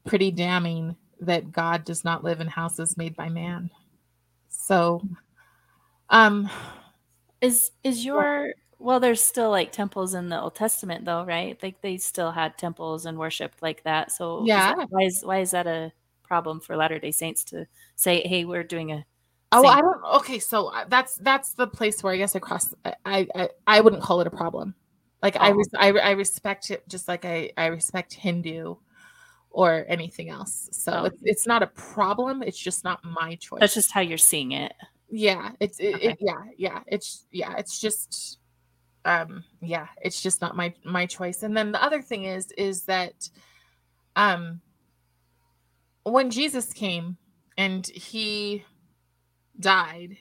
pretty 0.06 0.30
damning 0.30 0.96
that 1.20 1.52
god 1.52 1.84
does 1.84 2.04
not 2.04 2.24
live 2.24 2.40
in 2.40 2.46
houses 2.46 2.96
made 2.96 3.14
by 3.16 3.28
man 3.28 3.70
so 4.48 5.02
um 6.10 6.48
Is 7.40 7.70
is 7.84 8.04
your 8.04 8.52
well? 8.78 9.00
There's 9.00 9.22
still 9.22 9.50
like 9.50 9.72
temples 9.72 10.14
in 10.14 10.28
the 10.28 10.40
Old 10.40 10.54
Testament, 10.54 11.04
though, 11.06 11.24
right? 11.24 11.60
Like 11.62 11.80
they 11.80 11.96
still 11.98 12.30
had 12.30 12.58
temples 12.58 13.06
and 13.06 13.18
worship 13.18 13.54
like 13.62 13.82
that. 13.84 14.12
So 14.12 14.42
is 14.42 14.48
Yeah. 14.48 14.74
that- 14.74 14.88
why 14.90 15.02
is 15.04 15.22
why 15.24 15.38
is 15.40 15.50
that 15.52 15.66
a 15.66 15.92
problem 16.22 16.60
for 16.60 16.76
Latter 16.76 16.98
Day 16.98 17.10
Saints 17.12 17.44
to 17.44 17.66
say, 17.96 18.26
"Hey, 18.26 18.44
we're 18.44 18.64
doing 18.64 18.92
a 18.92 19.04
Oh. 19.52 19.66
I 19.66 19.80
don't. 19.80 20.02
Okay, 20.16 20.38
so 20.38 20.68
uh, 20.68 20.84
that's 20.88 21.16
that's 21.16 21.52
the 21.54 21.66
place 21.66 22.02
where 22.02 22.12
I 22.14 22.16
guess 22.18 22.34
I 22.36 22.40
cross. 22.40 22.74
I 22.84 23.28
I, 23.34 23.48
I 23.66 23.80
wouldn't 23.80 24.02
call 24.02 24.20
it 24.20 24.26
a 24.26 24.30
problem. 24.30 24.74
Like 25.22 25.36
I, 25.36 25.50
Oh. 25.50 25.54
res- 25.54 25.74
I 25.76 25.88
I 25.92 26.10
respect 26.12 26.70
it 26.70 26.86
just 26.88 27.08
like 27.08 27.24
I 27.24 27.50
I 27.56 27.66
respect 27.66 28.14
Hindu 28.14 28.76
or 29.50 29.84
anything 29.88 30.28
else. 30.28 30.68
So 30.72 30.92
Oh. 30.92 31.04
it's 31.04 31.18
it's 31.22 31.46
not 31.46 31.62
a 31.62 31.66
problem. 31.68 32.42
It's 32.42 32.58
just 32.58 32.84
not 32.84 33.02
my 33.04 33.34
choice. 33.36 33.60
That's 33.60 33.74
just 33.74 33.92
how 33.92 34.00
you're 34.02 34.18
seeing 34.18 34.52
it. 34.52 34.72
yeah. 35.08 35.52
It's 35.60 35.78
it, 35.80 35.94
Okay. 35.94 36.08
it 36.10 36.18
yeah 36.20 36.42
yeah. 36.58 36.80
It's 36.86 37.26
yeah. 37.30 37.54
It's 37.56 37.80
just 37.80 38.38
um 39.04 39.42
yeah. 39.62 39.86
It's 40.02 40.20
just 40.20 40.40
not 40.42 40.56
my 40.56 40.74
my 40.84 41.06
choice. 41.06 41.42
And 41.42 41.56
then 41.56 41.72
the 41.72 41.82
other 41.82 42.02
thing 42.02 42.24
is 42.24 42.52
is 42.58 42.84
that 42.84 43.28
um 44.16 44.60
when 46.04 46.30
Jesus 46.30 46.72
came 46.72 47.16
and 47.56 47.86
he 47.86 48.64
died, 49.58 50.18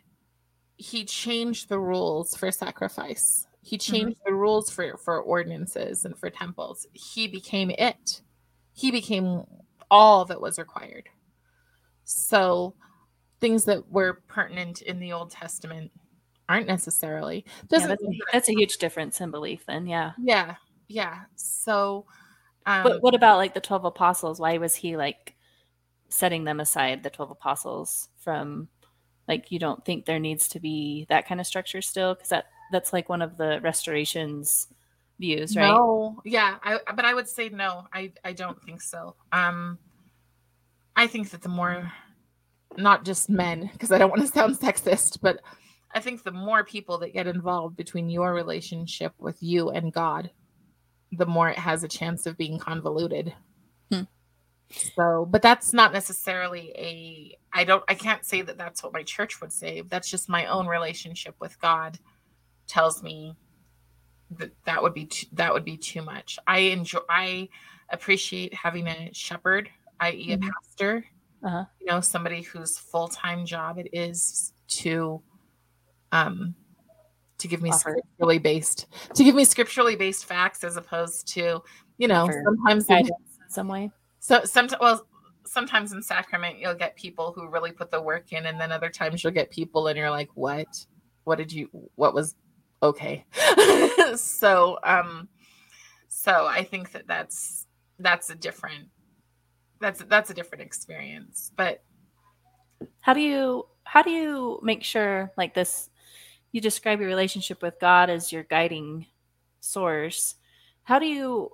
he 0.78 1.04
changed 1.06 1.68
the 1.70 1.80
rules 1.80 2.36
for 2.36 2.52
sacrifice. 2.52 3.46
He 3.66 3.80
changed 3.80 4.20
the 4.24 4.32
rules 4.32 4.70
for 4.70 4.96
for 4.96 5.20
ordinances 5.20 6.06
and 6.06 6.16
for 6.16 6.30
temples. 6.30 6.86
He 6.94 7.28
became 7.28 7.72
it. 7.72 8.22
He 8.74 8.92
became 8.92 9.44
all 9.90 10.24
that 10.26 10.40
was 10.40 10.60
required. 10.60 11.10
So 12.04 12.76
things 13.42 13.66
that 13.66 13.90
were 13.90 14.22
pertinent 14.28 14.84
in 14.84 15.00
the 15.00 15.14
Old 15.14 15.32
Testament 15.32 15.92
aren't 16.48 16.68
necessarily 16.68 17.44
Yeah, 17.72 17.88
that's, 17.88 18.04
a, 18.04 18.08
that's 18.32 18.50
a 18.50 18.54
huge 18.54 18.78
difference 18.78 19.20
in 19.20 19.32
belief. 19.32 19.66
Then, 19.66 19.88
yeah. 19.88 20.12
yeah 20.20 20.56
yeah 20.88 21.22
so 21.34 22.06
um 22.68 22.84
But 22.84 23.02
what 23.02 23.16
about 23.16 23.38
like 23.38 23.56
the 23.56 23.62
twelve 23.62 23.84
apostles? 23.84 24.40
Why 24.40 24.60
was 24.60 24.76
he 24.76 24.96
like 24.96 25.36
setting 26.10 26.44
them 26.44 26.60
aside, 26.60 27.02
the 27.02 27.10
twelve 27.10 27.32
apostles, 27.32 28.10
from 28.20 28.68
like 29.28 29.52
you 29.52 29.58
don't 29.58 29.84
think 29.84 30.06
there 30.06 30.20
needs 30.20 30.48
to 30.50 30.60
be 30.60 31.08
that 31.10 31.28
kind 31.28 31.42
of 31.42 31.48
structure 31.48 31.82
still? 31.82 32.14
Because 32.14 32.30
that 32.30 32.46
that's 32.72 32.94
like 32.94 33.10
one 33.10 33.22
of 33.22 33.38
the 33.38 33.60
restoration's 33.62 34.68
views, 35.20 35.56
right? 35.56 35.68
No, 35.68 36.22
yeah, 36.26 36.58
I 36.64 36.80
but 36.94 37.06
I 37.06 37.14
would 37.14 37.28
say 37.28 37.50
no. 37.50 37.86
I 37.94 38.12
I 38.24 38.34
don't 38.34 38.62
think 38.64 38.82
so. 38.82 39.16
Um, 39.32 39.78
I 40.96 41.08
think 41.08 41.32
that 41.32 41.42
the 41.42 41.50
more, 41.50 41.92
not 42.78 43.06
just 43.06 43.30
men, 43.30 43.70
because 43.74 43.92
I 43.92 43.98
don't 43.98 44.10
want 44.10 44.22
to 44.22 44.28
sound 44.28 44.56
sexist, 44.60 45.20
but 45.22 45.40
I 45.94 46.00
think 46.00 46.24
the 46.24 46.32
more 46.32 46.64
people 46.64 46.98
that 47.00 47.14
get 47.14 47.28
involved 47.28 47.76
between 47.76 48.10
your 48.10 48.34
relationship 48.34 49.14
with 49.18 49.42
you 49.42 49.70
and 49.70 49.94
God, 49.94 50.32
the 51.12 51.26
more 51.26 51.50
it 51.50 51.58
has 51.58 51.84
a 51.84 51.88
chance 51.88 52.26
of 52.26 52.38
being 52.38 52.60
convoluted. 52.60 53.34
Hmm. 53.92 54.02
So, 54.96 55.28
but 55.30 55.42
that's 55.42 55.74
not 55.74 55.94
necessarily 55.94 56.72
a. 56.76 57.38
I 57.54 57.64
don't. 57.64 57.84
I 57.88 57.94
can't 57.94 58.26
say 58.26 58.42
that 58.42 58.58
that's 58.58 58.84
what 58.84 58.94
my 58.94 59.04
church 59.04 59.40
would 59.40 59.54
say. 59.54 59.82
That's 59.82 60.10
just 60.10 60.28
my 60.28 60.48
own 60.48 60.68
relationship 60.68 61.36
with 61.40 61.60
God 61.62 62.00
tells 62.68 63.02
me 63.04 63.36
that 64.32 64.52
that 64.66 64.82
would 64.82 64.94
be 64.94 65.06
too, 65.06 65.28
that 65.34 65.54
would 65.54 65.66
be 65.66 65.78
too 65.78 66.02
much. 66.02 66.38
I 66.48 66.60
enjoy 66.60 67.00
I 67.10 67.50
appreciate 67.90 68.54
having 68.54 68.88
a 68.88 69.12
shepherd, 69.14 69.70
i.e. 70.00 70.34
a 70.34 70.38
Mhm. 70.38 70.50
pastor. 70.52 71.06
Uh-huh. 71.44 71.66
You 71.80 71.86
know, 71.88 72.02
somebody 72.02 72.42
whose 72.42 72.78
full-time 72.80 73.46
job 73.46 73.78
it 73.78 73.90
is 73.94 74.52
to 74.68 75.22
um 76.12 76.56
to 77.38 77.48
give 77.48 77.62
me 77.62 77.70
Offer. 77.70 77.80
scripturally 78.02 78.40
based 78.40 78.88
to 79.14 79.24
give 79.24 79.36
me 79.36 79.46
scripturally 79.46 79.96
based 79.96 80.26
facts 80.26 80.64
as 80.64 80.78
opposed 80.78 81.28
to, 81.30 81.62
you 81.98 82.08
know, 82.08 82.24
Offer 82.24 82.44
sometimes 82.46 82.90
in- 82.90 82.98
in 83.08 83.14
some 83.50 83.68
way. 83.68 83.92
so 84.20 84.44
sometimes 84.46 84.80
well 84.82 85.06
sometimes 85.46 85.92
in 85.94 86.02
sacrament 86.02 86.58
you'll 86.58 86.74
get 86.74 86.96
people 86.96 87.32
who 87.34 87.48
really 87.48 87.72
put 87.72 87.92
the 87.92 88.02
work 88.02 88.34
in 88.34 88.48
and 88.48 88.60
then 88.60 88.72
other 88.72 88.90
times 88.90 89.24
you'll 89.24 89.32
get 89.34 89.52
people 89.52 89.86
and 89.88 89.98
you're 89.98 90.10
like 90.10 90.30
what 90.34 90.66
what 91.26 91.38
did 91.38 91.52
you 91.52 91.70
what 91.96 92.14
was 92.16 92.34
okay 92.82 93.26
so 94.16 94.78
um 94.84 95.28
so 96.08 96.46
i 96.48 96.64
think 96.64 96.92
that 96.92 97.08
that's 97.08 97.68
that's 98.00 98.30
a 98.30 98.36
different 98.36 98.88
that's 99.80 100.04
that's 100.04 100.30
a 100.30 100.34
different 100.34 100.64
experience 100.64 101.52
but 101.56 101.84
How 103.02 103.14
do 103.14 103.22
you 103.22 103.68
how 103.84 104.02
do 104.02 104.12
you 104.12 104.60
make 104.64 104.84
sure 104.84 105.32
like 105.38 105.54
this 105.54 105.90
you 106.52 106.62
describe 106.62 107.00
your 107.02 107.10
relationship 107.10 107.62
with 107.62 107.80
God 107.82 108.10
as 108.10 108.32
your 108.32 108.44
guiding 108.44 109.08
source. 109.60 110.36
How 110.84 111.00
do 111.00 111.06
you 111.06 111.52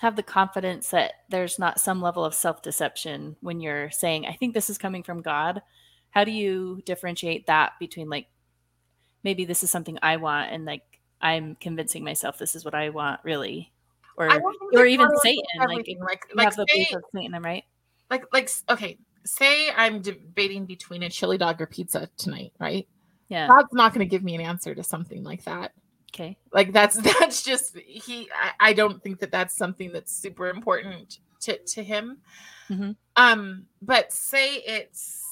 have 0.00 0.16
the 0.16 0.22
confidence 0.24 0.90
that 0.90 1.12
there's 1.30 1.56
not 1.58 1.78
some 1.78 2.02
level 2.02 2.24
of 2.24 2.34
self-deception 2.34 3.36
when 3.40 3.60
you're 3.60 3.90
saying 3.90 4.26
I 4.26 4.32
think 4.32 4.52
this 4.52 4.68
is 4.68 4.78
coming 4.78 5.04
from 5.04 5.22
God? 5.22 5.62
How 6.10 6.24
do 6.24 6.32
you 6.32 6.82
differentiate 6.86 7.46
that 7.46 7.74
between 7.78 8.08
like 8.08 8.26
maybe 9.26 9.44
this 9.44 9.62
is 9.64 9.70
something 9.70 9.98
I 10.02 10.16
want 10.16 10.52
and 10.52 10.64
like 10.64 10.84
I'm 11.20 11.56
convincing 11.56 12.04
myself 12.04 12.38
this 12.38 12.54
is 12.54 12.64
what 12.64 12.74
I 12.74 12.88
want 12.90 13.20
really 13.24 13.72
or 14.16 14.30
I 14.30 14.38
don't 14.38 14.58
think 14.70 14.80
or 14.80 14.86
even 14.86 15.08
Satan 15.18 15.42
like 15.58 15.76
like 15.76 15.88
you 15.88 15.98
like 16.36 16.44
have 16.44 16.56
the 16.56 16.66
belief 16.72 16.88
say, 16.88 16.94
of 16.96 17.02
Satan, 17.12 17.34
am 17.34 17.42
right? 17.42 17.64
like 18.08 18.24
like 18.32 18.48
okay 18.70 18.96
say 19.24 19.70
i'm 19.76 20.00
debating 20.00 20.64
between 20.64 21.02
a 21.02 21.10
chili 21.10 21.36
dog 21.36 21.60
or 21.60 21.66
pizza 21.66 22.08
tonight 22.16 22.52
right 22.60 22.86
Yeah. 23.28 23.48
god's 23.48 23.72
not 23.72 23.92
going 23.92 24.06
to 24.06 24.10
give 24.10 24.22
me 24.22 24.36
an 24.36 24.40
answer 24.40 24.72
to 24.72 24.84
something 24.84 25.24
like 25.24 25.42
that 25.44 25.72
Okay. 26.14 26.38
like 26.52 26.72
that's 26.72 26.96
that's 27.20 27.42
just 27.42 27.76
he 27.76 28.30
I, 28.32 28.70
I 28.70 28.72
don't 28.72 29.02
think 29.02 29.18
that 29.18 29.32
that's 29.32 29.56
something 29.56 29.92
that's 29.92 30.16
super 30.16 30.48
important 30.48 31.18
to 31.40 31.58
to 31.58 31.82
him 31.82 32.18
Mhm. 32.70 32.94
um 33.16 33.66
but 33.82 34.12
say 34.12 34.54
it's 34.58 35.25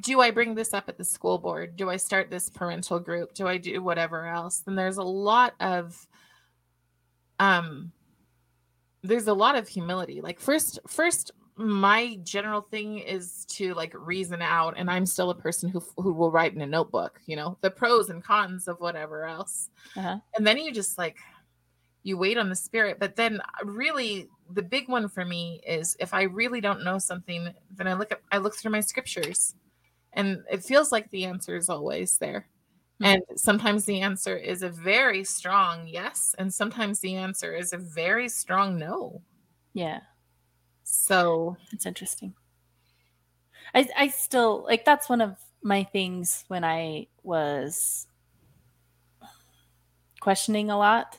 do 0.00 0.20
i 0.20 0.30
bring 0.30 0.54
this 0.54 0.72
up 0.72 0.88
at 0.88 0.96
the 0.96 1.04
school 1.04 1.38
board? 1.38 1.76
Do 1.76 1.90
i 1.90 1.96
start 1.96 2.30
this 2.30 2.48
parental 2.48 2.98
group? 2.98 3.34
Do 3.34 3.46
i 3.46 3.58
do 3.58 3.82
whatever 3.82 4.26
else? 4.26 4.60
Then 4.60 4.74
there's 4.74 4.98
a 4.98 5.02
lot 5.02 5.54
of 5.60 6.06
um 7.38 7.92
there's 9.02 9.26
a 9.26 9.34
lot 9.34 9.56
of 9.56 9.68
humility. 9.68 10.20
Like 10.20 10.40
first 10.40 10.78
first 10.86 11.32
my 11.56 12.18
general 12.22 12.62
thing 12.62 12.98
is 12.98 13.44
to 13.44 13.74
like 13.74 13.92
reason 13.94 14.40
out 14.40 14.72
and 14.78 14.90
i'm 14.90 15.04
still 15.04 15.28
a 15.28 15.34
person 15.34 15.68
who 15.68 15.82
who 15.98 16.10
will 16.10 16.30
write 16.30 16.54
in 16.54 16.62
a 16.62 16.66
notebook 16.66 17.20
you 17.26 17.36
know 17.36 17.58
the 17.60 17.70
pros 17.70 18.08
and 18.08 18.24
cons 18.24 18.68
of 18.68 18.80
whatever 18.80 19.26
else. 19.26 19.68
Uh-huh. 19.94 20.18
and 20.34 20.46
then 20.46 20.56
you 20.56 20.72
just 20.72 20.96
like 20.96 21.18
you 22.04 22.16
wait 22.16 22.36
on 22.36 22.48
the 22.48 22.56
spirit. 22.56 22.98
But 22.98 23.14
then 23.14 23.40
uh, 23.40 23.64
really 23.64 24.28
the 24.50 24.62
big 24.62 24.88
one 24.88 25.08
for 25.08 25.24
me 25.24 25.60
is 25.66 25.96
if 26.00 26.12
i 26.12 26.22
really 26.22 26.60
don't 26.60 26.84
know 26.84 26.98
something 26.98 27.48
then 27.76 27.86
i 27.86 27.94
look 27.94 28.12
at 28.12 28.20
i 28.32 28.38
look 28.38 28.54
through 28.54 28.70
my 28.70 28.80
scriptures 28.80 29.54
and 30.14 30.42
it 30.50 30.64
feels 30.64 30.92
like 30.92 31.10
the 31.10 31.24
answer 31.24 31.56
is 31.56 31.68
always 31.68 32.18
there 32.18 32.48
Hmm. 33.00 33.06
and 33.06 33.22
sometimes 33.36 33.84
the 33.86 34.00
answer 34.00 34.36
is 34.36 34.62
a 34.62 34.68
very 34.68 35.24
strong 35.24 35.88
yes 35.88 36.34
and 36.38 36.52
sometimes 36.52 37.00
the 37.00 37.16
answer 37.16 37.54
is 37.54 37.72
a 37.72 37.78
very 37.78 38.28
strong 38.28 38.78
no 38.78 39.22
Yeah. 39.74 40.00
so 40.84 41.56
it's 41.72 41.86
interesting. 41.86 42.34
I 43.74 43.88
I 43.96 44.08
still 44.08 44.64
like 44.64 44.84
that's 44.84 45.08
one 45.08 45.20
of 45.20 45.38
my 45.62 45.84
things 45.84 46.44
when 46.48 46.64
I 46.64 47.06
was 47.22 48.06
questioning 50.20 50.70
a 50.70 50.78
lot 50.78 51.18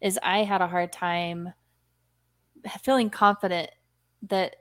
is 0.00 0.18
I 0.22 0.44
had 0.44 0.60
a 0.60 0.68
hard 0.68 0.92
time 0.92 1.52
feeling 2.82 3.10
confident 3.10 3.70
that 4.22 4.56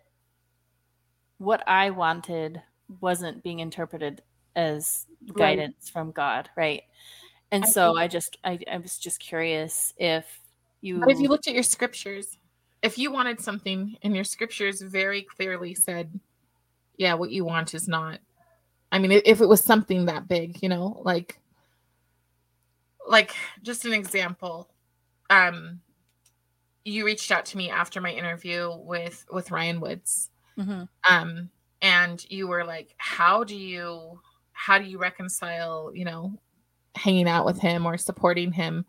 what 1.37 1.67
I 1.67 1.89
wanted 1.89 2.61
wasn't 3.01 3.43
being 3.43 3.59
interpreted 3.59 4.21
as 4.55 5.07
Right. 5.33 5.35
guidance 5.37 5.89
from 5.89 6.11
God, 6.11 6.49
right? 6.55 6.83
And 7.51 7.63
I 7.63 7.67
so 7.67 7.97
I 7.97 8.07
just 8.07 8.37
I, 8.43 8.59
I 8.71 8.77
was 8.77 8.97
just 8.99 9.19
curious 9.19 9.93
if 9.97 10.41
you 10.81 11.01
But 11.01 11.11
if 11.11 11.19
you 11.19 11.29
looked 11.29 11.47
at 11.47 11.53
your 11.53 11.63
scriptures, 11.63 12.37
if 12.81 12.97
you 12.97 13.11
wanted 13.11 13.39
something 13.39 13.97
and 14.01 14.15
your 14.15 14.23
scriptures 14.23 14.81
very 14.81 15.21
clearly 15.23 15.73
said, 15.75 16.19
yeah, 16.97 17.15
what 17.15 17.31
you 17.31 17.45
want 17.45 17.73
is 17.73 17.87
not. 17.87 18.19
I 18.91 18.99
mean, 18.99 19.11
if 19.25 19.41
it 19.41 19.47
was 19.47 19.63
something 19.63 20.05
that 20.05 20.27
big, 20.27 20.61
you 20.63 20.69
know, 20.69 21.01
like, 21.03 21.39
like 23.07 23.35
just 23.61 23.85
an 23.85 23.93
example, 23.93 24.69
um, 25.29 25.81
you 26.85 27.05
reached 27.05 27.31
out 27.31 27.45
to 27.45 27.57
me 27.57 27.69
after 27.69 28.01
my 28.01 28.11
interview 28.11 28.69
with 28.75 29.25
with 29.31 29.51
Ryan 29.51 29.79
Woods, 29.79 30.29
Mhm. 30.57 30.87
um, 31.09 31.49
and 31.83 32.25
you 32.29 32.47
were 32.47 32.63
like, 32.63 32.95
how 32.97 33.43
do 33.43 33.55
you, 33.55 34.19
how 34.53 34.79
do 34.79 34.85
you 34.85 34.97
reconcile, 34.97 35.91
you 35.93 36.05
know, 36.05 36.39
hanging 36.95 37.27
out 37.27 37.45
with 37.45 37.59
him 37.59 37.85
or 37.85 37.97
supporting 37.97 38.53
him 38.53 38.85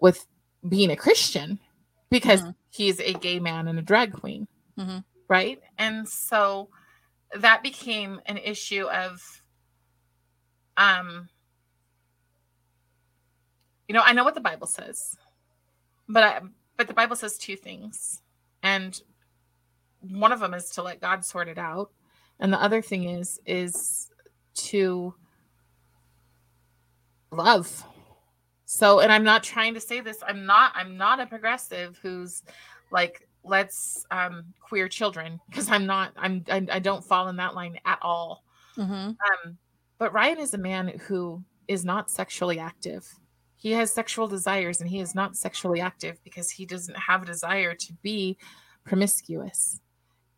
with 0.00 0.24
being 0.68 0.90
a 0.90 0.96
Christian 0.96 1.58
because 2.10 2.40
Mhm. 2.42 2.54
he's 2.70 3.00
a 3.00 3.12
gay 3.14 3.40
man 3.40 3.66
and 3.66 3.78
a 3.78 3.82
drag 3.82 4.12
queen. 4.12 4.46
Mhm. 4.78 5.04
Right. 5.28 5.60
And 5.76 6.08
so 6.08 6.70
that 7.34 7.62
became 7.62 8.20
an 8.26 8.38
issue 8.38 8.86
of, 8.86 9.42
um, 10.76 11.28
you 13.88 13.94
know, 13.94 14.02
I 14.04 14.12
know 14.12 14.24
what 14.24 14.34
the 14.34 14.40
Bible 14.40 14.66
says, 14.68 15.16
but 16.08 16.22
I, 16.22 16.40
but 16.76 16.86
the 16.86 16.94
Bible 16.94 17.16
says 17.16 17.38
two 17.38 17.56
things. 17.56 18.22
And 18.62 19.00
one 20.00 20.32
of 20.32 20.40
them 20.40 20.54
is 20.54 20.70
to 20.70 20.82
let 20.82 21.00
God 21.00 21.24
sort 21.24 21.48
it 21.48 21.58
out. 21.58 21.90
And 22.40 22.52
the 22.52 22.62
other 22.62 22.82
thing 22.82 23.04
is, 23.04 23.40
is 23.46 24.10
to 24.54 25.14
love. 27.30 27.84
So 28.66 29.00
and 29.00 29.12
i'm 29.12 29.24
not 29.24 29.44
trying 29.44 29.74
to 29.74 29.80
say 29.80 30.00
this 30.00 30.18
i'm 30.26 30.46
not 30.46 30.72
i'm 30.74 30.96
not 30.96 31.20
a 31.20 31.26
progressive 31.26 31.98
who's 32.02 32.42
like 32.90 33.28
let's 33.44 34.04
um 34.10 34.42
queer 34.58 34.88
children 34.88 35.38
because 35.48 35.70
i'm 35.70 35.86
not 35.86 36.12
i'm 36.16 36.42
I, 36.50 36.66
I 36.72 36.78
don't 36.78 37.04
fall 37.04 37.28
in 37.28 37.36
that 37.36 37.54
line 37.54 37.78
at 37.84 37.98
all. 38.02 38.42
Mhm. 38.76 39.08
um 39.10 39.58
but 39.98 40.12
ryan 40.12 40.38
is 40.40 40.54
a 40.54 40.58
man 40.58 40.98
who 41.06 41.44
is 41.68 41.84
not 41.84 42.10
sexually 42.10 42.58
active. 42.58 43.06
He 43.56 43.70
has 43.72 43.92
sexual 43.92 44.26
desires 44.26 44.80
and 44.80 44.90
he 44.90 45.00
is 45.00 45.14
not 45.14 45.36
sexually 45.36 45.80
active 45.80 46.18
because 46.24 46.50
he 46.50 46.66
doesn't 46.66 46.96
have 46.96 47.22
a 47.22 47.26
desire 47.26 47.74
to 47.74 47.92
be 48.02 48.36
promiscuous 48.84 49.80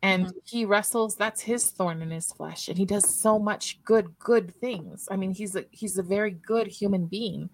and 0.03 0.31
he 0.45 0.63
wrestles 0.65 1.15
that's 1.15 1.41
his 1.41 1.71
thorn 1.71 2.01
in 2.01 2.11
his 2.11 2.31
flesh 2.31 2.67
and 2.67 2.77
he 2.77 2.85
does 2.85 3.07
so 3.09 3.39
much 3.39 3.81
good 3.83 4.07
good 4.19 4.53
things. 4.55 5.07
I 5.11 5.15
mean 5.15 5.31
he's 5.31 5.55
a 5.55 5.65
he's 5.71 5.97
a 5.97 6.03
very 6.03 6.31
good 6.31 6.67
human 6.67 7.05
being. 7.07 7.49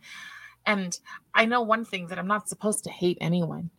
And 0.65 0.97
i 1.33 1.45
know 1.45 1.61
one 1.61 1.85
thing 1.85 2.07
that 2.07 2.19
i'm 2.19 2.27
not 2.27 2.49
supposed 2.49 2.83
to 2.85 2.89
hate 2.89 3.17
anyone. 3.21 3.69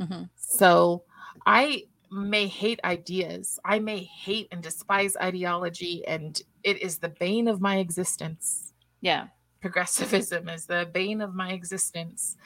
Mhm. 0.00 0.28
so 0.36 1.04
i 1.46 1.84
may 2.12 2.46
hate 2.48 2.80
ideas. 2.82 3.60
I 3.64 3.78
may 3.78 4.00
hate 4.00 4.48
and 4.50 4.60
despise 4.62 5.16
ideology 5.16 6.04
and 6.08 6.40
it 6.64 6.82
is 6.82 6.98
the 6.98 7.10
bane 7.20 7.46
of 7.48 7.60
my 7.60 7.76
existence. 7.78 8.72
Yeah. 9.00 9.28
progressivism 9.60 10.48
is 10.48 10.66
the 10.66 10.88
bane 10.92 11.20
of 11.20 11.34
my 11.34 11.52
existence. 11.52 12.36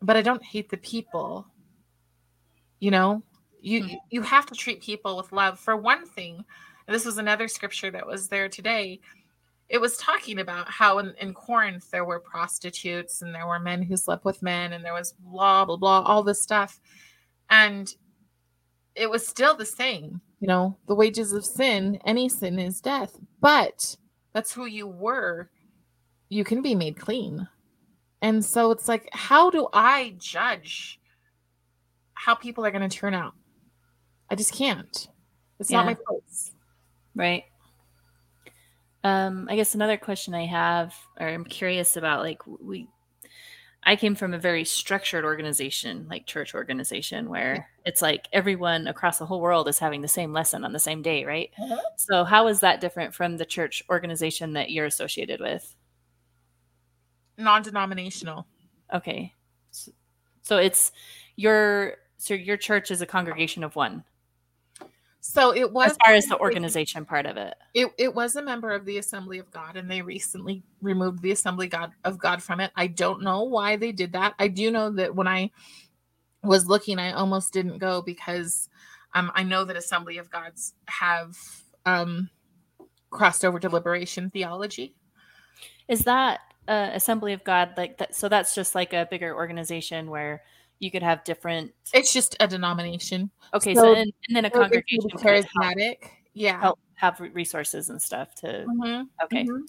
But 0.00 0.16
i 0.16 0.22
don't 0.22 0.44
hate 0.44 0.68
the 0.70 0.76
people 0.78 1.46
you 2.80 2.90
know 2.92 3.22
you 3.60 3.82
Mhm. 3.84 3.98
you 4.10 4.22
have 4.22 4.46
to 4.46 4.54
treat 4.54 4.82
people 4.82 5.16
with 5.16 5.32
love. 5.32 5.58
For 5.58 5.76
one 5.76 6.06
thing 6.06 6.44
this 6.86 7.04
was 7.04 7.18
another 7.18 7.48
scripture 7.48 7.90
that 7.90 8.06
was 8.06 8.28
there 8.28 8.48
today 8.48 9.00
it 9.68 9.78
was 9.78 9.98
talking 9.98 10.38
about 10.40 10.66
how 10.70 10.98
in, 10.98 11.12
in 11.20 11.34
corinth 11.34 11.90
there 11.90 12.06
were 12.06 12.18
prostitutes 12.20 13.20
and 13.20 13.34
there 13.34 13.46
were 13.46 13.58
men 13.58 13.82
who 13.82 13.98
slept 13.98 14.24
with 14.24 14.42
men 14.42 14.72
and 14.72 14.82
there 14.82 14.94
was 14.94 15.12
blah 15.18 15.64
blah 15.66 15.76
blah 15.76 16.00
all 16.00 16.22
this 16.22 16.40
stuff. 16.42 16.80
And 17.50 17.94
it 18.94 19.08
was 19.10 19.26
still 19.26 19.54
the 19.54 19.66
same 19.66 20.20
you 20.40 20.48
know 20.48 20.76
the 20.86 20.94
wages 20.94 21.32
of 21.32 21.44
sin 21.44 22.00
any 22.06 22.28
sin 22.28 22.58
is 22.58 22.80
death. 22.80 23.18
But 23.40 23.96
that's 24.32 24.52
who 24.52 24.64
you 24.66 24.86
were. 24.86 25.50
You 26.30 26.44
can 26.44 26.62
be 26.62 26.74
made 26.74 26.96
clean. 26.98 27.46
And 28.22 28.42
so 28.44 28.70
it's 28.70 28.88
like 28.88 29.08
how 29.12 29.50
do 29.50 29.68
i 29.74 30.14
judge 30.18 30.98
how 32.14 32.34
people 32.34 32.64
are 32.64 32.70
going 32.70 32.88
to 32.88 32.96
turn 32.96 33.14
out 33.14 33.34
i 34.30 34.34
just 34.34 34.54
can't 34.54 35.08
it's 35.58 35.70
not 35.70 35.86
my 35.86 35.94
place 35.94 36.52
Right. 37.18 37.44
Um, 39.02 39.48
I 39.50 39.56
guess 39.56 39.74
another 39.74 39.96
question 39.96 40.34
I 40.34 40.46
have, 40.46 40.94
or 41.18 41.28
I'm 41.28 41.44
curious 41.44 41.96
about, 41.96 42.22
like 42.22 42.40
we, 42.46 42.86
I 43.82 43.96
came 43.96 44.14
from 44.14 44.34
a 44.34 44.38
very 44.38 44.64
structured 44.64 45.24
organization, 45.24 46.06
like 46.08 46.26
church 46.26 46.54
organization, 46.54 47.28
where 47.28 47.68
it's 47.84 48.00
like 48.00 48.28
everyone 48.32 48.86
across 48.86 49.18
the 49.18 49.26
whole 49.26 49.40
world 49.40 49.68
is 49.68 49.80
having 49.80 50.00
the 50.00 50.08
same 50.08 50.32
lesson 50.32 50.64
on 50.64 50.72
the 50.72 50.78
same 50.78 51.02
day, 51.02 51.24
right? 51.24 51.50
Uh-huh. 51.60 51.80
So 51.96 52.24
how 52.24 52.46
is 52.46 52.60
that 52.60 52.80
different 52.80 53.14
from 53.14 53.36
the 53.36 53.44
church 53.44 53.82
organization 53.90 54.52
that 54.52 54.70
you're 54.70 54.86
associated 54.86 55.40
with? 55.40 55.74
non-denominational 57.40 58.48
Okay, 58.92 59.32
so, 59.70 59.92
so 60.42 60.56
it's 60.56 60.90
your 61.36 61.98
so 62.16 62.34
your 62.34 62.56
church 62.56 62.90
is 62.90 63.00
a 63.00 63.06
congregation 63.06 63.62
of 63.62 63.76
one 63.76 64.02
so 65.20 65.54
it 65.54 65.72
was 65.72 65.90
as 65.90 65.96
far 66.04 66.14
as 66.14 66.26
the 66.26 66.38
organization 66.38 67.04
part 67.04 67.26
of 67.26 67.36
it. 67.36 67.54
it, 67.74 67.88
it 67.98 68.14
was 68.14 68.36
a 68.36 68.42
member 68.42 68.70
of 68.70 68.84
the 68.84 68.98
assembly 68.98 69.38
of 69.38 69.50
god 69.50 69.76
and 69.76 69.90
they 69.90 70.02
recently 70.02 70.62
removed 70.80 71.22
the 71.22 71.32
assembly 71.32 71.66
god 71.66 71.92
of 72.04 72.18
god 72.18 72.42
from 72.42 72.60
it 72.60 72.70
i 72.76 72.86
don't 72.86 73.22
know 73.22 73.42
why 73.42 73.76
they 73.76 73.92
did 73.92 74.12
that 74.12 74.34
i 74.38 74.48
do 74.48 74.70
know 74.70 74.90
that 74.90 75.14
when 75.14 75.26
i 75.26 75.50
was 76.42 76.66
looking 76.66 76.98
i 76.98 77.12
almost 77.12 77.52
didn't 77.52 77.78
go 77.78 78.00
because 78.02 78.68
um, 79.14 79.30
i 79.34 79.42
know 79.42 79.64
that 79.64 79.76
assembly 79.76 80.18
of 80.18 80.30
gods 80.30 80.74
have 80.86 81.36
um, 81.86 82.30
crossed 83.10 83.44
over 83.44 83.58
to 83.58 83.68
liberation 83.68 84.30
theology 84.30 84.94
Is 85.88 86.04
that 86.04 86.40
uh, 86.68 86.90
Assembly 86.92 87.32
of 87.32 87.42
God 87.44 87.72
like 87.76 87.98
that? 87.98 88.14
So 88.14 88.28
that's 88.28 88.54
just 88.54 88.74
like 88.74 88.92
a 88.92 89.08
bigger 89.10 89.34
organization 89.34 90.10
where 90.10 90.42
you 90.80 90.90
could 90.90 91.02
have 91.02 91.24
different. 91.24 91.72
it's 91.92 92.12
just 92.12 92.36
a 92.40 92.46
denomination 92.48 93.30
Okay, 93.54 93.74
so- 93.74 93.82
so, 93.82 93.92
and, 93.94 94.12
and 94.28 94.36
then 94.36 94.44
a 94.44 94.50
So 94.50 94.60
congregation 94.60 95.10
could 95.10 95.20
help, 95.20 95.44
charismatic 95.44 95.96
yeah 96.34 96.60
help 96.60 96.78
have 96.94 97.18
resources 97.20 97.88
and 97.90 98.00
stuff 98.00 98.34
to. 98.36 98.64
Mhm, 98.68 99.08
Okay, 99.24 99.44
mhm. 99.44 99.60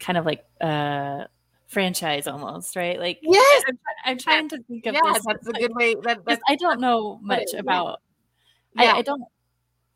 kind 0.00 0.18
of 0.18 0.26
like 0.26 0.44
uh 0.60 1.24
franchise 1.68 2.26
almost, 2.26 2.76
right? 2.76 2.98
Like 2.98 3.18
yes 3.22 3.64
I'm, 3.68 3.78
I'm 4.04 4.18
trying 4.18 4.48
to 4.50 4.62
think 4.64 4.86
of 4.86 4.94
yeah 4.94 5.00
this. 5.12 5.22
that's 5.24 5.46
a 5.48 5.52
good 5.52 5.74
way 5.74 5.94
that, 6.02 6.24
that's 6.24 6.42
I 6.48 6.56
don't 6.56 6.80
know 6.80 7.18
much 7.22 7.54
it, 7.54 7.60
about. 7.60 8.00
yeah 8.76 8.92
I, 8.94 8.98
I 8.98 9.02
don't. 9.02 9.22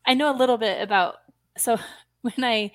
I 0.05 0.13
know 0.13 0.33
a 0.33 0.37
little 0.37 0.57
bit 0.57 0.81
about. 0.81 1.17
So 1.57 1.77
when 2.21 2.43
I 2.43 2.71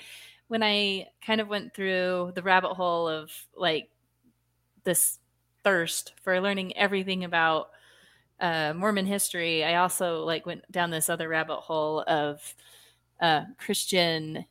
when 0.49 0.63
I 0.63 1.09
kind 1.25 1.41
of 1.41 1.49
went 1.49 1.75
through 1.75 2.33
the 2.35 2.43
rabbit 2.43 2.75
hole 2.75 3.09
of 3.09 3.31
like 3.57 3.89
this 4.85 5.19
thirst 5.65 6.13
for 6.23 6.41
learning 6.41 6.77
everything 6.77 7.25
about 7.25 7.71
uh, 8.41 8.73
Mormon 8.75 9.07
history, 9.07 9.65
I 9.65 9.77
also 9.77 10.25
like 10.25 10.47
went 10.47 10.71
down 10.73 10.91
this 10.91 11.09
other 11.09 11.29
rabbit 11.29 11.59
hole 11.59 12.03
of 12.09 12.55
uh, 13.21 13.43
Christian 13.59 14.45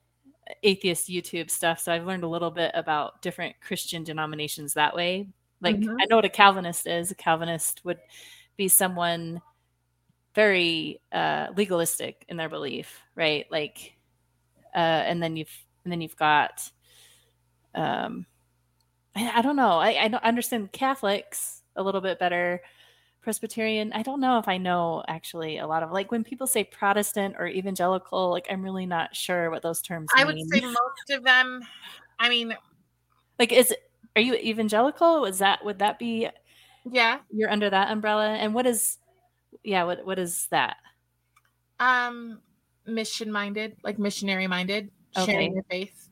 atheist 0.64 1.10
YouTube 1.10 1.50
stuff. 1.50 1.80
So 1.80 1.94
I've 1.94 2.06
learned 2.06 2.24
a 2.24 2.28
little 2.28 2.52
bit 2.52 2.72
about 2.76 3.22
different 3.22 3.56
Christian 3.62 4.04
denominations 4.04 4.74
that 4.76 4.96
way. 4.96 5.28
Like 5.62 5.78
Mhm. 5.78 5.98
I 6.02 6.06
know 6.10 6.18
what 6.18 6.26
a 6.26 6.30
Calvinist 6.30 6.88
is. 6.88 7.12
A 7.12 7.16
Calvinist 7.16 7.82
would 7.86 8.00
be 8.58 8.68
someone 8.68 9.42
very 10.36 11.02
uh, 11.12 11.48
legalistic 11.56 12.26
in 12.30 12.38
their 12.38 12.50
belief, 12.50 13.02
right? 13.16 13.46
Like, 13.52 13.96
uh, 14.76 14.80
and 14.80 15.22
then 15.22 15.36
you've 15.38 15.56
and 15.86 15.92
then 15.92 16.02
you've 16.02 16.16
got, 16.18 16.72
um, 17.76 18.26
I, 19.16 19.40
I 19.40 19.42
don't 19.42 19.56
know. 19.56 19.80
I, 19.80 20.04
I 20.04 20.08
don't 20.08 20.24
understand 20.24 20.72
Catholics 20.72 21.64
a 21.76 21.84
little 21.84 22.02
bit 22.02 22.20
better. 22.20 22.62
Presbyterian, 23.22 23.94
I 23.94 24.02
don't 24.02 24.20
know 24.20 24.40
if 24.40 24.48
I 24.48 24.58
know 24.58 25.04
actually 25.08 25.60
a 25.60 25.68
lot 25.68 25.84
of 25.84 25.92
like 25.92 26.12
when 26.12 26.24
people 26.24 26.48
say 26.48 26.64
Protestant 26.64 27.36
or 27.38 27.48
evangelical, 27.48 28.32
like 28.32 28.48
I'm 28.50 28.64
really 28.64 28.88
not 28.88 29.16
sure 29.16 29.52
what 29.52 29.62
those 29.62 29.82
terms 29.82 30.10
i 30.16 30.26
would 30.26 30.36
mean. 30.36 30.50
say 30.50 30.62
most 30.62 31.12
of 31.12 31.24
them 31.24 31.62
i 32.20 32.28
mean 32.30 32.56
like, 33.42 33.52
is 33.52 33.74
are 34.16 34.22
you 34.22 34.36
evangelical? 34.36 35.22
Was 35.22 35.40
that 35.40 35.66
would 35.66 35.80
that 35.80 35.98
be 35.98 36.30
yeah 36.92 37.20
you're 37.32 37.50
under 37.50 37.70
that 37.70 37.90
umbrella? 37.92 38.28
And 38.36 38.54
what 38.54 38.68
is, 38.68 38.98
yeah, 39.64 39.84
what 39.84 40.06
what 40.06 40.20
is 40.20 40.48
that? 40.52 40.78
um 41.80 42.40
mission 42.86 43.32
minded 43.32 43.76
like 43.84 43.98
missionary 43.98 44.46
minded 44.48 44.92
Okay. 45.18 45.32
sharing 45.32 45.54
your 45.54 45.64
faith 45.70 46.10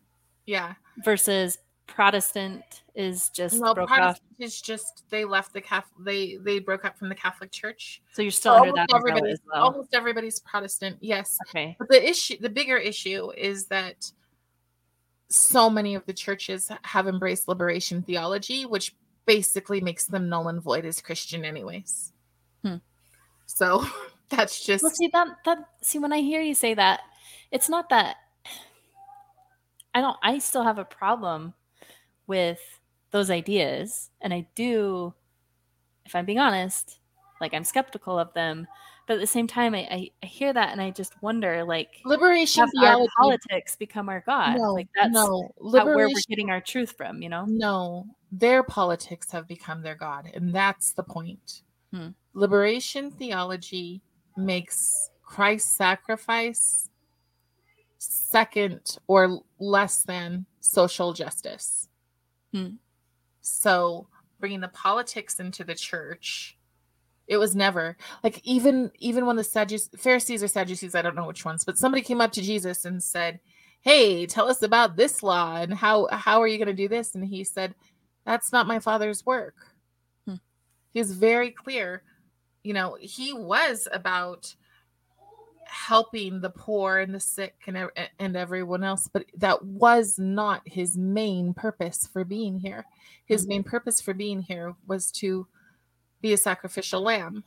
yeah 0.48 0.74
versus 1.04 1.58
Protestant 1.94 2.84
is 2.95 3.30
just 3.30 3.60
no 3.60 3.74
broke 3.74 3.90
off. 3.91 3.98
protestant 3.98 4.36
is 4.40 4.61
just 4.61 5.03
they 5.10 5.26
left 5.26 5.53
the 5.53 5.61
catholic 5.61 6.06
they 6.06 6.38
they 6.38 6.60
broke 6.60 6.86
up 6.86 6.98
from 6.98 7.10
the 7.10 7.16
catholic 7.16 7.52
church 7.52 8.02
So 8.14 8.22
you're 8.22 8.32
still 8.32 8.53
under 8.53 8.72
that 8.74 8.88
everybody's 8.94 9.34
as 9.34 9.40
well. 9.52 9.64
almost 9.64 9.94
everybody's 9.94 10.40
protestant 10.40 10.98
yes 11.02 11.38
Okay. 11.49 11.76
but 11.80 11.90
the 11.90 12.07
issue 12.10 12.36
the 12.40 12.49
bigger 12.49 12.78
issue 12.78 13.32
is 13.32 13.66
that 13.68 14.11
so 15.30 15.70
many 15.70 15.95
of 15.95 16.06
the 16.06 16.14
churches 16.14 16.72
have 16.84 17.07
embraced 17.07 17.48
liberation 17.48 18.02
theology, 18.02 18.66
which 18.66 18.95
basically 19.28 19.80
makes 19.80 20.06
them 20.06 20.28
null 20.28 20.48
and 20.48 20.60
void 20.60 20.86
as 20.86 21.02
Christian, 21.02 21.45
anyways. 21.45 22.14
Hmm. 22.66 22.78
So 23.45 23.86
that's 24.30 24.66
just 24.66 24.82
Well, 24.82 24.91
see 24.91 25.07
that 25.14 25.28
that 25.45 25.60
see 25.82 25.99
when 25.99 26.11
I 26.14 26.22
hear 26.22 26.41
you 26.41 26.56
say 26.56 26.74
that, 26.74 27.02
it's 27.52 27.70
not 27.70 27.90
that 27.90 28.16
I 29.94 30.02
don't 30.02 30.18
I 30.24 30.40
still 30.40 30.64
have 30.64 30.80
a 30.80 30.86
problem 30.86 31.53
with 32.30 32.80
those 33.12 33.30
ideas 33.30 34.12
and 34.22 34.34
I 34.34 34.48
do 34.56 35.14
if 36.06 36.16
I'm 36.16 36.26
being 36.26 36.40
honest, 36.40 37.00
like 37.42 37.54
I'm 37.54 37.64
skeptical 37.64 38.18
of 38.18 38.34
them, 38.34 38.66
but 39.06 39.16
at 39.16 39.20
the 39.20 39.28
same 39.28 39.48
time 39.48 39.76
I 39.76 39.88
I, 39.92 40.10
I 40.24 40.26
hear 40.26 40.54
that 40.54 40.72
and 40.72 40.82
I 40.82 40.92
just 40.92 41.22
wonder 41.22 41.66
like 41.66 41.90
liberation 42.06 42.62
have 42.62 42.70
our 42.78 42.94
theology. 42.94 43.12
politics 43.18 43.76
become 43.76 44.08
our 44.08 44.24
god? 44.26 44.58
no, 44.58 44.74
like 44.74 44.88
that's 44.96 45.12
no, 45.12 45.52
how, 45.60 45.86
where 45.86 46.08
we're 46.08 46.14
getting 46.30 46.50
our 46.50 46.62
truth 46.62 46.94
from, 46.96 47.22
you 47.22 47.30
know? 47.30 47.46
No, 47.48 48.06
their 48.32 48.64
politics 48.64 49.32
have 49.32 49.48
become 49.48 49.82
their 49.82 49.96
god, 49.96 50.30
and 50.34 50.54
that's 50.54 50.94
the 50.94 51.04
point. 51.04 51.64
Hmm. 51.92 52.10
Liberation 52.34 53.12
theology 53.12 54.02
makes 54.38 55.10
Christ's 55.24 55.76
sacrifice 55.76 56.90
second 57.98 58.98
or 59.08 59.42
less 59.60 60.04
than 60.04 60.46
social 60.60 61.14
justice. 61.14 61.89
Hmm. 62.54 62.76
So, 63.42 64.08
bringing 64.40 64.62
the 64.62 64.68
politics 64.70 65.40
into 65.40 65.64
the 65.64 65.76
church, 65.76 66.58
it 67.28 67.38
was 67.38 67.56
never 67.56 67.96
like 68.24 68.42
even 68.44 68.92
even 69.00 69.26
when 69.26 69.36
the 69.36 69.44
Sadducees, 69.44 69.90
Pharisees 69.98 70.44
or 70.44 70.48
Sadducees, 70.48 70.96
I 70.96 71.02
don't 71.02 71.16
know 71.16 71.28
which 71.28 71.46
ones, 71.46 71.64
but 71.64 71.78
somebody 71.78 72.02
came 72.02 72.22
up 72.22 72.32
to 72.34 72.42
Jesus 72.42 72.86
and 72.86 73.02
said, 73.02 73.40
"Hey, 73.82 74.26
tell 74.26 74.50
us 74.50 74.64
about 74.64 74.96
this 74.96 75.22
law 75.24 75.58
and 75.58 75.74
how 75.74 76.08
how 76.12 76.42
are 76.42 76.48
you 76.48 76.58
going 76.58 76.68
to 76.68 76.74
do 76.74 76.88
this?" 76.88 77.16
And 77.16 77.24
he 77.26 77.44
said, 77.44 77.76
"That's 78.26 78.52
not 78.52 78.68
my 78.68 78.80
father's 78.80 79.26
work." 79.26 79.56
Hmm. 80.28 80.36
was 80.94 81.12
very 81.12 81.52
clear. 81.52 82.04
You 82.64 82.74
know, 82.74 82.98
he 83.00 83.32
was 83.32 83.88
about 83.92 84.54
helping 85.70 86.41
the 86.41 86.50
poor 86.50 87.00
and 87.00 87.14
the 87.14 87.20
sick 87.20 87.56
and 87.68 87.90
and 88.20 88.36
everyone 88.36 88.84
else, 88.84 89.08
but 89.12 89.26
that 89.38 89.64
was 89.64 90.18
not 90.18 90.62
his 90.66 90.98
main 90.98 91.54
purpose 91.54 92.08
for 92.12 92.24
being 92.24 92.60
here. 92.60 92.86
His 93.26 93.48
main 93.48 93.64
purpose 93.64 94.02
for 94.02 94.14
being 94.14 94.41
here 94.41 94.74
was 94.88 95.12
to 95.14 95.48
be 96.22 96.34
a 96.34 96.38
sacrificial 96.38 97.02
lamb. 97.02 97.44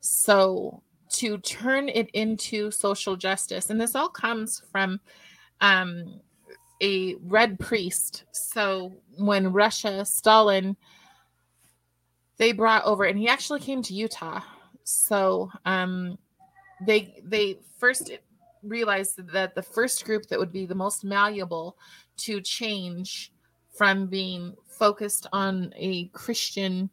So 0.00 0.82
to 1.14 1.38
turn 1.38 1.88
it 1.88 2.10
into 2.10 2.70
social 2.70 3.16
justice, 3.16 3.70
and 3.70 3.80
this 3.80 3.94
all 3.94 4.08
comes 4.08 4.62
from 4.70 5.00
um, 5.60 6.20
a 6.82 7.14
red 7.22 7.58
priest. 7.58 8.24
So 8.32 8.92
when 9.16 9.52
Russia, 9.52 10.04
Stalin, 10.04 10.76
they 12.36 12.52
brought 12.52 12.84
over, 12.84 13.04
and 13.04 13.18
he 13.18 13.28
actually 13.28 13.60
came 13.60 13.82
to 13.82 13.94
Utah. 13.94 14.40
So 14.84 15.50
um, 15.64 16.18
they 16.84 17.20
they 17.24 17.58
first 17.78 18.10
realized 18.62 19.20
that 19.32 19.54
the 19.54 19.62
first 19.62 20.04
group 20.04 20.26
that 20.26 20.38
would 20.38 20.52
be 20.52 20.66
the 20.66 20.74
most 20.74 21.04
malleable 21.04 21.76
to 22.16 22.40
change 22.40 23.32
from 23.76 24.06
being 24.06 24.54
focused 24.66 25.26
on 25.32 25.72
a 25.76 26.06
Christian 26.08 26.90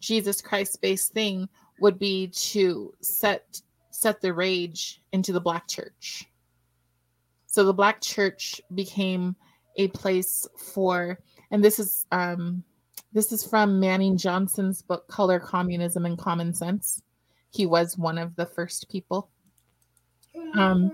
Jesus 0.00 0.40
Christ 0.40 0.80
based 0.80 1.12
thing 1.12 1.48
would 1.80 1.98
be 1.98 2.28
to 2.28 2.92
set 3.00 3.60
set 3.90 4.20
the 4.20 4.32
rage 4.32 5.00
into 5.12 5.32
the 5.32 5.40
black 5.40 5.68
church. 5.68 6.26
So 7.46 7.64
the 7.64 7.72
black 7.72 8.02
church 8.02 8.60
became 8.74 9.36
a 9.76 9.88
place 9.88 10.46
for 10.74 11.18
and 11.50 11.64
this 11.64 11.78
is 11.78 12.06
um 12.12 12.62
this 13.12 13.32
is 13.32 13.46
from 13.46 13.80
Manning 13.80 14.18
Johnson's 14.18 14.82
book 14.82 15.08
Color 15.08 15.40
Communism 15.40 16.04
and 16.04 16.18
Common 16.18 16.52
Sense. 16.52 17.02
He 17.56 17.66
was 17.66 17.96
one 17.96 18.18
of 18.18 18.36
the 18.36 18.46
first 18.46 18.88
people. 18.90 19.30
Um 20.54 20.92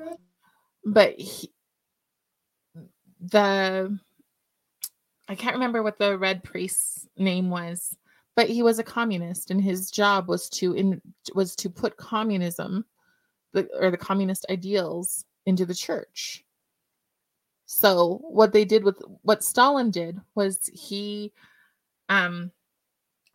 but 0.84 1.18
he, 1.18 1.52
the 3.20 3.98
I 5.28 5.34
can't 5.34 5.54
remember 5.54 5.82
what 5.82 5.98
the 5.98 6.18
red 6.18 6.42
priest's 6.44 7.08
name 7.16 7.48
was, 7.48 7.96
but 8.36 8.48
he 8.48 8.62
was 8.62 8.78
a 8.78 8.84
communist, 8.84 9.50
and 9.50 9.62
his 9.62 9.90
job 9.90 10.28
was 10.28 10.48
to 10.50 10.74
in 10.74 11.00
was 11.34 11.54
to 11.56 11.70
put 11.70 11.96
communism, 11.96 12.84
the 13.52 13.68
or 13.78 13.90
the 13.90 13.96
communist 13.96 14.46
ideals 14.50 15.24
into 15.46 15.64
the 15.64 15.74
church. 15.74 16.44
So 17.66 18.20
what 18.22 18.52
they 18.52 18.64
did 18.64 18.84
with 18.84 19.00
what 19.22 19.42
Stalin 19.42 19.90
did 19.90 20.20
was 20.34 20.70
he, 20.74 21.32
um, 22.08 22.50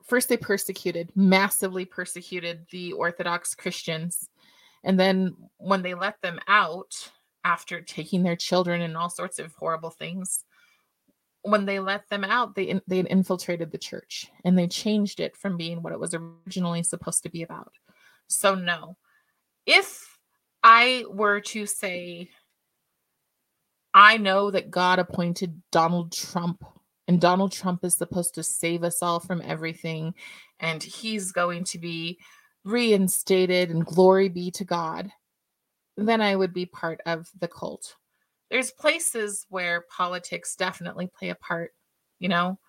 first 0.07 0.29
they 0.29 0.37
persecuted 0.37 1.11
massively 1.15 1.85
persecuted 1.85 2.65
the 2.71 2.93
Orthodox 2.93 3.55
Christians, 3.55 4.29
and 4.83 4.99
then 4.99 5.35
when 5.57 5.81
they 5.81 5.93
let 5.93 6.21
them 6.21 6.39
out 6.47 7.11
after 7.43 7.81
taking 7.81 8.23
their 8.23 8.35
children 8.35 8.81
and 8.81 8.97
all 8.97 9.09
sorts 9.09 9.39
of 9.39 9.53
horrible 9.55 9.89
things 9.89 10.43
when 11.43 11.65
they 11.65 11.79
let 11.79 12.09
them 12.09 12.25
out 12.25 12.55
they 12.55 12.81
they 12.87 12.97
had 12.97 13.07
infiltrated 13.07 13.71
the 13.71 13.77
church 13.77 14.29
and 14.43 14.57
they 14.57 14.67
changed 14.67 15.21
it 15.21 15.37
from 15.37 15.55
being 15.55 15.81
what 15.81 15.93
it 15.93 15.99
was 15.99 16.13
originally 16.13 16.83
supposed 16.83 17.23
to 17.23 17.29
be 17.29 17.43
about. 17.43 17.71
So 18.27 18.55
no. 18.55 18.97
If 19.65 20.17
i 20.63 21.05
were 21.09 21.39
to 21.39 21.65
say 21.65 22.29
i 23.93 24.17
know 24.17 24.51
that 24.51 24.71
god 24.71 24.99
appointed 24.99 25.61
donald 25.71 26.11
trump 26.11 26.63
and 27.07 27.21
donald 27.21 27.51
trump 27.51 27.83
is 27.83 27.95
supposed 27.95 28.35
to 28.35 28.43
save 28.43 28.83
us 28.83 29.01
all 29.01 29.19
from 29.19 29.41
everything 29.43 30.13
and 30.59 30.81
he's 30.83 31.31
going 31.31 31.63
to 31.63 31.77
be 31.77 32.17
reinstated 32.63 33.69
and 33.69 33.85
glory 33.85 34.29
be 34.29 34.51
to 34.51 34.63
god 34.63 35.11
then 35.95 36.21
i 36.21 36.35
would 36.35 36.53
be 36.53 36.65
part 36.65 36.99
of 37.05 37.29
the 37.39 37.47
cult. 37.47 37.95
There's 38.49 38.71
places 38.71 39.45
where 39.49 39.85
politics 39.95 40.55
definitely 40.55 41.09
play 41.17 41.29
a 41.29 41.35
part 41.35 41.71
you 42.19 42.29
know? 42.29 42.59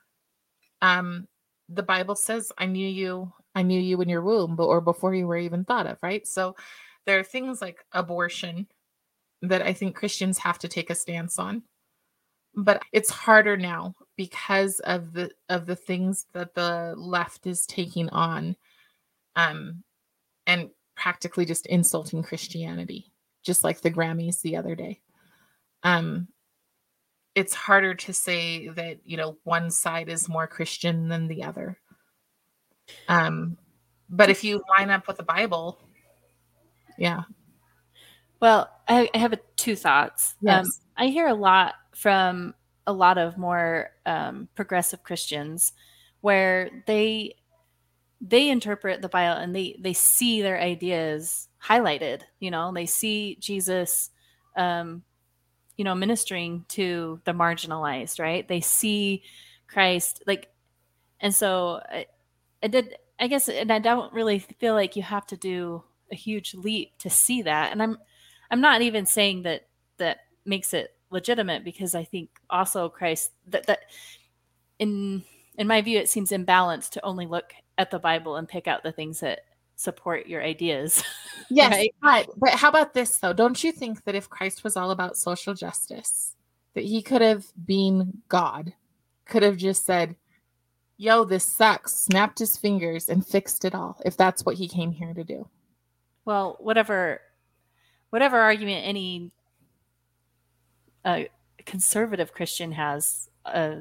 Um 0.83 1.27
the 1.69 1.83
bible 1.83 2.17
says 2.17 2.51
i 2.57 2.65
knew 2.65 2.89
you 2.89 3.31
i 3.55 3.63
knew 3.63 3.79
you 3.81 4.01
in 4.01 4.09
your 4.09 4.23
womb 4.23 4.57
but 4.57 4.65
or 4.65 4.81
before 4.81 5.15
you 5.15 5.27
were 5.27 5.37
even 5.37 5.65
thought 5.65 5.87
of 5.87 5.99
right? 6.03 6.27
So 6.27 6.55
there 7.09 7.19
are 7.19 7.25
things 7.25 7.63
like 7.63 7.85
abortion 7.93 8.67
that 9.43 9.63
i 9.63 9.73
think 9.73 9.97
christians 9.97 10.39
have 10.39 10.59
to 10.59 10.69
take 10.69 10.91
a 10.91 10.95
stance 10.95 11.39
on 11.39 11.63
but 12.55 12.83
it's 12.93 13.11
harder 13.11 13.57
now 13.57 13.95
because 14.19 14.81
of 14.81 15.13
the 15.15 15.31
of 15.49 15.65
the 15.65 15.77
things 15.77 16.27
that 16.35 16.53
the 16.55 16.93
left 16.99 17.47
is 17.47 17.65
taking 17.65 18.11
on 18.11 18.57
um 19.37 19.83
and 20.47 20.69
practically 20.97 21.47
just 21.47 21.65
insulting 21.67 22.23
christianity 22.23 23.13
just 23.43 23.63
like 23.65 23.81
the 23.81 23.91
grammys 23.91 24.43
the 24.43 24.57
other 24.57 24.75
day 24.75 25.01
um 25.85 26.27
it's 27.37 27.55
harder 27.55 27.95
to 27.95 28.13
say 28.13 28.69
that 28.69 28.99
you 29.05 29.17
know 29.17 29.39
one 29.45 29.71
side 29.71 30.09
is 30.09 30.29
more 30.29 30.49
christian 30.49 31.09
than 31.09 31.29
the 31.29 31.45
other 31.45 31.79
um 33.07 33.57
but 34.11 34.29
if 34.29 34.43
you 34.43 34.61
line 34.77 34.91
up 34.91 35.07
with 35.07 35.17
the 35.17 35.23
bible 35.23 35.79
yeah 36.99 37.23
Well, 38.41 38.71
I, 38.87 39.11
I 39.15 39.19
have 39.19 39.33
a, 39.33 39.41
two 39.57 39.75
thoughts. 39.75 40.35
Um, 40.47 40.65
Yes. 40.65 40.81
I 40.97 41.07
hear 41.09 41.27
a 41.27 41.35
lot 41.35 41.75
from 41.95 42.55
a 42.89 42.93
lot 42.93 43.19
of 43.19 43.37
more 43.37 43.91
um, 44.07 44.49
progressive 44.55 45.03
Christians 45.05 45.75
where 46.23 46.71
they 46.87 47.37
they 48.21 48.49
interpret 48.49 49.03
the 49.03 49.11
Bible 49.11 49.41
and 49.41 49.55
they 49.55 49.77
they 49.79 49.93
see 49.93 50.41
their 50.41 50.59
ideas 50.59 51.49
highlighted. 51.63 52.23
You 52.41 52.51
know, 52.51 52.73
they 52.73 52.87
see 52.87 53.37
Jesus, 53.41 54.11
um, 54.57 55.03
you 55.77 55.85
know, 55.85 55.95
ministering 55.95 56.65
to 56.71 57.21
the 57.25 57.33
marginalized. 57.33 58.19
Right? 58.19 58.49
They 58.49 58.63
see 58.63 59.23
Christ 59.69 60.23
like, 60.27 60.49
and 61.21 61.35
so 61.35 61.81
I, 61.89 62.07
I 62.63 62.69
did. 62.69 62.97
I 63.21 63.27
guess, 63.27 63.49
and 63.49 63.73
I 63.73 63.81
don't 63.81 64.13
really 64.13 64.39
feel 64.39 64.75
like 64.75 64.95
you 64.95 65.03
have 65.03 65.27
to 65.27 65.37
do 65.37 65.83
a 66.11 66.15
huge 66.15 66.55
leap 66.55 66.97
to 67.01 67.11
see 67.11 67.43
that. 67.43 67.73
And 67.73 67.83
I'm 67.83 67.99
I'm 68.51 68.61
not 68.63 68.81
even 68.81 69.05
saying 69.05 69.43
that 69.43 69.67
that 69.99 70.21
makes 70.47 70.73
it 70.73 70.95
legitimate 71.11 71.65
because 71.65 71.95
I 71.95 72.05
think 72.05 72.31
also 72.51 72.89
Christ 72.89 73.33
that 73.49 73.67
that 73.67 73.81
in 74.79 75.23
in 75.57 75.67
my 75.67 75.81
view 75.81 75.99
it 75.99 76.09
seems 76.09 76.31
imbalanced 76.31 76.91
to 76.91 77.05
only 77.05 77.27
look 77.27 77.53
at 77.77 77.91
the 77.91 77.99
Bible 77.99 78.37
and 78.37 78.49
pick 78.49 78.67
out 78.67 78.83
the 78.83 78.93
things 78.93 79.21
that 79.21 79.41
support 79.77 80.27
your 80.27 80.43
ideas. 80.43 81.03
yes 81.51 81.73
Right. 81.73 81.95
but, 82.03 82.29
but 82.39 82.51
how 82.51 82.69
about 82.69 82.95
this 82.95 83.19
though 83.19 83.33
don't 83.33 83.63
you 83.63 83.73
think 83.73 84.05
that 84.05 84.15
if 84.15 84.29
christ 84.29 84.65
was 84.65 84.77
all 84.77 84.91
about 84.91 85.17
social 85.17 85.55
justice 85.55 86.35
that 86.75 86.85
he 86.85 87.01
could 87.01 87.23
have 87.23 87.47
been 87.65 88.13
god 88.29 88.75
could 89.25 89.43
have 89.43 89.57
just 89.57 89.87
said 89.87 90.17
yo 90.99 91.25
this 91.25 91.45
sucks 91.45 91.95
snapped 91.95 92.41
his 92.41 92.57
fingers 92.57 93.09
and 93.09 93.27
fixed 93.27 93.65
it 93.65 93.75
all 93.75 93.99
if 94.05 94.17
that's 94.17 94.45
what 94.45 94.57
he 94.57 94.69
came 94.69 94.91
here 94.91 95.15
to 95.15 95.25
do 95.25 95.49
well, 96.29 96.59
whatever 96.61 97.23
whatever 98.11 98.39
argument 98.39 98.87
any 98.87 99.33
uh, 101.05 101.23
conservative 101.65 102.33
Christian 102.33 102.73
has 102.73 103.29
uh, 103.45 103.77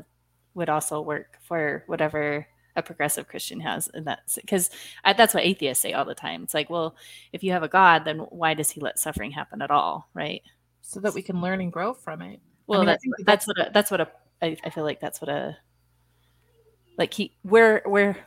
would 0.54 0.70
also 0.70 1.02
work 1.02 1.38
for 1.44 1.84
whatever 1.88 2.48
a 2.76 2.82
progressive 2.82 3.28
Christian 3.28 3.60
has, 3.60 3.90
and 3.94 4.06
that's 4.06 4.36
because 4.36 4.70
that's 5.04 5.34
what 5.34 5.44
atheists 5.44 5.82
say 5.82 5.94
all 5.94 6.06
the 6.06 6.16
time. 6.16 6.44
It's 6.44 6.54
like, 6.54 6.70
well, 6.70 6.96
if 7.34 7.44
you 7.44 7.52
have 7.52 7.64
a 7.64 7.68
God, 7.68 8.06
then 8.06 8.20
why 8.20 8.54
does 8.54 8.70
He 8.70 8.82
let 8.82 9.00
suffering 9.00 9.32
happen 9.32 9.62
at 9.62 9.72
all, 9.72 10.10
right? 10.14 10.42
So 10.82 11.00
that 11.00 11.14
we 11.14 11.22
can 11.22 11.42
learn 11.42 11.62
and 11.62 11.72
grow 11.72 11.94
from 11.94 12.22
it. 12.22 12.40
Well, 12.68 12.82
I 12.82 12.86
mean, 12.86 13.14
that's, 13.26 13.46
that's, 13.46 13.46
that's 13.46 13.48
what 13.48 13.60
a, 13.60 13.72
that's 13.74 13.92
what 13.92 14.02
a 14.02 14.08
I, 14.42 14.58
I 14.64 14.70
feel 14.70 14.84
like 14.84 15.00
that's 15.00 15.22
what 15.22 15.30
a 15.30 15.58
like 16.98 17.14
he 17.14 17.34
where 17.44 17.82
where 17.86 18.18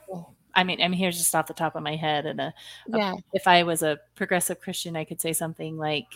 I 0.55 0.65
mean, 0.65 0.83
I 0.83 0.89
mean, 0.89 0.99
here's 0.99 1.17
just 1.17 1.35
off 1.35 1.47
the 1.47 1.55
top 1.55 1.77
of 1.77 1.83
my 1.83 1.97
head, 1.97 2.27
and 2.27 2.41
a, 2.41 2.55
yeah. 2.89 3.13
A, 3.13 3.17
if 3.33 3.47
I 3.47 3.63
was 3.63 3.83
a 3.83 4.01
progressive 4.17 4.61
Christian, 4.61 4.97
I 4.97 5.05
could 5.05 5.21
say 5.21 5.33
something 5.33 5.77
like, 5.77 6.07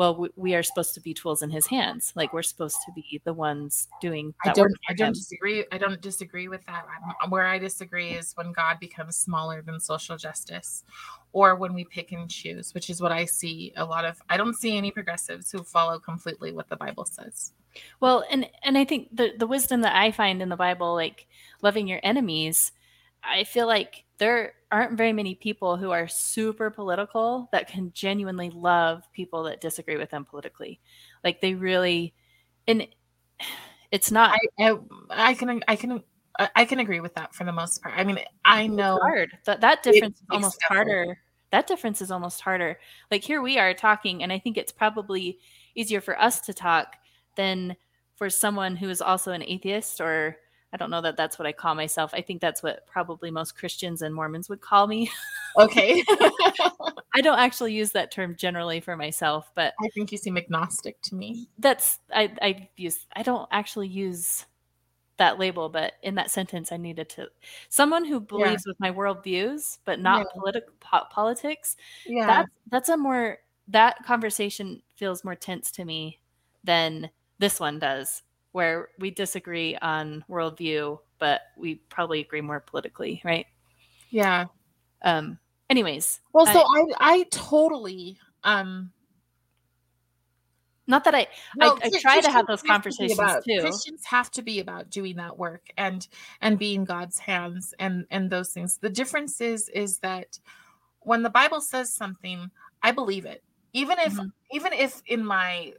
"Well, 0.00 0.16
we, 0.16 0.28
we, 0.36 0.54
are 0.54 0.62
supposed 0.62 0.94
to 0.94 1.00
be 1.00 1.12
tools 1.12 1.42
in 1.42 1.50
His 1.50 1.66
hands. 1.66 2.14
Like 2.16 2.32
we're 2.32 2.42
supposed 2.42 2.78
to 2.86 2.92
be 2.92 3.20
the 3.24 3.34
ones 3.34 3.86
doing." 4.00 4.32
I 4.46 4.52
don't. 4.52 4.72
I 4.88 4.94
don't 4.94 5.08
him. 5.08 5.12
disagree. 5.12 5.66
I 5.70 5.76
don't 5.76 6.00
disagree 6.00 6.48
with 6.48 6.64
that. 6.64 6.86
Where 7.28 7.46
I 7.46 7.58
disagree 7.58 8.12
is 8.12 8.32
when 8.36 8.52
God 8.52 8.80
becomes 8.80 9.16
smaller 9.16 9.60
than 9.60 9.78
social 9.78 10.16
justice, 10.16 10.84
or 11.34 11.54
when 11.56 11.74
we 11.74 11.84
pick 11.84 12.12
and 12.12 12.30
choose, 12.30 12.72
which 12.72 12.88
is 12.88 13.02
what 13.02 13.12
I 13.12 13.26
see 13.26 13.74
a 13.76 13.84
lot 13.84 14.06
of. 14.06 14.16
I 14.30 14.38
don't 14.38 14.56
see 14.56 14.78
any 14.78 14.90
progressives 14.90 15.52
who 15.52 15.62
follow 15.62 15.98
completely 15.98 16.52
what 16.52 16.70
the 16.70 16.76
Bible 16.76 17.04
says. 17.04 17.52
Well, 18.00 18.24
and 18.30 18.48
and 18.62 18.78
I 18.78 18.86
think 18.86 19.14
the 19.14 19.34
the 19.36 19.46
wisdom 19.46 19.82
that 19.82 19.94
I 19.94 20.10
find 20.12 20.40
in 20.40 20.48
the 20.48 20.56
Bible, 20.56 20.94
like 20.94 21.26
loving 21.60 21.86
your 21.86 22.00
enemies 22.02 22.72
I 23.22 23.44
feel 23.44 23.66
like 23.66 24.04
there 24.20 24.52
aren't 24.70 24.96
very 24.96 25.12
many 25.12 25.34
people 25.34 25.76
who 25.76 25.90
are 25.90 26.06
super 26.06 26.70
political 26.70 27.48
that 27.52 27.66
can 27.66 27.90
genuinely 27.92 28.50
love 28.50 29.02
people 29.12 29.44
that 29.44 29.60
disagree 29.60 29.96
with 29.96 30.10
them 30.10 30.24
politically. 30.24 30.78
Like 31.24 31.40
they 31.40 31.54
really, 31.54 32.14
and 32.68 32.86
it's 33.90 34.12
not. 34.12 34.38
I, 34.58 34.70
I, 34.70 34.78
I 35.10 35.34
can 35.34 35.64
I 35.66 35.74
can 35.74 36.02
I 36.54 36.64
can 36.66 36.78
agree 36.78 37.00
with 37.00 37.14
that 37.14 37.34
for 37.34 37.44
the 37.44 37.52
most 37.52 37.82
part. 37.82 37.94
I 37.96 38.04
mean, 38.04 38.20
I 38.44 38.66
know 38.66 38.98
hard 39.00 39.30
that 39.46 39.62
that 39.62 39.82
difference 39.82 40.18
is 40.18 40.26
almost 40.30 40.62
harder. 40.62 41.18
That 41.50 41.66
difference 41.66 42.00
is 42.00 42.12
almost 42.12 42.42
harder. 42.42 42.78
Like 43.10 43.24
here 43.24 43.42
we 43.42 43.58
are 43.58 43.74
talking, 43.74 44.22
and 44.22 44.32
I 44.32 44.38
think 44.38 44.56
it's 44.58 44.70
probably 44.70 45.38
easier 45.74 46.00
for 46.00 46.20
us 46.20 46.40
to 46.42 46.54
talk 46.54 46.96
than 47.36 47.74
for 48.16 48.28
someone 48.28 48.76
who 48.76 48.90
is 48.90 49.00
also 49.00 49.32
an 49.32 49.42
atheist 49.42 50.00
or 50.00 50.36
I 50.72 50.76
don't 50.76 50.90
know 50.90 51.00
that 51.00 51.16
that's 51.16 51.38
what 51.38 51.46
I 51.46 51.52
call 51.52 51.74
myself. 51.74 52.12
I 52.14 52.22
think 52.22 52.40
that's 52.40 52.62
what 52.62 52.86
probably 52.86 53.30
most 53.30 53.56
Christians 53.56 54.02
and 54.02 54.14
Mormons 54.14 54.48
would 54.48 54.60
call 54.60 54.86
me. 54.86 55.10
Okay. 55.56 56.04
I 57.14 57.20
don't 57.22 57.40
actually 57.40 57.72
use 57.72 57.90
that 57.92 58.12
term 58.12 58.36
generally 58.36 58.78
for 58.80 58.96
myself, 58.96 59.50
but 59.56 59.74
I 59.82 59.88
think 59.88 60.12
you 60.12 60.18
seem 60.18 60.36
agnostic 60.36 61.00
to 61.02 61.16
me. 61.16 61.48
That's 61.58 61.98
I 62.14 62.32
I 62.40 62.68
use 62.76 63.06
I 63.16 63.24
don't 63.24 63.48
actually 63.50 63.88
use 63.88 64.46
that 65.16 65.38
label, 65.38 65.68
but 65.68 65.94
in 66.02 66.14
that 66.14 66.30
sentence 66.30 66.70
I 66.70 66.76
needed 66.76 67.08
to 67.10 67.28
someone 67.68 68.04
who 68.04 68.20
believes 68.20 68.64
yeah. 68.64 68.70
with 68.70 68.80
my 68.80 68.92
worldviews, 68.92 69.78
but 69.84 69.98
not 69.98 70.20
yeah. 70.20 70.40
political 70.40 70.72
po- 70.78 71.06
politics. 71.10 71.76
Yeah. 72.06 72.26
That's 72.26 72.50
that's 72.70 72.88
a 72.90 72.96
more 72.96 73.38
that 73.68 74.04
conversation 74.04 74.82
feels 74.94 75.24
more 75.24 75.34
tense 75.34 75.72
to 75.72 75.84
me 75.84 76.20
than 76.62 77.10
this 77.38 77.58
one 77.58 77.78
does 77.80 78.22
where 78.52 78.88
we 78.98 79.10
disagree 79.10 79.76
on 79.76 80.24
worldview, 80.28 80.98
but 81.18 81.42
we 81.56 81.76
probably 81.88 82.20
agree 82.20 82.40
more 82.40 82.60
politically, 82.60 83.20
right? 83.24 83.46
Yeah. 84.10 84.46
Um. 85.02 85.38
Anyways. 85.68 86.20
Well, 86.32 86.46
so 86.46 86.60
I 86.60 86.62
I, 86.62 86.84
I 86.98 87.22
totally 87.30 88.18
um. 88.44 88.92
Not 90.86 91.04
that 91.04 91.14
I 91.14 91.28
well, 91.56 91.78
I, 91.84 91.86
I 91.86 92.00
try 92.00 92.20
to 92.20 92.30
have 92.32 92.48
those 92.48 92.62
conversations 92.62 93.16
to 93.16 93.22
about, 93.22 93.44
too. 93.44 93.60
Christians 93.60 94.04
have 94.06 94.28
to 94.32 94.42
be 94.42 94.58
about 94.58 94.90
doing 94.90 95.14
that 95.16 95.38
work 95.38 95.68
and 95.76 96.08
and 96.40 96.58
being 96.58 96.84
God's 96.84 97.20
hands 97.20 97.72
and 97.78 98.06
and 98.10 98.28
those 98.28 98.52
things. 98.52 98.78
The 98.78 98.90
difference 98.90 99.40
is 99.40 99.68
is 99.68 99.98
that 99.98 100.40
when 101.02 101.22
the 101.22 101.30
Bible 101.30 101.60
says 101.60 101.92
something, 101.92 102.50
I 102.82 102.90
believe 102.90 103.24
it. 103.24 103.44
Even 103.72 104.00
if 104.00 104.14
mm-hmm. 104.14 104.26
even 104.50 104.72
if 104.72 105.00
in 105.06 105.24
my 105.24 105.74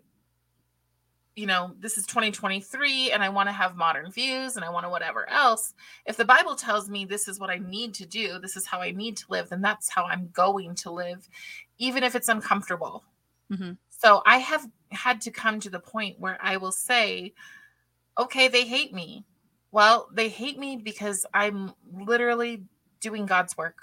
you 1.35 1.45
know, 1.45 1.71
this 1.79 1.97
is 1.97 2.05
2023 2.05 3.11
and 3.11 3.23
I 3.23 3.29
want 3.29 3.47
to 3.47 3.53
have 3.53 3.77
modern 3.77 4.11
views 4.11 4.55
and 4.55 4.65
I 4.65 4.69
want 4.69 4.85
to 4.85 4.89
whatever 4.89 5.29
else. 5.29 5.73
If 6.05 6.17
the 6.17 6.25
Bible 6.25 6.55
tells 6.55 6.89
me 6.89 7.05
this 7.05 7.27
is 7.27 7.39
what 7.39 7.49
I 7.49 7.57
need 7.57 7.93
to 7.95 8.05
do, 8.05 8.37
this 8.39 8.57
is 8.57 8.65
how 8.65 8.81
I 8.81 8.91
need 8.91 9.15
to 9.17 9.25
live, 9.29 9.49
then 9.49 9.61
that's 9.61 9.89
how 9.89 10.05
I'm 10.05 10.29
going 10.33 10.75
to 10.75 10.91
live, 10.91 11.27
even 11.77 12.03
if 12.03 12.15
it's 12.15 12.27
uncomfortable. 12.27 13.03
Mm-hmm. 13.49 13.73
So 13.89 14.21
I 14.25 14.37
have 14.39 14.67
had 14.89 15.21
to 15.21 15.31
come 15.31 15.59
to 15.61 15.69
the 15.69 15.79
point 15.79 16.19
where 16.19 16.37
I 16.41 16.57
will 16.57 16.71
say, 16.71 17.33
okay, 18.17 18.49
they 18.49 18.65
hate 18.65 18.93
me. 18.93 19.23
Well, 19.71 20.09
they 20.11 20.27
hate 20.27 20.59
me 20.59 20.75
because 20.75 21.25
I'm 21.33 21.73
literally 21.93 22.63
doing 22.99 23.25
God's 23.25 23.55
work. 23.55 23.77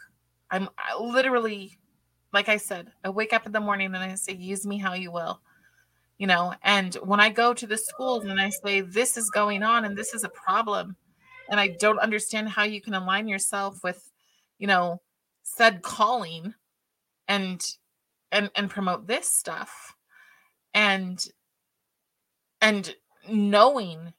I'm 0.50 0.68
literally, 1.00 1.78
like 2.32 2.50
I 2.50 2.58
said, 2.58 2.92
I 3.04 3.08
wake 3.08 3.32
up 3.32 3.46
in 3.46 3.52
the 3.52 3.60
morning 3.60 3.86
and 3.86 3.96
I 3.96 4.14
say, 4.16 4.34
use 4.34 4.66
me 4.66 4.76
how 4.76 4.92
you 4.92 5.10
will 5.10 5.40
you 6.18 6.26
know 6.26 6.52
and 6.62 6.96
when 6.96 7.20
i 7.20 7.28
go 7.28 7.54
to 7.54 7.66
the 7.66 7.78
schools 7.78 8.24
and 8.24 8.40
i 8.40 8.50
say 8.50 8.80
this 8.80 9.16
is 9.16 9.30
going 9.30 9.62
on 9.62 9.84
and 9.84 9.96
this 9.96 10.12
is 10.12 10.24
a 10.24 10.28
problem 10.28 10.96
and 11.48 11.58
i 11.58 11.68
don't 11.68 12.00
understand 12.00 12.48
how 12.48 12.64
you 12.64 12.80
can 12.80 12.94
align 12.94 13.28
yourself 13.28 13.78
with 13.82 14.10
you 14.58 14.66
know 14.66 15.00
said 15.42 15.80
calling 15.82 16.52
and 17.28 17.64
and 18.32 18.50
and 18.54 18.68
promote 18.68 19.06
this 19.06 19.30
stuff 19.30 19.94
and 20.74 21.26
and 22.60 22.94
knowing 23.28 24.12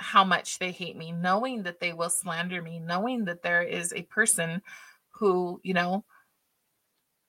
how 0.00 0.24
much 0.24 0.58
they 0.58 0.70
hate 0.70 0.96
me 0.96 1.12
knowing 1.12 1.62
that 1.62 1.80
they 1.80 1.92
will 1.92 2.10
slander 2.10 2.62
me 2.62 2.78
knowing 2.78 3.24
that 3.24 3.42
there 3.42 3.62
is 3.62 3.92
a 3.92 4.02
person 4.02 4.62
who 5.10 5.60
you 5.62 5.74
know 5.74 6.04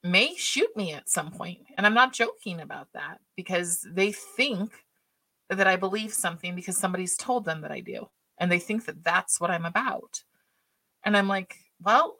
may 0.03 0.35
shoot 0.35 0.75
me 0.75 0.93
at 0.93 1.09
some 1.09 1.31
point. 1.31 1.59
And 1.77 1.85
I'm 1.85 1.93
not 1.93 2.13
joking 2.13 2.61
about 2.61 2.87
that 2.93 3.19
because 3.35 3.85
they 3.89 4.11
think 4.11 4.71
that 5.49 5.67
I 5.67 5.75
believe 5.75 6.13
something 6.13 6.55
because 6.55 6.77
somebody's 6.77 7.17
told 7.17 7.45
them 7.45 7.61
that 7.61 7.71
I 7.71 7.79
do. 7.79 8.07
And 8.37 8.51
they 8.51 8.59
think 8.59 8.85
that 8.85 9.03
that's 9.03 9.39
what 9.39 9.51
I'm 9.51 9.65
about. 9.65 10.23
And 11.03 11.17
I'm 11.17 11.27
like, 11.27 11.57
well, 11.81 12.17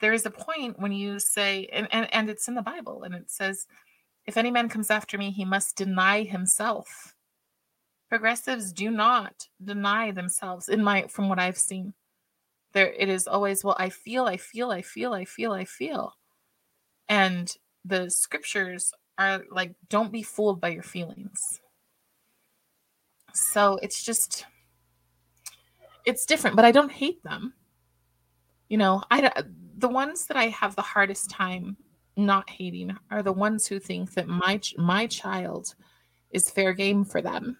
there 0.00 0.12
is 0.12 0.26
a 0.26 0.30
point 0.30 0.78
when 0.78 0.92
you 0.92 1.18
say, 1.18 1.68
and, 1.72 1.88
and, 1.90 2.12
and 2.14 2.28
it's 2.28 2.48
in 2.48 2.54
the 2.54 2.62
Bible, 2.62 3.02
and 3.02 3.14
it 3.14 3.30
says, 3.30 3.66
if 4.26 4.36
any 4.36 4.50
man 4.50 4.68
comes 4.68 4.90
after 4.90 5.16
me, 5.16 5.30
he 5.30 5.44
must 5.44 5.76
deny 5.76 6.22
himself. 6.22 7.14
Progressives 8.08 8.72
do 8.72 8.90
not 8.90 9.48
deny 9.64 10.10
themselves 10.10 10.68
in 10.68 10.82
my 10.82 11.06
from 11.08 11.28
what 11.28 11.38
I've 11.38 11.58
seen. 11.58 11.94
There 12.72 12.92
it 12.92 13.08
is 13.08 13.26
always, 13.26 13.64
well, 13.64 13.76
I 13.78 13.88
feel, 13.88 14.26
I 14.26 14.36
feel, 14.36 14.70
I 14.70 14.82
feel, 14.82 15.14
I 15.14 15.24
feel, 15.24 15.52
I 15.52 15.64
feel. 15.64 16.12
And 17.08 17.54
the 17.84 18.10
scriptures 18.10 18.92
are 19.18 19.42
like, 19.50 19.74
don't 19.88 20.12
be 20.12 20.22
fooled 20.22 20.60
by 20.60 20.68
your 20.68 20.82
feelings. 20.82 21.60
So 23.32 23.78
it's 23.82 24.02
just, 24.02 24.46
it's 26.04 26.26
different, 26.26 26.56
but 26.56 26.64
I 26.64 26.72
don't 26.72 26.92
hate 26.92 27.22
them. 27.22 27.54
You 28.68 28.78
know, 28.78 29.02
I 29.10 29.30
the 29.78 29.88
ones 29.88 30.26
that 30.26 30.36
I 30.36 30.48
have 30.48 30.74
the 30.74 30.82
hardest 30.82 31.30
time 31.30 31.76
not 32.16 32.48
hating 32.48 32.96
are 33.10 33.22
the 33.22 33.32
ones 33.32 33.66
who 33.66 33.78
think 33.78 34.14
that 34.14 34.26
my 34.26 34.60
my 34.76 35.06
child 35.06 35.74
is 36.30 36.50
fair 36.50 36.72
game 36.72 37.04
for 37.04 37.22
them. 37.22 37.58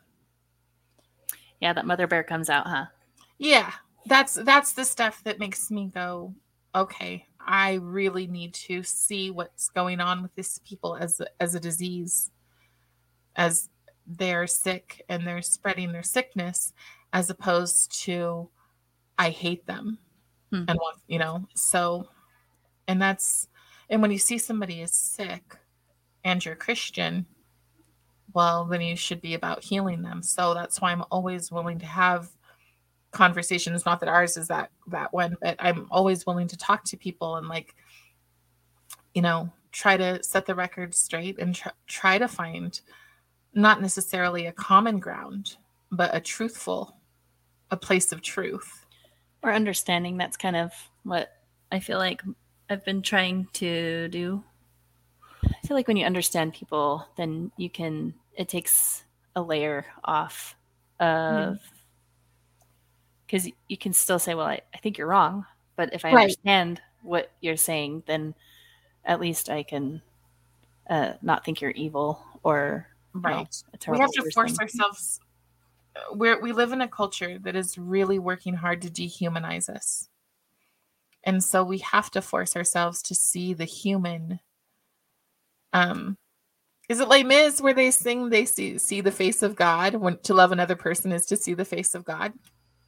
Yeah, 1.61 1.73
that 1.73 1.87
mother 1.87 2.07
bear 2.07 2.25
comes 2.25 2.51
out, 2.51 2.67
huh? 2.67 2.87
Yeah, 3.39 3.73
that's 4.07 4.35
that's 4.35 4.73
the 4.73 4.85
stuff 4.85 5.23
that 5.25 5.39
makes 5.39 5.71
me 5.71 5.91
go, 5.95 6.35
okay, 6.75 7.27
I 7.47 7.75
really 7.75 8.27
need 8.27 8.55
to 8.55 8.83
see 8.83 9.31
what's 9.31 9.69
going 9.69 10.01
on 10.01 10.23
with 10.23 10.35
these 10.35 10.59
people 10.67 10.97
as 10.97 11.23
as 11.41 11.55
a 11.55 11.61
disease, 11.61 12.31
as 13.37 13.71
they're 14.07 14.47
sick 14.47 15.05
and 15.09 15.27
they're 15.27 15.43
spreading 15.43 15.93
their 15.93 16.03
sickness, 16.03 16.73
as 17.13 17.31
opposed 17.31 18.03
to 18.03 18.51
I 19.19 19.31
hate 19.31 19.67
them, 19.67 19.99
hmm. 20.51 20.65
and 20.69 20.79
want 20.79 20.99
you 21.07 21.19
know 21.19 21.47
so, 21.55 22.09
and 22.89 23.01
that's 23.01 23.49
and 23.89 24.03
when 24.03 24.11
you 24.11 24.19
see 24.19 24.39
somebody 24.39 24.83
is 24.83 24.93
sick, 24.93 25.57
and 26.25 26.45
you're 26.45 26.57
Christian, 26.57 27.27
well 28.35 28.65
then 28.65 28.81
you 28.81 28.97
should 28.97 29.21
be 29.21 29.35
about 29.35 29.63
healing 29.63 30.03
them. 30.03 30.23
So 30.23 30.53
that's 30.53 30.81
why 30.81 30.91
I'm 30.91 31.05
always 31.13 31.53
willing 31.53 31.79
to 31.79 31.87
have 31.87 32.29
conversations 33.17 33.87
not 33.87 33.99
that 33.99 34.09
ours 34.09 34.37
is 34.37 34.49
that 34.49 34.71
that 34.87 35.13
one 35.13 35.37
but 35.41 35.57
i'm 35.59 35.87
always 35.91 36.27
willing 36.27 36.47
to 36.47 36.57
talk 36.57 36.85
to 36.85 36.97
people 36.97 37.37
and 37.37 37.49
like 37.49 37.75
you 39.15 39.23
know 39.23 39.51
try 39.73 39.97
to 39.97 40.23
set 40.23 40.47
the 40.47 40.55
record 40.55 40.95
straight 40.95 41.39
and 41.39 41.55
tr- 41.55 41.69
try 41.87 42.19
to 42.19 42.29
find 42.29 42.81
not 43.55 43.81
necessarily 43.81 44.47
a 44.47 44.53
common 44.53 44.99
ground 44.99 45.57
but 45.91 46.15
a 46.15 46.21
truthful 46.21 46.97
a 47.71 47.77
place 47.77 48.13
of 48.13 48.23
truth. 48.23 48.85
Or 49.43 49.53
understanding 49.53 50.17
that's 50.17 50.37
kind 50.37 50.57
of 50.57 50.73
what 51.05 51.33
i 51.71 51.79
feel 51.79 51.99
like 51.99 52.23
i've 52.69 52.85
been 52.85 53.03
trying 53.03 53.47
to 53.53 54.09
do. 54.09 54.43
I 55.45 55.67
feel 55.67 55.77
like 55.77 55.87
when 55.87 55.97
you 55.97 56.05
understand 56.05 56.53
people 56.53 57.07
then 57.17 57.53
you 57.57 57.71
can 57.71 58.15
it 58.35 58.49
takes 58.49 59.05
a 59.37 59.43
layer 59.43 59.87
off 60.05 60.57
of 60.99 61.07
mm-hmm. 61.07 61.76
Because 63.27 63.49
you 63.69 63.77
can 63.77 63.93
still 63.93 64.19
say, 64.19 64.35
well, 64.35 64.47
I, 64.47 64.61
I 64.75 64.79
think 64.79 64.99
you're 64.99 65.07
wrong. 65.07 65.45
But 65.77 65.93
if 65.93 66.05
I 66.05 66.13
Right. 66.13 66.23
understand 66.23 66.81
what 67.03 67.31
you're 67.41 67.57
saying, 67.57 68.05
then 68.07 68.35
at 69.05 69.21
least 69.21 69.51
I 69.51 69.63
can 69.63 70.03
uh, 70.89 71.15
not 71.23 71.45
think 71.45 71.61
you're 71.61 71.71
evil 71.73 72.21
or 72.43 72.87
Right. 73.15 73.49
a 73.89 73.91
we 73.93 73.99
have 73.99 74.13
to 74.13 74.31
force 74.31 74.59
ourselves 74.59 75.21
uh, 75.97 76.15
we're, 76.15 76.41
we 76.41 76.53
live 76.53 76.73
in 76.73 76.83
a 76.83 76.89
culture 76.89 77.39
that 77.39 77.57
is 77.57 77.79
really 77.79 78.19
working 78.19 78.55
hard 78.55 78.83
to 78.83 78.91
dehumanize 78.91 79.69
us 79.69 80.09
and 81.25 81.43
so 81.43 81.65
we 81.65 81.79
have 81.79 82.11
to 82.11 82.21
force 82.21 82.55
ourselves 82.57 83.01
to 83.03 83.15
see 83.15 83.55
the 83.55 83.65
human 83.65 84.39
um 85.73 86.17
is 86.89 87.01
it 87.01 87.09
like 87.09 87.27
Miz 87.27 87.61
where 87.61 87.75
they 87.75 87.91
sing 87.91 88.29
they 88.29 88.45
see 88.45 88.79
see 88.79 89.01
the 89.01 89.11
face 89.11 89.43
of 89.43 89.57
God 89.57 89.95
when 89.95 90.19
to 90.19 90.35
love 90.35 90.53
another 90.53 90.77
person 90.77 91.11
is 91.11 91.27
to 91.27 91.37
see 91.37 91.55
the 91.55 91.65
face 91.65 91.95
of 91.95 92.05
God 92.05 92.33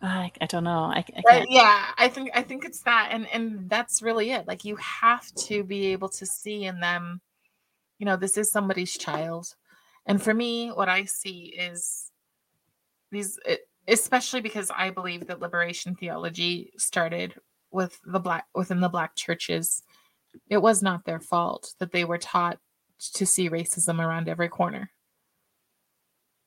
I, 0.01 0.31
I 0.41 0.47
don't 0.47 0.65
know. 0.65 0.85
I, 0.85 1.05
I 1.29 1.47
yeah 1.49 1.87
i 1.97 2.09
think 2.09 2.31
i 2.35 2.43
think 2.43 2.65
it's 2.65 2.83
that 2.83 3.09
and 3.11 3.27
and 3.33 3.69
that's 3.69 4.01
really 4.01 4.31
it 4.31 4.47
like 4.47 4.65
you 4.65 4.77
have 4.77 5.27
to 5.35 5.65
be 5.65 5.87
able 5.89 6.09
to 6.11 6.25
see 6.25 6.65
in 6.65 6.79
them 6.79 7.21
you 7.99 8.07
know 8.07 8.17
this 8.17 8.37
is 8.37 8.51
somebody's 8.51 8.97
child 8.97 9.55
and 10.07 10.23
for 10.23 10.33
me 10.33 10.69
what 10.69 10.89
i 10.89 11.05
see 11.05 11.55
is 11.59 12.13
these 13.11 13.39
especially 13.89 14.41
because 14.41 14.71
i 14.77 14.89
believe 14.91 15.27
that 15.27 15.41
liberation 15.41 15.97
theology 15.97 16.73
started 16.77 17.35
with 17.73 17.99
the 18.05 18.21
black 18.21 18.47
within 18.55 18.81
the 18.81 18.89
black 18.89 19.17
churches 19.17 19.83
it 20.49 20.59
was 20.59 20.81
not 20.81 21.05
their 21.05 21.21
fault 21.21 21.75
that 21.81 21.91
they 21.91 22.05
were 22.05 22.19
taught 22.19 22.59
to 23.15 23.27
see 23.27 23.51
racism 23.51 23.99
around 23.99 24.29
every 24.29 24.49
corner 24.49 24.91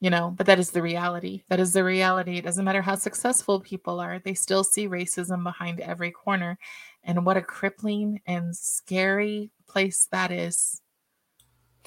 you 0.01 0.09
know 0.09 0.33
but 0.37 0.45
that 0.45 0.59
is 0.59 0.71
the 0.71 0.81
reality 0.81 1.43
that 1.49 1.59
is 1.59 1.73
the 1.73 1.83
reality 1.83 2.37
it 2.37 2.43
doesn't 2.43 2.65
matter 2.65 2.81
how 2.81 2.95
successful 2.95 3.59
people 3.61 3.99
are 3.99 4.19
they 4.19 4.33
still 4.33 4.63
see 4.63 4.87
racism 4.89 5.43
behind 5.43 5.79
every 5.79 6.11
corner 6.11 6.57
and 7.03 7.25
what 7.25 7.37
a 7.37 7.41
crippling 7.41 8.19
and 8.27 8.55
scary 8.55 9.51
place 9.67 10.07
that 10.11 10.31
is 10.31 10.81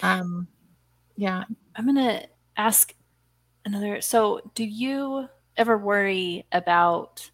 um 0.02 0.48
yeah 1.16 1.44
I'm 1.76 1.86
gonna 1.86 2.22
ask 2.56 2.94
another. 3.64 4.00
So, 4.00 4.40
do 4.54 4.64
you 4.64 5.28
ever 5.56 5.78
worry 5.78 6.46
about 6.52 7.30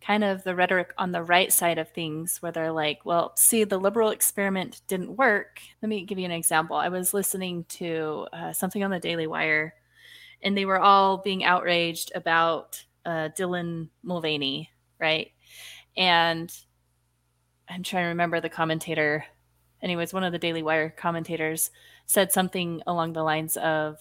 kind 0.00 0.24
of 0.24 0.44
the 0.44 0.54
rhetoric 0.54 0.92
on 0.98 1.12
the 1.12 1.22
right 1.22 1.52
side 1.52 1.78
of 1.78 1.90
things, 1.90 2.42
where 2.42 2.52
they're 2.52 2.72
like, 2.72 3.00
"Well, 3.04 3.32
see, 3.36 3.64
the 3.64 3.78
liberal 3.78 4.10
experiment 4.10 4.82
didn't 4.88 5.16
work." 5.16 5.60
Let 5.82 5.88
me 5.88 6.04
give 6.04 6.18
you 6.18 6.24
an 6.26 6.30
example. 6.32 6.76
I 6.76 6.88
was 6.88 7.14
listening 7.14 7.64
to 7.70 8.26
uh, 8.32 8.52
something 8.52 8.84
on 8.84 8.90
the 8.90 9.00
Daily 9.00 9.26
Wire, 9.26 9.74
and 10.44 10.56
they 10.56 10.66
were 10.66 10.78
all 10.78 11.16
being 11.16 11.42
outraged 11.42 12.12
about 12.14 12.84
uh, 13.04 13.30
Dylan 13.36 13.88
Mulvaney, 14.02 14.70
right? 15.00 15.32
And 15.96 16.52
I'm 17.68 17.82
trying 17.82 18.04
to 18.04 18.08
remember 18.08 18.40
the 18.40 18.50
commentator. 18.50 19.24
Anyways, 19.82 20.12
one 20.12 20.22
of 20.22 20.32
the 20.32 20.38
Daily 20.38 20.62
Wire 20.62 20.90
commentators 20.90 21.70
said 22.06 22.30
something 22.30 22.82
along 22.86 23.14
the 23.14 23.22
lines 23.22 23.56
of 23.56 23.98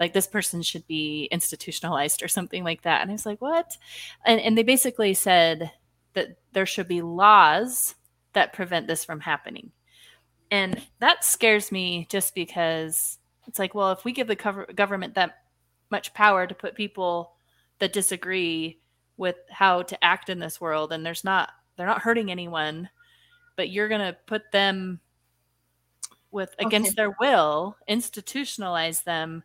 like 0.00 0.12
this 0.12 0.26
person 0.26 0.60
should 0.62 0.86
be 0.88 1.28
institutionalized 1.30 2.22
or 2.22 2.26
something 2.26 2.64
like 2.64 2.82
that 2.82 3.00
and 3.00 3.10
i 3.10 3.12
was 3.12 3.24
like 3.24 3.40
what 3.40 3.76
and, 4.24 4.40
and 4.40 4.58
they 4.58 4.64
basically 4.64 5.14
said 5.14 5.70
that 6.14 6.36
there 6.52 6.66
should 6.66 6.88
be 6.88 7.00
laws 7.00 7.94
that 8.32 8.52
prevent 8.52 8.88
this 8.88 9.04
from 9.04 9.20
happening 9.20 9.70
and 10.50 10.82
that 10.98 11.24
scares 11.24 11.70
me 11.70 12.08
just 12.10 12.34
because 12.34 13.18
it's 13.46 13.60
like 13.60 13.72
well 13.72 13.92
if 13.92 14.04
we 14.04 14.10
give 14.10 14.26
the 14.26 14.34
cover- 14.34 14.66
government 14.74 15.14
that 15.14 15.43
much 15.90 16.14
power 16.14 16.46
to 16.46 16.54
put 16.54 16.74
people 16.74 17.32
that 17.78 17.92
disagree 17.92 18.80
with 19.16 19.36
how 19.50 19.82
to 19.82 20.04
act 20.04 20.28
in 20.28 20.38
this 20.38 20.60
world 20.60 20.92
and 20.92 21.04
there's 21.04 21.24
not 21.24 21.50
they're 21.76 21.86
not 21.86 22.02
hurting 22.02 22.30
anyone 22.30 22.88
but 23.56 23.70
you're 23.70 23.88
going 23.88 24.00
to 24.00 24.16
put 24.26 24.50
them 24.52 24.98
with 26.30 26.54
against 26.58 26.90
Okay. 26.90 26.94
their 26.96 27.14
will 27.20 27.76
institutionalize 27.88 29.04
them 29.04 29.42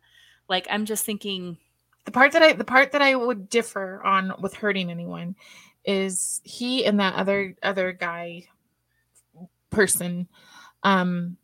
like 0.48 0.66
i'm 0.70 0.84
just 0.84 1.04
thinking 1.04 1.56
the 2.04 2.10
part 2.10 2.32
that 2.32 2.42
I 2.42 2.52
the 2.54 2.64
part 2.64 2.92
that 2.92 3.02
I 3.02 3.14
would 3.14 3.48
differ 3.48 4.02
on 4.04 4.32
with 4.40 4.54
hurting 4.54 4.90
anyone 4.90 5.36
is 5.84 6.40
he 6.44 6.84
and 6.84 6.98
that 6.98 7.14
other 7.14 7.54
other 7.62 7.92
guy 7.92 8.48
person 9.70 10.26
um 10.82 11.36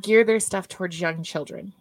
gear 0.00 0.24
their 0.24 0.40
stuff 0.40 0.68
towards 0.68 1.00
young 1.00 1.22
children. 1.22 1.72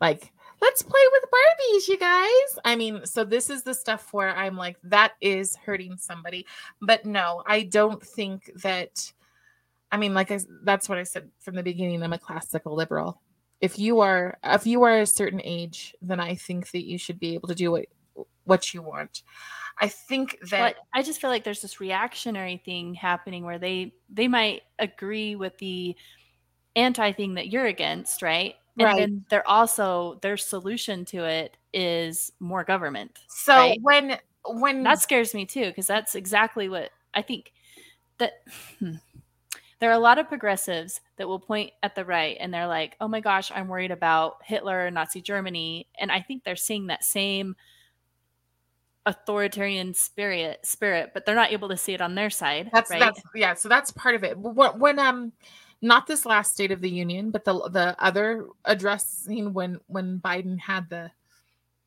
Like, 0.00 0.32
let's 0.60 0.82
play 0.82 1.00
with 1.12 1.30
Barbies, 1.30 1.88
you 1.88 1.98
guys. 1.98 2.58
I 2.64 2.76
mean, 2.76 3.04
so 3.06 3.24
this 3.24 3.50
is 3.50 3.62
the 3.62 3.74
stuff 3.74 4.12
where 4.12 4.34
I'm 4.36 4.56
like, 4.56 4.76
that 4.84 5.12
is 5.20 5.56
hurting 5.56 5.96
somebody. 5.96 6.46
But 6.80 7.06
no, 7.06 7.42
I 7.46 7.62
don't 7.62 8.02
think 8.02 8.50
that. 8.62 9.12
I 9.92 9.96
mean, 9.96 10.14
like 10.14 10.30
I, 10.30 10.38
that's 10.62 10.88
what 10.88 10.98
I 10.98 11.02
said 11.02 11.30
from 11.40 11.56
the 11.56 11.62
beginning. 11.62 12.02
I'm 12.02 12.12
a 12.12 12.18
classical 12.18 12.76
liberal. 12.76 13.20
If 13.60 13.78
you 13.78 14.00
are, 14.00 14.38
if 14.44 14.66
you 14.66 14.82
are 14.84 15.00
a 15.00 15.06
certain 15.06 15.40
age, 15.42 15.94
then 16.00 16.20
I 16.20 16.34
think 16.34 16.70
that 16.70 16.86
you 16.86 16.96
should 16.96 17.18
be 17.18 17.34
able 17.34 17.48
to 17.48 17.54
do 17.54 17.72
what 17.72 17.86
what 18.44 18.74
you 18.74 18.82
want. 18.82 19.22
I 19.80 19.88
think 19.88 20.38
that 20.50 20.74
but 20.74 20.76
I 20.92 21.02
just 21.02 21.20
feel 21.20 21.30
like 21.30 21.44
there's 21.44 21.62
this 21.62 21.80
reactionary 21.80 22.60
thing 22.64 22.94
happening 22.94 23.44
where 23.44 23.58
they 23.58 23.94
they 24.10 24.28
might 24.28 24.62
agree 24.78 25.36
with 25.36 25.56
the 25.58 25.96
anti 26.76 27.12
thing 27.12 27.34
that 27.34 27.48
you're 27.48 27.66
against, 27.66 28.22
right? 28.22 28.54
And 28.78 28.84
Right. 28.84 28.96
then 28.98 29.24
they're 29.28 29.46
also 29.48 30.18
their 30.22 30.36
solution 30.36 31.04
to 31.06 31.24
it 31.24 31.56
is 31.72 32.32
more 32.40 32.64
government. 32.64 33.18
so 33.28 33.54
right. 33.54 33.78
when 33.82 34.18
when 34.44 34.82
That 34.82 35.00
scares 35.00 35.34
me 35.34 35.44
too 35.44 35.66
because 35.66 35.86
that's 35.86 36.14
exactly 36.14 36.68
what 36.68 36.90
I 37.12 37.22
think 37.22 37.52
that 38.18 38.42
hmm. 38.78 38.94
there 39.80 39.90
are 39.90 39.94
a 39.94 39.98
lot 39.98 40.18
of 40.18 40.28
progressives 40.28 41.00
that 41.16 41.28
will 41.28 41.38
point 41.40 41.72
at 41.82 41.94
the 41.94 42.04
right 42.04 42.36
and 42.40 42.52
they're 42.52 42.66
like, 42.66 42.96
"Oh 43.00 43.08
my 43.08 43.20
gosh, 43.20 43.50
I'm 43.54 43.68
worried 43.68 43.90
about 43.90 44.38
Hitler 44.44 44.86
and 44.86 44.94
Nazi 44.94 45.20
Germany." 45.20 45.88
And 45.98 46.10
I 46.10 46.20
think 46.20 46.44
they're 46.44 46.56
seeing 46.56 46.86
that 46.86 47.04
same 47.04 47.56
authoritarian 49.06 49.94
spirit 49.94 50.64
spirit, 50.64 51.10
but 51.14 51.24
they're 51.24 51.34
not 51.34 51.52
able 51.52 51.68
to 51.68 51.76
see 51.76 51.94
it 51.94 52.00
on 52.00 52.14
their 52.14 52.30
side, 52.30 52.70
That's 52.72 52.90
right? 52.90 53.00
that's 53.00 53.20
yeah. 53.34 53.54
So 53.54 53.68
that's 53.68 53.90
part 53.90 54.14
of 54.14 54.24
it. 54.24 54.38
When, 54.38 54.78
when 54.78 54.98
um, 54.98 55.32
not 55.82 56.06
this 56.06 56.26
last 56.26 56.52
State 56.52 56.72
of 56.72 56.80
the 56.80 56.90
Union, 56.90 57.30
but 57.30 57.44
the 57.44 57.52
the 57.70 57.96
other 57.98 58.46
addressing 58.64 59.52
when 59.52 59.80
when 59.86 60.18
Biden 60.20 60.58
had 60.58 60.88
the 60.90 61.10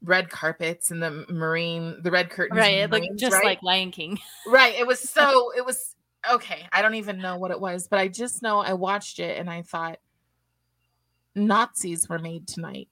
red 0.04 0.30
carpets 0.30 0.92
and 0.92 1.02
the 1.02 1.26
marine, 1.30 1.98
the 2.04 2.12
red 2.12 2.30
curtains, 2.30 2.58
right, 2.60 2.74
and 2.74 2.82
it 2.84 2.92
looked 2.92 3.06
Marines, 3.06 3.22
just 3.22 3.34
right? 3.34 3.46
like 3.46 3.64
Lion 3.64 3.92
King. 3.92 4.20
right. 4.48 4.76
It 4.76 4.86
was 4.88 5.00
so 5.10 5.52
it 5.56 5.66
was 5.66 5.96
okay. 6.32 6.68
I 6.72 6.82
don't 6.82 6.96
even 6.96 7.20
know 7.20 7.38
what 7.38 7.52
it 7.52 7.60
was, 7.60 7.88
but 7.88 8.00
I 8.00 8.08
just 8.08 8.42
know 8.42 8.60
I 8.60 8.74
watched 8.74 9.20
it 9.20 9.38
and 9.40 9.50
I 9.50 9.62
thought 9.62 10.00
Nazis 11.36 12.08
were 12.10 12.20
made 12.20 12.48
tonight 12.48 12.90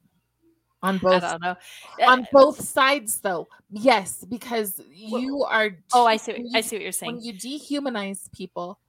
on 0.84 0.96
I 0.96 0.98
both 1.00 1.22
don't 1.22 1.42
know. 1.42 1.56
on 2.08 2.22
Uh, 2.22 2.26
both 2.32 2.60
sides 2.60 3.20
though 3.20 3.48
yes 3.70 4.26
because 4.28 4.82
you 4.92 5.44
are 5.44 5.78
oh, 5.94 6.08
I 6.08 6.18
see. 6.18 6.32
What, 6.34 6.58
I 6.58 6.62
see 6.62 6.78
what 6.78 6.84
you're 6.84 6.92
saying. 6.92 7.16
when 7.18 7.24
you 7.24 7.34
dehumanize 7.34 8.32
people, 8.32 8.80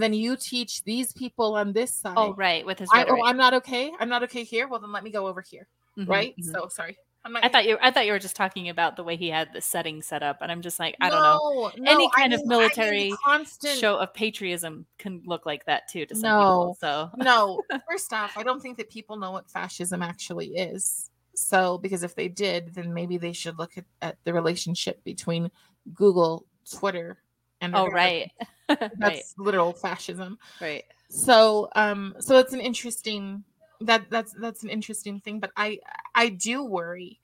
then 0.00 0.12
you 0.14 0.36
teach 0.36 0.82
these 0.84 1.12
people 1.12 1.54
on 1.54 1.72
this 1.72 1.92
side. 1.94 2.14
oh, 2.16 2.34
right, 2.34 2.64
with 2.66 2.78
his 2.78 2.88
I, 2.92 3.04
oh, 3.04 3.24
I'm 3.24 3.36
not 3.36 3.54
okay. 3.54 3.92
I'm 4.00 4.08
not 4.08 4.22
okay 4.24 4.44
here. 4.44 4.66
Well, 4.68 4.80
then 4.80 4.92
let 4.92 5.04
me 5.04 5.10
go 5.10 5.26
over 5.26 5.40
here. 5.42 5.66
Mhm, 5.98 6.08
Right. 6.08 6.34
mhm. 6.36 6.50
So 6.52 6.68
sorry. 6.68 6.96
I'm 7.24 7.32
not. 7.34 7.44
I 7.44 7.48
thought 7.48 7.66
you. 7.66 7.78
I 7.80 7.92
thought 7.92 8.04
you 8.06 8.10
were 8.12 8.18
just 8.18 8.34
talking 8.34 8.68
about 8.68 8.96
the 8.96 9.04
way 9.04 9.14
he 9.14 9.28
had 9.28 9.52
the 9.52 9.60
setting 9.60 10.02
set 10.02 10.24
up, 10.24 10.38
and 10.40 10.50
I'm 10.50 10.60
just 10.60 10.80
like, 10.80 10.96
I 11.00 11.08
don't 11.08 11.22
know. 11.22 11.70
No, 11.76 11.84
no, 11.84 11.90
Any 11.92 12.06
I 12.06 12.10
kind 12.20 12.32
of 12.34 12.40
mean- 12.40 12.50
I 12.52 12.54
mean 12.54 12.58
military 12.58 13.14
constant. 13.24 13.78
Show 13.78 13.96
of 13.96 14.12
patriotism 14.12 14.86
can 14.98 15.22
look 15.24 15.46
like 15.46 15.64
that 15.66 15.88
too 15.88 16.04
to 16.06 16.14
some 16.16 16.22
No. 16.22 16.38
people. 16.40 16.76
So 16.80 17.10
no, 17.18 17.62
first 17.88 18.12
off, 18.12 18.36
I 18.36 18.42
don't 18.42 18.60
think 18.60 18.76
that 18.78 18.90
people 18.90 19.16
know 19.18 19.30
what 19.30 19.48
fascism 19.48 20.02
actually 20.02 20.48
is. 20.56 21.10
So, 21.36 21.78
because 21.78 22.02
if 22.02 22.14
they 22.16 22.26
did, 22.28 22.74
then 22.74 22.92
maybe 22.92 23.18
they 23.18 23.32
should 23.32 23.56
look 23.58 23.78
at, 23.78 23.84
at 24.02 24.16
the 24.24 24.32
relationship 24.34 25.02
between 25.04 25.50
Google, 25.94 26.44
Twitter, 26.70 27.18
and 27.62 27.74
oh 27.74 27.86
right, 27.86 28.30
right, 28.68 28.90
That's 28.98 29.34
literal 29.38 29.72
fascism. 29.72 30.38
right. 30.60 30.84
so 31.08 31.68
um 31.76 32.14
so 32.20 32.36
it's 32.38 32.52
an 32.52 32.60
interesting 32.60 33.42
that 33.80 34.08
that's 34.10 34.32
that's 34.40 34.62
an 34.62 34.68
interesting 34.70 35.20
thing 35.20 35.40
but 35.40 35.50
i 35.56 35.78
i 36.14 36.28
do 36.28 36.64
worry 36.64 37.18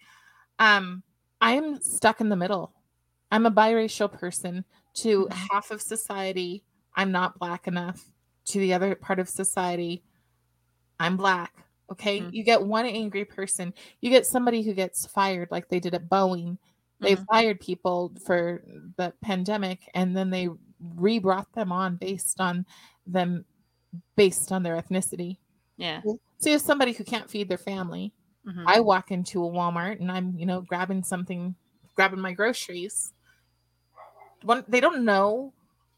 um 0.58 1.02
i'm 1.40 1.80
stuck 1.80 2.20
in 2.20 2.28
the 2.28 2.36
middle 2.36 2.72
i'm 3.30 3.46
a 3.46 3.50
biracial 3.50 4.10
person 4.10 4.64
to 4.94 5.26
Mhm. 5.30 5.32
half 5.50 5.70
of 5.70 5.80
society 5.80 6.64
i'm 6.96 7.12
not 7.12 7.38
black 7.38 7.66
enough 7.68 8.04
to 8.46 8.58
the 8.58 8.74
other 8.74 8.94
part 8.96 9.18
of 9.20 9.28
society 9.28 10.02
i'm 10.98 11.16
black 11.16 11.52
okay 11.92 12.20
Mhm. 12.20 12.32
you 12.32 12.42
get 12.42 12.60
one 12.62 12.86
angry 12.86 13.24
person 13.24 13.72
you 14.00 14.10
get 14.10 14.26
somebody 14.26 14.62
who 14.62 14.74
gets 14.74 15.06
fired 15.06 15.48
like 15.52 15.68
they 15.68 15.78
did 15.80 15.94
at 15.94 16.08
boeing 16.10 16.58
they 17.00 17.16
Mhm. 17.16 17.26
fired 17.26 17.60
people 17.60 18.12
for 18.24 18.62
the 18.96 19.12
pandemic 19.22 19.88
and 19.94 20.16
then 20.16 20.30
they 20.30 20.48
re-brought 20.94 21.52
them 21.52 21.72
on 21.72 21.96
based 21.96 22.40
on 22.40 22.64
them 23.06 23.44
based 24.16 24.52
on 24.52 24.62
their 24.62 24.76
ethnicity 24.80 25.38
Yeah. 25.76 26.02
so 26.02 26.50
you 26.50 26.52
have 26.52 26.62
somebody 26.62 26.92
who 26.92 27.04
can't 27.04 27.30
feed 27.30 27.48
their 27.48 27.58
family 27.58 28.12
Mhm. 28.46 28.64
I 28.66 28.80
walk 28.80 29.10
into 29.10 29.44
a 29.44 29.50
Walmart 29.50 30.00
and 30.00 30.10
I'm, 30.10 30.38
you 30.38 30.46
know, 30.46 30.60
grabbing 30.62 31.02
something, 31.04 31.54
grabbing 31.94 32.20
my 32.20 32.32
groceries. 32.32 33.12
One, 34.42 34.64
they 34.68 34.80
don't 34.80 35.04
know 35.04 35.52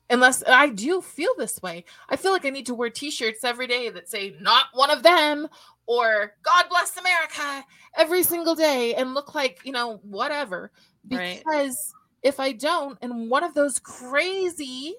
unless 0.09 0.43
I 0.47 0.71
do 0.71 1.01
feel 1.01 1.33
this 1.37 1.61
way. 1.63 1.85
I 2.09 2.17
feel 2.17 2.33
like 2.33 2.45
I 2.45 2.51
need 2.51 2.67
to 2.67 2.75
wear 2.75 2.91
t-shirts 2.91 3.45
every 3.45 3.67
day 3.69 3.91
that 3.91 4.09
say 4.09 4.35
not 4.41 4.67
one 4.73 4.91
of 4.91 5.03
them 5.05 5.47
or 5.87 6.35
God 6.43 6.67
bless 6.69 6.97
America 6.97 7.65
every 7.97 8.23
single 8.23 8.55
day 8.57 8.95
and 8.95 9.15
look 9.15 9.35
like, 9.35 9.61
you 9.65 9.73
know, 9.73 9.99
whatever. 9.99 10.73
Right. 11.09 11.39
Because 11.39 11.93
if 12.23 12.41
I 12.41 12.53
don't, 12.53 12.99
and 13.03 13.31
one 13.31 13.45
of 13.45 13.55
those 13.55 13.79
crazy 13.79 14.95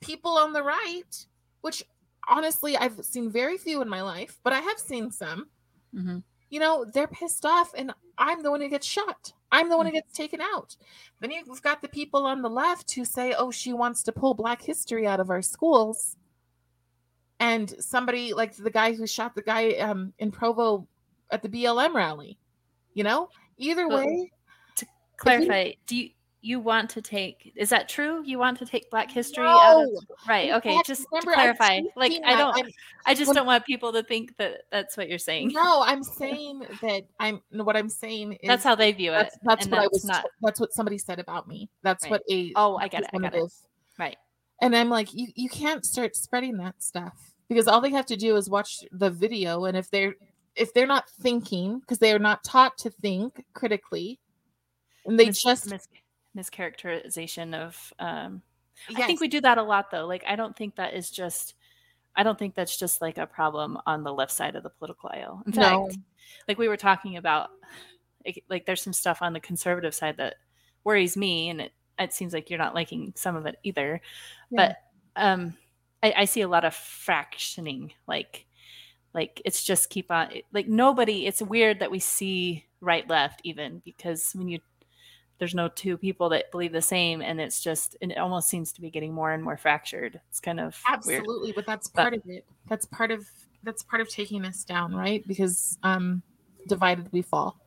people 0.00 0.32
on 0.38 0.52
the 0.52 0.62
right, 0.62 1.26
which 1.62 1.82
honestly 2.28 2.76
I've 2.76 3.04
seen 3.04 3.30
very 3.30 3.58
few 3.58 3.82
in 3.82 3.88
my 3.88 4.02
life, 4.02 4.38
but 4.44 4.52
I 4.52 4.60
have 4.60 4.78
seen 4.78 5.10
some, 5.10 5.48
Mhm. 5.94 6.22
you 6.50 6.60
know, 6.60 6.84
they're 6.84 7.08
pissed 7.08 7.44
off 7.44 7.72
and 7.74 7.92
I'm 8.18 8.42
the 8.42 8.50
one 8.50 8.60
who 8.60 8.68
gets 8.68 8.86
shot. 8.86 9.32
I'm 9.50 9.68
the 9.68 9.76
one 9.76 9.86
who 9.86 9.92
gets 9.92 10.12
taken 10.12 10.40
out. 10.40 10.76
Then 11.20 11.30
you've 11.30 11.62
got 11.62 11.82
the 11.82 11.88
people 11.88 12.24
on 12.26 12.42
the 12.42 12.48
left 12.50 12.92
who 12.92 13.04
say, 13.04 13.34
oh, 13.34 13.50
she 13.50 13.72
wants 13.72 14.02
to 14.04 14.12
pull 14.12 14.34
Black 14.34 14.62
history 14.62 15.06
out 15.06 15.20
of 15.20 15.30
our 15.30 15.42
schools. 15.42 16.16
And 17.40 17.68
somebody 17.82 18.32
like 18.34 18.54
the 18.56 18.70
guy 18.70 18.92
who 18.94 19.06
shot 19.06 19.34
the 19.34 19.42
guy 19.42 19.72
um, 19.72 20.12
in 20.18 20.30
Provo 20.30 20.86
at 21.30 21.42
the 21.42 21.48
BLM 21.48 21.94
rally, 21.94 22.38
you 22.94 23.02
know, 23.02 23.28
either 23.58 23.88
way, 23.88 24.30
Clarify. 25.22 25.72
Do 25.86 25.96
you 25.96 26.10
you 26.44 26.58
want 26.58 26.90
to 26.90 27.00
take? 27.00 27.52
Is 27.54 27.68
that 27.68 27.88
true? 27.88 28.20
You 28.26 28.36
want 28.36 28.58
to 28.58 28.66
take 28.66 28.90
Black 28.90 29.08
history 29.08 29.44
out 29.46 29.84
of? 29.84 29.88
Right. 30.28 30.50
Okay. 30.54 30.76
Just 30.84 31.06
remember, 31.12 31.34
clarify. 31.34 31.80
Like 31.94 32.12
I 32.24 32.34
don't. 32.36 32.56
I'm- 32.56 32.68
I 33.06 33.14
just 33.14 33.28
when- 33.28 33.36
don't 33.36 33.46
want 33.46 33.64
people 33.64 33.92
to 33.92 34.02
think 34.02 34.36
that 34.38 34.62
that's 34.72 34.96
what 34.96 35.08
you're 35.08 35.18
saying. 35.18 35.52
no, 35.54 35.82
I'm 35.86 36.02
saying 36.02 36.64
that 36.82 37.04
I'm 37.20 37.40
what 37.52 37.76
I'm 37.76 37.88
saying 37.88 38.32
is 38.34 38.48
That's 38.48 38.64
how 38.64 38.74
they 38.74 38.90
view 38.90 39.12
it. 39.12 39.14
that's, 39.14 39.36
that's 39.44 39.66
what 39.68 39.78
I 39.80 39.86
was 39.86 40.04
not. 40.04 40.24
that's 40.40 40.58
what 40.58 40.72
somebody 40.72 40.98
said 40.98 41.20
about 41.20 41.46
me. 41.46 41.68
That's 41.84 42.04
Right. 42.04 42.10
what 42.10 42.22
a 42.28 42.52
Oh, 42.56 42.76
I 42.76 42.88
get 42.88 43.04
it. 43.04 43.10
I 43.14 43.18
get 43.18 43.34
it. 43.34 43.52
Right. 43.98 44.16
And 44.60 44.74
I'm 44.76 44.88
like, 44.88 45.12
you, 45.14 45.28
you 45.36 45.48
can't 45.48 45.84
start 45.84 46.16
spreading 46.16 46.56
that 46.58 46.82
stuff 46.82 47.14
because 47.48 47.68
all 47.68 47.80
they 47.80 47.90
have 47.90 48.06
to 48.06 48.16
do 48.16 48.34
is 48.36 48.50
watch 48.50 48.78
the 48.92 49.10
video. 49.10 49.64
And 49.66 49.76
if 49.76 49.90
they're 49.90 50.14
if 50.56 50.74
they're 50.74 50.86
not 50.88 51.08
thinking, 51.08 51.78
because 51.80 51.98
they 51.98 52.12
are 52.12 52.18
not 52.18 52.42
taught 52.44 52.76
to 52.78 52.90
think 52.90 53.44
critically, 53.54 54.18
and 55.04 55.18
they 55.18 55.26
Mis- 55.26 55.42
just 55.42 55.70
mis- 55.70 55.88
mischaracterization 56.36 57.54
of. 57.54 57.92
Um, 57.98 58.42
I 58.96 59.06
think 59.06 59.20
we 59.20 59.28
do 59.28 59.40
that 59.42 59.58
a 59.58 59.62
lot 59.62 59.90
though. 59.90 60.06
Like 60.06 60.24
I 60.26 60.36
don't 60.36 60.56
think 60.56 60.76
that 60.76 60.94
is 60.94 61.10
just. 61.10 61.54
I 62.14 62.22
don't 62.24 62.38
think 62.38 62.54
that's 62.54 62.76
just 62.78 63.00
like 63.00 63.16
a 63.16 63.26
problem 63.26 63.78
on 63.86 64.04
the 64.04 64.12
left 64.12 64.32
side 64.32 64.54
of 64.54 64.62
the 64.62 64.68
political 64.68 65.08
aisle. 65.14 65.42
In 65.46 65.52
No. 65.52 65.86
fact, 65.88 65.98
like 66.46 66.58
we 66.58 66.68
were 66.68 66.76
talking 66.76 67.16
about, 67.16 67.48
like, 68.26 68.44
like 68.50 68.66
there's 68.66 68.82
some 68.82 68.92
stuff 68.92 69.22
on 69.22 69.32
the 69.32 69.40
conservative 69.40 69.94
side 69.94 70.18
that 70.18 70.34
worries 70.84 71.16
me, 71.16 71.48
and 71.48 71.60
it 71.62 71.72
it 71.98 72.12
seems 72.12 72.34
like 72.34 72.50
you're 72.50 72.58
not 72.58 72.74
liking 72.74 73.12
some 73.16 73.34
of 73.36 73.46
it 73.46 73.56
either. 73.62 74.00
Yeah. 74.50 74.74
But 75.16 75.22
um, 75.22 75.56
I, 76.02 76.14
I 76.18 76.24
see 76.26 76.42
a 76.42 76.48
lot 76.48 76.64
of 76.64 76.74
fractioning, 76.74 77.92
like 78.06 78.46
like 79.14 79.40
it's 79.44 79.62
just 79.62 79.90
keep 79.90 80.10
on 80.10 80.30
like 80.52 80.68
nobody. 80.68 81.26
It's 81.26 81.40
weird 81.42 81.80
that 81.80 81.90
we 81.90 81.98
see 81.98 82.66
right 82.80 83.08
left 83.08 83.40
even 83.44 83.80
because 83.84 84.32
when 84.34 84.48
you 84.48 84.58
there's 85.38 85.54
no 85.54 85.68
two 85.68 85.96
people 85.96 86.28
that 86.28 86.50
believe 86.52 86.72
the 86.72 86.80
same 86.82 87.20
and 87.22 87.40
it's 87.40 87.60
just 87.62 87.96
it 88.00 88.16
almost 88.16 88.48
seems 88.48 88.72
to 88.72 88.80
be 88.80 88.90
getting 88.90 89.12
more 89.12 89.32
and 89.32 89.42
more 89.42 89.56
fractured 89.56 90.20
it's 90.28 90.38
kind 90.40 90.60
of 90.60 90.80
weird 91.04 91.20
absolutely, 91.20 91.52
but 91.52 91.66
that's 91.66 91.88
But- 91.88 92.02
part 92.02 92.14
of 92.14 92.22
it. 92.26 92.44
That's 92.68 92.86
part 92.86 93.10
of 93.10 93.26
that's 93.64 93.82
part 93.82 94.00
of 94.02 94.08
taking 94.08 94.44
us 94.44 94.64
down, 94.64 94.94
right? 94.94 95.26
Because 95.26 95.78
um 95.82 96.22
divided 96.68 97.08
we 97.12 97.22
fall. 97.22 97.58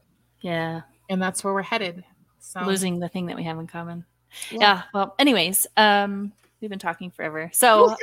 yeah 0.41 0.81
And 1.09 1.21
that's 1.21 1.43
where 1.43 1.53
we're 1.53 1.61
headed. 1.63 2.03
So 2.39 2.61
losing 2.63 2.99
the 2.99 3.09
thing 3.09 3.25
that 3.27 3.35
we 3.35 3.43
have 3.43 3.57
in 3.59 3.67
common 3.67 4.05
Yeah. 4.51 4.59
yeah. 4.59 4.81
well 4.93 5.15
anyways 5.19 5.67
um 5.77 6.31
we've 6.61 6.69
been 6.69 6.79
talking 6.79 7.09
forever 7.11 7.49
so 7.53 7.95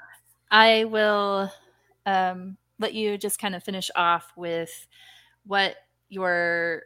i 0.50 0.84
will 0.84 1.52
um 2.06 2.56
let 2.78 2.94
you 2.94 3.16
just 3.18 3.38
kind 3.38 3.54
of 3.54 3.62
finish 3.62 3.90
off 3.94 4.32
with 4.36 4.86
what 5.46 5.76
your 6.08 6.82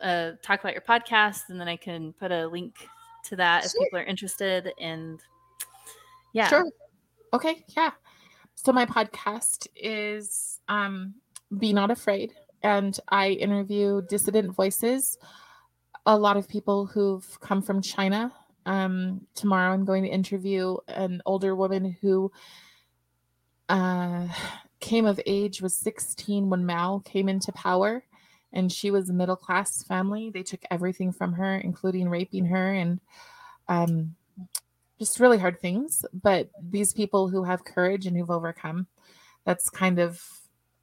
uh 0.00 0.32
talk 0.42 0.60
about 0.60 0.72
your 0.72 0.82
podcast 0.82 1.42
and 1.48 1.60
then 1.60 1.68
i 1.68 1.76
can 1.76 2.12
put 2.14 2.30
a 2.30 2.46
link 2.46 2.74
to 3.24 3.36
that 3.36 3.64
if 3.64 3.72
people 3.78 3.98
are 3.98 4.04
interested 4.04 4.70
and 4.80 5.20
yeah 6.32 6.48
Sure. 6.48 6.64
Okay, 7.32 7.64
yeah. 7.76 7.90
So 8.54 8.72
my 8.72 8.86
podcast 8.86 9.66
is 9.74 10.60
um 10.68 11.14
Be 11.58 11.72
Not 11.72 11.90
Afraid 11.90 12.32
and 12.62 12.98
I 13.08 13.30
interview 13.30 14.02
dissident 14.08 14.54
voices, 14.54 15.18
a 16.06 16.16
lot 16.16 16.36
of 16.36 16.48
people 16.48 16.86
who've 16.86 17.40
come 17.40 17.62
from 17.62 17.82
China. 17.82 18.32
Um 18.64 19.26
tomorrow 19.34 19.72
I'm 19.74 19.84
going 19.84 20.04
to 20.04 20.08
interview 20.08 20.76
an 20.88 21.20
older 21.26 21.54
woman 21.54 21.96
who 22.00 22.30
uh 23.68 24.28
came 24.80 25.06
of 25.06 25.20
age 25.26 25.60
was 25.60 25.74
16 25.74 26.48
when 26.48 26.64
Mao 26.64 27.02
came 27.04 27.28
into 27.28 27.50
power 27.52 28.04
and 28.52 28.72
she 28.72 28.90
was 28.90 29.10
a 29.10 29.14
middle 29.14 29.36
class 29.36 29.82
family. 29.84 30.30
They 30.30 30.42
took 30.42 30.60
everything 30.70 31.12
from 31.12 31.32
her 31.34 31.56
including 31.56 32.08
raping 32.08 32.46
her 32.46 32.72
and 32.72 33.00
um 33.68 34.14
just 34.98 35.20
really 35.20 35.38
hard 35.38 35.60
things. 35.60 36.04
But 36.12 36.50
these 36.62 36.92
people 36.92 37.28
who 37.28 37.44
have 37.44 37.64
courage 37.64 38.06
and 38.06 38.16
who've 38.16 38.30
overcome, 38.30 38.86
that's 39.44 39.70
kind 39.70 39.98
of 39.98 40.22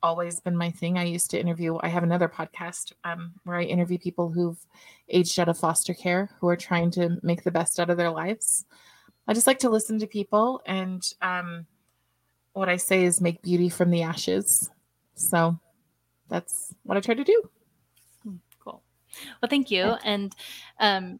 always 0.01 0.39
been 0.41 0.57
my 0.57 0.69
thing. 0.69 0.97
I 0.97 1.05
used 1.05 1.31
to 1.31 1.39
interview, 1.39 1.77
I 1.81 1.87
have 1.87 2.03
another 2.03 2.27
podcast 2.27 2.91
um, 3.03 3.33
where 3.45 3.57
I 3.57 3.63
interview 3.63 3.97
people 3.97 4.29
who've 4.29 4.59
aged 5.09 5.39
out 5.39 5.49
of 5.49 5.57
foster 5.57 5.93
care 5.93 6.29
who 6.39 6.49
are 6.49 6.57
trying 6.57 6.91
to 6.91 7.17
make 7.23 7.43
the 7.43 7.51
best 7.51 7.79
out 7.79 7.89
of 7.89 7.97
their 7.97 8.11
lives. 8.11 8.65
I 9.27 9.33
just 9.33 9.47
like 9.47 9.59
to 9.59 9.69
listen 9.69 9.99
to 9.99 10.07
people. 10.07 10.61
And 10.65 11.01
um, 11.21 11.65
what 12.51 12.67
I 12.67 12.77
say 12.77 13.05
is 13.05 13.21
make 13.21 13.41
beauty 13.41 13.69
from 13.69 13.89
the 13.89 14.03
ashes. 14.03 14.69
So 15.15 15.57
that's 16.33 16.73
what 16.81 16.97
I 16.97 16.99
try 16.99 17.13
to 17.13 17.23
do. 17.23 17.43
Cool. 18.59 18.81
Well, 19.39 19.49
thank 19.49 19.69
you. 19.69 19.83
And 20.03 20.35
um, 20.79 21.19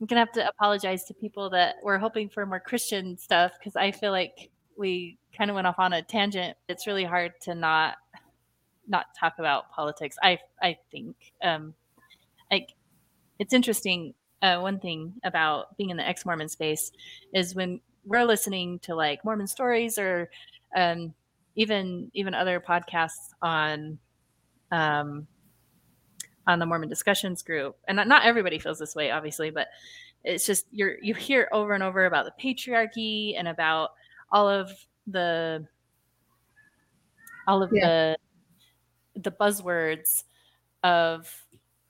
I'm 0.00 0.06
gonna 0.06 0.20
have 0.20 0.30
to 0.32 0.48
apologize 0.48 1.02
to 1.06 1.14
people 1.14 1.50
that 1.50 1.76
were 1.82 1.98
hoping 1.98 2.28
for 2.28 2.46
more 2.46 2.60
Christian 2.60 3.18
stuff 3.18 3.54
because 3.58 3.74
I 3.74 3.90
feel 3.90 4.12
like 4.12 4.50
we 4.76 5.18
kind 5.36 5.50
of 5.50 5.56
went 5.56 5.66
off 5.66 5.80
on 5.80 5.94
a 5.94 6.02
tangent. 6.02 6.56
It's 6.68 6.86
really 6.86 7.02
hard 7.02 7.32
to 7.42 7.56
not 7.56 7.96
not 8.86 9.06
talk 9.18 9.34
about 9.40 9.68
politics. 9.72 10.16
I 10.22 10.38
I 10.62 10.78
think 10.92 11.16
um, 11.42 11.74
like 12.50 12.74
it's 13.40 13.52
interesting. 13.52 14.14
Uh, 14.42 14.58
one 14.58 14.80
thing 14.80 15.12
about 15.22 15.76
being 15.76 15.90
in 15.90 15.96
the 15.96 16.06
ex-Mormon 16.06 16.48
space 16.48 16.90
is 17.32 17.54
when 17.54 17.80
we're 18.04 18.24
listening 18.24 18.80
to 18.80 18.92
like 18.92 19.24
Mormon 19.24 19.46
stories 19.46 19.98
or 19.98 20.30
um, 20.76 21.14
even 21.56 22.10
even 22.14 22.32
other 22.34 22.60
podcasts 22.60 23.30
on 23.40 23.98
um, 24.72 25.26
on 26.48 26.58
the 26.58 26.66
Mormon 26.66 26.88
discussions 26.88 27.42
group, 27.42 27.76
and 27.86 27.94
not- 27.96 28.08
not 28.08 28.24
everybody 28.24 28.58
feels 28.58 28.78
this 28.80 28.96
way, 28.96 29.12
obviously, 29.12 29.50
but 29.50 29.68
it's 30.24 30.44
just 30.46 30.66
you're 30.72 30.96
you 31.02 31.14
hear 31.14 31.48
over 31.52 31.72
and 31.74 31.82
over 31.82 32.06
about 32.06 32.24
the 32.24 32.32
patriarchy 32.42 33.34
and 33.38 33.46
about 33.46 33.90
all 34.32 34.48
of 34.48 34.70
the 35.06 35.64
all 37.46 37.62
of 37.62 37.70
the 37.70 38.16
the 39.16 39.30
buzzwords 39.32 40.24
of 40.84 41.28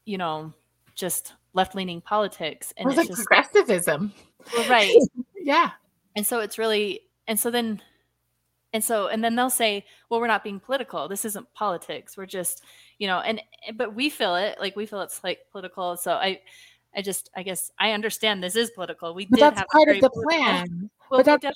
you 0.05 0.19
know 0.19 0.53
just 0.95 1.35
left 1.55 1.75
leaning 1.75 2.01
politics, 2.01 2.73
and 2.77 2.89
it's 2.89 2.97
like 2.97 3.09
just 3.09 3.25
progressivism. 3.27 4.13
well, 4.55 4.69
right 4.69 4.95
Yeah. 5.37 5.71
and 6.17 6.27
so 6.27 6.41
it's 6.41 6.59
really 6.59 7.01
and 7.29 7.39
so 7.39 7.51
then 7.51 7.81
and 8.73 8.83
so 8.83 9.09
and 9.09 9.23
then 9.23 9.35
they'll 9.37 9.51
say 9.51 9.85
well 10.09 10.21
we're 10.21 10.27
not 10.27 10.43
being 10.45 10.61
political 10.61 11.09
this 11.09 11.25
isn't 11.25 11.47
politics 11.55 12.17
we're 12.17 12.27
just 12.27 12.63
you 12.99 13.07
know 13.07 13.19
and 13.21 13.41
but 13.75 13.95
we 13.95 14.09
feel 14.09 14.35
it 14.37 14.59
like 14.61 14.75
we 14.77 14.87
feel 14.87 15.01
it's 15.01 15.23
like 15.25 15.39
political 15.51 15.97
so 15.97 16.13
i 16.13 16.41
i 16.97 17.03
just 17.03 17.31
i 17.37 17.43
guess 17.43 17.71
i 17.79 17.93
understand 17.93 18.43
this 18.43 18.57
is 18.57 18.71
political 18.71 19.15
we 19.15 19.27
But 19.27 19.37
did 19.39 19.43
that's 19.57 19.73
part 19.73 19.89
of 19.89 20.01
the 20.01 20.11
political- 20.11 20.23
plan. 20.23 20.91
well, 21.11 21.19
but 21.21 21.27
that's- 21.27 21.55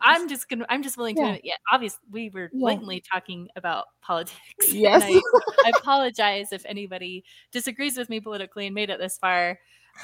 i'm 0.00 0.28
just 0.28 0.48
gonna 0.48 0.64
i'm 0.68 0.82
just 0.82 0.96
willing 0.96 1.16
Yeah. 1.16 1.36
to 1.36 1.40
yeah 1.46 1.54
obviously 1.72 1.98
we 2.10 2.30
were 2.30 2.50
Yeah. 2.52 2.60
blatantly 2.60 3.02
talking 3.12 3.48
about 3.56 3.86
politics 4.02 4.72
Yes. 4.72 5.02
I, 5.04 5.20
I 5.64 5.72
apologize 5.78 6.52
if 6.52 6.64
anybody 6.66 7.24
disagrees 7.52 7.96
with 7.98 8.08
me 8.08 8.20
politically 8.20 8.66
and 8.66 8.74
made 8.74 8.90
it 8.90 8.98
this 9.00 9.18
far 9.18 9.58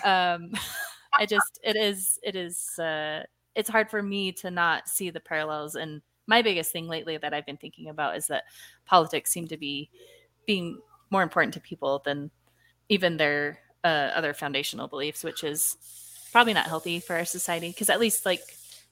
um 0.05 0.51
i 1.19 1.27
just 1.27 1.61
it 1.63 1.77
is 1.77 2.19
it 2.23 2.35
is 2.35 2.79
uh 2.79 3.23
it's 3.55 3.69
hard 3.69 3.91
for 3.91 4.03
me 4.03 4.33
to 4.33 4.51
not 4.51 4.89
see 4.89 5.11
the 5.11 5.21
parallels 5.21 5.75
and 5.77 6.01
my 6.33 6.41
biggest 6.41 6.73
thing 6.73 6.89
lately 6.89 7.19
that 7.19 7.35
i've 7.35 7.45
been 7.45 7.59
thinking 7.59 7.91
about 7.91 8.17
is 8.17 8.27
that 8.27 8.45
politics 8.87 9.31
seem 9.31 9.47
to 9.47 9.59
be 9.59 9.91
being 10.47 10.79
more 11.11 11.23
important 11.23 11.53
to 11.53 11.61
people 11.61 12.01
than 12.07 12.31
even 12.89 13.19
their 13.19 13.59
uh, 13.85 14.11
other 14.15 14.33
foundational 14.33 14.89
beliefs 14.89 15.23
which 15.23 15.45
is 15.45 15.77
probably 16.33 16.55
not 16.55 16.67
healthy 16.67 17.01
for 17.01 17.15
our 17.17 17.27
society 17.27 17.69
because 17.69 17.91
at 17.91 18.01
least 18.01 18.25
like 18.25 18.41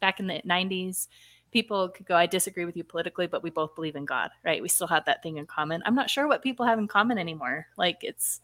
back 0.01 0.21
in 0.21 0.27
the 0.27 0.43
90s 0.47 1.09
people 1.51 1.89
could 1.89 2.07
go, 2.07 2.15
I 2.15 2.27
disagree 2.27 2.65
with 2.65 2.77
you 2.77 2.85
politically, 2.85 3.27
but 3.27 3.43
we 3.43 3.51
both 3.51 3.75
believe 3.75 3.97
in 3.97 4.05
God, 4.05 4.31
right? 4.45 4.63
We 4.63 4.69
still 4.69 4.87
have 4.87 5.05
that 5.07 5.21
thing 5.23 5.37
in 5.37 5.47
common. 5.47 5.83
I'm 5.85 5.97
not 5.97 6.11
sure 6.11 6.29
what 6.29 6.43
people 6.43 6.65
have 6.65 6.79
in 6.79 6.87
common 6.87 7.19
anymore. 7.19 7.67
Like 7.77 7.99
it's 8.03 8.41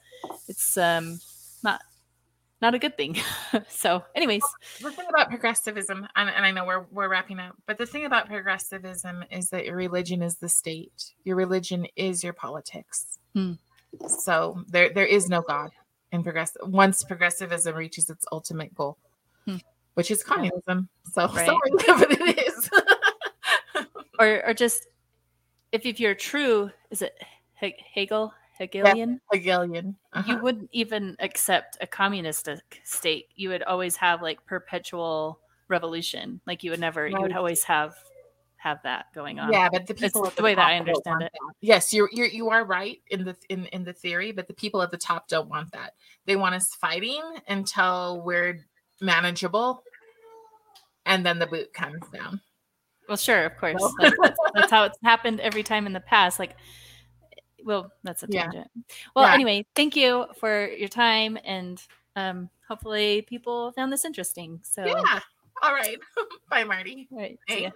it's 0.48 0.76
um 0.76 1.20
not 1.62 1.82
not 2.62 2.74
a 2.74 2.78
good 2.78 2.96
thing. 2.96 3.16
so, 3.68 4.02
anyways, 4.14 4.42
the 4.80 4.90
thing 4.90 5.06
about 5.08 5.28
progressivism, 5.28 6.06
and, 6.16 6.30
and, 6.30 6.44
I 6.44 6.50
know 6.50 6.64
we're 6.64 6.86
we're 6.90 7.08
wrapping 7.08 7.38
up, 7.38 7.56
but 7.66 7.78
the 7.78 7.86
thing 7.86 8.04
about 8.06 8.26
progressivism 8.26 9.24
is 9.30 9.50
that 9.50 9.66
your 9.66 9.76
religion 9.76 10.22
is 10.22 10.36
the 10.36 10.48
state. 10.48 11.12
Your 11.24 11.36
religion 11.36 11.86
is 11.96 12.24
your 12.24 12.32
politics. 12.32 13.18
Hmm. 13.34 13.52
So 14.08 14.64
there 14.68 14.92
there 14.92 15.06
is 15.06 15.28
no 15.28 15.42
God 15.42 15.70
in 16.12 16.22
progress. 16.22 16.56
Once 16.62 17.04
progressivism 17.04 17.74
reaches 17.74 18.08
its 18.08 18.24
ultimate 18.32 18.74
goal, 18.74 18.96
hmm. 19.44 19.56
which 19.94 20.10
is 20.10 20.22
communism. 20.22 20.88
So 21.12 21.28
right. 21.34 21.46
sorry, 21.46 21.70
but 21.86 22.10
it 22.10 22.46
is. 22.46 22.70
or 24.18 24.46
or 24.46 24.54
just 24.54 24.86
if 25.72 25.84
if 25.84 26.00
you're 26.00 26.14
true, 26.14 26.70
is 26.90 27.02
it 27.02 27.14
Hegel? 27.54 28.32
Hegelian. 28.58 29.20
Yeah, 29.32 29.38
Hegelian. 29.38 29.96
Uh-huh. 30.12 30.32
You 30.32 30.38
wouldn't 30.42 30.70
even 30.72 31.16
accept 31.20 31.76
a 31.80 31.86
communistic 31.86 32.80
state. 32.84 33.26
You 33.34 33.50
would 33.50 33.62
always 33.62 33.96
have 33.96 34.22
like 34.22 34.44
perpetual 34.46 35.40
revolution. 35.68 36.40
Like 36.46 36.64
you 36.64 36.70
would 36.70 36.80
never. 36.80 37.04
Right. 37.04 37.12
You 37.12 37.20
would 37.20 37.32
always 37.32 37.64
have 37.64 37.94
have 38.56 38.82
that 38.82 39.06
going 39.14 39.38
on. 39.38 39.52
Yeah, 39.52 39.68
but 39.70 39.86
the 39.86 39.94
people 39.94 40.24
the, 40.24 40.30
the 40.36 40.42
way 40.42 40.54
that 40.54 40.66
I 40.66 40.76
understand 40.76 41.22
it. 41.22 41.30
That. 41.32 41.54
Yes, 41.60 41.94
you're 41.94 42.08
you're 42.12 42.26
you 42.26 42.50
are 42.50 42.64
right 42.64 43.00
in 43.10 43.24
the 43.24 43.36
in 43.48 43.66
in 43.66 43.84
the 43.84 43.92
theory, 43.92 44.32
but 44.32 44.48
the 44.48 44.54
people 44.54 44.82
at 44.82 44.90
the 44.90 44.96
top 44.96 45.28
don't 45.28 45.48
want 45.48 45.72
that. 45.72 45.94
They 46.24 46.36
want 46.36 46.54
us 46.54 46.74
fighting 46.74 47.22
until 47.48 48.22
we're 48.24 48.64
manageable, 49.00 49.82
and 51.04 51.24
then 51.24 51.38
the 51.38 51.46
boot 51.46 51.72
comes 51.72 52.06
down. 52.12 52.40
Well, 53.08 53.16
sure, 53.16 53.44
of 53.44 53.56
course. 53.56 53.80
that's, 54.00 54.16
that's, 54.20 54.38
that's 54.54 54.70
how 54.70 54.84
it's 54.84 54.98
happened 55.04 55.38
every 55.40 55.62
time 55.62 55.86
in 55.86 55.92
the 55.92 56.00
past. 56.00 56.40
Like 56.40 56.56
well, 57.66 57.92
that's 58.04 58.22
a 58.22 58.28
tangent. 58.28 58.70
Yeah. 58.74 58.82
Well, 59.14 59.26
yeah. 59.26 59.34
anyway, 59.34 59.66
thank 59.74 59.96
you 59.96 60.26
for 60.38 60.68
your 60.68 60.88
time 60.88 61.36
and 61.44 61.82
um, 62.14 62.48
hopefully 62.66 63.22
people 63.28 63.72
found 63.72 63.92
this 63.92 64.04
interesting. 64.04 64.60
So 64.62 64.86
yeah. 64.86 65.20
All 65.62 65.72
right. 65.72 65.98
Bye, 66.50 66.64
Marti. 66.64 67.08
All 67.10 67.18
right. 67.18 67.38
See 67.48 67.64
ya. 67.64 67.70